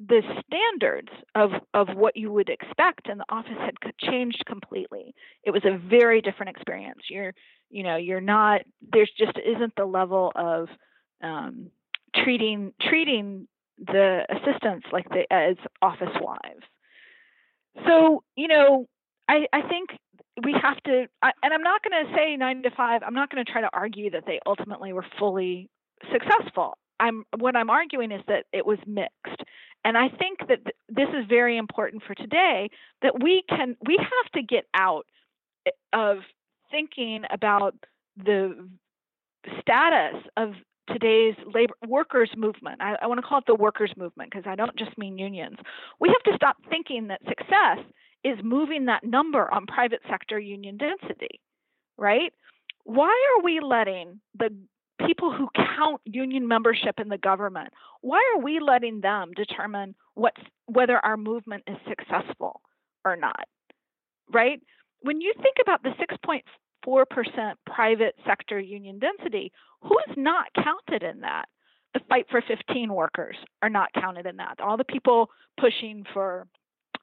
the 0.09 0.23
standards 0.47 1.09
of 1.35 1.51
of 1.75 1.89
what 1.95 2.17
you 2.17 2.33
would 2.33 2.49
expect 2.49 3.09
in 3.09 3.19
the 3.19 3.25
office 3.29 3.59
had 3.59 3.75
changed 4.01 4.45
completely. 4.47 5.15
It 5.45 5.51
was 5.51 5.65
a 5.65 5.79
very 5.79 6.21
different 6.21 6.51
experience. 6.57 7.03
You're 7.09 7.35
you 7.71 7.83
know 7.83 7.97
you're 7.97 8.21
not 8.21 8.63
there's 8.93 9.11
just 9.17 9.39
isn't 9.39 9.75
the 9.77 9.85
level 9.85 10.33
of 10.35 10.69
um, 11.23 11.71
treating 12.17 12.73
treating 12.81 13.47
the 13.79 14.27
assistants 14.31 14.87
like 14.93 15.09
the 15.09 15.25
as 15.33 15.57
office 15.81 16.15
wives. 16.21 16.65
So 17.87 18.25
you 18.37 18.49
know 18.49 18.89
I 19.29 19.47
I 19.53 19.63
think 19.69 19.91
we 20.45 20.55
have 20.61 20.83
to 20.85 21.07
I, 21.23 21.33
and 21.43 21.53
I'm 21.55 21.63
not 21.63 21.83
going 21.83 22.07
to 22.07 22.15
say 22.15 22.37
9 22.37 22.63
to 22.63 22.71
5 22.71 23.03
I'm 23.07 23.15
not 23.15 23.31
going 23.31 23.45
to 23.45 23.51
try 23.51 23.61
to 23.61 23.71
argue 23.73 24.11
that 24.11 24.25
they 24.27 24.41
ultimately 24.47 24.93
were 24.93 25.07
fully 25.19 25.69
successful. 26.11 26.77
I'm 26.99 27.25
what 27.39 27.57
I'm 27.57 27.71
arguing 27.71 28.13
is 28.13 28.23
that 28.29 28.47
it 28.53 28.65
was 28.65 28.79
mixed. 28.87 29.43
And 29.85 29.97
I 29.97 30.09
think 30.09 30.41
that 30.49 30.65
th- 30.65 30.77
this 30.89 31.09
is 31.09 31.27
very 31.29 31.57
important 31.57 32.03
for 32.07 32.15
today 32.15 32.71
that 33.03 33.23
we 33.23 33.43
can 33.49 33.77
we 33.87 33.97
have 33.99 34.33
to 34.35 34.43
get 34.43 34.65
out 34.75 35.07
eh, 35.67 35.71
of 35.93 36.19
thinking 36.71 37.25
about 37.31 37.75
the 38.17 38.69
status 39.61 40.23
of 40.37 40.53
today's 40.89 41.35
labor 41.53 41.75
workers 41.87 42.31
movement. 42.37 42.81
I, 42.81 42.97
I 43.03 43.07
want 43.07 43.19
to 43.21 43.27
call 43.27 43.39
it 43.39 43.45
the 43.47 43.55
workers 43.55 43.93
movement 43.97 44.31
because 44.31 44.47
I 44.47 44.55
don't 44.57 44.77
just 44.77 44.97
mean 44.99 45.19
unions. 45.19 45.57
We 46.01 46.09
have 46.09 46.33
to 46.33 46.37
stop 46.37 46.57
thinking 46.69 47.09
that 47.09 47.21
success 47.29 47.79
is 48.25 48.39
moving 48.43 48.87
that 48.87 49.05
number 49.05 49.53
on 49.53 49.67
private 49.67 50.01
sector 50.09 50.39
union 50.39 50.77
density, 50.77 51.41
right? 51.97 52.33
Why 52.85 53.09
are 53.09 53.43
we 53.43 53.61
letting 53.61 54.21
the 54.39 54.51
people 55.07 55.33
who 55.33 55.49
count 55.55 56.01
union 56.05 56.47
membership 56.47 56.99
in 56.99 57.09
the 57.09 57.19
government, 57.19 57.73
why 58.01 58.21
are 58.35 58.43
we 58.43 58.61
letting 58.61 59.01
them 59.01 59.33
determine 59.35 59.95
what's, 60.15 60.41
whether 60.67 60.99
our 61.05 61.17
movement 61.17 61.63
is 61.67 61.77
successful 61.89 62.61
or 63.05 63.17
not? 63.17 63.47
Right? 64.33 64.61
When 65.03 65.21
you 65.21 65.33
think 65.43 65.57
about 65.61 65.83
the 65.83 65.91
6.4% 66.87 67.53
private 67.67 68.15
sector 68.27 68.59
union 68.59 68.99
density, 68.99 69.53
who 69.83 69.99
is 70.09 70.17
not 70.17 70.47
counted 70.55 71.03
in 71.03 71.21
that? 71.21 71.47
The 71.95 72.01
fight 72.09 72.27
for 72.31 72.43
15 72.47 72.93
workers 72.93 73.37
are 73.63 73.69
not 73.69 73.93
counted 73.93 74.27
in 74.27 74.37
that. 74.37 74.61
All 74.61 74.77
the 74.77 74.85
people 74.85 75.29
pushing 75.61 76.05
for 76.15 76.47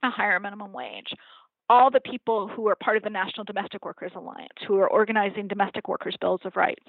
a 0.01 0.09
higher 0.09 0.39
minimum 0.39 0.73
wage, 0.73 1.13
all 1.69 1.91
the 1.91 1.99
people 1.99 2.47
who 2.47 2.67
are 2.67 2.75
part 2.75 2.97
of 2.97 3.03
the 3.03 3.09
National 3.09 3.43
Domestic 3.43 3.85
Workers 3.85 4.11
Alliance, 4.15 4.49
who 4.67 4.79
are 4.79 4.89
organizing 4.89 5.47
domestic 5.47 5.87
workers' 5.87 6.17
bills 6.19 6.41
of 6.43 6.55
rights, 6.55 6.83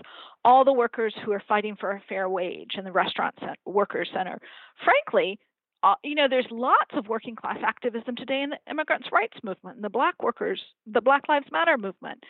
all 0.44 0.64
the 0.64 0.72
workers 0.72 1.14
who 1.24 1.32
are 1.32 1.42
fighting 1.46 1.76
for 1.78 1.90
a 1.90 2.02
fair 2.08 2.28
wage 2.28 2.72
in 2.78 2.84
the 2.84 2.92
Restaurant 2.92 3.34
Workers 3.66 4.08
Center. 4.14 4.40
Frankly, 4.82 5.38
uh, 5.82 5.94
you 6.02 6.14
know, 6.14 6.26
there's 6.28 6.46
lots 6.50 6.90
of 6.94 7.08
working 7.08 7.36
class 7.36 7.58
activism 7.64 8.16
today 8.16 8.42
in 8.42 8.50
the 8.50 8.58
immigrants' 8.70 9.08
rights 9.12 9.36
movement 9.42 9.76
and 9.76 9.84
the 9.84 9.90
Black 9.90 10.22
workers, 10.22 10.60
the 10.86 11.00
Black 11.00 11.28
Lives 11.28 11.46
Matter 11.52 11.76
movement. 11.78 12.24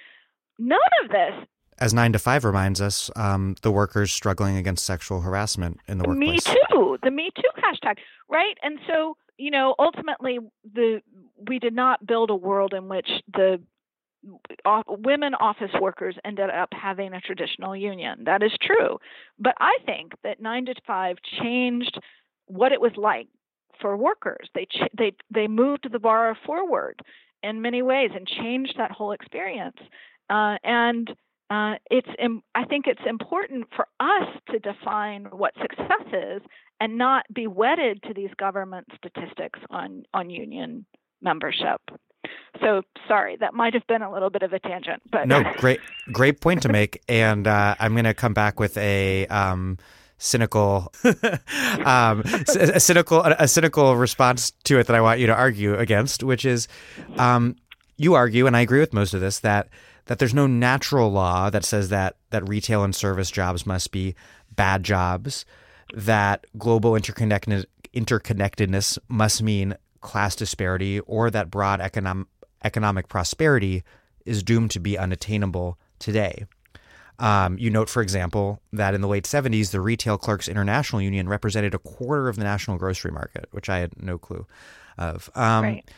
None 0.59 0.79
of 1.03 1.11
this. 1.11 1.47
As 1.79 1.95
9 1.95 2.13
to 2.13 2.19
5 2.19 2.45
reminds 2.45 2.81
us, 2.81 3.11
um, 3.17 3.57
the 3.63 3.71
workers 3.71 4.13
struggling 4.13 4.57
against 4.57 4.85
sexual 4.85 5.23
harassment 5.23 5.81
in 5.89 5.99
the 5.99 6.05
workplace. 6.07 6.47
Me 6.47 6.55
Too, 6.71 6.99
the 7.03 7.11
Me 7.11 7.31
Too 7.35 7.49
hashtag, 7.57 7.97
right? 8.29 8.57
And 8.63 8.79
so 8.87 9.17
you 9.41 9.51
know, 9.51 9.75
ultimately, 9.79 10.39
the 10.75 11.01
we 11.49 11.59
did 11.59 11.75
not 11.75 12.07
build 12.07 12.29
a 12.29 12.35
world 12.35 12.75
in 12.75 12.89
which 12.89 13.09
the 13.33 13.61
women 14.87 15.35
office 15.35 15.71
workers 15.81 16.15
ended 16.27 16.51
up 16.51 16.69
having 16.73 17.15
a 17.15 17.21
traditional 17.23 17.75
union. 17.75 18.25
That 18.25 18.43
is 18.43 18.53
true, 18.61 18.99
but 19.39 19.55
I 19.59 19.79
think 19.87 20.13
that 20.23 20.43
nine 20.43 20.67
to 20.67 20.75
five 20.87 21.17
changed 21.43 21.99
what 22.47 22.73
it 22.73 22.81
was 22.81 22.93
like 22.97 23.29
for 23.81 23.97
workers. 23.97 24.49
They 24.55 24.67
they 24.97 25.13
they 25.31 25.49
moved 25.49 25.89
the 25.91 25.99
bar 25.99 26.37
forward 26.45 27.01
in 27.43 27.63
many 27.63 27.81
ways 27.81 28.11
and 28.15 28.27
changed 28.27 28.75
that 28.77 28.91
whole 28.91 29.13
experience. 29.13 29.79
Uh, 30.29 30.59
and 30.63 31.11
uh, 31.49 31.77
it's 31.91 32.09
I 32.55 32.65
think 32.67 32.87
it's 32.87 33.01
important 33.07 33.69
for 33.75 33.87
us 34.01 34.29
to 34.51 34.59
define 34.59 35.25
what 35.31 35.55
success 35.59 36.07
is 36.13 36.43
and 36.81 36.97
not 36.97 37.27
be 37.33 37.47
wedded 37.47 38.03
to 38.05 38.15
these 38.15 38.31
government 38.39 38.89
statistics 38.97 39.61
on, 39.71 40.05
on 40.15 40.31
union 40.31 40.87
membership. 41.21 41.81
So 42.61 42.83
sorry, 43.07 43.37
that 43.41 43.55
might 43.55 43.75
have 43.75 43.87
been 43.87 44.03
a 44.03 44.13
little 44.13 44.31
bit 44.31 44.43
of 44.43 44.53
a 44.53 44.59
tangent, 44.59 45.03
but 45.11 45.29
no, 45.29 45.43
great, 45.57 45.81
great 46.13 46.41
point 46.41 46.63
to 46.63 46.69
make. 46.69 47.03
And 47.09 47.47
uh, 47.47 47.77
I'm 47.79 47.93
going 47.93 48.05
to 48.05 48.15
come 48.15 48.35
back 48.35 48.59
with 48.59 48.77
a 48.79 49.27
um, 49.29 49.79
cynical, 50.19 50.93
um, 51.85 52.23
a 52.23 52.81
cynical, 52.81 53.23
a 53.23 53.47
cynical 53.47 53.97
response 53.97 54.51
to 54.65 54.79
it 54.79 54.87
that 54.87 54.97
I 54.97 55.01
want 55.01 55.21
you 55.21 55.27
to 55.27 55.35
argue 55.35 55.75
against, 55.77 56.23
which 56.23 56.45
is, 56.45 56.67
um, 57.19 57.57
you 57.97 58.15
argue, 58.15 58.47
and 58.47 58.57
I 58.57 58.61
agree 58.61 58.81
with 58.81 58.93
most 58.93 59.15
of 59.15 59.21
this 59.21 59.41
that 59.41 59.69
that 60.07 60.19
there's 60.19 60.35
no 60.35 60.47
natural 60.47 61.13
law 61.13 61.51
that 61.51 61.65
says 61.65 61.89
that 61.91 62.17
that 62.31 62.49
retail 62.49 62.83
and 62.83 62.95
service 62.95 63.31
jobs 63.31 63.65
must 63.65 63.93
be 63.93 64.17
bad 64.57 64.83
jobs 64.83 65.45
that 65.95 66.47
global 66.59 66.97
interconnected, 66.97 67.67
interconnectedness 67.95 68.99
must 69.09 69.43
mean 69.43 69.77
class 70.01 70.37
disparity 70.37 71.01
or 71.01 71.31
that 71.31 71.51
broad 71.51 71.81
economic, 71.81 72.27
economic 72.65 73.09
prosperity 73.09 73.83
is 74.25 74.43
doomed 74.43 74.71
to 74.71 74.81
be 74.81 74.99
unattainable 74.99 75.79
today. 75.99 76.47
Um, 77.19 77.59
you 77.59 77.69
note, 77.69 77.91
for 77.91 78.01
example, 78.01 78.63
that 78.73 78.95
in 78.95 79.03
the 79.03 79.09
late 79.09 79.25
70s, 79.25 79.73
the 79.73 79.81
Retail 79.81 80.17
Clerks 80.17 80.49
International 80.49 81.03
Union 81.03 81.29
represented 81.29 81.75
a 81.75 81.79
quarter 81.79 82.29
of 82.29 82.37
the 82.37 82.45
national 82.45 82.79
grocery 82.79 83.11
market, 83.11 83.47
which 83.51 83.69
I 83.69 83.79
had 83.79 84.03
no 84.03 84.17
clue 84.17 84.47
of. 84.97 85.29
Um, 85.35 85.65
right. 85.65 85.91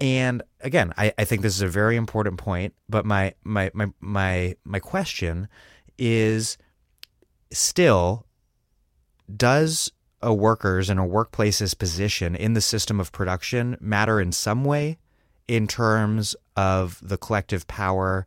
And 0.00 0.42
again, 0.60 0.92
I, 0.96 1.12
I 1.18 1.24
think 1.24 1.42
this 1.42 1.54
is 1.54 1.62
a 1.62 1.68
very 1.68 1.96
important 1.96 2.38
point, 2.38 2.74
but 2.88 3.04
my 3.06 3.34
my 3.44 3.70
my 3.72 3.88
my 4.00 4.56
my 4.64 4.80
question 4.80 5.46
is 5.96 6.58
still 7.52 8.26
does 9.36 9.90
a 10.20 10.32
worker's 10.32 10.88
and 10.88 11.00
a 11.00 11.04
workplace's 11.04 11.74
position 11.74 12.36
in 12.36 12.54
the 12.54 12.60
system 12.60 13.00
of 13.00 13.12
production 13.12 13.76
matter 13.80 14.20
in 14.20 14.32
some 14.32 14.64
way 14.64 14.98
in 15.48 15.66
terms 15.66 16.36
of 16.56 16.98
the 17.02 17.18
collective 17.18 17.66
power 17.66 18.26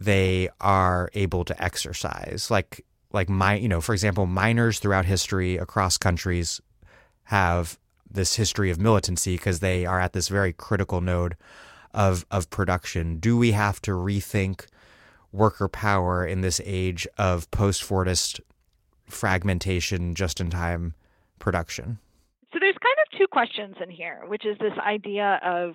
they 0.00 0.48
are 0.60 1.10
able 1.14 1.44
to 1.44 1.62
exercise? 1.62 2.50
Like 2.50 2.84
like 3.12 3.28
my 3.28 3.54
you 3.54 3.68
know 3.68 3.80
for 3.80 3.92
example 3.92 4.26
miners 4.26 4.78
throughout 4.78 5.04
history 5.04 5.56
across 5.56 5.96
countries 5.96 6.60
have 7.24 7.78
this 8.10 8.34
history 8.34 8.70
of 8.70 8.80
militancy 8.80 9.36
because 9.36 9.60
they 9.60 9.86
are 9.86 10.00
at 10.00 10.12
this 10.12 10.28
very 10.28 10.52
critical 10.52 11.00
node 11.00 11.36
of 11.92 12.26
of 12.30 12.50
production. 12.50 13.18
Do 13.18 13.36
we 13.36 13.52
have 13.52 13.80
to 13.82 13.92
rethink 13.92 14.66
worker 15.32 15.68
power 15.68 16.26
in 16.26 16.40
this 16.40 16.60
age 16.64 17.06
of 17.18 17.50
post 17.50 17.82
Fordist 17.82 18.40
fragmentation 19.06 20.14
just 20.14 20.40
in 20.40 20.50
time 20.50 20.94
production? 21.38 21.98
So 22.52 22.58
there's 22.60 22.76
kind 22.80 22.96
of 23.04 23.18
two 23.18 23.26
questions 23.26 23.76
in 23.82 23.90
here, 23.90 24.22
which 24.26 24.46
is 24.46 24.56
this 24.58 24.72
idea 24.78 25.40
of 25.44 25.74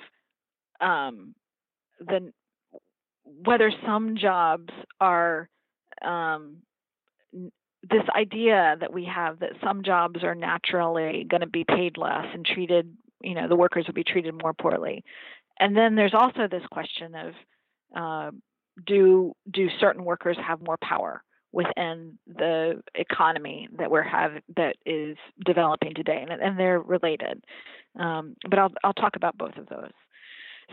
um, 0.82 1.36
the 2.00 2.32
whether 3.44 3.72
some 3.86 4.18
jobs 4.18 4.74
are 5.00 5.50
um, 6.02 6.58
this 7.34 8.04
idea 8.16 8.76
that 8.80 8.92
we 8.92 9.06
have 9.06 9.40
that 9.40 9.52
some 9.64 9.84
jobs 9.84 10.24
are 10.24 10.36
naturally 10.36 11.26
going 11.30 11.42
to 11.42 11.48
be 11.48 11.64
paid 11.64 11.98
less 11.98 12.26
and 12.34 12.46
treated, 12.46 12.96
you 13.22 13.36
know, 13.36 13.48
the 13.48 13.56
workers 13.56 13.86
will 13.88 13.94
be 13.94 14.04
treated 14.04 14.34
more 14.42 14.54
poorly. 14.54 15.04
And 15.60 15.76
then 15.76 15.96
there's 15.96 16.14
also 16.14 16.48
this 16.50 16.66
question 16.72 17.14
of 17.16 17.34
uh, 17.96 18.32
do 18.86 19.34
do 19.52 19.68
certain 19.80 20.06
workers 20.06 20.38
have 20.46 20.62
more 20.62 20.78
power 20.82 21.24
within 21.52 22.18
the 22.28 22.82
economy 22.96 23.68
that 23.78 23.90
we're 23.90 24.04
have 24.04 24.34
that 24.56 24.76
is 24.86 25.18
developing 25.46 25.94
today, 25.96 26.26
and, 26.30 26.42
and 26.42 26.60
they're 26.60 26.80
related. 26.80 27.44
Um, 28.00 28.36
but 28.50 28.60
I'll 28.60 28.74
I'll 28.84 28.94
talk 28.94 29.16
about 29.16 29.38
both 29.38 29.58
of 29.58 29.68
those. 29.68 29.92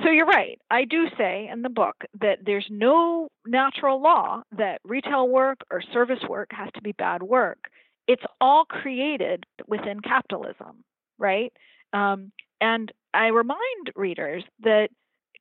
So 0.03 0.11
you're 0.11 0.27
right. 0.27 0.61
I 0.71 0.85
do 0.85 1.07
say 1.17 1.49
in 1.51 1.63
the 1.63 1.71
book 1.71 1.97
that 2.21 2.41
there's 2.45 2.67
no 2.71 3.29
natural 3.47 4.03
law 4.03 4.43
that 4.57 4.81
retail 4.85 5.27
work 5.27 5.59
or 5.71 5.81
service 5.81 6.23
work 6.29 6.51
has 6.51 6.69
to 6.75 6.83
be 6.83 6.93
bad 6.93 7.23
work. 7.23 7.59
It's 8.07 8.23
all 8.41 8.67
created 8.67 9.45
within 9.67 10.01
capitalism, 10.01 10.85
right? 11.19 11.51
Um, 11.95 12.31
and 12.61 12.93
I 13.15 13.29
remind 13.29 13.91
readers 13.95 14.45
that 14.63 14.91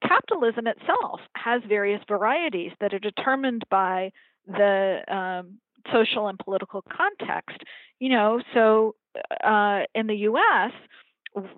capitalism 0.01 0.67
itself 0.67 1.19
has 1.35 1.61
various 1.67 2.01
varieties 2.07 2.71
that 2.79 2.93
are 2.93 2.99
determined 2.99 3.63
by 3.69 4.11
the 4.47 5.01
um, 5.07 5.57
social 5.91 6.27
and 6.27 6.37
political 6.39 6.83
context. 6.83 7.57
You 7.99 8.09
know, 8.09 8.41
so 8.53 8.95
uh, 9.43 9.81
in 9.93 10.07
the 10.07 10.15
U.S., 10.15 10.71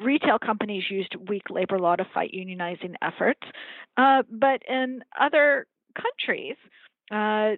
retail 0.02 0.40
companies 0.40 0.84
used 0.90 1.16
weak 1.30 1.50
labor 1.50 1.80
law 1.80 1.96
to 1.96 2.06
fight 2.14 2.32
unionizing 2.34 2.96
efforts, 3.02 3.42
uh, 3.98 4.24
but 4.30 4.62
in 4.68 5.04
other 5.20 5.68
countries, 5.96 6.56
uh, 7.12 7.58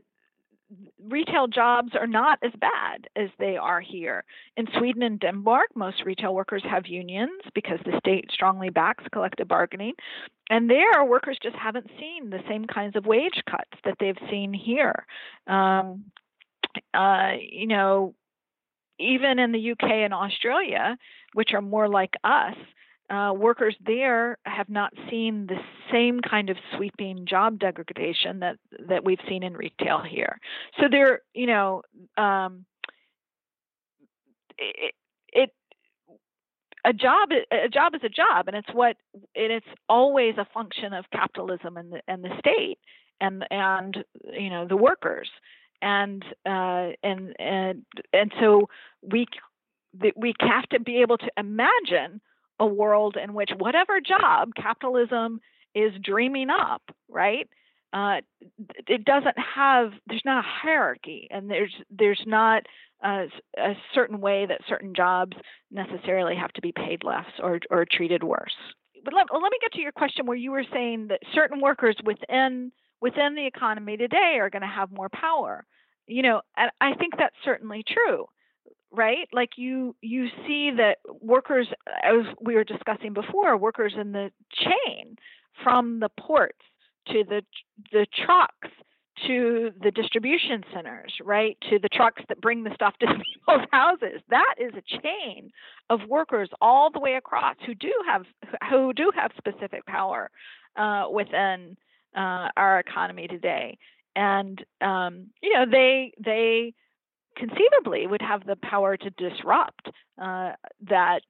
retail 1.02 1.48
jobs 1.48 1.90
are 2.00 2.08
not 2.08 2.40
as 2.44 2.52
bad 2.60 3.08
as 3.16 3.30
they 3.40 3.58
are 3.58 3.82
here. 3.82 4.24
In 4.58 4.68
Sweden 4.78 5.02
and 5.02 5.20
Denmark, 5.20 5.70
most 5.76 6.04
retail 6.06 6.36
workers 6.36 6.64
have 6.70 6.86
unions 6.88 7.42
because 7.56 7.80
the 7.86 7.98
state 8.00 8.30
strongly 8.32 8.70
backs 8.70 9.04
collective 9.12 9.48
bargaining. 9.48 9.94
And 10.50 10.70
there, 10.70 11.04
workers 11.04 11.38
just 11.42 11.56
haven't 11.56 11.90
seen 12.00 12.30
the 12.30 12.44
same 12.48 12.66
kinds 12.66 12.96
of 12.96 13.06
wage 13.06 13.42
cuts 13.50 13.72
that 13.84 13.96
they've 14.00 14.18
seen 14.30 14.54
here. 14.54 15.06
Um, 15.48 16.06
uh, 16.94 17.34
you 17.40 17.68
know, 17.68 18.14
even 19.00 19.40
in 19.40 19.52
the 19.52 19.72
UK 19.72 19.84
and 19.84 20.14
Australia, 20.14 20.98
which 21.34 21.54
are 21.54 21.62
more 21.62 21.88
like 21.88 22.14
us, 22.24 22.56
uh, 23.10 23.34
workers 23.36 23.76
there 23.86 24.38
have 24.46 24.70
not 24.70 24.94
seen 25.10 25.48
the 25.48 25.60
same 25.92 26.20
kind 26.20 26.50
of 26.50 26.58
sweeping 26.76 27.26
job 27.26 27.60
degradation 27.60 28.40
that 28.40 28.58
that 28.88 29.04
we've 29.04 29.20
seen 29.28 29.44
in 29.44 29.54
retail 29.54 30.02
here. 30.02 30.40
So 30.80 30.88
there, 30.90 31.22
you 31.34 31.48
know, 31.48 31.82
um, 32.18 32.66
it, 34.58 34.94
it 35.34 35.50
a 36.86 36.94
job 36.94 37.30
a 37.52 37.70
job 37.70 37.96
is 37.96 38.02
a 38.04 38.10
job, 38.10 38.48
and 38.48 38.56
it's 38.56 38.74
what 38.74 38.96
and 39.36 39.52
it's 39.52 39.66
always 39.88 40.36
a 40.38 40.48
function 40.54 40.94
of 40.94 41.06
capitalism 41.12 41.78
and 41.78 41.92
the 41.92 42.02
and 42.08 42.24
the 42.24 42.32
state 42.40 42.80
and 43.22 43.46
and 43.52 44.04
you 44.34 44.50
know 44.50 44.68
the 44.68 44.78
workers 44.78 45.30
and 45.82 46.24
uh, 46.46 46.90
and 47.04 47.36
and 47.40 47.84
and 48.14 48.32
so 48.40 48.70
we 49.02 49.26
we 50.16 50.34
have 50.40 50.68
to 50.70 50.80
be 50.80 51.02
able 51.02 51.18
to 51.18 51.30
imagine 51.38 52.22
a 52.60 52.66
world 52.66 53.18
in 53.22 53.34
which 53.34 53.52
whatever 53.58 54.00
job 54.02 54.50
capitalism 54.56 55.40
is 55.76 55.94
dreaming 56.04 56.50
up, 56.50 56.82
right? 57.08 57.48
Uh, 57.92 58.18
it 58.88 59.04
doesn't 59.04 59.38
have 59.56 59.92
there's 60.08 60.22
not 60.26 60.44
a 60.44 60.48
hierarchy, 60.48 61.28
and 61.32 61.50
there's 61.50 61.74
there's 61.90 62.22
not 62.28 62.64
a, 63.04 63.26
a, 63.58 63.74
certain 63.96 64.22
way 64.22 64.46
that 64.46 64.62
certain 64.68 64.94
jobs 64.94 65.36
necessarily 65.72 66.36
have 66.36 66.52
to 66.54 66.62
be 66.62 66.72
paid 66.72 67.04
less 67.04 67.26
or 67.42 67.60
or 67.72 67.86
treated 67.90 68.24
worse. 68.24 68.54
But 69.04 69.14
let, 69.14 69.28
let 69.34 69.52
me 69.52 69.58
get 69.62 69.72
to 69.74 69.82
your 69.82 69.92
question 69.92 70.28
where 70.28 70.38
you 70.38 70.52
were 70.52 70.66
saying 70.72 71.08
that 71.08 71.22
certain 71.34 71.62
workers 71.62 71.96
within 72.04 72.72
within 73.02 73.34
the 73.34 73.48
economy 73.48 73.98
today 73.98 74.38
are 74.40 74.52
going 74.52 74.62
to 74.62 74.68
have 74.68 74.92
more 74.92 75.10
power. 75.10 75.66
You 76.06 76.22
know, 76.22 76.42
and 76.58 76.70
I 76.82 76.94
think 76.94 77.14
that's 77.18 77.36
certainly 77.44 77.84
true 77.88 78.26
right? 78.92 79.28
Like 79.34 79.52
you 79.58 79.96
you 80.02 80.28
see 80.48 80.72
that 80.78 80.98
workers 81.22 81.68
as 82.04 82.26
we 82.42 82.56
were 82.56 82.64
discussing 82.64 83.14
before 83.14 83.56
workers 83.58 83.94
in 84.00 84.12
the 84.12 84.32
chain 84.54 85.16
from 85.64 86.00
the 86.00 86.10
ports 86.20 86.60
to 87.08 87.24
the 87.24 87.42
the 87.92 88.06
trucks 88.26 88.70
to 89.28 89.72
the 89.84 89.92
distribution 89.92 90.64
centers 90.74 91.14
right? 91.24 91.58
To 91.70 91.78
the 91.80 91.90
trucks 91.90 92.24
that 92.30 92.42
bring 92.42 92.64
the 92.64 92.74
stuff 92.74 92.96
to 93.02 93.08
people's 93.08 93.68
houses. 93.72 94.22
That 94.30 94.56
is 94.58 94.74
a 94.74 95.02
chain 95.02 95.52
of 95.90 96.00
workers 96.08 96.50
all 96.62 96.90
the 96.92 97.00
way 97.00 97.16
across 97.16 97.56
who 97.66 97.76
do 97.76 97.94
have 98.08 98.24
who 98.70 98.94
do 98.94 99.12
have 99.16 99.32
specific 99.38 99.86
power 99.86 100.32
uh, 100.76 101.06
within 101.12 101.78
uh, 102.16 102.50
our 102.58 102.80
economy 102.80 103.28
today. 103.28 103.78
And 104.16 104.64
um, 104.82 105.28
you 105.42 105.54
know 105.54 105.66
they 105.70 106.14
they 106.24 106.74
conceivably 107.36 108.08
would 108.08 108.22
have 108.22 108.46
the 108.46 108.56
power 108.58 108.98
to 108.98 109.10
disrupt 109.12 109.90
uh, 110.22 110.54
that 110.88 111.22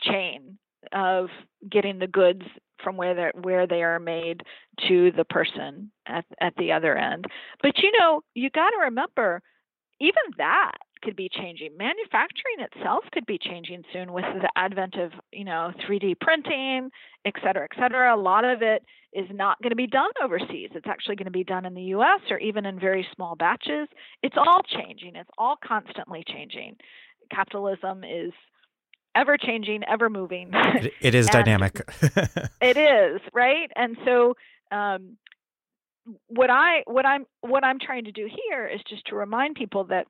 chain 0.00 0.58
of 0.92 1.28
getting 1.68 1.98
the 1.98 2.06
goods 2.06 2.42
from 2.82 2.96
where 2.96 3.14
they 3.14 3.30
where 3.40 3.66
they 3.66 3.82
are 3.82 3.98
made 3.98 4.42
to 4.86 5.10
the 5.12 5.24
person 5.24 5.90
at 6.06 6.24
at 6.40 6.54
the 6.56 6.72
other 6.72 6.96
end. 6.96 7.26
But 7.62 7.78
you 7.78 7.90
know, 7.98 8.22
you 8.34 8.50
got 8.50 8.70
to 8.70 8.84
remember, 8.84 9.42
even 10.00 10.22
that 10.38 10.78
could 11.02 11.16
be 11.16 11.28
changing. 11.32 11.76
Manufacturing 11.76 12.60
itself 12.60 13.04
could 13.12 13.26
be 13.26 13.38
changing 13.38 13.82
soon 13.92 14.12
with 14.12 14.24
the 14.24 14.48
advent 14.56 14.94
of, 14.94 15.12
you 15.32 15.44
know, 15.44 15.72
3D 15.88 16.20
printing, 16.20 16.90
et 17.24 17.34
cetera, 17.42 17.66
et 17.70 17.76
cetera. 17.80 18.14
A 18.14 18.20
lot 18.20 18.44
of 18.44 18.62
it 18.62 18.82
is 19.12 19.26
not 19.32 19.60
going 19.62 19.70
to 19.70 19.76
be 19.76 19.86
done 19.86 20.10
overseas. 20.22 20.70
It's 20.74 20.86
actually 20.86 21.16
going 21.16 21.26
to 21.26 21.30
be 21.30 21.44
done 21.44 21.64
in 21.64 21.74
the 21.74 21.94
US 21.94 22.20
or 22.30 22.38
even 22.38 22.66
in 22.66 22.78
very 22.78 23.06
small 23.14 23.36
batches. 23.36 23.88
It's 24.22 24.36
all 24.36 24.62
changing. 24.62 25.16
It's 25.16 25.30
all 25.38 25.56
constantly 25.66 26.24
changing. 26.26 26.76
Capitalism 27.30 28.04
is 28.04 28.32
ever 29.14 29.36
changing, 29.36 29.82
ever 29.88 30.10
moving. 30.10 30.50
it 31.00 31.14
is 31.14 31.26
dynamic. 31.30 31.80
it 32.60 32.76
is, 32.76 33.20
right? 33.32 33.70
And 33.74 33.96
so 34.04 34.34
um, 34.70 35.16
what 36.28 36.50
I 36.50 36.82
what 36.86 37.06
I'm 37.06 37.26
what 37.40 37.64
I'm 37.64 37.78
trying 37.78 38.04
to 38.04 38.12
do 38.12 38.28
here 38.48 38.66
is 38.66 38.80
just 38.88 39.06
to 39.06 39.16
remind 39.16 39.56
people 39.56 39.84
that 39.84 40.06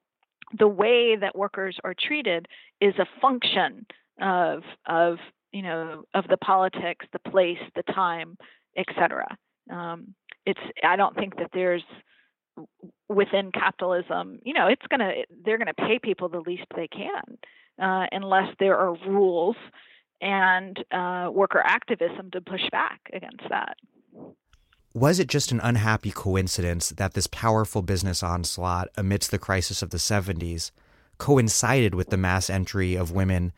the 0.56 0.68
way 0.68 1.16
that 1.16 1.36
workers 1.36 1.76
are 1.84 1.94
treated 1.98 2.46
is 2.80 2.94
a 2.98 3.06
function 3.20 3.86
of 4.20 4.62
of 4.86 5.18
you 5.52 5.62
know 5.62 6.04
of 6.14 6.26
the 6.28 6.36
politics, 6.36 7.06
the 7.12 7.30
place, 7.30 7.58
the 7.74 7.82
time, 7.82 8.36
etc. 8.76 9.26
Um, 9.70 10.14
it's 10.46 10.60
I 10.82 10.96
don't 10.96 11.14
think 11.14 11.36
that 11.36 11.50
there's 11.52 11.84
within 13.08 13.52
capitalism, 13.52 14.40
you 14.44 14.52
know, 14.52 14.66
it's 14.66 14.86
gonna 14.90 15.12
they're 15.44 15.58
gonna 15.58 15.74
pay 15.74 15.98
people 15.98 16.28
the 16.28 16.40
least 16.40 16.64
they 16.74 16.88
can 16.88 17.38
uh, 17.80 18.06
unless 18.12 18.54
there 18.58 18.76
are 18.76 18.96
rules 19.06 19.56
and 20.20 20.76
uh, 20.90 21.30
worker 21.32 21.62
activism 21.64 22.30
to 22.32 22.40
push 22.40 22.68
back 22.72 23.00
against 23.12 23.44
that. 23.50 23.76
Was 24.94 25.18
it 25.18 25.28
just 25.28 25.52
an 25.52 25.60
unhappy 25.60 26.10
coincidence 26.10 26.90
that 26.90 27.14
this 27.14 27.26
powerful 27.26 27.82
business 27.82 28.22
onslaught 28.22 28.88
amidst 28.96 29.30
the 29.30 29.38
crisis 29.38 29.82
of 29.82 29.90
the 29.90 29.98
70s 29.98 30.70
coincided 31.18 31.94
with 31.94 32.10
the 32.10 32.16
mass 32.16 32.48
entry 32.48 32.94
of 32.94 33.12
women 33.12 33.52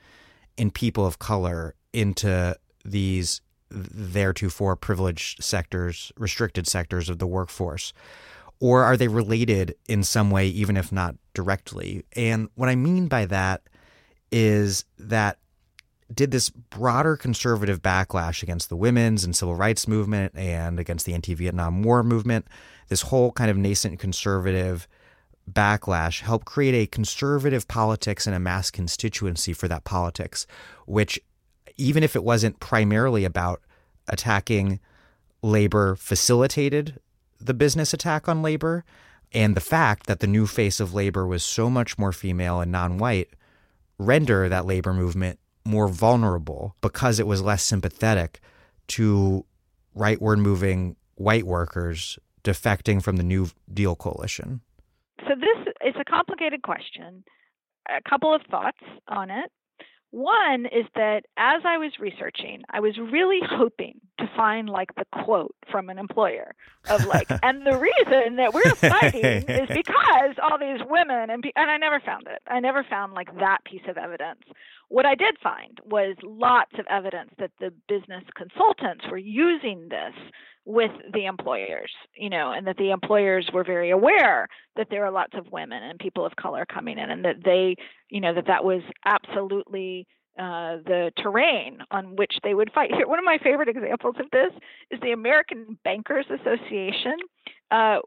and 0.59 0.75
people 0.75 1.07
of 1.07 1.19
color 1.19 1.75
into 1.93 2.57
these 2.85 3.41
theretofore 3.73 4.77
privileged 4.77 5.43
sectors, 5.43 6.13
restricted 6.17 6.67
sectors 6.67 7.09
of 7.09 7.19
the 7.19 7.27
workforce? 7.27 7.93
Or 8.59 8.85
are 8.85 8.97
they 8.97 9.09
related 9.09 9.75
in 9.89 10.03
some 10.03 10.31
way, 10.31 10.47
even 10.49 10.77
if 10.77 10.93
not 10.93 11.15
directly? 11.33 12.05
And 12.15 12.49
what 12.57 12.69
I 12.69 12.75
mean 12.75 13.09
by 13.09 13.25
that 13.27 13.63
is 14.31 14.85
that 14.99 15.39
did 16.13 16.31
this 16.31 16.51
broader 16.51 17.17
conservative 17.17 17.83
backlash 17.83 18.43
against 18.43 18.69
the 18.69 18.77
women's 18.77 19.25
and 19.25 19.35
civil 19.35 19.55
rights 19.55 19.87
movement 19.87 20.37
and 20.37 20.81
against 20.81 21.07
the 21.07 21.15
anti 21.15 21.35
Vietnam 21.35 21.83
War 21.83 22.03
movement, 22.03 22.47
this 22.89 23.03
whole 23.03 23.33
kind 23.33 23.51
of 23.51 23.57
nascent 23.57 23.99
conservative 23.99 24.89
backlash 25.51 26.21
help 26.21 26.45
create 26.45 26.75
a 26.75 26.87
conservative 26.87 27.67
politics 27.69 28.27
and 28.27 28.35
a 28.35 28.41
mass 28.41 28.71
constituency 28.71 29.53
for 29.53 29.69
that 29.69 29.85
politics, 29.85 30.47
which, 30.87 31.21
even 31.77 32.03
if 32.03 32.17
it 32.17 32.25
wasn't 32.25 32.61
primarily 32.61 33.25
about 33.25 33.63
attacking 34.09 34.81
labor, 35.43 35.97
facilitated 35.97 36.99
the 37.41 37.55
business 37.55 37.95
attack 37.95 38.29
on 38.29 38.43
labor. 38.43 38.85
And 39.33 39.55
the 39.55 39.61
fact 39.61 40.07
that 40.07 40.19
the 40.19 40.27
new 40.27 40.47
face 40.47 40.81
of 40.81 40.93
labor 40.93 41.25
was 41.25 41.45
so 41.45 41.71
much 41.71 41.97
more 41.97 42.13
female 42.13 42.61
and 42.61 42.73
non 42.73 42.99
white 42.99 43.31
render 43.97 44.49
that 44.49 44.67
labor 44.67 44.93
movement 44.93 45.39
more 45.65 45.89
vulnerable 45.89 46.75
because 46.81 47.21
it 47.21 47.27
was 47.27 47.43
less 47.43 47.63
sympathetic 47.63 48.41
to 48.89 49.45
rightward 49.97 50.39
moving 50.39 50.97
white 51.15 51.45
workers 51.45 52.19
defecting 52.43 53.03
from 53.03 53.17
the 53.17 53.23
New 53.23 53.49
Deal 53.73 53.95
coalition? 53.95 54.61
So, 55.21 55.35
this 55.35 55.75
is 55.85 55.95
a 56.01 56.05
complicated 56.05 56.63
question. 56.63 57.25
A 57.89 58.09
couple 58.09 58.35
of 58.35 58.43
thoughts 58.51 58.79
on 59.09 59.31
it. 59.31 59.51
One 60.13 60.67
is 60.67 60.87
that 60.97 61.23
as 61.37 61.63
I 61.65 61.79
was 61.79 61.93
researching, 62.01 62.63
I 62.69 62.81
was 62.81 62.99
really 62.99 63.39
hoping 63.49 64.01
to 64.19 64.29
find 64.37 64.69
like 64.69 64.93
the 64.97 65.05
quote 65.25 65.55
from 65.71 65.89
an 65.89 65.99
employer 65.99 66.53
of 66.89 67.07
like, 67.07 67.31
and 67.45 67.65
the 67.65 67.79
reason 67.79 68.37
that 68.37 68.53
we're 68.53 68.75
fighting 68.75 69.45
is 69.49 69.69
because 69.75 70.35
all 70.43 70.59
these 70.59 70.81
women 70.89 71.31
and 71.31 71.45
and 71.55 71.71
I 71.71 71.77
never 71.77 72.01
found 72.01 72.27
it. 72.27 72.43
I 72.49 72.59
never 72.59 72.85
found 72.89 73.13
like 73.13 73.33
that 73.39 73.59
piece 73.65 73.87
of 73.89 73.97
evidence. 73.97 74.41
What 74.91 75.07
I 75.07 75.15
did 75.15 75.37
find 75.41 75.79
was 75.85 76.17
lots 76.25 76.73
of 76.77 76.85
evidence 76.91 77.31
that 77.39 77.53
the 77.61 77.73
business 77.89 78.25
consultants 78.37 79.05
were 79.09 79.19
using 79.19 79.89
this 79.89 80.13
with 80.65 80.91
the 81.15 81.27
employers, 81.27 81.93
you 82.17 82.29
know, 82.29 82.51
and 82.51 82.67
that 82.67 82.77
the 82.77 82.91
employers 82.91 83.49
were 83.55 83.63
very 83.63 83.91
aware 83.91 84.49
that 84.75 84.89
there 84.91 85.05
are 85.05 85.13
lots 85.13 85.35
of 85.35 85.47
women 85.53 85.81
and 85.85 86.01
people 86.01 86.27
of 86.27 86.35
color 86.35 86.67
coming 86.67 86.99
in, 86.99 87.09
and 87.09 87.25
that 87.25 87.45
they, 87.45 87.77
you 88.09 88.21
know, 88.21 88.35
that 88.35 88.49
that 88.49 88.65
was 88.65 88.83
absolutely 89.07 90.09
uh, 90.37 90.83
the 90.85 91.13
terrain 91.23 91.79
on 91.93 92.17
which 92.17 92.35
they 92.43 92.55
would 92.55 92.73
fight. 92.73 92.93
Here, 92.93 93.07
one 93.07 93.21
of 93.21 93.25
my 93.25 93.39
favorite 93.39 93.69
examples 93.69 94.17
of 94.19 94.27
this 94.33 94.51
is 94.91 94.99
the 95.03 95.13
American 95.13 95.79
Bankers 95.85 96.27
Association. 96.29 97.17
Uh, 97.71 98.01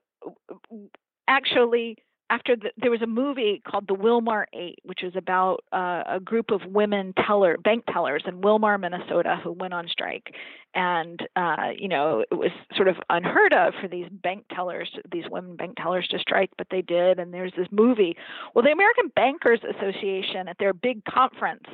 actually 1.30 1.98
after 2.30 2.56
the, 2.56 2.72
there 2.78 2.92
was 2.92 3.02
a 3.02 3.08
movie 3.08 3.62
called 3.68 3.88
The 3.88 3.96
Willmar 3.96 4.46
Eight, 4.54 4.80
which 4.84 5.00
was 5.04 5.16
about 5.16 5.64
uh, 5.72 6.04
a 6.08 6.20
group 6.20 6.52
of 6.52 6.62
women 6.66 7.14
teller 7.26 7.58
bank 7.58 7.84
tellers 7.92 8.24
in 8.26 8.42
Willmar, 8.42 8.80
Minnesota, 8.80 9.40
who 9.44 9.52
went 9.52 9.74
on 9.74 9.88
strike, 9.88 10.34
and 10.74 11.20
uh, 11.36 11.70
you 11.78 11.88
know 11.88 12.24
it 12.32 12.36
was 12.36 12.52
sort 12.76 12.88
of 12.88 12.96
unheard 13.10 13.54
of 13.54 13.74
for 13.82 13.88
these 13.88 14.08
bank 14.10 14.46
tellers, 14.54 14.90
these 15.12 15.26
women 15.30 15.56
bank 15.56 15.76
tellers, 15.78 16.08
to 16.10 16.20
strike, 16.20 16.52
but 16.58 16.68
they 16.72 16.82
did. 16.82 17.20
And 17.20 17.34
there's 17.34 17.54
this 17.58 17.68
movie. 17.72 18.16
Well, 18.54 18.64
the 18.64 18.72
American 18.72 19.12
Bankers 19.16 19.60
Association 19.64 20.48
at 20.48 20.58
their 20.58 20.74
big 20.74 21.04
conference 21.06 21.66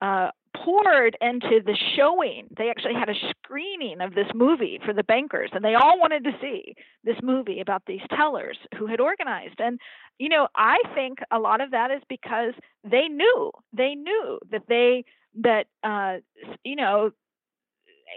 uh, 0.00 0.30
poured 0.64 1.16
into 1.20 1.60
the 1.64 1.76
showing. 1.96 2.48
They 2.56 2.70
actually 2.70 2.94
had 2.94 3.08
a 3.08 3.14
screening 3.30 4.00
of 4.00 4.14
this 4.14 4.28
movie 4.34 4.80
for 4.84 4.92
the 4.92 5.02
bankers, 5.02 5.50
and 5.52 5.64
they 5.64 5.74
all 5.74 5.98
wanted 5.98 6.24
to 6.24 6.32
see 6.40 6.74
this 7.04 7.16
movie 7.22 7.60
about 7.60 7.82
these 7.86 8.00
tellers 8.14 8.58
who 8.76 8.86
had 8.86 9.00
organized. 9.00 9.60
And, 9.60 9.78
you 10.18 10.28
know, 10.28 10.48
I 10.54 10.76
think 10.94 11.18
a 11.30 11.38
lot 11.38 11.60
of 11.60 11.70
that 11.72 11.90
is 11.90 12.02
because 12.08 12.54
they 12.84 13.08
knew, 13.08 13.50
they 13.72 13.94
knew 13.94 14.38
that 14.50 14.62
they, 14.68 15.04
that, 15.40 15.66
uh, 15.82 16.18
you 16.64 16.76
know, 16.76 17.10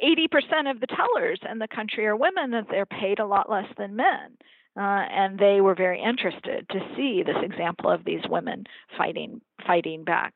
80% 0.03 0.72
of 0.72 0.80
the 0.80 0.88
tellers 0.88 1.39
in 1.49 1.59
the 1.59 1.68
country 1.68 2.05
are 2.07 2.15
women, 2.15 2.51
that 2.51 2.68
they're 2.69 2.85
paid 2.85 3.19
a 3.19 3.26
lot 3.26 3.49
less 3.49 3.68
than 3.77 3.95
men. 3.95 4.38
Uh, 4.77 4.80
and 4.80 5.38
they 5.38 5.59
were 5.59 5.76
very 5.76 6.01
interested 6.01 6.65
to 6.69 6.80
see 6.95 7.23
this 7.23 7.35
example 7.43 7.89
of 7.91 8.05
these 8.05 8.22
women 8.30 8.63
fighting 8.97 9.41
fighting 9.68 10.05
back. 10.05 10.35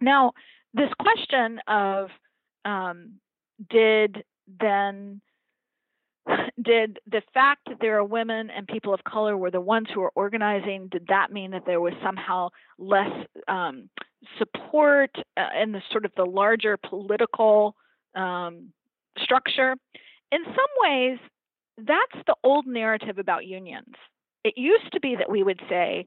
Now, 0.00 0.32
this 0.74 0.90
question 1.00 1.60
of 1.66 2.08
um, 2.64 3.14
did 3.70 4.24
then 4.60 5.20
did 6.62 6.98
the 7.10 7.22
fact 7.34 7.62
that 7.68 7.78
there 7.80 7.98
are 7.98 8.04
women 8.04 8.50
and 8.50 8.66
people 8.66 8.94
of 8.94 9.04
color 9.04 9.36
were 9.36 9.50
the 9.50 9.60
ones 9.60 9.86
who 9.92 10.00
were 10.00 10.12
organizing 10.14 10.88
did 10.88 11.06
that 11.08 11.30
mean 11.32 11.50
that 11.50 11.66
there 11.66 11.80
was 11.80 11.92
somehow 12.02 12.48
less 12.78 13.12
um, 13.48 13.88
support 14.38 15.10
uh, 15.36 15.48
in 15.60 15.72
the 15.72 15.82
sort 15.90 16.04
of 16.04 16.12
the 16.16 16.24
larger 16.24 16.76
political 16.76 17.76
um, 18.14 18.72
structure? 19.18 19.76
In 20.32 20.44
some 20.44 20.70
ways 20.82 21.18
that's 21.78 22.24
the 22.26 22.36
old 22.42 22.66
narrative 22.66 23.18
about 23.18 23.46
unions. 23.46 23.94
It 24.44 24.54
used 24.56 24.92
to 24.92 25.00
be 25.00 25.16
that 25.16 25.30
we 25.30 25.42
would 25.42 25.60
say 25.68 26.06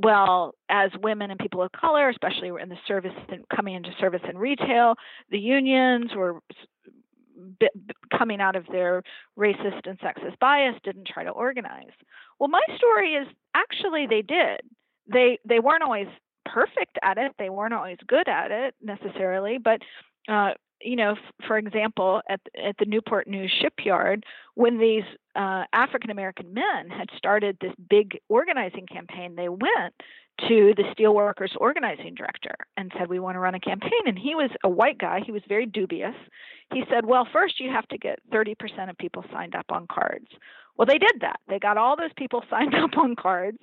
well, 0.00 0.54
as 0.68 0.90
women 1.02 1.30
and 1.30 1.38
people 1.38 1.62
of 1.62 1.70
color, 1.72 2.08
especially 2.08 2.50
in 2.60 2.68
the 2.68 2.76
service 2.86 3.12
and 3.28 3.44
coming 3.54 3.74
into 3.74 3.90
service 4.00 4.22
and 4.26 4.38
retail, 4.38 4.94
the 5.30 5.38
unions 5.38 6.12
were 6.14 6.40
coming 8.16 8.40
out 8.40 8.56
of 8.56 8.66
their 8.70 9.02
racist 9.38 9.86
and 9.86 9.98
sexist 10.00 10.38
bias 10.38 10.76
didn't 10.84 11.06
try 11.06 11.24
to 11.24 11.30
organize. 11.30 11.92
Well, 12.38 12.48
my 12.48 12.62
story 12.76 13.14
is 13.14 13.26
actually 13.54 14.06
they 14.08 14.22
did. 14.22 14.60
They 15.12 15.38
they 15.44 15.58
weren't 15.58 15.82
always 15.82 16.08
perfect 16.44 16.98
at 17.02 17.18
it. 17.18 17.32
They 17.38 17.50
weren't 17.50 17.74
always 17.74 17.98
good 18.06 18.28
at 18.28 18.50
it 18.50 18.74
necessarily, 18.80 19.58
but 19.58 19.80
uh, 20.28 20.52
you 20.84 20.96
know, 20.96 21.12
f- 21.12 21.46
for 21.46 21.58
example, 21.58 22.20
at 22.28 22.40
at 22.62 22.76
the 22.78 22.84
Newport 22.84 23.26
News 23.26 23.52
shipyard, 23.60 24.24
when 24.54 24.78
these 24.78 25.04
uh, 25.34 25.64
African 25.72 26.10
American 26.10 26.52
men 26.52 26.90
had 26.90 27.08
started 27.16 27.56
this 27.60 27.72
big 27.88 28.18
organizing 28.28 28.86
campaign, 28.86 29.34
they 29.36 29.48
went 29.48 29.94
to 30.48 30.72
the 30.76 30.84
steelworkers 30.96 31.54
organizing 31.58 32.14
director 32.14 32.54
and 32.76 32.92
said, 32.98 33.08
"We 33.08 33.20
want 33.20 33.36
to 33.36 33.40
run 33.40 33.54
a 33.54 33.60
campaign." 33.60 33.90
And 34.06 34.18
he 34.18 34.34
was 34.34 34.50
a 34.64 34.68
white 34.68 34.98
guy. 34.98 35.20
He 35.24 35.32
was 35.32 35.42
very 35.48 35.66
dubious. 35.66 36.14
He 36.72 36.84
said, 36.90 37.06
"Well, 37.06 37.26
first 37.32 37.60
you 37.60 37.70
have 37.70 37.88
to 37.88 37.98
get 37.98 38.18
30% 38.32 38.90
of 38.90 38.98
people 38.98 39.24
signed 39.32 39.54
up 39.54 39.66
on 39.70 39.86
cards." 39.86 40.28
Well, 40.76 40.86
they 40.86 40.98
did 40.98 41.20
that. 41.20 41.40
They 41.48 41.58
got 41.58 41.76
all 41.76 41.96
those 41.96 42.12
people 42.16 42.44
signed 42.50 42.74
up 42.74 42.96
on 42.96 43.16
cards. 43.16 43.58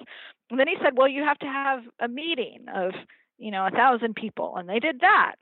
And 0.49 0.59
then 0.59 0.67
he 0.67 0.75
said, 0.81 0.97
"Well, 0.97 1.07
you 1.07 1.23
have 1.23 1.39
to 1.39 1.47
have 1.47 1.83
a 1.99 2.07
meeting 2.07 2.65
of, 2.73 2.91
you 3.37 3.51
know, 3.51 3.65
a 3.65 3.71
thousand 3.71 4.15
people." 4.15 4.55
And 4.57 4.69
they 4.69 4.79
did 4.79 5.01
that 5.01 5.35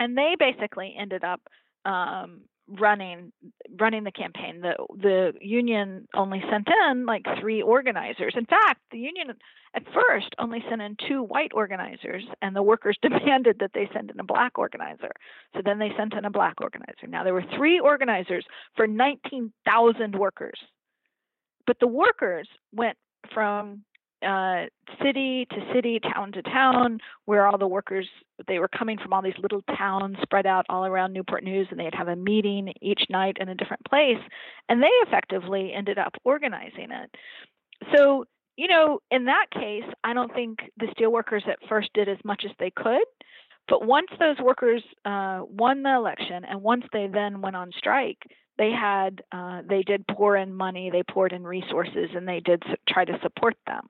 and 0.00 0.16
they 0.18 0.34
basically 0.38 0.96
ended 0.98 1.22
up 1.22 1.40
um, 1.84 2.40
running 2.78 3.32
running 3.78 4.04
the 4.04 4.12
campaign. 4.12 4.60
The 4.60 4.74
the 4.96 5.32
union 5.40 6.08
only 6.14 6.42
sent 6.50 6.68
in 6.90 7.06
like 7.06 7.24
three 7.40 7.62
organizers. 7.62 8.34
In 8.36 8.46
fact, 8.46 8.80
the 8.90 8.98
union 8.98 9.28
at 9.74 9.82
first 9.92 10.34
only 10.38 10.64
sent 10.68 10.82
in 10.82 10.96
two 11.08 11.22
white 11.22 11.52
organizers, 11.54 12.24
and 12.42 12.56
the 12.56 12.62
workers 12.62 12.98
demanded 13.02 13.58
that 13.60 13.72
they 13.74 13.88
send 13.92 14.10
in 14.10 14.18
a 14.18 14.24
black 14.24 14.58
organizer. 14.58 15.12
So 15.54 15.60
then 15.64 15.78
they 15.78 15.90
sent 15.96 16.14
in 16.14 16.24
a 16.24 16.30
black 16.30 16.60
organizer. 16.60 17.06
Now 17.06 17.22
there 17.22 17.34
were 17.34 17.44
three 17.56 17.78
organizers 17.78 18.44
for 18.76 18.86
19,000 18.86 20.14
workers, 20.14 20.58
but 21.66 21.76
the 21.78 21.86
workers 21.86 22.48
went 22.72 22.96
from 23.34 23.84
uh, 24.26 24.66
city 25.02 25.46
to 25.50 25.72
city, 25.74 26.00
town 26.00 26.32
to 26.32 26.42
town, 26.42 26.98
where 27.24 27.46
all 27.46 27.58
the 27.58 27.66
workers 27.66 28.06
they 28.46 28.58
were 28.58 28.68
coming 28.68 28.98
from 28.98 29.12
all 29.12 29.22
these 29.22 29.38
little 29.38 29.62
towns 29.76 30.16
spread 30.22 30.46
out 30.46 30.66
all 30.68 30.84
around 30.84 31.12
Newport 31.12 31.44
News, 31.44 31.68
and 31.70 31.78
they'd 31.78 31.94
have 31.94 32.08
a 32.08 32.16
meeting 32.16 32.72
each 32.80 33.02
night 33.10 33.36
in 33.40 33.48
a 33.48 33.54
different 33.54 33.84
place, 33.88 34.18
and 34.68 34.82
they 34.82 34.90
effectively 35.06 35.72
ended 35.74 35.98
up 35.98 36.14
organizing 36.24 36.90
it. 36.90 37.14
So 37.94 38.24
you 38.56 38.68
know, 38.68 39.00
in 39.10 39.24
that 39.24 39.46
case, 39.52 39.84
I 40.04 40.12
don't 40.12 40.34
think 40.34 40.58
the 40.78 40.86
steelworkers 40.88 41.48
at 41.48 41.58
first 41.66 41.88
did 41.94 42.10
as 42.10 42.18
much 42.24 42.42
as 42.44 42.50
they 42.58 42.70
could. 42.70 43.04
But 43.68 43.86
once 43.86 44.08
those 44.18 44.36
workers 44.38 44.82
uh, 45.04 45.42
won 45.48 45.82
the 45.82 45.94
election, 45.94 46.44
and 46.44 46.60
once 46.60 46.84
they 46.92 47.06
then 47.06 47.40
went 47.40 47.56
on 47.56 47.70
strike, 47.78 48.18
they 48.58 48.70
had 48.70 49.22
uh, 49.32 49.62
they 49.66 49.82
did 49.82 50.06
pour 50.08 50.36
in 50.36 50.52
money, 50.52 50.90
they 50.90 51.02
poured 51.04 51.32
in 51.32 51.44
resources, 51.44 52.10
and 52.14 52.28
they 52.28 52.40
did 52.40 52.62
try 52.88 53.04
to 53.04 53.18
support 53.22 53.56
them. 53.66 53.88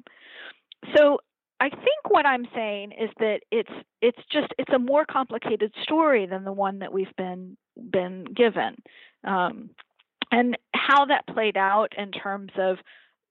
So 0.96 1.18
I 1.60 1.68
think 1.68 2.08
what 2.08 2.26
I'm 2.26 2.46
saying 2.54 2.92
is 2.92 3.10
that 3.18 3.40
it's 3.50 3.70
it's 4.00 4.18
just 4.32 4.48
it's 4.58 4.72
a 4.72 4.78
more 4.78 5.04
complicated 5.04 5.72
story 5.82 6.26
than 6.26 6.44
the 6.44 6.52
one 6.52 6.78
that 6.78 6.92
we've 6.92 7.14
been 7.16 7.56
been 7.76 8.24
given, 8.24 8.76
um, 9.24 9.70
and 10.32 10.56
how 10.74 11.06
that 11.06 11.26
played 11.26 11.56
out 11.56 11.92
in 11.96 12.10
terms 12.12 12.52
of 12.58 12.78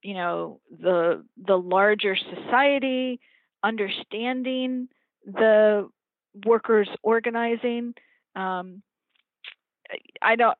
you 0.03 0.13
know 0.13 0.59
the 0.79 1.25
the 1.45 1.57
larger 1.57 2.15
society 2.15 3.19
understanding 3.63 4.87
the 5.25 5.89
workers 6.45 6.87
organizing. 7.01 7.93
Um, 8.35 8.83
I 10.21 10.35
don't 10.35 10.57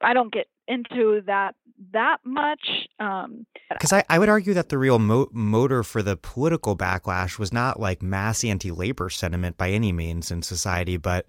I 0.00 0.12
don't 0.12 0.32
get 0.32 0.46
into 0.68 1.22
that 1.26 1.54
that 1.92 2.18
much. 2.24 2.88
Because 2.98 3.92
um, 3.92 3.98
I, 3.98 4.04
I 4.08 4.18
would 4.18 4.28
argue 4.28 4.54
that 4.54 4.68
the 4.68 4.78
real 4.78 4.98
mo- 4.98 5.28
motor 5.32 5.82
for 5.82 6.02
the 6.02 6.16
political 6.16 6.76
backlash 6.76 7.38
was 7.38 7.52
not 7.52 7.80
like 7.80 8.02
mass 8.02 8.44
anti-labor 8.44 9.10
sentiment 9.10 9.56
by 9.56 9.70
any 9.70 9.92
means 9.92 10.30
in 10.30 10.42
society, 10.42 10.96
but 10.96 11.26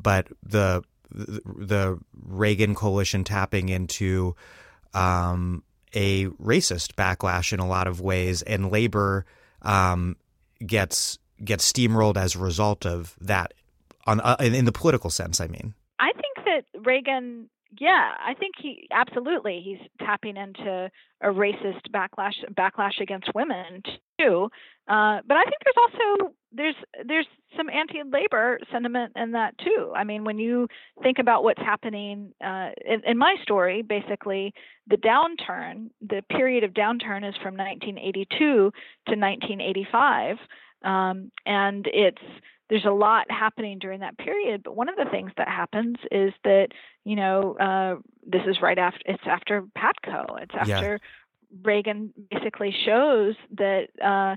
but 0.00 0.28
the 0.42 0.82
the 1.10 1.98
Reagan 2.14 2.74
coalition 2.74 3.24
tapping 3.24 3.68
into 3.68 4.36
um, 4.94 5.62
a 5.94 6.26
racist 6.26 6.94
backlash 6.94 7.52
in 7.52 7.60
a 7.60 7.66
lot 7.66 7.88
of 7.88 8.00
ways, 8.00 8.42
and 8.42 8.70
labor 8.70 9.26
um, 9.62 10.16
gets 10.64 11.18
gets 11.44 11.70
steamrolled 11.70 12.16
as 12.16 12.36
a 12.36 12.38
result 12.38 12.86
of 12.86 13.16
that 13.20 13.52
on 14.06 14.20
uh, 14.20 14.36
in, 14.40 14.54
in 14.54 14.64
the 14.64 14.72
political 14.72 15.10
sense. 15.10 15.40
I 15.40 15.48
mean, 15.48 15.74
I 15.98 16.12
think 16.12 16.46
that 16.46 16.86
Reagan 16.86 17.48
yeah, 17.78 18.14
I 18.18 18.34
think 18.34 18.54
he 18.60 18.88
absolutely 18.90 19.62
he's 19.64 19.88
tapping 20.04 20.36
into 20.36 20.90
a 21.22 21.28
racist 21.28 21.82
backlash 21.94 22.34
backlash 22.54 23.00
against 23.00 23.30
women 23.34 23.82
too. 24.20 24.48
Uh, 24.88 25.20
but 25.26 25.36
I 25.36 25.44
think 25.44 25.56
there's 25.64 25.76
also 25.76 26.34
there's 26.52 26.74
there's 27.06 27.26
some 27.56 27.68
anti-labor 27.70 28.58
sentiment 28.72 29.12
in 29.14 29.32
that 29.32 29.56
too. 29.58 29.92
I 29.94 30.04
mean, 30.04 30.24
when 30.24 30.38
you 30.38 30.66
think 31.02 31.18
about 31.18 31.44
what's 31.44 31.60
happening 31.60 32.32
uh, 32.44 32.70
in, 32.84 33.02
in 33.06 33.18
my 33.18 33.36
story, 33.42 33.82
basically 33.82 34.52
the 34.88 34.96
downturn, 34.96 35.90
the 36.00 36.22
period 36.30 36.64
of 36.64 36.72
downturn 36.72 37.28
is 37.28 37.36
from 37.42 37.56
1982 37.56 38.36
to 38.38 38.70
1985, 38.70 40.38
um, 40.82 41.30
and 41.46 41.86
it's 41.92 42.22
there's 42.68 42.84
a 42.84 42.92
lot 42.92 43.28
happening 43.30 43.78
during 43.80 44.00
that 44.00 44.16
period. 44.16 44.62
But 44.62 44.76
one 44.76 44.88
of 44.88 44.96
the 44.96 45.10
things 45.10 45.32
that 45.36 45.48
happens 45.48 45.96
is 46.10 46.32
that 46.44 46.68
you 47.04 47.16
know 47.16 47.56
uh, 47.58 47.96
this 48.26 48.42
is 48.46 48.62
right 48.62 48.78
after 48.78 49.00
it's 49.06 49.22
after 49.26 49.62
Patco. 49.76 50.40
It's 50.42 50.54
after 50.54 51.00
yeah. 51.02 51.08
Reagan 51.62 52.12
basically 52.30 52.74
shows 52.84 53.34
that 53.56 53.88
uh, 54.02 54.36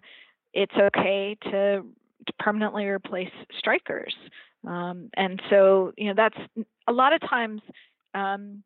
it's 0.53 0.73
okay 0.75 1.37
to, 1.43 1.81
to 1.81 2.33
permanently 2.39 2.85
replace 2.85 3.31
strikers. 3.57 4.15
Um, 4.65 5.09
and 5.15 5.41
so, 5.49 5.93
you 5.97 6.07
know, 6.07 6.13
that's 6.15 6.65
a 6.87 6.93
lot 6.93 7.13
of 7.13 7.21
times 7.21 7.61
um, 8.13 8.63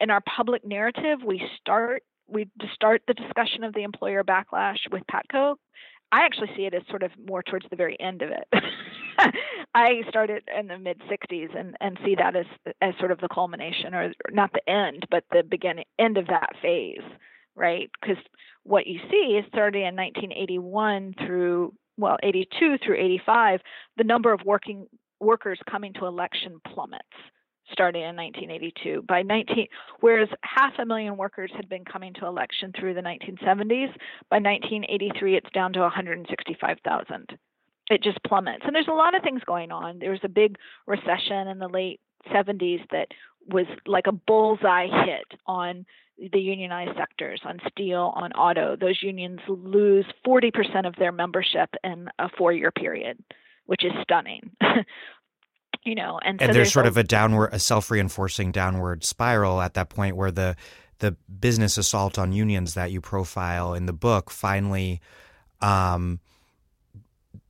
in 0.00 0.10
our 0.10 0.20
public 0.20 0.66
narrative, 0.66 1.20
we 1.24 1.42
start 1.60 2.02
we 2.26 2.48
start 2.72 3.02
the 3.06 3.12
discussion 3.12 3.64
of 3.64 3.74
the 3.74 3.82
employer 3.82 4.24
backlash 4.24 4.78
with 4.90 5.02
Patco. 5.06 5.56
I 6.12 6.24
actually 6.24 6.50
see 6.56 6.66
it 6.66 6.74
as 6.74 6.82
sort 6.88 7.02
of 7.02 7.10
more 7.28 7.42
towards 7.42 7.66
the 7.70 7.76
very 7.76 7.98
end 8.00 8.22
of 8.22 8.30
it. 8.30 8.64
I 9.74 10.02
started 10.08 10.42
in 10.56 10.68
the 10.68 10.78
mid 10.78 11.00
'60s 11.10 11.58
and 11.58 11.76
and 11.80 11.98
see 12.04 12.14
that 12.16 12.36
as 12.36 12.46
as 12.80 12.94
sort 12.98 13.10
of 13.10 13.20
the 13.20 13.28
culmination, 13.28 13.94
or 13.94 14.12
not 14.30 14.52
the 14.52 14.68
end, 14.70 15.06
but 15.10 15.24
the 15.32 15.42
beginning 15.42 15.84
end 15.98 16.18
of 16.18 16.26
that 16.28 16.50
phase, 16.62 17.02
right? 17.56 17.90
Because 18.00 18.22
what 18.62 18.86
you 18.86 19.00
see 19.10 19.36
is 19.38 19.44
starting 19.48 19.82
in 19.82 19.96
1981 19.96 21.14
through 21.26 21.74
well 21.96 22.16
82 22.22 22.78
through 22.84 22.96
85, 22.96 23.60
the 23.96 24.04
number 24.04 24.32
of 24.32 24.40
working 24.44 24.86
workers 25.20 25.58
coming 25.70 25.92
to 25.94 26.06
election 26.06 26.60
plummets 26.66 27.04
starting 27.74 28.00
in 28.00 28.16
1982 28.16 29.02
by 29.06 29.20
19 29.20 29.66
whereas 30.00 30.28
half 30.42 30.72
a 30.78 30.86
million 30.86 31.18
workers 31.18 31.50
had 31.54 31.68
been 31.68 31.84
coming 31.84 32.14
to 32.14 32.26
election 32.26 32.72
through 32.78 32.94
the 32.94 33.02
1970s 33.02 33.92
by 34.30 34.38
1983 34.38 35.36
it's 35.36 35.50
down 35.52 35.74
to 35.74 35.80
165,000 35.80 37.38
it 37.90 38.02
just 38.02 38.22
plummets. 38.24 38.62
And 38.64 38.74
there's 38.74 38.88
a 38.88 38.92
lot 38.92 39.14
of 39.14 39.22
things 39.22 39.42
going 39.46 39.70
on. 39.70 39.98
There 39.98 40.10
was 40.10 40.20
a 40.22 40.28
big 40.28 40.56
recession 40.86 41.48
in 41.48 41.58
the 41.58 41.68
late 41.68 42.00
70s 42.32 42.80
that 42.90 43.08
was 43.48 43.66
like 43.86 44.06
a 44.06 44.12
bullseye 44.12 44.86
hit 45.04 45.38
on 45.46 45.84
the 46.32 46.40
unionized 46.40 46.96
sectors 46.96 47.42
on 47.44 47.60
steel 47.70 48.12
on 48.16 48.32
auto. 48.32 48.76
Those 48.76 49.02
unions 49.02 49.40
lose 49.48 50.06
40% 50.26 50.86
of 50.86 50.94
their 50.96 51.12
membership 51.12 51.70
in 51.82 52.08
a 52.18 52.28
4 52.38 52.52
year 52.52 52.70
period 52.70 53.22
which 53.66 53.82
is 53.82 53.92
stunning 54.02 54.50
you 55.84 55.94
know 55.94 56.18
and, 56.24 56.40
and 56.40 56.40
so 56.40 56.46
there's, 56.46 56.54
there's, 56.54 56.72
sort 56.72 56.86
a, 56.86 56.88
of 56.88 56.96
a 56.96 57.04
downward 57.04 57.50
a 57.52 57.58
self-reinforcing 57.58 58.52
downward 58.52 59.04
spiral 59.04 59.60
at 59.60 59.74
that 59.74 59.88
point 59.88 60.16
where 60.16 60.30
the 60.30 60.56
the 60.98 61.12
business 61.40 61.76
assault 61.76 62.18
on 62.18 62.32
unions 62.32 62.74
that 62.74 62.90
you 62.90 63.00
profile 63.00 63.74
in 63.74 63.86
the 63.86 63.92
book 63.92 64.30
finally 64.30 65.00
um, 65.60 66.20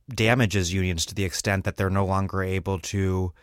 damages 0.09 0.73
unions 0.73 1.05
to 1.05 1.15
the 1.15 1.23
extent 1.23 1.63
that 1.63 1.77
they're 1.77 1.89
no 1.89 2.05
longer 2.05 2.43
able 2.43 2.79
to 2.79 3.33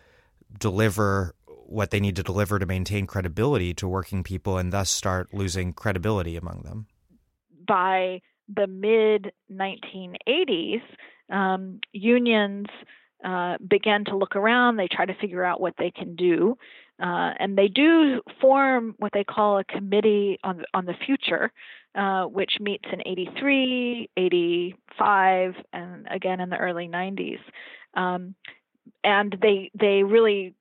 deliver 0.59 1.35
what 1.47 1.91
they 1.91 2.01
need 2.01 2.17
to 2.17 2.23
deliver 2.23 2.59
to 2.59 2.67
maintain 2.67 3.07
credibility 3.07 3.73
to 3.75 3.89
working 3.89 4.23
people 4.23 4.59
and 4.59 4.73
thus 4.73 4.91
start 4.91 5.33
losing 5.33 5.73
credibility 5.73 6.37
among 6.37 6.63
them. 6.63 6.87
By 7.67 8.21
the 8.55 8.67
mid 8.67 9.33
1980s 9.51 10.83
um, 11.31 11.81
unions 11.93 12.67
uh, 13.25 13.57
begin 13.67 14.05
to 14.07 14.17
look 14.17 14.37
around. 14.37 14.77
They 14.77 14.89
try 14.89 15.07
to 15.07 15.15
figure 15.15 15.45
out 15.45 15.61
what 15.61 15.75
they 15.79 15.91
can 15.91 16.17
do. 16.17 16.57
Uh, 17.03 17.33
and 17.39 17.57
they 17.57 17.69
do 17.69 18.21
form 18.41 18.95
what 18.99 19.13
they 19.13 19.25
call 19.25 19.59
a 19.59 19.65
committee 19.65 20.39
on, 20.45 20.65
on 20.73 20.85
the 20.85 20.95
future, 21.05 21.51
uh, 21.95 22.25
which 22.25 22.53
meets 22.61 22.85
in 22.93 23.01
83, 23.05 24.09
85, 24.17 25.55
and 25.73 26.07
again 26.11 26.41
in 26.41 26.51
the 26.51 26.57
early 26.57 26.89
90s. 26.89 27.41
Um, 27.95 28.35
and 29.05 29.37
they 29.41 29.71
they 29.79 30.03
really 30.03 30.55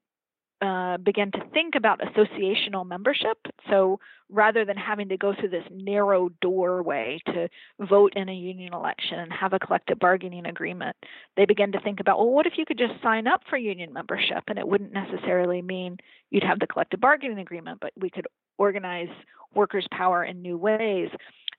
uh, 0.61 0.97
begin 0.97 1.31
to 1.31 1.43
think 1.53 1.73
about 1.75 2.01
associational 2.01 2.85
membership. 2.85 3.37
So 3.69 3.99
rather 4.29 4.63
than 4.63 4.77
having 4.77 5.09
to 5.09 5.17
go 5.17 5.33
through 5.33 5.49
this 5.49 5.65
narrow 5.71 6.29
doorway 6.39 7.19
to 7.25 7.49
vote 7.79 8.13
in 8.15 8.29
a 8.29 8.33
union 8.33 8.73
election 8.73 9.19
and 9.19 9.33
have 9.33 9.53
a 9.53 9.59
collective 9.59 9.97
bargaining 9.97 10.45
agreement, 10.45 10.95
they 11.35 11.45
begin 11.45 11.71
to 11.71 11.81
think 11.81 11.99
about, 11.99 12.19
well, 12.19 12.29
what 12.29 12.45
if 12.45 12.53
you 12.57 12.65
could 12.65 12.77
just 12.77 13.01
sign 13.01 13.25
up 13.25 13.41
for 13.49 13.57
union 13.57 13.91
membership? 13.91 14.43
And 14.47 14.59
it 14.59 14.67
wouldn't 14.67 14.93
necessarily 14.93 15.63
mean 15.63 15.97
you'd 16.29 16.43
have 16.43 16.59
the 16.59 16.67
collective 16.67 16.99
bargaining 16.99 17.39
agreement, 17.39 17.79
but 17.81 17.93
we 17.99 18.11
could 18.11 18.27
organize 18.59 19.09
workers' 19.55 19.87
power 19.91 20.23
in 20.23 20.43
new 20.43 20.57
ways. 20.57 21.09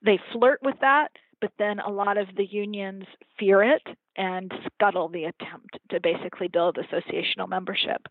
They 0.05 0.21
flirt 0.33 0.61
with 0.63 0.77
that, 0.81 1.09
but 1.41 1.51
then 1.59 1.81
a 1.81 1.91
lot 1.91 2.19
of 2.19 2.29
the 2.37 2.47
unions 2.47 3.05
fear 3.37 3.65
it 3.65 3.83
and 4.17 4.53
scuttle 4.67 5.09
the 5.09 5.25
attempt 5.25 5.79
to 5.91 5.99
basically 5.99 6.47
build 6.47 6.77
associational 6.77 7.49
membership 7.49 8.07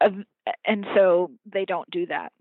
and 0.00 0.86
so 0.94 1.30
they 1.50 1.64
don't 1.64 1.90
do 1.90 2.06
that. 2.06 2.32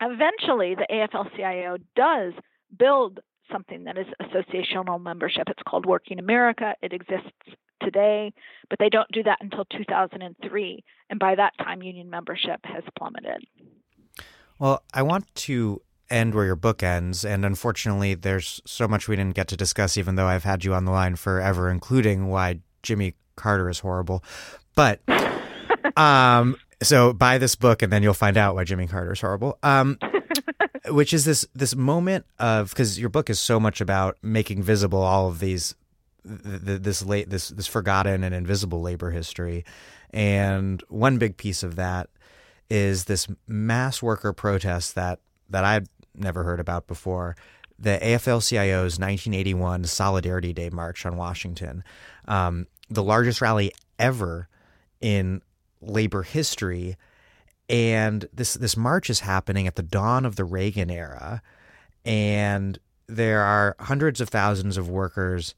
Eventually, 0.00 0.74
the 0.74 0.86
AFL-CIO 0.90 1.78
does 1.94 2.32
build 2.76 3.20
something 3.50 3.84
that 3.84 3.98
is 3.98 4.06
associational 4.20 5.00
membership. 5.00 5.44
It's 5.48 5.62
called 5.66 5.86
Working 5.86 6.18
America. 6.18 6.74
It 6.82 6.92
exists 6.92 7.30
today, 7.82 8.32
but 8.70 8.78
they 8.78 8.88
don't 8.88 9.10
do 9.12 9.22
that 9.24 9.38
until 9.40 9.64
2003. 9.66 10.84
And 11.10 11.18
by 11.20 11.34
that 11.34 11.52
time, 11.58 11.82
union 11.82 12.10
membership 12.10 12.60
has 12.64 12.82
plummeted. 12.98 13.44
Well, 14.58 14.82
I 14.94 15.02
want 15.02 15.32
to 15.34 15.82
end 16.10 16.34
where 16.34 16.44
your 16.44 16.56
book 16.56 16.82
ends. 16.82 17.24
And 17.24 17.44
unfortunately, 17.44 18.14
there's 18.14 18.60
so 18.64 18.86
much 18.86 19.08
we 19.08 19.16
didn't 19.16 19.34
get 19.34 19.48
to 19.48 19.56
discuss, 19.56 19.96
even 19.96 20.14
though 20.14 20.26
I've 20.26 20.44
had 20.44 20.64
you 20.64 20.74
on 20.74 20.84
the 20.84 20.92
line 20.92 21.16
forever, 21.16 21.70
including 21.70 22.28
why 22.28 22.60
Jimmy 22.82 23.14
Carter 23.34 23.68
is 23.68 23.80
horrible. 23.80 24.22
But 24.74 25.00
um, 25.96 26.56
so 26.82 27.12
buy 27.12 27.38
this 27.38 27.54
book, 27.54 27.82
and 27.82 27.92
then 27.92 28.02
you'll 28.02 28.14
find 28.14 28.36
out 28.36 28.54
why 28.54 28.64
Jimmy 28.64 28.86
Carter 28.86 29.12
is 29.12 29.20
horrible. 29.20 29.58
Um, 29.62 29.98
which 30.88 31.12
is 31.12 31.24
this 31.24 31.46
this 31.54 31.76
moment 31.76 32.26
of 32.38 32.70
because 32.70 32.98
your 32.98 33.08
book 33.08 33.30
is 33.30 33.38
so 33.38 33.60
much 33.60 33.80
about 33.80 34.18
making 34.22 34.62
visible 34.62 35.02
all 35.02 35.28
of 35.28 35.38
these 35.38 35.74
this 36.24 37.04
late 37.04 37.30
this 37.30 37.48
this 37.48 37.66
forgotten 37.66 38.24
and 38.24 38.34
invisible 38.34 38.80
labor 38.80 39.10
history, 39.10 39.64
and 40.10 40.82
one 40.88 41.18
big 41.18 41.36
piece 41.36 41.62
of 41.62 41.76
that 41.76 42.08
is 42.70 43.04
this 43.04 43.28
mass 43.46 44.02
worker 44.02 44.32
protest 44.32 44.94
that 44.94 45.20
that 45.50 45.64
I'd 45.64 45.88
never 46.14 46.42
heard 46.42 46.60
about 46.60 46.86
before. 46.86 47.36
The 47.78 47.98
AFL-CIO's 48.00 49.00
1981 49.00 49.84
Solidarity 49.84 50.52
Day 50.52 50.70
March 50.70 51.04
on 51.04 51.16
Washington, 51.16 51.82
um, 52.28 52.68
the 52.88 53.02
largest 53.02 53.40
rally 53.40 53.72
ever 53.98 54.48
in 55.00 55.42
labor 55.82 56.22
history. 56.22 56.96
And 57.68 58.28
this 58.32 58.54
this 58.54 58.76
march 58.76 59.08
is 59.08 59.20
happening 59.20 59.66
at 59.66 59.76
the 59.76 59.82
dawn 59.82 60.26
of 60.26 60.36
the 60.36 60.44
Reagan 60.44 60.90
era, 60.90 61.42
and 62.04 62.78
there 63.06 63.40
are 63.40 63.76
hundreds 63.78 64.20
of 64.20 64.28
thousands 64.28 64.76
of 64.76 64.88
workers 64.88 65.54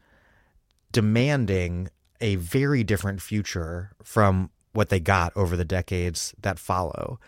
demanding 0.92 1.88
a 2.20 2.36
very 2.36 2.84
different 2.84 3.20
future 3.20 3.90
from 4.02 4.50
what 4.72 4.88
they 4.88 5.00
got 5.00 5.32
over 5.36 5.56
the 5.56 5.64
decades 5.64 6.34
that 6.40 6.58
follow. 6.58 7.18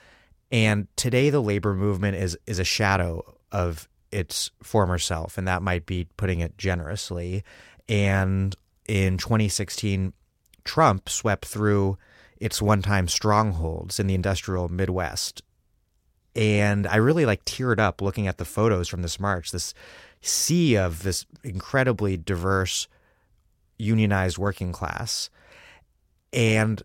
And 0.50 0.88
today 0.96 1.30
the 1.30 1.42
labor 1.42 1.74
movement 1.74 2.16
is 2.16 2.36
is 2.46 2.58
a 2.58 2.64
shadow 2.64 3.36
of 3.50 3.88
its 4.12 4.50
former 4.62 4.98
self, 4.98 5.38
and 5.38 5.48
that 5.48 5.62
might 5.62 5.86
be 5.86 6.06
putting 6.16 6.40
it 6.40 6.56
generously. 6.58 7.44
And 7.88 8.54
in 8.86 9.18
2016, 9.18 10.12
Trump 10.64 11.08
swept 11.08 11.44
through 11.46 11.98
its 12.38 12.60
one 12.60 12.82
time 12.82 13.08
strongholds 13.08 13.98
in 13.98 14.06
the 14.06 14.14
industrial 14.14 14.68
Midwest. 14.68 15.42
And 16.34 16.86
I 16.86 16.96
really 16.96 17.24
like 17.24 17.44
teared 17.44 17.78
up 17.78 18.02
looking 18.02 18.26
at 18.26 18.38
the 18.38 18.44
photos 18.44 18.88
from 18.88 19.02
this 19.02 19.18
march, 19.18 19.52
this 19.52 19.72
sea 20.20 20.76
of 20.76 21.02
this 21.02 21.24
incredibly 21.42 22.16
diverse 22.16 22.88
unionized 23.78 24.36
working 24.36 24.72
class. 24.72 25.30
And 26.32 26.82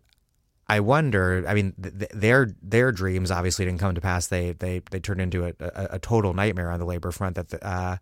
I 0.67 0.79
wonder. 0.79 1.43
I 1.45 1.53
mean, 1.53 1.73
th- 1.81 2.11
their 2.13 2.55
their 2.61 2.93
dreams 2.93 3.29
obviously 3.29 3.65
didn't 3.65 3.81
come 3.81 3.93
to 3.93 3.99
pass. 3.99 4.27
They 4.27 4.53
they 4.53 4.81
they 4.89 5.01
turned 5.01 5.19
into 5.19 5.45
a, 5.45 5.53
a, 5.59 5.87
a 5.91 5.99
total 5.99 6.33
nightmare 6.33 6.71
on 6.71 6.79
the 6.79 6.85
labor 6.85 7.11
front. 7.11 7.35
That, 7.35 7.49
the, 7.49 7.67
uh, 7.67 7.97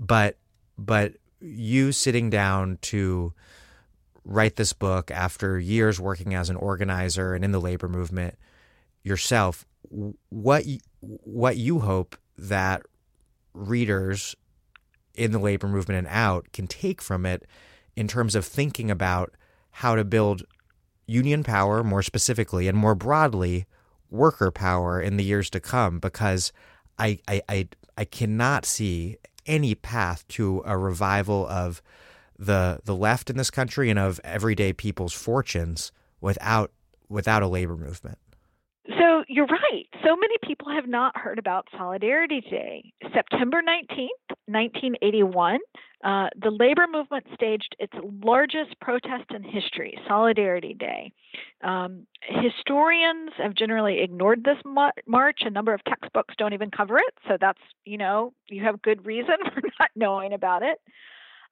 but 0.00 0.36
but 0.76 1.14
you 1.40 1.92
sitting 1.92 2.28
down 2.28 2.78
to 2.82 3.32
write 4.28 4.56
this 4.56 4.74
book 4.74 5.10
after 5.10 5.58
years 5.58 5.98
working 5.98 6.34
as 6.34 6.50
an 6.50 6.56
organizer 6.56 7.34
and 7.34 7.44
in 7.44 7.50
the 7.50 7.60
labor 7.60 7.88
movement 7.88 8.34
yourself 9.02 9.64
what 10.28 10.64
what 11.00 11.56
you 11.56 11.78
hope 11.80 12.14
that 12.36 12.82
readers 13.54 14.36
in 15.14 15.32
the 15.32 15.38
labor 15.38 15.66
movement 15.66 15.98
and 15.98 16.08
out 16.08 16.52
can 16.52 16.66
take 16.66 17.00
from 17.00 17.24
it 17.24 17.46
in 17.96 18.06
terms 18.06 18.34
of 18.34 18.44
thinking 18.44 18.90
about 18.90 19.32
how 19.70 19.94
to 19.94 20.04
build 20.04 20.42
union 21.06 21.42
power 21.42 21.82
more 21.82 22.02
specifically 22.02 22.68
and 22.68 22.76
more 22.76 22.94
broadly 22.94 23.64
worker 24.10 24.50
power 24.50 25.00
in 25.00 25.16
the 25.16 25.24
years 25.24 25.48
to 25.48 25.58
come 25.58 25.98
because 25.98 26.52
I 26.98 27.18
I 27.26 27.40
I, 27.48 27.68
I 27.96 28.04
cannot 28.04 28.66
see 28.66 29.16
any 29.46 29.74
path 29.74 30.28
to 30.28 30.62
a 30.66 30.76
revival 30.76 31.46
of 31.48 31.80
the 32.38 32.80
the 32.84 32.94
left 32.94 33.30
in 33.30 33.36
this 33.36 33.50
country 33.50 33.90
and 33.90 33.98
of 33.98 34.20
everyday 34.24 34.72
people's 34.72 35.12
fortunes 35.12 35.92
without 36.20 36.70
without 37.08 37.42
a 37.42 37.48
labor 37.48 37.76
movement. 37.76 38.18
So 38.98 39.24
you're 39.28 39.46
right. 39.46 39.86
So 40.02 40.16
many 40.16 40.36
people 40.42 40.72
have 40.72 40.88
not 40.88 41.16
heard 41.16 41.38
about 41.38 41.68
Solidarity 41.76 42.40
Day. 42.40 42.92
September 43.12 43.60
19th, 43.60 44.08
1981, 44.46 45.58
uh, 46.02 46.28
the 46.40 46.50
labor 46.50 46.86
movement 46.90 47.26
staged 47.34 47.76
its 47.78 47.92
largest 48.22 48.80
protest 48.80 49.30
in 49.34 49.42
history, 49.42 49.98
Solidarity 50.08 50.72
Day. 50.72 51.12
Um, 51.62 52.06
historians 52.22 53.32
have 53.36 53.54
generally 53.54 54.00
ignored 54.00 54.42
this 54.44 54.58
mar- 54.64 54.94
march. 55.06 55.40
A 55.42 55.50
number 55.50 55.74
of 55.74 55.84
textbooks 55.84 56.34
don't 56.38 56.54
even 56.54 56.70
cover 56.70 56.96
it. 56.96 57.14
So 57.26 57.36
that's, 57.38 57.60
you 57.84 57.98
know, 57.98 58.32
you 58.48 58.64
have 58.64 58.80
good 58.80 59.04
reason 59.04 59.36
for 59.54 59.60
not 59.78 59.90
knowing 59.96 60.32
about 60.32 60.62
it. 60.62 60.78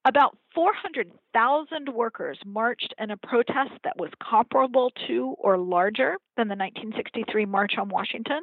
About 0.06 0.38
400,000 0.54 1.88
workers 1.88 2.38
marched 2.46 2.94
in 2.96 3.10
a 3.10 3.16
protest 3.16 3.72
that 3.82 3.98
was 3.98 4.10
comparable 4.22 4.92
to 5.08 5.34
or 5.40 5.58
larger 5.58 6.18
than 6.36 6.46
the 6.46 6.54
1963 6.54 7.44
March 7.44 7.72
on 7.76 7.88
Washington. 7.88 8.40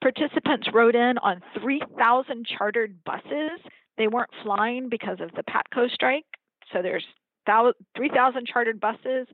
Participants 0.00 0.68
rode 0.72 0.94
in 0.94 1.18
on 1.18 1.42
3,000 1.60 2.46
chartered 2.46 3.02
buses. 3.02 3.58
They 3.98 4.06
weren't 4.06 4.30
flying 4.44 4.88
because 4.88 5.18
of 5.20 5.32
the 5.32 5.42
PATCO 5.42 5.90
strike. 5.90 6.26
So 6.72 6.80
there's 6.80 7.04
3,000 7.44 8.46
chartered 8.46 8.78
buses, 8.78 9.26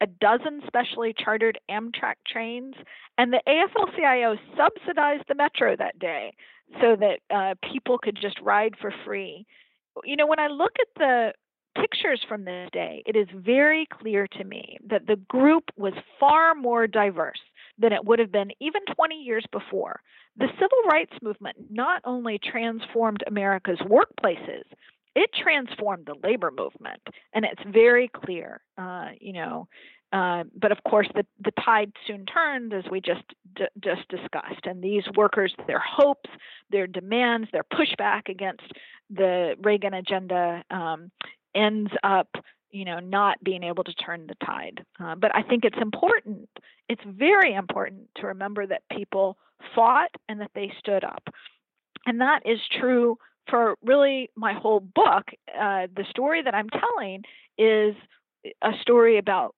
a 0.00 0.06
dozen 0.06 0.62
specially 0.66 1.14
chartered 1.16 1.58
Amtrak 1.70 2.14
trains, 2.26 2.74
and 3.18 3.30
the 3.30 3.42
AFL 3.46 3.94
CIO 3.94 4.36
subsidized 4.56 5.24
the 5.28 5.34
metro 5.34 5.76
that 5.76 5.98
day 5.98 6.32
so 6.80 6.96
that 6.96 7.18
uh, 7.28 7.54
people 7.70 7.98
could 7.98 8.18
just 8.18 8.40
ride 8.40 8.76
for 8.80 8.94
free 9.04 9.46
you 10.04 10.16
know, 10.16 10.26
when 10.26 10.40
I 10.40 10.48
look 10.48 10.72
at 10.80 10.88
the 10.96 11.32
pictures 11.80 12.20
from 12.28 12.44
this 12.44 12.68
day, 12.72 13.02
it 13.06 13.16
is 13.16 13.28
very 13.34 13.86
clear 13.86 14.26
to 14.26 14.44
me 14.44 14.78
that 14.88 15.06
the 15.06 15.16
group 15.16 15.64
was 15.76 15.94
far 16.20 16.54
more 16.54 16.86
diverse 16.86 17.40
than 17.78 17.92
it 17.92 18.04
would 18.04 18.18
have 18.18 18.32
been 18.32 18.50
even 18.60 18.82
20 18.94 19.14
years 19.16 19.44
before. 19.52 20.00
The 20.36 20.48
civil 20.54 20.78
rights 20.90 21.14
movement 21.22 21.56
not 21.70 22.02
only 22.04 22.38
transformed 22.38 23.22
America's 23.26 23.80
workplaces, 23.80 24.64
it 25.14 25.30
transformed 25.42 26.06
the 26.06 26.16
labor 26.26 26.50
movement, 26.50 27.02
and 27.34 27.44
it's 27.44 27.62
very 27.70 28.08
clear. 28.08 28.60
Uh, 28.78 29.08
you 29.20 29.34
know, 29.34 29.68
uh, 30.12 30.44
but 30.54 30.72
of 30.72 30.78
course, 30.84 31.08
the, 31.14 31.24
the 31.42 31.52
tide 31.52 31.92
soon 32.06 32.26
turned, 32.26 32.74
as 32.74 32.84
we 32.90 33.00
just 33.00 33.22
d- 33.54 33.64
just 33.80 34.06
discussed. 34.08 34.66
And 34.66 34.82
these 34.82 35.04
workers, 35.16 35.54
their 35.66 35.80
hopes, 35.80 36.28
their 36.70 36.86
demands, 36.86 37.48
their 37.50 37.64
pushback 37.64 38.28
against 38.28 38.64
the 39.08 39.56
Reagan 39.62 39.94
agenda 39.94 40.62
um, 40.70 41.10
ends 41.54 41.90
up, 42.02 42.28
you 42.70 42.84
know, 42.84 42.98
not 42.98 43.42
being 43.42 43.62
able 43.62 43.84
to 43.84 43.94
turn 43.94 44.26
the 44.26 44.34
tide. 44.44 44.84
Uh, 45.00 45.14
but 45.14 45.34
I 45.34 45.42
think 45.42 45.64
it's 45.64 45.80
important. 45.80 46.48
It's 46.88 47.02
very 47.06 47.54
important 47.54 48.10
to 48.16 48.26
remember 48.26 48.66
that 48.66 48.82
people 48.90 49.38
fought 49.74 50.10
and 50.28 50.40
that 50.42 50.50
they 50.54 50.72
stood 50.78 51.04
up, 51.04 51.22
and 52.04 52.20
that 52.20 52.42
is 52.44 52.58
true 52.80 53.16
for 53.48 53.76
really 53.82 54.30
my 54.36 54.52
whole 54.52 54.80
book. 54.80 55.28
Uh, 55.48 55.86
the 55.96 56.04
story 56.10 56.42
that 56.42 56.54
I'm 56.54 56.68
telling 56.68 57.22
is 57.56 57.94
a 58.62 58.72
story 58.80 59.18
about 59.18 59.54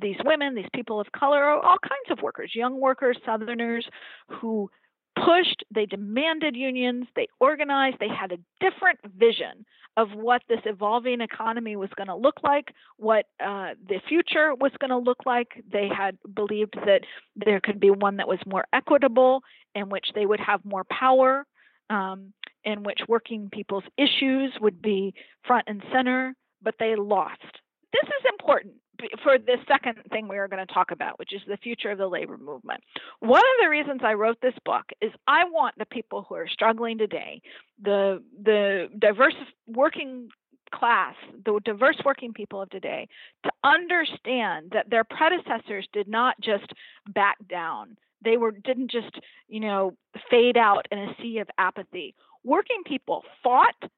these 0.00 0.16
women, 0.24 0.54
these 0.54 0.68
people 0.74 1.00
of 1.00 1.10
color, 1.12 1.44
all 1.44 1.78
kinds 1.78 2.10
of 2.10 2.22
workers, 2.22 2.52
young 2.54 2.80
workers, 2.80 3.16
Southerners, 3.24 3.86
who 4.28 4.70
pushed, 5.16 5.64
they 5.74 5.86
demanded 5.86 6.56
unions, 6.56 7.06
they 7.16 7.26
organized, 7.40 7.96
they 8.00 8.08
had 8.08 8.32
a 8.32 8.38
different 8.60 8.98
vision 9.16 9.64
of 9.96 10.08
what 10.14 10.42
this 10.48 10.60
evolving 10.64 11.20
economy 11.20 11.76
was 11.76 11.90
going 11.96 12.06
to 12.06 12.14
look 12.14 12.42
like, 12.42 12.72
what 12.96 13.26
uh, 13.44 13.70
the 13.88 14.00
future 14.08 14.54
was 14.54 14.72
going 14.80 14.90
to 14.90 14.96
look 14.96 15.18
like. 15.26 15.62
They 15.70 15.88
had 15.88 16.16
believed 16.34 16.74
that 16.86 17.02
there 17.36 17.60
could 17.60 17.78
be 17.78 17.90
one 17.90 18.16
that 18.16 18.28
was 18.28 18.38
more 18.46 18.64
equitable, 18.72 19.42
in 19.74 19.90
which 19.90 20.06
they 20.14 20.24
would 20.24 20.40
have 20.40 20.64
more 20.64 20.84
power, 20.84 21.44
um, 21.90 22.32
in 22.64 22.84
which 22.84 23.00
working 23.06 23.50
people's 23.52 23.84
issues 23.98 24.52
would 24.60 24.80
be 24.80 25.12
front 25.46 25.64
and 25.66 25.82
center, 25.92 26.34
but 26.62 26.76
they 26.78 26.96
lost 26.96 27.58
this 27.92 28.04
is 28.04 28.26
important 28.30 28.74
for 29.22 29.38
the 29.38 29.56
second 29.66 29.96
thing 30.10 30.28
we 30.28 30.38
are 30.38 30.48
going 30.48 30.64
to 30.64 30.72
talk 30.72 30.90
about, 30.90 31.18
which 31.18 31.34
is 31.34 31.42
the 31.46 31.56
future 31.56 31.90
of 31.90 31.98
the 31.98 32.06
labor 32.06 32.38
movement. 32.38 32.82
One 33.20 33.40
of 33.40 33.62
the 33.62 33.68
reasons 33.68 34.00
I 34.04 34.14
wrote 34.14 34.38
this 34.40 34.54
book 34.64 34.84
is 35.00 35.10
I 35.26 35.44
want 35.44 35.76
the 35.78 35.86
people 35.86 36.24
who 36.28 36.36
are 36.36 36.48
struggling 36.48 36.98
today, 36.98 37.42
the 37.80 38.22
the 38.42 38.88
diverse 38.98 39.34
working 39.66 40.28
class, 40.72 41.14
the 41.44 41.60
diverse 41.64 42.00
working 42.04 42.32
people 42.32 42.62
of 42.62 42.70
today, 42.70 43.08
to 43.44 43.50
understand 43.64 44.70
that 44.72 44.88
their 44.88 45.04
predecessors 45.04 45.86
did 45.92 46.08
not 46.08 46.40
just 46.40 46.72
back 47.12 47.36
down. 47.48 47.96
They 48.24 48.36
were 48.36 48.52
didn't 48.52 48.90
just, 48.90 49.18
you 49.48 49.60
know, 49.60 49.94
fade 50.30 50.56
out 50.56 50.86
in 50.90 50.98
a 50.98 51.14
sea 51.20 51.38
of 51.38 51.48
apathy. 51.58 52.14
Working 52.44 52.82
people 52.86 53.24
fought 53.42 53.90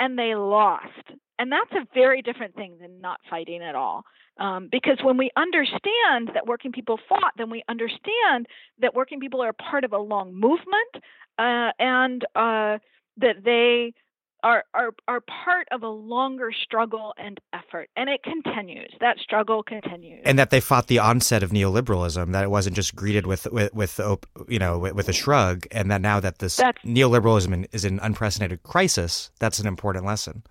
and 0.00 0.18
they 0.18 0.34
lost. 0.34 1.12
And 1.38 1.52
that's 1.52 1.72
a 1.72 1.86
very 1.94 2.22
different 2.22 2.54
thing 2.54 2.78
than 2.80 3.00
not 3.00 3.20
fighting 3.28 3.62
at 3.62 3.74
all. 3.74 4.04
Um, 4.38 4.68
because 4.70 4.98
when 5.02 5.16
we 5.16 5.30
understand 5.36 6.30
that 6.34 6.46
working 6.46 6.72
people 6.72 6.98
fought, 7.08 7.32
then 7.38 7.50
we 7.50 7.62
understand 7.68 8.46
that 8.80 8.94
working 8.94 9.20
people 9.20 9.40
are 9.42 9.52
part 9.52 9.84
of 9.84 9.92
a 9.92 9.98
long 9.98 10.34
movement 10.34 11.04
uh, 11.38 11.70
and 11.78 12.24
uh, 12.34 12.78
that 13.18 13.44
they 13.44 13.94
are, 14.42 14.64
are, 14.74 14.94
are 15.08 15.20
part 15.44 15.66
of 15.72 15.82
a 15.82 15.88
longer 15.88 16.50
struggle 16.52 17.14
and 17.16 17.40
effort. 17.52 17.88
And 17.96 18.08
it 18.08 18.22
continues. 18.22 18.92
That 19.00 19.18
struggle 19.18 19.62
continues. 19.62 20.22
And 20.24 20.38
that 20.38 20.50
they 20.50 20.60
fought 20.60 20.86
the 20.86 20.98
onset 20.98 21.42
of 21.42 21.50
neoliberalism, 21.50 22.32
that 22.32 22.44
it 22.44 22.50
wasn't 22.50 22.76
just 22.76 22.94
greeted 22.94 23.26
with, 23.26 23.50
with, 23.50 23.74
with 23.74 24.00
you 24.48 24.58
know, 24.58 24.78
with, 24.78 25.08
a 25.08 25.12
shrug. 25.12 25.66
And 25.70 25.90
that 25.90 26.00
now 26.00 26.20
that 26.20 26.38
this 26.38 26.56
that's, 26.56 26.78
neoliberalism 26.84 27.66
is 27.72 27.84
in 27.84 27.98
unprecedented 28.00 28.62
crisis, 28.62 29.30
that's 29.40 29.58
an 29.58 29.66
important 29.66 30.04
lesson. 30.04 30.42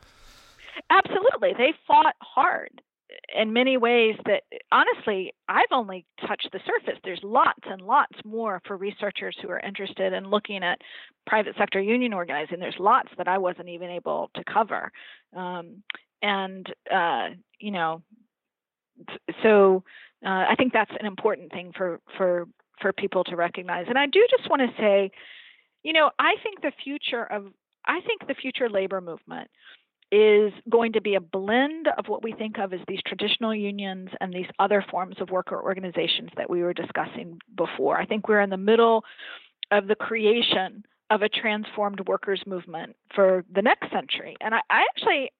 Absolutely. 0.89 1.53
They 1.57 1.73
fought 1.87 2.15
hard 2.21 2.81
in 3.33 3.53
many 3.53 3.77
ways 3.77 4.15
that 4.25 4.43
honestly 4.71 5.33
I've 5.47 5.71
only 5.71 6.05
touched 6.27 6.49
the 6.51 6.59
surface. 6.65 6.99
There's 7.03 7.19
lots 7.23 7.61
and 7.65 7.81
lots 7.81 8.17
more 8.23 8.61
for 8.65 8.77
researchers 8.77 9.35
who 9.41 9.49
are 9.49 9.59
interested 9.59 10.13
in 10.13 10.25
looking 10.29 10.63
at 10.63 10.79
private 11.25 11.55
sector 11.57 11.81
union 11.81 12.13
organizing. 12.13 12.59
There's 12.59 12.75
lots 12.79 13.09
that 13.17 13.27
I 13.27 13.37
wasn't 13.37 13.69
even 13.69 13.89
able 13.89 14.29
to 14.35 14.43
cover, 14.51 14.91
um, 15.35 15.83
and 16.21 16.67
uh, 16.93 17.29
you 17.59 17.71
know, 17.71 18.01
so 19.43 19.83
uh, 20.25 20.45
I 20.49 20.55
think 20.57 20.73
that's 20.73 20.91
an 20.99 21.05
important 21.05 21.51
thing 21.51 21.71
for 21.75 21.99
for 22.17 22.47
for 22.81 22.91
people 22.93 23.23
to 23.25 23.35
recognize. 23.35 23.85
And 23.87 23.97
I 23.97 24.05
do 24.07 24.25
just 24.29 24.49
want 24.49 24.61
to 24.61 24.81
say, 24.81 25.11
you 25.83 25.93
know, 25.93 26.11
I 26.19 26.35
think 26.43 26.61
the 26.61 26.71
future 26.83 27.23
of 27.23 27.47
I 27.85 28.01
think 28.01 28.27
the 28.27 28.35
future 28.35 28.69
labor 28.69 29.01
movement 29.01 29.49
is 30.11 30.53
going 30.69 30.93
to 30.93 31.01
be 31.01 31.15
a 31.15 31.19
blend 31.19 31.87
of 31.97 32.07
what 32.07 32.23
we 32.23 32.31
think 32.31 32.57
of 32.59 32.73
as 32.73 32.79
these 32.87 33.01
traditional 33.05 33.53
unions 33.53 34.09
and 34.21 34.31
these 34.31 34.47
other 34.59 34.85
forms 34.89 35.15
of 35.19 35.29
worker 35.29 35.61
organizations 35.61 36.29
that 36.37 36.49
we 36.49 36.61
were 36.61 36.73
discussing 36.73 37.39
before. 37.55 37.99
I 37.99 38.05
think 38.05 38.27
we're 38.27 38.41
in 38.41 38.49
the 38.49 38.57
middle 38.57 39.03
of 39.71 39.87
the 39.87 39.95
creation 39.95 40.85
of 41.09 41.21
a 41.21 41.29
transformed 41.29 42.07
workers 42.07 42.41
movement 42.45 42.95
for 43.13 43.43
the 43.53 43.61
next 43.61 43.91
century. 43.91 44.35
And 44.41 44.53
I, 44.53 44.59
I 44.69 44.85
actually 44.89 45.31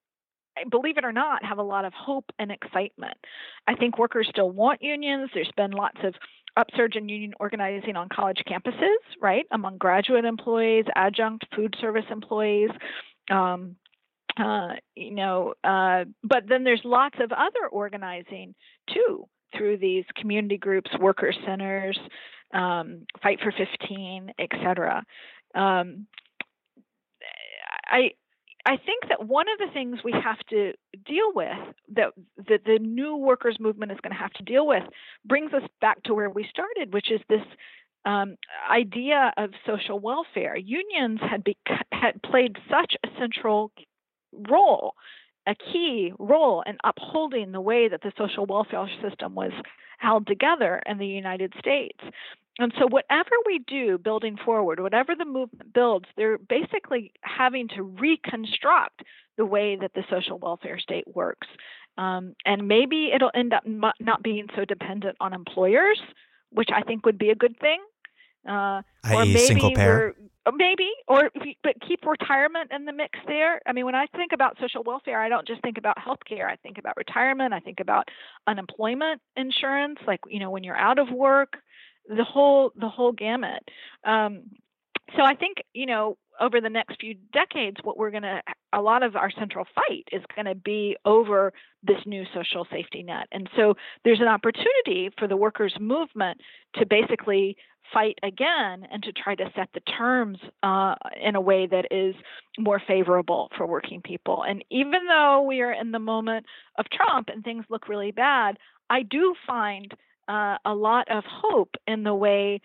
believe 0.69 0.97
it 0.97 1.05
or 1.05 1.11
not, 1.11 1.43
have 1.43 1.57
a 1.57 1.63
lot 1.63 1.85
of 1.85 1.93
hope 1.93 2.25
and 2.39 2.51
excitement. 2.51 3.17
I 3.67 3.75
think 3.75 3.97
workers 3.97 4.27
still 4.29 4.51
want 4.51 4.81
unions. 4.81 5.29
There's 5.33 5.51
been 5.57 5.71
lots 5.71 5.97
of 6.03 6.13
upsurge 6.57 6.95
in 6.95 7.09
union 7.09 7.33
organizing 7.39 7.95
on 7.97 8.07
college 8.09 8.41
campuses, 8.47 8.95
right, 9.21 9.45
among 9.51 9.77
graduate 9.77 10.25
employees, 10.25 10.85
adjunct 10.95 11.45
food 11.55 11.75
service 11.81 12.05
employees. 12.09 12.69
Um, 13.29 13.75
uh, 14.37 14.73
you 14.95 15.11
know, 15.11 15.53
uh, 15.63 16.05
but 16.23 16.43
then 16.47 16.63
there's 16.63 16.81
lots 16.83 17.17
of 17.19 17.31
other 17.31 17.67
organizing 17.71 18.53
too 18.93 19.25
through 19.55 19.77
these 19.77 20.03
community 20.17 20.57
groups, 20.57 20.91
worker 20.99 21.33
centers, 21.45 21.97
um, 22.53 23.05
Fight 23.21 23.39
for 23.41 23.51
15, 23.51 24.31
etc. 24.39 25.03
Um, 25.53 26.07
I 27.87 28.11
I 28.65 28.77
think 28.77 29.09
that 29.09 29.25
one 29.25 29.45
of 29.47 29.59
the 29.59 29.71
things 29.73 29.99
we 30.03 30.11
have 30.11 30.39
to 30.49 30.73
deal 31.05 31.31
with 31.33 31.57
that 31.93 32.13
that 32.49 32.65
the 32.65 32.79
new 32.79 33.15
workers 33.15 33.57
movement 33.59 33.91
is 33.91 33.99
going 34.01 34.13
to 34.13 34.19
have 34.19 34.33
to 34.33 34.43
deal 34.43 34.65
with 34.65 34.83
brings 35.23 35.53
us 35.53 35.63
back 35.81 36.01
to 36.03 36.13
where 36.13 36.29
we 36.29 36.47
started, 36.49 36.93
which 36.93 37.11
is 37.11 37.21
this 37.29 37.43
um, 38.05 38.37
idea 38.69 39.33
of 39.37 39.51
social 39.65 39.99
welfare. 39.99 40.55
Unions 40.57 41.19
had 41.21 41.43
be, 41.43 41.57
had 41.91 42.21
played 42.23 42.57
such 42.69 42.95
a 43.03 43.07
central 43.19 43.71
role, 44.49 44.93
a 45.47 45.55
key 45.55 46.11
role 46.19 46.63
in 46.65 46.77
upholding 46.83 47.51
the 47.51 47.61
way 47.61 47.87
that 47.87 48.01
the 48.01 48.11
social 48.17 48.45
welfare 48.45 48.89
system 49.01 49.35
was 49.35 49.51
held 49.99 50.27
together 50.27 50.81
in 50.85 50.97
the 50.97 51.07
United 51.07 51.53
States. 51.59 51.99
and 52.59 52.73
so, 52.79 52.87
whatever 52.87 53.31
we 53.45 53.59
do 53.67 53.97
building 53.97 54.37
forward, 54.37 54.79
whatever 54.79 55.15
the 55.15 55.25
movement 55.25 55.73
builds, 55.73 56.05
they're 56.15 56.37
basically 56.37 57.11
having 57.21 57.67
to 57.69 57.83
reconstruct 57.83 59.01
the 59.37 59.45
way 59.45 59.75
that 59.75 59.93
the 59.93 60.03
social 60.09 60.37
welfare 60.39 60.79
state 60.79 61.07
works. 61.07 61.47
Um, 61.97 62.35
and 62.45 62.67
maybe 62.67 63.11
it'll 63.13 63.31
end 63.33 63.53
up 63.53 63.63
not 63.65 64.23
being 64.23 64.47
so 64.55 64.65
dependent 64.65 65.17
on 65.19 65.33
employers, 65.33 65.99
which 66.51 66.69
I 66.73 66.81
think 66.81 67.05
would 67.05 67.17
be 67.17 67.29
a 67.29 67.35
good 67.35 67.57
thing. 67.59 67.79
Uh, 68.47 68.81
or 69.09 69.25
maybe 69.25 69.39
single 69.39 69.71
payer. 69.71 70.15
Uh, 70.45 70.51
maybe, 70.55 70.89
or 71.07 71.31
but 71.63 71.75
keep 71.87 72.05
retirement 72.05 72.71
in 72.71 72.85
the 72.85 72.93
mix 72.93 73.17
there. 73.27 73.59
I 73.65 73.73
mean, 73.73 73.85
when 73.85 73.95
I 73.95 74.05
think 74.07 74.31
about 74.31 74.57
social 74.61 74.83
welfare, 74.83 75.19
I 75.19 75.29
don't 75.29 75.47
just 75.47 75.61
think 75.61 75.77
about 75.77 75.97
healthcare. 75.97 76.45
I 76.45 76.55
think 76.57 76.77
about 76.77 76.95
retirement. 76.97 77.53
I 77.53 77.59
think 77.59 77.79
about 77.79 78.07
unemployment 78.45 79.21
insurance, 79.35 79.99
like 80.05 80.19
you 80.27 80.39
know 80.39 80.51
when 80.51 80.63
you're 80.63 80.77
out 80.77 80.99
of 80.99 81.09
work, 81.09 81.57
the 82.07 82.23
whole 82.23 82.71
the 82.75 82.89
whole 82.89 83.11
gamut. 83.11 83.63
Um, 84.03 84.43
so 85.15 85.23
I 85.23 85.35
think 85.35 85.57
you 85.73 85.87
know 85.87 86.17
over 86.39 86.61
the 86.61 86.69
next 86.69 86.99
few 86.99 87.15
decades, 87.33 87.77
what 87.83 87.97
we're 87.97 88.11
going 88.11 88.23
to, 88.23 88.41
a 88.73 88.81
lot 88.81 89.03
of 89.03 89.15
our 89.15 89.31
central 89.31 89.65
fight 89.75 90.07
is 90.11 90.21
going 90.35 90.45
to 90.45 90.55
be 90.55 90.97
over 91.05 91.53
this 91.83 91.99
new 92.05 92.23
social 92.33 92.67
safety 92.71 93.03
net. 93.03 93.27
And 93.31 93.49
so 93.55 93.75
there's 94.03 94.21
an 94.21 94.27
opportunity 94.27 95.09
for 95.17 95.27
the 95.27 95.37
workers' 95.37 95.75
movement 95.79 96.41
to 96.75 96.85
basically 96.85 97.57
fight 97.93 98.17
again 98.23 98.87
and 98.91 99.03
to 99.03 99.11
try 99.11 99.35
to 99.35 99.45
set 99.55 99.69
the 99.73 99.79
terms 99.81 100.39
uh, 100.63 100.95
in 101.21 101.35
a 101.35 101.41
way 101.41 101.67
that 101.67 101.85
is 101.91 102.15
more 102.57 102.81
favorable 102.85 103.49
for 103.55 103.67
working 103.67 104.01
people. 104.01 104.43
And 104.43 104.63
even 104.71 105.05
though 105.07 105.43
we 105.43 105.61
are 105.61 105.73
in 105.73 105.91
the 105.91 105.99
moment 105.99 106.45
of 106.77 106.85
Trump 106.89 107.29
and 107.31 107.43
things 107.43 107.65
look 107.69 107.87
really 107.87 108.11
bad, 108.11 108.57
I 108.89 109.03
do 109.03 109.35
find 109.45 109.93
uh, 110.27 110.57
a 110.65 110.73
lot 110.73 111.07
of 111.09 111.23
hope 111.27 111.75
in 111.87 112.03
the 112.03 112.15
way 112.15 112.61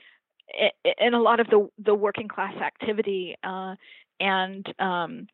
in 0.99 1.15
a 1.15 1.21
lot 1.21 1.41
of 1.41 1.47
the 1.49 1.69
the 1.79 1.95
working 1.95 2.29
class 2.29 2.55
activity 2.57 3.37
uh, 3.45 3.75
and 4.21 4.67
um, 4.79 5.27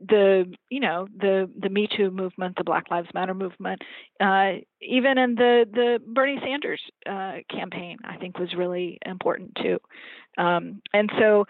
the 0.00 0.52
you 0.68 0.80
know 0.80 1.08
the 1.16 1.50
the 1.58 1.68
Me 1.68 1.88
Too 1.94 2.10
movement, 2.10 2.56
the 2.56 2.64
Black 2.64 2.90
Lives 2.90 3.08
Matter 3.14 3.34
movement, 3.34 3.82
uh, 4.20 4.52
even 4.80 5.18
in 5.18 5.34
the 5.34 5.64
the 5.70 6.00
Bernie 6.06 6.38
Sanders 6.42 6.80
uh, 7.06 7.38
campaign, 7.50 7.98
I 8.04 8.16
think 8.16 8.38
was 8.38 8.54
really 8.56 8.98
important 9.04 9.56
too. 9.56 9.78
Um, 10.36 10.82
and 10.92 11.10
so, 11.18 11.46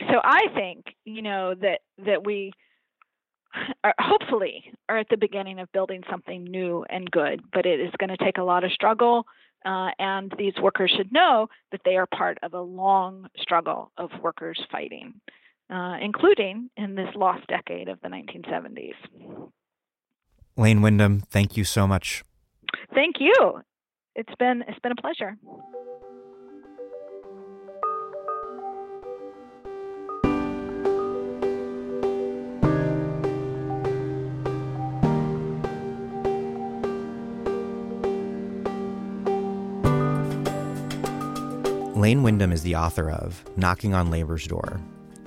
so 0.00 0.20
I 0.22 0.48
think 0.54 0.86
you 1.04 1.22
know 1.22 1.54
that 1.54 1.80
that 2.04 2.24
we 2.24 2.52
are, 3.84 3.94
hopefully 3.98 4.72
are 4.88 4.98
at 4.98 5.08
the 5.10 5.16
beginning 5.16 5.58
of 5.58 5.70
building 5.72 6.02
something 6.10 6.44
new 6.44 6.84
and 6.88 7.10
good, 7.10 7.42
but 7.52 7.66
it 7.66 7.80
is 7.80 7.92
going 7.98 8.10
to 8.10 8.22
take 8.22 8.38
a 8.38 8.42
lot 8.42 8.64
of 8.64 8.72
struggle. 8.72 9.26
Uh, 9.64 9.90
and 9.98 10.32
these 10.38 10.54
workers 10.60 10.92
should 10.96 11.12
know 11.12 11.48
that 11.70 11.80
they 11.84 11.96
are 11.96 12.06
part 12.06 12.38
of 12.42 12.54
a 12.54 12.60
long 12.60 13.28
struggle 13.38 13.92
of 13.96 14.10
workers 14.22 14.60
fighting, 14.70 15.14
uh, 15.70 15.96
including 16.00 16.68
in 16.76 16.94
this 16.94 17.08
lost 17.14 17.46
decade 17.46 17.88
of 17.88 18.00
the 18.00 18.08
1970s. 18.08 18.94
Lane 20.56 20.82
Windham, 20.82 21.20
thank 21.20 21.56
you 21.56 21.64
so 21.64 21.86
much. 21.86 22.24
Thank 22.94 23.16
you. 23.20 23.62
It's 24.14 24.34
been 24.38 24.62
it's 24.68 24.78
been 24.80 24.92
a 24.92 24.96
pleasure. 24.96 25.36
Lane 42.02 42.24
Windham 42.24 42.50
is 42.50 42.64
the 42.64 42.74
author 42.74 43.12
of 43.12 43.44
Knocking 43.56 43.94
on 43.94 44.10
Labor's 44.10 44.44
Door 44.48 44.80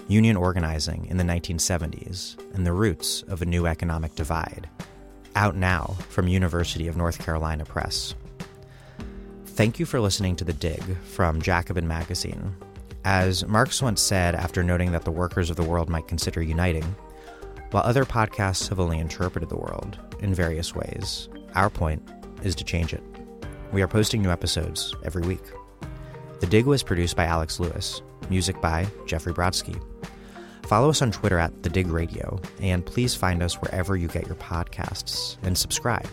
Union 0.09 0.35
Organizing 0.35 1.05
in 1.05 1.15
the 1.15 1.23
1970s 1.23 2.37
and 2.53 2.65
the 2.65 2.73
Roots 2.73 3.21
of 3.29 3.41
a 3.41 3.45
New 3.45 3.65
Economic 3.65 4.13
Divide, 4.15 4.67
out 5.37 5.55
now 5.55 5.95
from 6.09 6.27
University 6.27 6.89
of 6.89 6.97
North 6.97 7.17
Carolina 7.17 7.63
Press. 7.63 8.13
Thank 9.45 9.79
you 9.79 9.85
for 9.85 10.01
listening 10.01 10.35
to 10.35 10.43
The 10.43 10.51
Dig 10.51 10.97
from 11.05 11.41
Jacobin 11.41 11.87
Magazine. 11.87 12.53
As 13.05 13.47
Marx 13.47 13.81
once 13.81 14.01
said 14.01 14.35
after 14.35 14.61
noting 14.61 14.91
that 14.91 15.05
the 15.05 15.11
workers 15.11 15.49
of 15.49 15.55
the 15.55 15.63
world 15.63 15.87
might 15.87 16.09
consider 16.09 16.41
uniting, 16.41 16.93
while 17.71 17.83
other 17.83 18.03
podcasts 18.03 18.67
have 18.67 18.81
only 18.81 18.99
interpreted 18.99 19.47
the 19.47 19.55
world 19.55 19.97
in 20.19 20.33
various 20.33 20.75
ways, 20.75 21.29
our 21.53 21.69
point 21.69 22.05
is 22.43 22.53
to 22.55 22.65
change 22.65 22.93
it. 22.93 23.03
We 23.71 23.81
are 23.81 23.87
posting 23.87 24.21
new 24.21 24.29
episodes 24.29 24.93
every 25.05 25.21
week. 25.21 25.43
The 26.45 26.51
Dig 26.51 26.67
was 26.67 26.83
produced 26.83 27.15
by 27.15 27.25
Alex 27.25 27.59
Lewis, 27.59 28.03
music 28.29 28.61
by 28.61 28.85
Jeffrey 29.07 29.33
Brodsky. 29.33 29.81
Follow 30.67 30.91
us 30.91 31.01
on 31.01 31.11
Twitter 31.11 31.39
at 31.39 31.63
The 31.63 31.69
Dig 31.69 31.87
Radio, 31.87 32.39
and 32.61 32.85
please 32.85 33.15
find 33.15 33.41
us 33.41 33.55
wherever 33.55 33.97
you 33.97 34.07
get 34.07 34.27
your 34.27 34.35
podcasts 34.35 35.37
and 35.41 35.57
subscribe. 35.57 36.07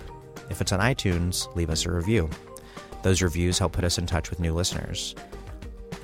If 0.49 0.63
it's 0.63 0.73
on 0.73 0.81
iTunes, 0.81 1.55
leave 1.55 1.69
us 1.69 1.85
a 1.85 1.93
review. 1.93 2.31
Those 3.03 3.21
reviews 3.21 3.59
help 3.59 3.73
put 3.73 3.85
us 3.85 3.99
in 3.99 4.07
touch 4.07 4.31
with 4.31 4.41
new 4.41 4.55
listeners. 4.55 5.15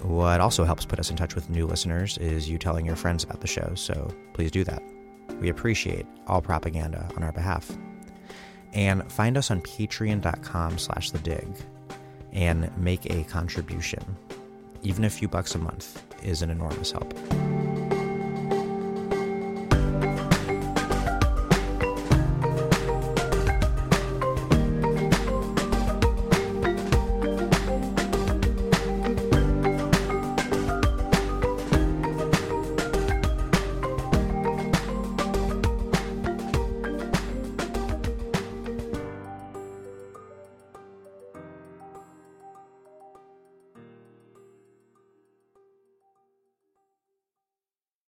What 0.02 0.42
also 0.42 0.64
helps 0.64 0.84
put 0.84 0.98
us 0.98 1.09
in 1.09 1.16
touch 1.16 1.34
with 1.34 1.48
new 1.48 1.64
listeners 1.66 2.18
is 2.18 2.50
you 2.50 2.59
telling 2.59 2.84
your 2.84 2.96
friends 2.96 3.24
about 3.24 3.40
the 3.40 3.46
show, 3.46 3.72
so 3.76 4.14
please 4.34 4.50
do 4.50 4.62
that. 4.64 4.82
We 5.40 5.48
appreciate 5.48 6.05
all 6.26 6.42
propaganda 6.42 7.09
on 7.16 7.22
our 7.22 7.32
behalf. 7.32 7.74
And 8.74 9.10
find 9.10 9.38
us 9.38 9.50
on 9.50 9.62
patreon.com 9.62 10.76
slash 10.76 11.12
the 11.12 11.18
dig 11.20 11.48
and 12.39 12.70
make 12.78 13.05
a 13.10 13.24
contribution. 13.24 14.16
Even 14.85 15.05
a 15.05 15.10
few 15.10 15.27
bucks 15.27 15.56
a 15.56 15.59
month 15.59 16.01
is 16.23 16.40
an 16.40 16.51
enormous 16.51 16.93
help. 16.93 17.12